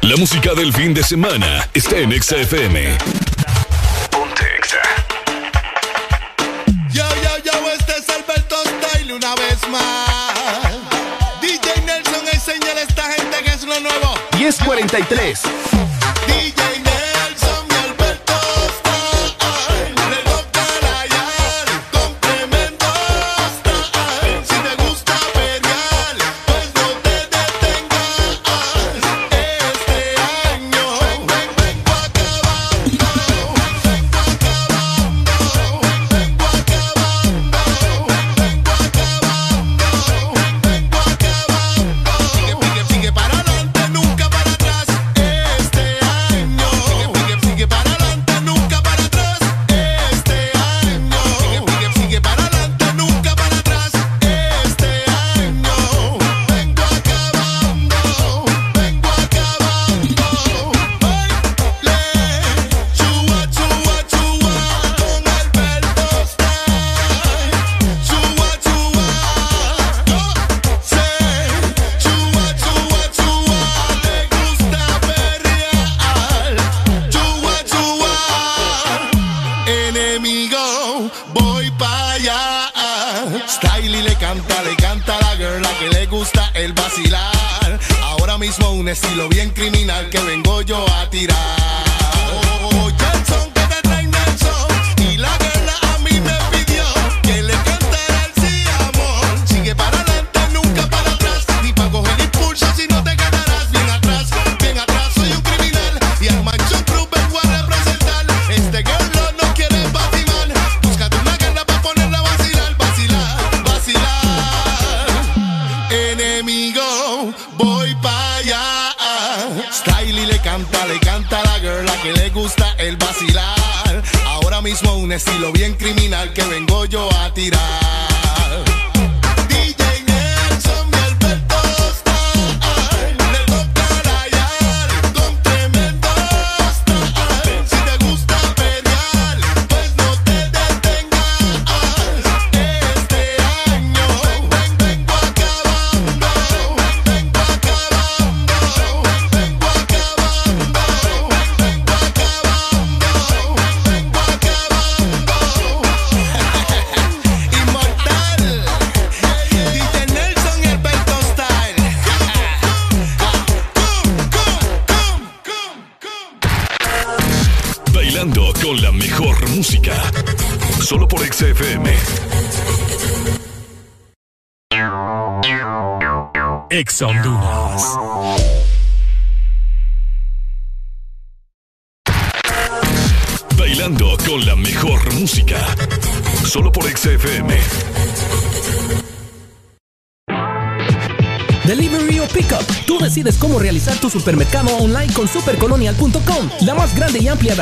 [0.02, 2.98] La música del fin de semana está en Exa FM.
[4.10, 4.82] Ponte Exa.
[6.90, 10.74] Yo, yo, yo, este es Alberto Style una vez más.
[11.40, 14.16] DJ Nelson, enseñale a esta gente que es lo nuevo.
[14.38, 15.42] 1043.
[16.28, 17.11] DJ Nelson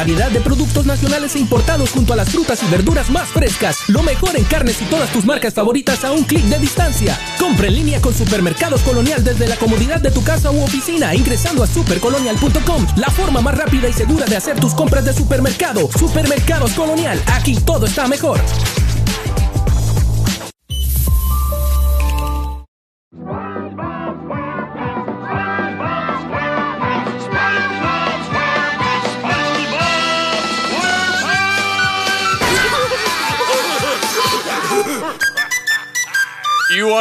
[0.10, 3.78] de productos nacionales e importados junto a las frutas y verduras más frescas.
[3.90, 7.16] Lo mejor en carnes y todas tus marcas favoritas a un clic de distancia.
[7.38, 11.62] Compra en línea con Supermercados Colonial desde la comodidad de tu casa u oficina ingresando
[11.62, 12.88] a supercolonial.com.
[12.96, 15.88] La forma más rápida y segura de hacer tus compras de supermercado.
[15.98, 17.22] Supermercados Colonial.
[17.28, 18.42] Aquí todo está mejor.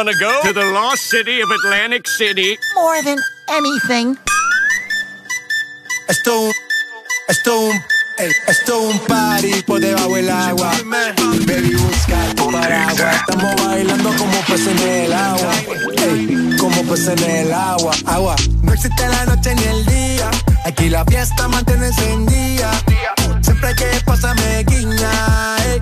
[0.05, 2.57] Want to go to the lost city of Atlantic City?
[2.75, 3.17] More than
[3.49, 4.17] anything.
[6.07, 6.53] Esto un,
[7.27, 7.75] esto un,
[8.17, 10.71] ey, esto un party por debajo del agua.
[10.85, 13.15] Baby, busca tu paraguas.
[13.17, 15.51] Estamos bailando como peces en el agua.
[15.97, 17.91] Ey, como peces en el agua.
[18.05, 18.35] Agua.
[18.63, 20.31] No existe la noche ni el día.
[20.63, 22.71] Aquí la fiesta mantiene encendida.
[23.41, 25.57] Siempre que pasa me guiña.
[25.65, 25.81] ey,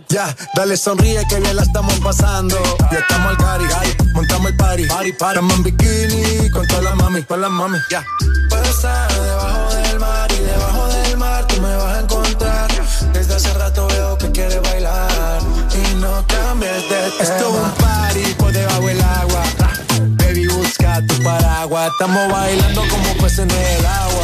[0.11, 2.57] Ya, dale sonríe que bien la estamos pasando.
[2.91, 3.65] Ya estamos al cari,
[4.13, 4.85] montamos el party.
[4.85, 5.39] Party, party.
[5.39, 7.77] Estamos en bikini con todas las mami, con las mami.
[7.89, 8.05] Ya.
[8.49, 12.71] Puedo estar debajo del mar y debajo del mar tú me vas a encontrar.
[13.13, 15.41] Desde hace rato veo que quieres bailar
[15.73, 17.21] y no cambies de tema.
[17.21, 19.43] Esto es un party por debajo del agua.
[20.17, 21.91] Baby, busca tu paraguas.
[21.91, 24.23] Estamos bailando como peces en el agua.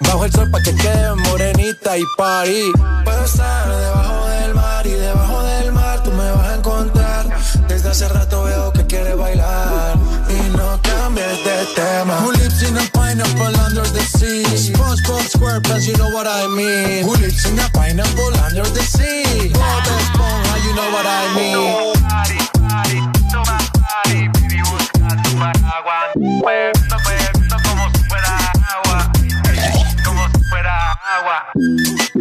[0.00, 2.72] Bajo el sol pa' que quede morenita y party.
[3.04, 7.26] Puedo estar debajo del mar y debajo del mar tú me vas a encontrar.
[7.68, 9.96] Desde hace rato veo que quieres bailar
[10.28, 12.18] y no cambies de tema.
[12.20, 14.44] Who lives in a pineapple under the sea?
[14.44, 17.04] SpongeBob SquarePants, you know what I mean.
[17.04, 19.52] Who lives in a pineapple under the sea?
[19.52, 21.96] Bob Esponja, you know what I mean.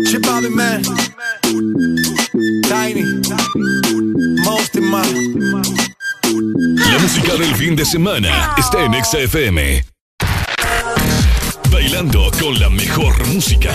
[0.03, 0.81] Chip Man.
[6.76, 9.85] La música del fin de semana está en XFM.
[11.72, 13.72] Bailando con la mejor música.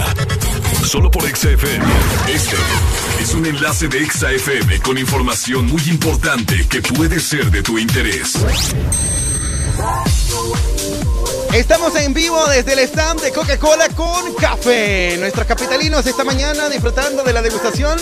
[0.85, 1.85] Solo por XFM.
[2.29, 2.57] Este
[3.21, 8.39] es un enlace de XFM con información muy importante que puede ser de tu interés.
[11.55, 15.17] Estamos en vivo desde el stand de Coca-Cola con café.
[15.19, 17.99] Nuestros capitalinos esta mañana disfrutando de la degustación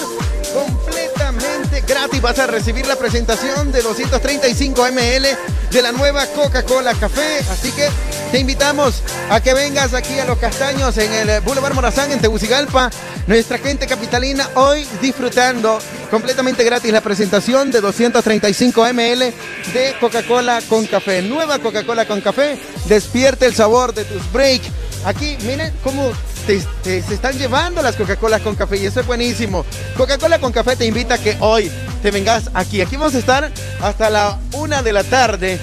[0.53, 2.21] completamente gratis.
[2.21, 5.28] Vas a recibir la presentación de 235 ml
[5.71, 7.39] de la nueva Coca-Cola Café.
[7.51, 7.89] Así que
[8.33, 12.91] te invitamos a que vengas aquí a Los Castaños en el Boulevard Morazán en Tegucigalpa.
[13.27, 15.78] Nuestra gente capitalina hoy disfrutando
[16.11, 19.33] completamente gratis la presentación de 235 ml
[19.73, 21.23] de Coca-Cola con café.
[21.23, 22.59] Nueva Coca-Cola con café.
[22.87, 24.62] Despierta el sabor de tus break.
[25.05, 26.12] Aquí, miren cómo
[26.57, 29.67] te, se están llevando las Coca-Cola con café y eso es buenísimo.
[29.97, 31.71] Coca-Cola con café te invita a que hoy
[32.03, 32.81] te vengas aquí.
[32.81, 35.61] Aquí vamos a estar hasta la una de la tarde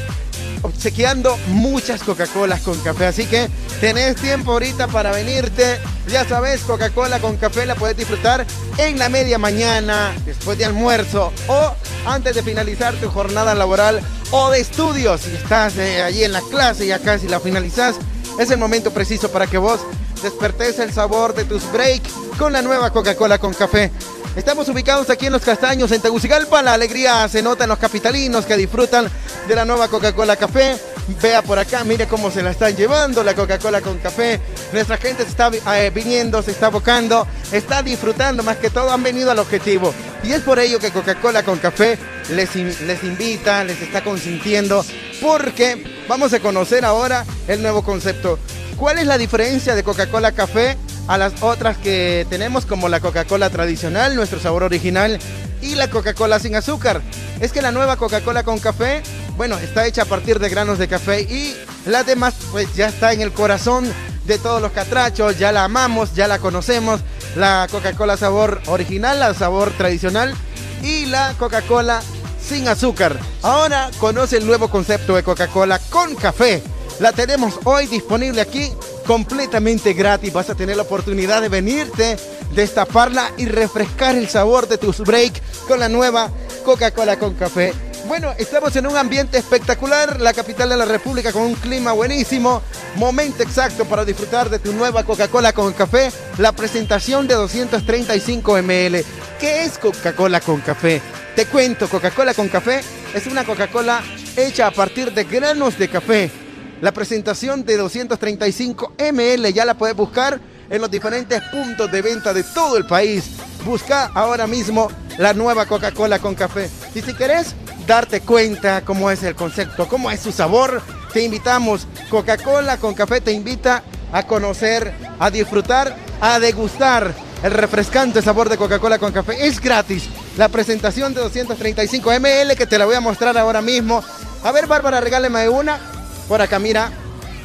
[0.62, 3.08] obsequiando muchas Coca-Colas con café.
[3.08, 3.50] Así que
[3.82, 5.80] tenés tiempo ahorita para venirte.
[6.08, 8.46] Ya sabes, Coca-Cola con café la puedes disfrutar
[8.78, 11.74] en la media mañana, después de almuerzo o
[12.06, 15.22] antes de finalizar tu jornada laboral o de estudios.
[15.22, 17.96] Si estás eh, allí en la clase y acá si la finalizas,
[18.40, 19.80] es el momento preciso para que vos
[20.22, 22.02] despertes el sabor de tus break
[22.38, 23.92] con la nueva Coca-Cola con café.
[24.36, 26.62] Estamos ubicados aquí en Los Castaños, en Tegucigalpa.
[26.62, 29.10] La alegría se nota en los capitalinos que disfrutan
[29.48, 30.78] de la nueva Coca-Cola Café.
[31.22, 34.40] Vea por acá, mire cómo se la están llevando la Coca-Cola con café.
[34.74, 39.04] Nuestra gente se está eh, viniendo, se está abocando, está disfrutando, más que todo han
[39.04, 39.94] venido al objetivo.
[40.24, 42.00] Y es por ello que Coca-Cola con café
[42.32, 44.84] les, les invita, les está consintiendo,
[45.22, 48.40] porque vamos a conocer ahora el nuevo concepto.
[48.76, 50.76] ¿Cuál es la diferencia de Coca-Cola café
[51.08, 55.20] a las otras que tenemos como la Coca-Cola tradicional, nuestro sabor original
[55.62, 57.02] y la Coca-Cola sin azúcar?
[57.40, 59.04] Es que la nueva Coca-Cola con café,
[59.38, 61.56] bueno, está hecha a partir de granos de café y
[61.86, 63.86] la demás pues ya está en el corazón
[64.26, 67.02] de todos los catrachos, ya la amamos, ya la conocemos,
[67.36, 70.34] la Coca-Cola sabor original, la sabor tradicional
[70.82, 72.02] y la Coca-Cola
[72.42, 73.20] sin azúcar.
[73.42, 76.64] Ahora conoce el nuevo concepto de Coca-Cola con café.
[77.00, 78.72] La tenemos hoy disponible aquí
[79.06, 80.34] completamente gratis.
[80.34, 82.18] Vas a tener la oportunidad de venirte,
[82.54, 86.32] destaparla y refrescar el sabor de tus break con la nueva
[86.64, 87.74] Coca-Cola con café.
[88.08, 92.62] Bueno, estamos en un ambiente espectacular, la capital de la República con un clima buenísimo,
[92.98, 99.04] momento exacto para disfrutar de tu nueva Coca-Cola con café, la presentación de 235 ml.
[99.40, 101.02] ¿Qué es Coca-Cola con café?
[101.36, 102.82] Te cuento, Coca-Cola con café
[103.16, 104.04] es una Coca-Cola
[104.38, 106.45] hecha a partir de granos de café.
[106.82, 112.34] La presentación de 235 ml ya la puedes buscar en los diferentes puntos de venta
[112.34, 113.32] de todo el país.
[113.64, 116.70] Busca ahora mismo la nueva Coca-Cola con café.
[116.94, 117.56] Y si querés
[117.88, 120.82] darte cuenta cómo es el concepto, cómo es su sabor,
[121.14, 121.88] te invitamos.
[122.10, 128.58] Coca-Cola con café te invita a conocer, a disfrutar, a degustar el refrescante sabor de
[128.58, 129.48] Coca-Cola con café.
[129.48, 130.10] Es gratis.
[130.38, 134.04] La presentación de 235 ml que te la voy a mostrar ahora mismo.
[134.44, 135.95] A ver, Bárbara, regáleme una.
[136.28, 136.92] Por acá, mira.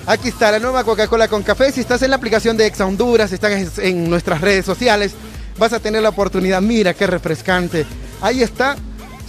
[0.07, 1.71] Aquí está la nueva Coca-Cola con café.
[1.71, 5.13] Si estás en la aplicación de Exa Honduras, estás en nuestras redes sociales,
[5.59, 6.63] vas a tener la oportunidad.
[6.63, 7.87] Mira qué refrescante.
[8.21, 8.77] Ahí está.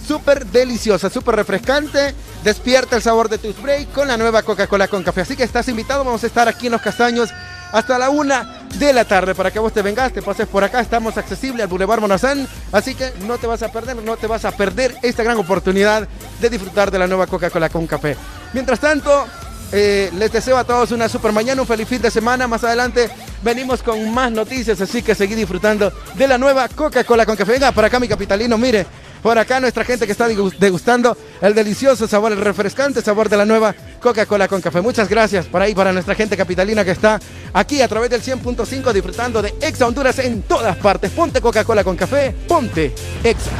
[0.06, 2.14] Súper deliciosa, súper refrescante.
[2.42, 5.20] Despierta el sabor de tu spray con la nueva Coca-Cola con café.
[5.20, 6.04] Así que estás invitado.
[6.04, 7.30] Vamos a estar aquí en Los Castaños
[7.70, 10.80] hasta la una de la tarde para que vos te vengas, te pases por acá.
[10.80, 12.48] Estamos accesibles al Boulevard Monazán.
[12.72, 16.08] Así que no te vas a perder, no te vas a perder esta gran oportunidad
[16.40, 18.16] de disfrutar de la nueva Coca-Cola con café.
[18.52, 19.26] Mientras tanto,
[19.72, 22.46] eh, les deseo a todos una super mañana, un feliz fin de semana.
[22.46, 23.08] Más adelante
[23.42, 27.52] venimos con más noticias, así que seguí disfrutando de la nueva Coca-Cola con café.
[27.52, 28.86] Venga, por acá mi capitalino, mire.
[29.22, 33.44] Por acá nuestra gente que está degustando el delicioso sabor, el refrescante sabor de la
[33.44, 34.80] nueva Coca-Cola con café.
[34.80, 37.20] Muchas gracias por ahí para nuestra gente capitalina que está
[37.52, 41.12] aquí a través del 100.5 disfrutando de Exa Honduras en todas partes.
[41.12, 43.50] Ponte Coca-Cola con café, ponte Exa.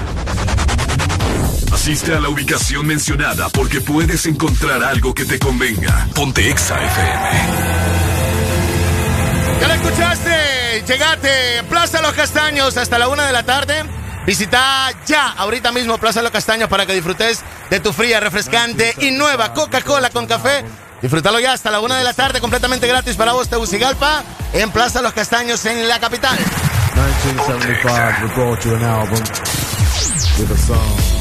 [1.73, 6.07] Asiste a la ubicación mencionada porque puedes encontrar algo que te convenga.
[6.15, 7.31] Ponte Exa FM.
[9.61, 10.85] ¿Ya lo escuchaste?
[10.87, 13.85] Llegate, Plaza Los Castaños hasta la una de la tarde.
[14.27, 19.11] Visita ya, ahorita mismo Plaza Los Castaños para que disfrutes de tu fría, refrescante y
[19.11, 20.65] nueva Coca-Cola con café.
[21.01, 24.23] Disfrútalo ya hasta la una de la tarde, completamente gratis para vos, Tegucigalpa,
[24.53, 26.39] en Plaza Los Castaños, en la capital.
[26.95, 29.19] 1975, we brought you an album
[30.39, 31.12] with a song.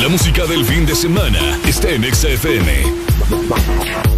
[0.00, 4.09] La música del fin de semana está en Exa FM.